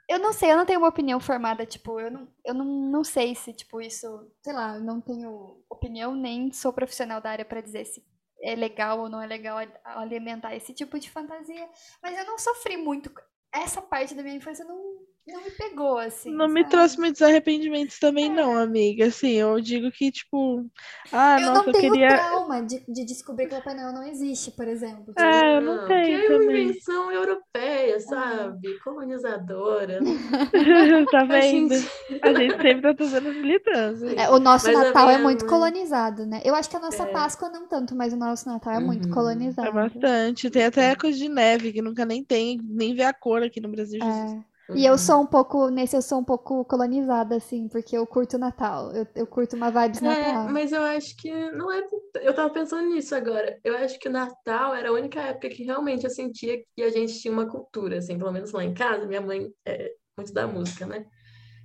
eu 0.08 0.20
não 0.20 0.34
sei, 0.34 0.52
eu 0.52 0.58
não 0.58 0.66
tenho 0.66 0.80
uma 0.80 0.90
opinião 0.90 1.20
formada, 1.20 1.66
tipo, 1.66 2.00
eu 2.00 2.12
não, 2.12 2.28
eu 2.44 2.54
não, 2.54 2.66
não 2.66 3.04
sei 3.04 3.34
se, 3.36 3.54
tipo, 3.54 3.82
isso, 3.82 4.08
sei 4.44 4.54
lá, 4.54 4.76
eu 4.76 4.82
não 4.84 5.02
tenho 5.02 5.64
opinião, 5.70 6.16
nem 6.16 6.52
sou 6.52 6.72
profissional 6.72 7.20
da 7.20 7.32
área 7.32 7.46
pra 7.46 7.62
dizer 7.62 7.86
se 7.86 8.06
é 8.42 8.56
legal 8.56 9.00
ou 9.00 9.10
não 9.10 9.22
é 9.22 9.26
legal 9.26 9.58
alimentar 9.84 10.56
esse 10.56 10.74
tipo 10.74 11.00
de 11.00 11.10
fantasia, 11.10 11.68
mas 12.04 12.18
eu 12.18 12.26
não 12.26 12.38
sofri 12.38 12.78
muito, 12.78 13.12
essa 13.52 13.82
parte 13.82 14.14
da 14.14 14.22
minha 14.22 14.36
infância 14.36 14.64
não, 14.66 15.00
não 15.28 15.44
me 15.44 15.52
pegou, 15.52 15.98
assim, 15.98 16.32
Não 16.32 16.48
me 16.48 16.62
sabe? 16.62 16.70
trouxe 16.72 16.98
muitos 17.00 17.22
arrependimentos 17.22 18.00
também, 18.00 18.30
não, 18.30 18.58
amiga. 18.58 19.08
Assim, 19.08 19.32
eu 19.34 19.60
digo 19.62 19.92
que, 19.92 20.12
tipo, 20.12 20.66
ah, 21.12 21.40
Eu 21.40 21.46
nossa, 21.46 21.60
não 21.66 21.70
eu 21.70 21.72
tenho 21.74 21.92
queria. 21.92 22.08
trauma 22.08 22.62
de, 22.66 22.84
de 22.88 23.06
descobrir 23.06 23.48
que 23.48 23.54
o 23.54 23.58
Papai 23.58 23.76
Noel 23.76 23.94
não 23.94 24.04
existe, 24.04 24.52
por 24.52 24.68
exemplo. 24.68 25.14
É, 25.18 25.58
eu 25.58 25.62
não 25.62 25.78
que 25.78 25.88
tenho 25.88 26.18
é 26.18 26.30
uma 26.38 26.44
invenção 26.44 27.12
europeia, 27.12 28.00
sabe? 28.00 28.78
Colonizadora. 28.80 30.00
tá 31.12 31.24
vendo? 31.26 31.74
sentido. 31.74 31.92
A 32.22 32.34
gente 32.34 32.62
sempre 32.62 32.82
tá 32.82 32.96
fazendo 32.98 33.30
as 33.30 33.36
militâncias. 33.36 34.14
É, 34.18 34.30
o 34.30 34.40
nosso 34.40 34.66
Mas 34.68 34.76
a 34.76 34.84
Natal 34.86 35.10
é 35.10 35.18
muito 35.18 35.46
mãe- 35.46 35.50
colonizado, 35.50 36.26
né? 36.26 36.42
Eu 36.44 36.56
acho 36.56 36.70
que 36.70 36.76
a 36.76 36.80
nossa 36.80 37.04
É. 37.04 37.08
Páscoa 37.08 37.50
não 37.50 37.68
tanto, 37.68 37.96
mas 37.96 38.14
o 38.14 38.18
nosso 38.18 38.48
Natal 38.48 38.74
é 38.74 38.80
muito 38.80 39.06
Uhum. 39.06 39.12
colonizado. 39.14 39.68
É 39.68 39.72
bastante. 39.72 40.50
Tem 40.50 40.66
até 40.66 40.96
coisa 40.96 41.18
de 41.18 41.30
neve 41.30 41.72
que 41.74 41.82
nunca 41.82 42.06
nem 42.06 42.24
tem, 42.24 42.60
nem 42.64 42.94
vê 42.96 43.04
a 43.04 43.14
cor 43.14 43.44
aqui 43.44 43.60
no 43.62 43.70
Brasil. 43.70 44.00
Jesus. 44.02 44.46
É. 44.70 44.74
E 44.74 44.86
eu 44.86 44.94
Uhum. 44.94 44.98
sou 44.98 45.22
um 45.22 45.28
pouco, 45.28 45.70
nesse 45.70 45.96
eu 45.96 46.02
sou 46.02 46.20
um 46.20 46.24
pouco 46.24 46.66
colonizada, 46.66 47.36
assim, 47.38 47.68
porque 47.70 47.98
eu 47.98 48.06
curto 48.08 48.38
Natal. 48.38 48.92
Eu, 48.94 49.08
eu 49.16 49.28
curto 49.28 49.56
uma 49.56 49.72
vibes 49.72 50.02
É, 50.02 50.04
Natal. 50.04 50.50
mas 50.52 50.72
eu 50.72 50.82
acho 50.84 51.16
que 51.18 51.32
não 51.52 51.72
é. 51.72 51.82
Eu 52.22 52.34
tava 52.36 52.52
pensando 52.54 52.88
nisso 52.90 53.16
agora. 53.16 53.60
Eu 53.64 53.76
acho 53.78 53.98
que 54.00 54.08
o 54.10 54.12
Natal 54.12 54.76
era 54.76 54.90
a 54.90 54.94
única 54.94 55.20
época 55.22 55.50
que 55.50 55.64
realmente 55.64 56.04
eu 56.04 56.10
sentia 56.10 56.62
que 56.76 56.84
a 56.84 56.90
gente 56.90 57.20
tinha 57.20 57.34
uma 57.34 57.48
cultura, 57.50 57.98
assim, 57.98 58.18
pelo 58.18 58.32
menos 58.32 58.52
lá 58.52 58.64
em 58.64 58.74
casa. 58.74 59.08
Minha 59.08 59.22
mãe 59.22 59.50
é 59.66 59.92
muito 60.18 60.34
da 60.34 60.48
música, 60.48 60.86
né? 60.86 61.06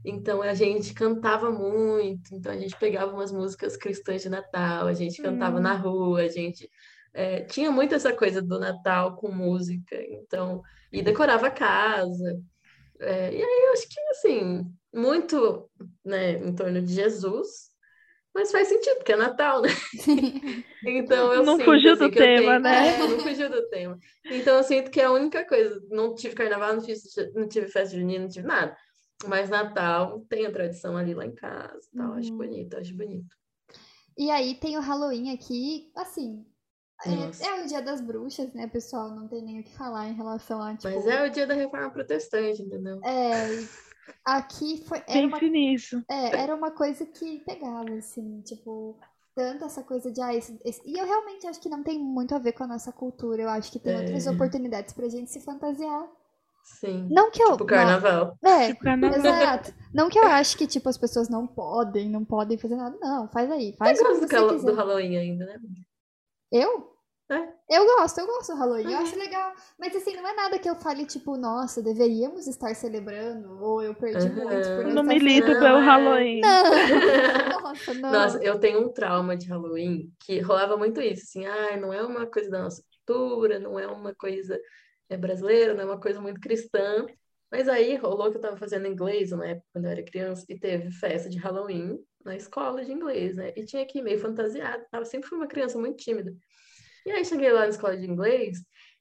Então 0.04 0.42
a 0.42 0.54
gente 0.54 0.94
cantava 0.94 1.50
muito, 1.50 2.34
então 2.34 2.52
a 2.52 2.58
gente 2.58 2.76
pegava 2.78 3.12
umas 3.12 3.32
músicas 3.32 3.76
cristãs 3.76 4.22
de 4.22 4.28
Natal, 4.30 4.86
a 4.88 4.94
gente 4.94 5.20
cantava 5.22 5.58
Hum. 5.58 5.62
na 5.62 5.74
rua, 5.74 6.22
a 6.22 6.28
gente 6.28 6.70
é, 7.14 7.42
tinha 7.44 7.70
muito 7.72 7.94
essa 7.94 8.12
coisa 8.14 8.40
do 8.42 8.58
Natal 8.58 9.16
com 9.16 9.30
música, 9.32 9.96
então, 10.10 10.62
e 10.92 11.02
decorava 11.02 11.48
a 11.48 11.50
casa. 11.50 12.40
É, 13.00 13.32
e 13.34 13.42
aí 13.42 13.64
eu 13.66 13.72
acho 13.72 13.88
que 13.88 14.00
assim, 14.10 14.64
muito, 14.94 15.70
né, 16.04 16.32
em 16.32 16.54
torno 16.54 16.82
de 16.82 16.92
Jesus, 16.92 17.70
mas 18.34 18.52
faz 18.52 18.68
sentido, 18.68 18.96
porque 18.96 19.12
é 19.12 19.16
Natal, 19.16 19.62
né? 19.62 19.68
Então 20.82 21.32
eu 21.34 21.44
Não 21.44 21.56
sinto, 21.58 21.64
fugiu 21.66 21.92
assim, 21.92 22.04
do 22.04 22.12
tema, 22.12 22.42
tenho- 22.42 22.60
né? 22.60 22.88
É, 22.96 22.98
não 22.98 23.18
fugiu 23.18 23.50
do 23.50 23.68
tema. 23.68 23.98
Então 24.30 24.56
eu 24.56 24.62
sinto 24.64 24.90
que 24.90 25.00
é 25.00 25.04
a 25.04 25.12
única 25.12 25.44
coisa. 25.46 25.80
Não 25.90 26.14
tive 26.14 26.34
carnaval, 26.34 26.74
não, 26.74 26.80
fiz, 26.82 27.02
não 27.34 27.46
tive 27.48 27.68
festa 27.68 27.96
junina, 27.96 28.22
não 28.24 28.30
tive 28.30 28.46
nada. 28.46 28.76
Mas 29.26 29.50
Natal 29.50 30.24
tem 30.28 30.46
a 30.46 30.50
tradição 30.50 30.96
ali 30.96 31.12
lá 31.12 31.26
em 31.26 31.34
casa 31.34 31.86
e 31.92 31.96
tal. 31.96 32.14
Acho 32.14 32.30
Uhum. 32.30 32.38
bonito, 32.38 32.76
acho 32.78 32.94
bonito. 32.96 33.36
E 34.16 34.30
aí 34.30 34.54
tem 34.54 34.76
o 34.78 34.80
Halloween 34.80 35.32
aqui, 35.34 35.90
assim. 35.94 36.46
Nossa. 37.06 37.44
É, 37.46 37.64
o 37.64 37.66
dia 37.66 37.80
das 37.82 38.00
bruxas, 38.00 38.52
né, 38.52 38.66
pessoal? 38.66 39.10
Não 39.10 39.26
tem 39.28 39.42
nem 39.42 39.60
o 39.60 39.64
que 39.64 39.74
falar 39.76 40.08
em 40.08 40.14
relação 40.14 40.60
a, 40.62 40.74
tipo. 40.76 40.94
Mas 40.94 41.06
é 41.06 41.26
o 41.26 41.30
dia 41.30 41.46
da 41.46 41.54
reforma 41.54 41.90
protestante, 41.90 42.62
entendeu? 42.62 43.00
é, 43.04 43.54
e 43.54 43.68
aqui 44.24 44.84
foi. 44.86 45.02
Era 45.06 45.26
uma, 45.26 45.38
Pense 45.38 45.50
nisso. 45.50 46.04
é, 46.10 46.36
era 46.36 46.54
uma 46.54 46.70
coisa 46.70 47.06
que 47.06 47.40
pegava, 47.40 47.90
assim, 47.98 48.40
tipo. 48.42 48.98
Tanto 49.34 49.64
essa 49.64 49.82
coisa 49.82 50.10
de. 50.10 50.20
Ah, 50.20 50.34
esse, 50.34 50.58
esse- 50.64 50.82
E 50.84 50.98
eu 50.98 51.06
realmente 51.06 51.46
acho 51.46 51.60
que 51.60 51.68
não 51.68 51.82
tem 51.82 51.98
muito 51.98 52.34
a 52.34 52.38
ver 52.38 52.52
com 52.52 52.64
a 52.64 52.66
nossa 52.66 52.92
cultura. 52.92 53.40
Eu 53.42 53.48
acho 53.48 53.70
que 53.70 53.78
tem 53.78 53.96
outras 53.96 54.26
É. 54.26 54.30
oportunidades 54.30 54.92
pra 54.92 55.08
gente 55.08 55.30
se 55.30 55.40
fantasiar. 55.40 56.06
Sim. 56.62 57.08
Não 57.10 57.30
que 57.30 57.42
eu. 57.42 57.52
Tipo 57.52 57.64
carnaval. 57.64 58.36
não- 58.42 58.50
é, 58.50 58.66
Tipo, 58.68 58.80
carnaval. 58.84 59.18
Exato. 59.18 59.72
Não 59.94 60.10
que 60.10 60.18
eu 60.18 60.24
acho 60.26 60.58
que, 60.58 60.66
tipo, 60.66 60.88
as 60.88 60.98
pessoas 60.98 61.28
não 61.30 61.46
podem, 61.46 62.10
não 62.10 62.24
podem 62.24 62.58
fazer 62.58 62.76
nada. 62.76 62.98
Não, 63.00 63.28
faz 63.28 63.50
aí. 63.50 63.74
Faz 63.78 63.98
Você 63.98 64.04
o 64.04 64.06
que 64.06 64.12
gosta 64.36 64.40
do, 64.46 64.54
quiser. 64.56 64.70
do 64.72 64.76
Halloween 64.76 65.16
ainda, 65.16 65.46
né? 65.46 65.58
Eu? 66.50 66.90
É. 67.30 67.48
Eu 67.70 67.86
gosto, 67.86 68.18
eu 68.18 68.26
gosto 68.26 68.52
do 68.52 68.58
Halloween, 68.58 68.84
eu 68.92 68.98
Uhum. 68.98 69.04
acho 69.04 69.16
legal. 69.16 69.52
Mas 69.78 69.94
assim, 69.94 70.16
não 70.16 70.26
é 70.26 70.34
nada 70.34 70.58
que 70.58 70.68
eu 70.68 70.74
fale, 70.74 71.06
tipo, 71.06 71.36
nossa, 71.36 71.80
deveríamos 71.80 72.48
estar 72.48 72.74
celebrando, 72.74 73.62
ou 73.62 73.80
eu 73.80 73.94
perdi 73.94 74.26
Uhum. 74.26 74.34
muito 74.44 74.68
por 74.74 74.84
Eu 74.84 74.94
não 74.94 75.02
não 75.04 75.12
estar 75.12 75.14
milito 75.24 75.52
Não, 75.52 75.60
pelo 75.60 75.78
é. 75.78 75.84
Halloween. 75.84 76.40
Não, 76.40 76.62
nossa, 77.62 77.94
não. 77.94 78.10
Nossa, 78.10 78.42
eu 78.42 78.58
tenho 78.58 78.80
um 78.84 78.92
trauma 78.92 79.36
de 79.36 79.46
Halloween 79.46 80.12
que 80.18 80.40
rolava 80.40 80.76
muito 80.76 81.00
isso, 81.00 81.22
assim, 81.22 81.46
ah, 81.46 81.76
não 81.76 81.92
é 81.92 82.02
uma 82.02 82.26
coisa 82.26 82.50
da 82.50 82.62
nossa 82.62 82.82
cultura, 83.06 83.60
não 83.60 83.78
é 83.78 83.86
uma 83.86 84.12
coisa 84.14 84.60
é, 85.08 85.16
brasileira, 85.16 85.72
não 85.74 85.82
é 85.82 85.84
uma 85.84 86.00
coisa 86.00 86.20
muito 86.20 86.40
cristã. 86.40 87.06
Mas 87.52 87.68
aí 87.68 87.96
rolou 87.96 88.30
que 88.30 88.36
eu 88.36 88.40
tava 88.40 88.56
fazendo 88.56 88.86
inglês 88.88 89.30
na 89.30 89.46
época, 89.46 89.66
quando 89.72 89.84
eu 89.84 89.90
era 89.92 90.02
criança, 90.04 90.44
e 90.48 90.58
teve 90.58 90.90
festa 90.90 91.28
de 91.28 91.38
Halloween 91.38 91.98
na 92.24 92.36
escola 92.36 92.84
de 92.84 92.92
inglês, 92.92 93.36
né? 93.36 93.52
E 93.56 93.64
tinha 93.64 93.86
que 93.86 93.98
ir 93.98 94.02
meio 94.02 94.18
fantasiada, 94.18 94.86
eu 94.92 95.04
sempre 95.04 95.28
fui 95.28 95.38
uma 95.38 95.46
criança 95.46 95.78
muito 95.78 95.96
tímida. 95.96 96.34
E 97.06 97.10
aí 97.10 97.24
cheguei 97.24 97.50
lá 97.52 97.60
na 97.60 97.68
escola 97.68 97.96
de 97.96 98.06
inglês 98.06 98.58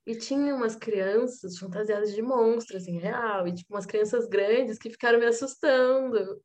e 0.08 0.16
tinha 0.16 0.56
umas 0.56 0.76
crianças 0.76 1.58
fantasiadas 1.58 2.14
de 2.16 2.22
monstros, 2.22 2.88
em 2.88 2.98
real, 3.00 3.48
e 3.48 3.54
tipo 3.54 3.74
umas 3.74 3.86
crianças 3.86 4.28
grandes 4.28 4.78
que 4.78 4.90
ficaram 4.90 5.20
me 5.20 5.26
assustando. 5.26 6.42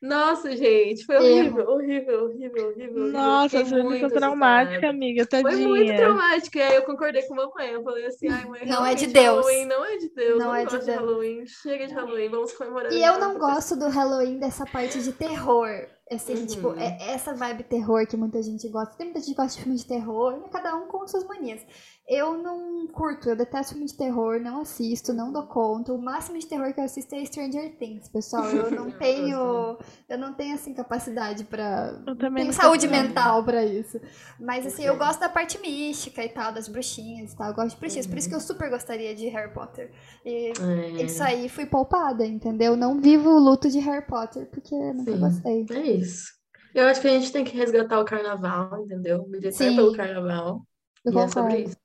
Nossa, 0.00 0.56
gente, 0.56 1.04
foi 1.04 1.16
horrível, 1.16 1.68
horrível, 1.68 2.24
horrível, 2.26 2.68
horrível, 2.68 2.68
horrível. 2.68 3.12
Nossa, 3.12 3.58
essa 3.58 3.82
muito 3.82 4.08
traumática, 4.10 4.76
assustada. 4.76 4.90
amiga, 4.90 5.26
Foi 5.28 5.56
muito 5.56 5.86
tadinha. 5.88 5.96
traumático. 5.96 6.56
E 6.58 6.62
aí 6.62 6.74
eu 6.76 6.82
concordei 6.82 7.22
com 7.22 7.34
a 7.34 7.46
mamãe. 7.46 7.70
Eu 7.72 7.82
falei 7.82 8.06
assim, 8.06 8.28
ai, 8.28 8.44
mãe, 8.44 8.64
Não 8.64 8.86
é 8.86 8.94
de 8.94 9.08
Deus. 9.08 9.44
Halloween 9.44 9.66
não 9.66 9.84
é 9.84 9.96
de 9.96 10.08
Deus. 10.14 10.38
Não 10.38 10.46
Não, 10.46 10.54
é 10.54 10.58
de 10.60 10.64
gosto 10.66 10.78
de 10.78 10.86
Deus. 10.86 10.98
Halloween. 10.98 11.46
Chega 11.46 11.86
de 11.88 11.94
Halloween, 11.94 12.28
vamos 12.28 12.52
comemorar. 12.52 12.92
E 12.92 13.02
eu 13.02 13.18
não 13.18 13.36
gosto 13.38 13.74
do 13.76 13.88
Halloween 13.88 14.38
dessa 14.38 14.64
parte 14.64 15.02
de 15.02 15.12
terror. 15.12 15.68
Assim, 16.10 16.34
Uhum. 16.34 16.46
tipo, 16.46 16.74
é 16.78 16.96
essa 17.12 17.34
vibe 17.34 17.64
terror 17.64 18.06
que 18.06 18.16
muita 18.16 18.42
gente 18.42 18.66
gosta. 18.68 18.94
Tem 18.96 19.06
muita 19.06 19.20
gente 19.20 19.30
que 19.34 19.36
gosta 19.42 19.56
de 19.58 19.62
filme 19.62 19.76
de 19.78 19.84
terror, 19.84 20.32
né? 20.38 20.44
cada 20.50 20.74
um 20.76 20.86
com 20.86 21.06
suas 21.06 21.24
manias. 21.24 21.60
Eu 22.08 22.38
não 22.38 22.86
curto, 22.86 23.28
eu 23.28 23.36
detesto 23.36 23.74
filme 23.74 23.86
de 23.86 23.94
terror, 23.94 24.40
não 24.40 24.62
assisto, 24.62 25.12
não 25.12 25.30
dou 25.30 25.42
conta. 25.42 25.92
O 25.92 26.00
máximo 26.00 26.38
de 26.38 26.46
terror 26.46 26.72
que 26.72 26.80
eu 26.80 26.84
assisto 26.84 27.14
é 27.14 27.22
Stranger 27.22 27.76
Things, 27.76 28.08
pessoal. 28.08 28.46
Eu 28.46 28.70
não 28.72 28.90
tenho. 28.90 29.76
Eu 30.08 30.16
não 30.18 30.32
tenho, 30.32 30.54
assim, 30.54 30.72
capacidade 30.72 31.44
pra. 31.44 31.94
Eu 32.06 32.16
também 32.16 32.44
Tenho 32.44 32.54
saúde 32.54 32.88
mental 32.88 33.44
pra 33.44 33.62
isso. 33.62 34.00
Mas 34.40 34.64
assim, 34.66 34.84
eu 34.84 34.96
gosto 34.96 35.20
da 35.20 35.28
parte 35.28 35.60
mística 35.60 36.24
e 36.24 36.30
tal, 36.30 36.50
das 36.50 36.66
bruxinhas 36.68 37.34
e 37.34 37.36
tal. 37.36 37.48
Eu 37.48 37.54
gosto 37.54 37.74
de 37.74 37.76
bruxinhas. 37.80 38.06
Por 38.06 38.16
isso 38.16 38.30
que 38.30 38.34
eu 38.34 38.40
super 38.40 38.70
gostaria 38.70 39.14
de 39.14 39.28
Harry 39.28 39.52
Potter. 39.52 39.90
E 40.24 40.52
É, 40.58 41.02
isso 41.02 41.22
aí 41.22 41.46
fui 41.50 41.66
poupada, 41.66 42.24
entendeu? 42.24 42.74
Não 42.74 42.98
vivo 42.98 43.28
o 43.28 43.38
luto 43.38 43.68
de 43.68 43.80
Harry 43.80 44.06
Potter, 44.06 44.46
porque 44.46 44.74
nunca 44.74 45.12
Sim. 45.12 45.18
gostei. 45.20 45.66
é 45.68 45.97
isso. 45.98 46.32
Eu 46.74 46.86
acho 46.86 47.00
que 47.00 47.08
a 47.08 47.10
gente 47.10 47.32
tem 47.32 47.44
que 47.44 47.56
resgatar 47.56 47.98
o 48.00 48.04
carnaval, 48.04 48.84
entendeu? 48.84 49.26
Militar 49.28 49.74
pelo 49.74 49.92
carnaval. 49.96 50.62
Eu 51.04 51.12
E 51.12 51.18
é 51.18 51.28
sobre 51.28 51.58
isso. 51.62 51.76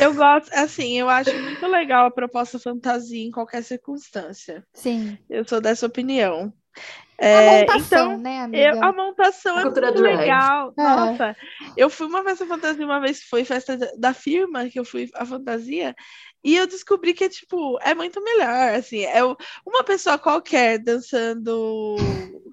Eu 0.00 0.14
gosto, 0.14 0.52
assim, 0.54 0.98
eu 0.98 1.08
acho 1.08 1.38
muito 1.38 1.66
legal 1.66 2.06
a 2.06 2.10
proposta 2.10 2.58
fantasia 2.58 3.24
em 3.24 3.30
qualquer 3.30 3.62
circunstância. 3.62 4.66
Sim. 4.74 5.18
Eu 5.28 5.46
sou 5.46 5.60
dessa 5.60 5.86
opinião. 5.86 6.52
A 7.20 7.24
É, 7.24 7.60
montação, 7.60 7.78
então, 7.78 8.18
né, 8.18 8.40
amiga? 8.40 8.74
eu- 8.74 8.82
a 8.82 8.92
montação 8.92 9.56
A 9.56 9.60
é 9.60 9.64
muito 9.64 9.80
drag. 9.80 10.02
legal. 10.02 10.74
É. 10.76 10.82
Nossa, 10.82 11.36
eu 11.76 11.88
fui 11.90 12.06
uma 12.06 12.24
festa 12.24 12.46
fantasia 12.46 12.84
uma 12.84 13.00
vez, 13.00 13.22
foi 13.24 13.44
festa 13.44 13.76
da- 13.76 13.92
da 13.98 14.14
firma 14.14 14.68
que 14.68 14.78
eu 14.80 14.84
fui 14.84 15.08
a 15.14 15.24
fantasia, 15.24 15.94
e 16.44 16.56
eu 16.56 16.66
descobri 16.66 17.14
que, 17.14 17.28
tipo, 17.28 17.78
é 17.82 17.94
muito 17.94 18.22
melhor, 18.22 18.74
assim, 18.74 19.04
é 19.04 19.22
uma 19.64 19.84
pessoa 19.84 20.18
qualquer 20.18 20.78
dançando, 20.78 21.96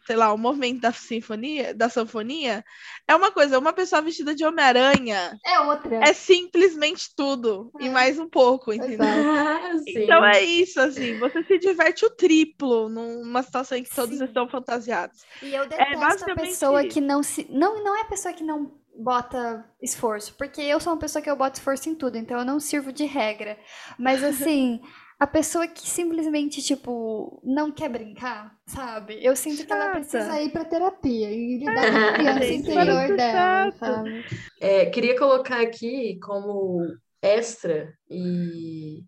sei 0.05 0.15
lá, 0.15 0.31
o 0.33 0.37
movimento 0.37 0.79
da 0.81 0.91
sinfonia, 0.91 1.73
da 1.73 1.89
sanfonia, 1.89 2.63
é 3.07 3.15
uma 3.15 3.31
coisa, 3.31 3.57
uma 3.59 3.73
pessoa 3.73 4.01
vestida 4.01 4.33
de 4.35 4.45
Homem-Aranha 4.45 5.37
É 5.45 5.59
outra. 5.61 5.95
é 6.03 6.13
simplesmente 6.13 7.09
tudo, 7.15 7.71
e 7.79 7.87
É. 7.87 7.89
mais 7.89 8.19
um 8.19 8.27
pouco, 8.29 8.71
entendeu? 8.73 8.99
Ah. 9.01 9.59
Então 9.87 10.23
é 10.25 10.43
isso, 10.43 10.79
assim, 10.79 11.17
você 11.17 11.43
se 11.43 11.57
diverte 11.57 12.05
o 12.05 12.09
triplo 12.09 12.89
numa 12.89 13.41
situação 13.43 13.77
em 13.77 13.83
que 13.83 13.93
todos 13.93 14.17
Sim. 14.17 14.25
estão 14.25 14.47
fantasiados. 14.47 15.23
E 15.41 15.53
eu 15.53 15.63
detesto 15.67 15.83
a 15.83 15.93
É 15.93 15.97
basicamente 15.97 16.47
pessoa 16.49 16.81
isso. 16.83 16.93
que 16.93 17.01
não 17.01 17.23
se. 17.23 17.47
Não, 17.49 17.83
não 17.83 17.95
é 17.95 18.01
a 18.01 18.05
pessoa 18.05 18.33
que 18.33 18.43
não 18.43 18.78
bota 18.95 19.65
esforço. 19.81 20.33
Porque 20.37 20.61
eu 20.61 20.79
sou 20.79 20.93
uma 20.93 20.99
pessoa 20.99 21.21
que 21.21 21.29
eu 21.29 21.35
boto 21.35 21.57
esforço 21.57 21.89
em 21.89 21.95
tudo, 21.95 22.17
então 22.17 22.39
eu 22.39 22.45
não 22.45 22.59
sirvo 22.59 22.91
de 22.91 23.05
regra. 23.05 23.57
Mas 23.97 24.23
assim. 24.23 24.81
A 25.21 25.27
pessoa 25.27 25.67
que 25.67 25.81
simplesmente, 25.81 26.61
tipo, 26.61 27.41
não 27.43 27.73
quer 27.73 27.89
brincar, 27.89 28.55
sabe? 28.65 29.19
Eu 29.21 29.35
sinto 29.35 29.65
que 29.65 29.73
ela 29.73 29.87
Chata. 29.87 29.99
precisa 29.99 30.41
ir 30.41 30.49
pra 30.49 30.63
terapia 30.63 31.29
e 31.29 31.57
lidar 31.57 31.91
com 31.91 31.97
a 31.97 32.13
criança 32.13 32.43
Gente, 32.45 32.71
interior 32.71 33.17
dela, 33.17 33.71
sabe? 33.73 34.25
É, 34.61 34.85
queria 34.85 35.19
colocar 35.19 35.59
aqui 35.59 36.17
como 36.21 36.85
extra 37.21 37.93
e, 38.09 39.03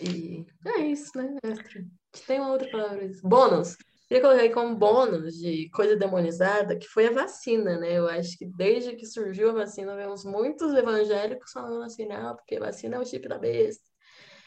e 0.00 0.44
é 0.66 0.80
isso, 0.80 1.16
né? 1.16 1.36
Extra. 1.44 1.84
Tem 2.26 2.40
uma 2.40 2.50
outra 2.50 2.68
palavra. 2.68 3.08
Bônus. 3.22 3.76
Queria 4.12 4.28
colocar 4.28 4.42
aí 4.42 4.50
como 4.50 4.76
bônus 4.76 5.38
de 5.38 5.70
coisa 5.70 5.96
demonizada, 5.96 6.76
que 6.76 6.86
foi 6.86 7.06
a 7.06 7.12
vacina, 7.12 7.78
né? 7.78 7.94
Eu 7.94 8.06
acho 8.06 8.36
que 8.36 8.44
desde 8.44 8.94
que 8.94 9.06
surgiu 9.06 9.48
a 9.48 9.54
vacina, 9.54 9.96
vemos 9.96 10.22
muitos 10.22 10.74
evangélicos 10.74 11.50
falando 11.50 11.82
assim, 11.82 12.06
não, 12.06 12.36
porque 12.36 12.58
vacina 12.58 12.96
é 12.96 12.98
o 12.98 13.06
chip 13.06 13.26
da 13.26 13.38
besta. 13.38 13.82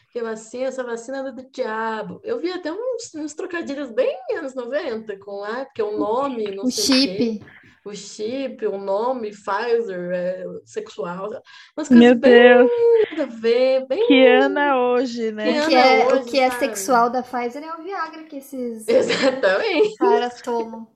Porque 0.04 0.22
vacina, 0.22 0.66
essa 0.66 0.84
vacina 0.84 1.18
é 1.18 1.32
do 1.32 1.50
diabo. 1.50 2.20
Eu 2.22 2.38
vi 2.38 2.52
até 2.52 2.70
uns, 2.70 3.12
uns 3.16 3.34
trocadilhos 3.34 3.90
bem 3.90 4.16
anos 4.38 4.54
90, 4.54 5.18
com 5.18 5.42
ah, 5.42 5.64
porque 5.64 5.82
o 5.82 5.98
nome, 5.98 6.54
não 6.54 6.62
O 6.62 6.70
sei 6.70 6.84
o 6.84 6.86
quê 6.86 7.40
chip. 7.40 7.46
O 7.88 7.94
chip, 7.94 8.66
o 8.66 8.78
nome, 8.78 9.30
Pfizer, 9.30 10.10
é, 10.12 10.44
sexual, 10.64 11.30
umas 11.76 11.88
coisas 11.88 11.98
Meu 11.98 12.14
bem 12.16 12.32
Deus, 12.32 12.70
nada 13.10 13.22
a 13.22 13.26
ver, 13.26 13.86
bem 13.86 14.06
que 14.06 14.26
Ana 14.26 14.80
hoje, 14.80 15.30
O 15.30 15.34
né? 15.34 15.52
Que 15.52 15.68
que 15.68 15.74
Ana 15.74 15.86
é, 15.86 16.04
o 16.04 16.16
hoje, 16.16 16.30
que 16.30 16.40
é 16.40 16.50
sexual 16.50 17.10
da 17.10 17.22
Pfizer 17.22 17.62
é 17.62 17.74
o 17.74 17.82
Viagra 17.82 18.24
que 18.24 18.38
esses 18.38 18.86
Exatamente. 18.88 19.94
caras 19.96 20.42
tomam. 20.42 20.88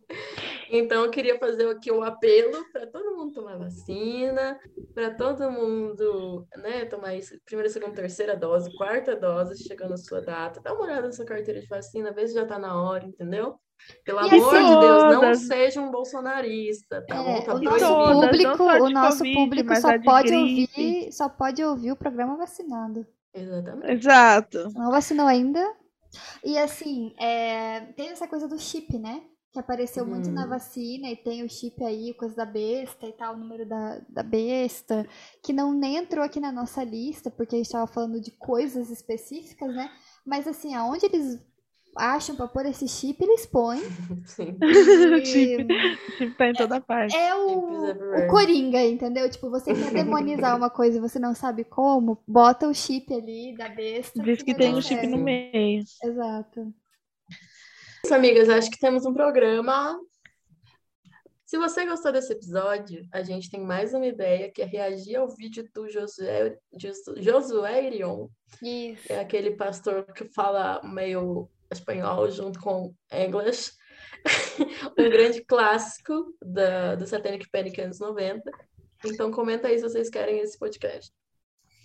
Então 0.70 1.04
eu 1.04 1.10
queria 1.10 1.38
fazer 1.38 1.68
aqui 1.68 1.90
um 1.90 2.02
apelo 2.02 2.64
para 2.72 2.86
todo 2.86 3.16
mundo 3.16 3.32
tomar 3.32 3.56
vacina, 3.56 4.58
para 4.94 5.10
todo 5.10 5.50
mundo, 5.50 6.46
né, 6.56 6.84
tomar 6.84 7.14
isso, 7.14 7.36
primeira, 7.44 7.68
segunda, 7.68 7.94
terceira 7.94 8.36
dose, 8.36 8.76
quarta 8.76 9.14
dose, 9.16 9.62
chegando 9.64 9.94
a 9.94 9.96
sua 9.96 10.20
data, 10.20 10.60
dá 10.60 10.72
uma 10.72 10.84
olhada 10.84 11.06
na 11.06 11.12
sua 11.12 11.24
carteira 11.24 11.60
de 11.60 11.66
vacina, 11.66 12.12
vê 12.12 12.26
se 12.26 12.34
já 12.34 12.44
tá 12.46 12.58
na 12.58 12.80
hora, 12.80 13.04
entendeu? 13.04 13.58
Pelo 14.04 14.20
E 14.20 14.30
amor 14.34 14.56
assim, 14.56 14.66
de 14.66 14.76
Deus, 14.80 15.04
não 15.04 15.34
seja 15.34 15.80
um 15.80 15.90
bolsonarista, 15.90 17.04
tá 17.06 17.22
bom? 17.22 17.36
É, 17.36 17.40
Tá 17.42 17.54
o 17.54 17.60
nosso 17.60 17.86
público, 17.96 18.62
o 18.64 18.90
nosso 18.90 19.18
Covid, 19.18 19.34
público 19.34 19.76
só 19.76 19.92
pode 20.04 20.28
gripe. 20.28 20.72
ouvir, 20.72 21.12
só 21.12 21.28
pode 21.28 21.62
ouvir 21.64 21.92
o 21.92 21.96
programa 21.96 22.36
vacinado. 22.36 23.06
Exatamente. 23.34 23.92
Exato. 23.92 24.72
Não 24.74 24.90
vacinou 24.90 25.26
ainda? 25.26 25.60
E 26.44 26.58
assim, 26.58 27.14
é, 27.18 27.80
tem 27.96 28.08
essa 28.10 28.26
coisa 28.28 28.48
do 28.48 28.58
chip, 28.58 28.98
né? 28.98 29.22
Que 29.52 29.58
apareceu 29.58 30.06
muito 30.06 30.30
na 30.30 30.44
Uhum. 30.44 30.48
vacina 30.50 31.08
e 31.10 31.16
tem 31.16 31.42
o 31.44 31.48
chip 31.50 31.82
aí, 31.84 32.14
coisa 32.14 32.36
da 32.36 32.44
besta 32.46 33.06
e 33.06 33.12
tal, 33.12 33.34
o 33.34 33.36
número 33.36 33.66
da, 33.68 34.00
da 34.08 34.22
besta, 34.22 35.06
que 35.42 35.52
não 35.52 35.72
nem 35.72 35.96
entrou 35.96 36.24
aqui 36.24 36.38
na 36.38 36.52
nossa 36.52 36.84
lista, 36.84 37.30
porque 37.30 37.56
a 37.56 37.58
gente 37.58 37.70
tava 37.70 37.86
falando 37.86 38.20
de 38.20 38.30
coisas 38.32 38.90
específicas, 38.90 39.74
né? 39.74 39.90
Mas 40.24 40.46
assim, 40.46 40.74
aonde 40.74 41.06
eles 41.06 41.40
acham 41.96 42.36
pra 42.36 42.46
pôr 42.48 42.66
esse 42.66 42.86
chip, 42.88 43.22
eles 43.22 43.46
põem. 43.46 43.80
Sim. 44.26 44.56
O 44.60 45.16
E 45.16 45.26
chip, 45.26 45.64
o 45.72 46.12
chip 46.16 46.34
tá 46.36 46.48
em 46.48 46.52
toda 46.52 46.80
parte. 46.80 47.14
é 47.16 47.34
o, 47.34 47.90
o 47.90 48.26
Coringa, 48.28 48.82
entendeu? 48.82 49.28
Tipo, 49.30 49.50
você 49.50 49.74
quer 49.74 49.92
demonizar 49.92 50.56
uma 50.56 50.70
coisa 50.70 50.98
e 50.98 51.00
você 51.00 51.18
não 51.18 51.34
sabe 51.34 51.64
como, 51.64 52.22
bota 52.26 52.68
o 52.68 52.74
chip 52.74 53.12
ali 53.12 53.54
da 53.56 53.68
besta. 53.68 54.22
Diz 54.22 54.42
que 54.42 54.54
tem 54.54 54.74
um 54.74 54.80
chip 54.80 55.06
no 55.06 55.18
meio. 55.18 55.82
Exato. 56.04 56.72
isso, 58.04 58.14
amigas, 58.14 58.48
acho 58.48 58.70
que 58.70 58.78
temos 58.78 59.04
um 59.04 59.12
programa. 59.12 59.98
Se 61.44 61.58
você 61.58 61.84
gostou 61.84 62.12
desse 62.12 62.32
episódio, 62.32 63.02
a 63.12 63.24
gente 63.24 63.50
tem 63.50 63.60
mais 63.60 63.92
uma 63.92 64.06
ideia, 64.06 64.52
que 64.52 64.62
é 64.62 64.64
reagir 64.64 65.16
ao 65.16 65.28
vídeo 65.28 65.68
do 65.74 65.90
Josué, 65.90 66.56
Jos- 66.78 67.02
Josué 67.16 67.86
Irion, 67.88 68.28
Isso. 68.62 69.12
é 69.12 69.18
aquele 69.18 69.50
pastor 69.56 70.04
que 70.14 70.24
fala 70.26 70.80
meio 70.84 71.48
espanhol 71.72 72.30
junto 72.30 72.60
com 72.60 72.94
inglês. 73.12 73.72
um 74.98 75.10
grande 75.10 75.44
clássico 75.44 76.34
da, 76.42 76.94
do 76.94 77.06
Satanic 77.06 77.48
Panic 77.50 77.80
anos 77.80 77.98
90. 77.98 78.42
Então 79.04 79.30
comenta 79.30 79.68
aí 79.68 79.78
se 79.78 79.82
vocês 79.82 80.10
querem 80.10 80.40
esse 80.40 80.58
podcast. 80.58 81.12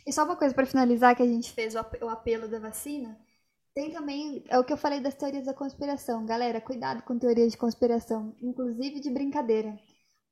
E 0.05 0.11
só 0.11 0.23
uma 0.23 0.35
coisa 0.35 0.53
pra 0.53 0.65
finalizar 0.65 1.15
que 1.15 1.23
a 1.23 1.27
gente 1.27 1.51
fez 1.51 1.73
o 1.75 1.79
ap- 1.79 2.03
o 2.03 2.09
apelo 2.09 2.47
da 2.47 2.59
vacina. 2.59 3.17
Tem 3.73 3.91
também, 3.91 4.43
é 4.47 4.57
o 4.57 4.63
que 4.63 4.71
eu 4.71 4.77
falei 4.77 4.99
das 5.01 5.15
teorias 5.15 5.45
da 5.45 5.53
conspiração. 5.53 6.25
Galera, 6.25 6.61
cuidado 6.61 7.03
com 7.03 7.17
teorias 7.17 7.51
de 7.51 7.57
conspiração, 7.57 8.35
inclusive 8.41 8.99
de 8.99 9.09
brincadeira. 9.09 9.77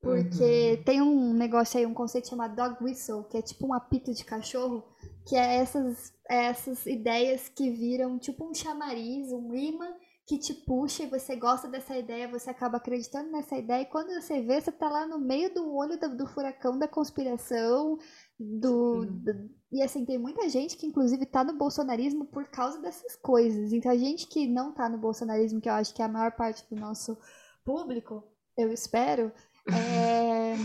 Porque 0.01 0.81
tem 0.85 1.01
um 1.01 1.33
negócio 1.33 1.79
aí, 1.79 1.85
um 1.85 1.93
conceito 1.93 2.27
chamado 2.27 2.55
dog 2.55 2.83
whistle, 2.83 3.23
que 3.23 3.37
é 3.37 3.41
tipo 3.41 3.65
um 3.65 3.73
apito 3.73 4.13
de 4.13 4.23
cachorro, 4.23 4.83
que 5.25 5.35
é 5.35 5.55
essas, 5.57 6.13
essas 6.29 6.85
ideias 6.85 7.49
que 7.49 7.69
viram 7.71 8.19
tipo 8.19 8.45
um 8.49 8.53
chamariz, 8.53 9.31
um 9.31 9.53
imã 9.53 9.87
que 10.25 10.37
te 10.37 10.53
puxa 10.53 11.03
e 11.03 11.07
você 11.09 11.35
gosta 11.35 11.67
dessa 11.67 11.97
ideia, 11.97 12.29
você 12.29 12.49
acaba 12.49 12.77
acreditando 12.77 13.29
nessa 13.29 13.57
ideia, 13.57 13.81
e 13.81 13.85
quando 13.85 14.13
você 14.13 14.41
vê, 14.41 14.61
você 14.61 14.71
tá 14.71 14.89
lá 14.89 15.05
no 15.05 15.19
meio 15.19 15.53
do 15.53 15.75
olho 15.75 15.99
do, 15.99 16.15
do 16.15 16.25
furacão 16.27 16.79
da 16.79 16.87
conspiração, 16.87 17.97
do, 18.39 19.05
do- 19.05 19.49
E 19.71 19.81
assim, 19.81 20.05
tem 20.05 20.17
muita 20.17 20.47
gente 20.49 20.77
que 20.77 20.85
inclusive 20.87 21.25
tá 21.25 21.43
no 21.43 21.57
bolsonarismo 21.57 22.25
por 22.25 22.45
causa 22.47 22.79
dessas 22.81 23.15
coisas. 23.17 23.73
Então 23.73 23.91
a 23.91 23.97
gente 23.97 24.27
que 24.27 24.47
não 24.47 24.73
tá 24.73 24.87
no 24.89 24.97
bolsonarismo, 24.97 25.59
que 25.61 25.69
eu 25.69 25.73
acho 25.73 25.93
que 25.93 26.01
é 26.01 26.05
a 26.05 26.07
maior 26.07 26.31
parte 26.31 26.63
do 26.69 26.79
nosso 26.79 27.17
público, 27.65 28.23
eu 28.57 28.71
espero, 28.71 29.31
é, 29.71 30.55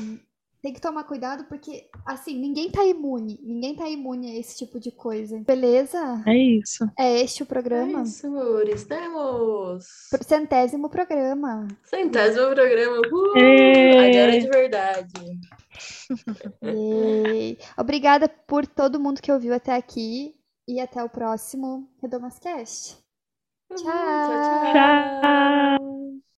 tem 0.62 0.72
que 0.72 0.80
tomar 0.80 1.04
cuidado 1.04 1.44
porque, 1.44 1.88
assim, 2.06 2.38
ninguém 2.38 2.70
tá 2.70 2.84
imune. 2.84 3.38
Ninguém 3.42 3.76
tá 3.76 3.88
imune 3.88 4.30
a 4.30 4.38
esse 4.38 4.56
tipo 4.58 4.78
de 4.80 4.90
coisa. 4.90 5.38
Beleza? 5.46 6.22
É 6.26 6.36
isso. 6.36 6.88
É 6.98 7.20
este 7.20 7.42
o 7.42 7.44
É 7.44 7.46
programa? 7.46 8.02
isso, 8.02 8.26
amores. 8.26 8.84
Temos 8.84 9.84
Centésimo 10.26 10.88
programa. 10.90 11.68
centésimo 11.84 12.54
programa. 12.54 13.00
Uh, 13.12 13.38
Ê! 13.38 13.90
agora 13.98 14.36
é 14.36 14.38
de 14.40 14.48
verdade. 14.48 15.40
Yay. 16.62 17.58
Obrigada 17.76 18.28
por 18.28 18.66
todo 18.66 19.00
mundo 19.00 19.22
que 19.22 19.30
ouviu 19.32 19.54
até 19.54 19.74
aqui. 19.74 20.34
E 20.70 20.80
até 20.80 21.02
o 21.02 21.08
próximo 21.08 21.88
Redomascast. 22.02 22.98
Uhul, 23.70 23.78
Tchau. 23.84 24.72
Tchau. 24.72 26.18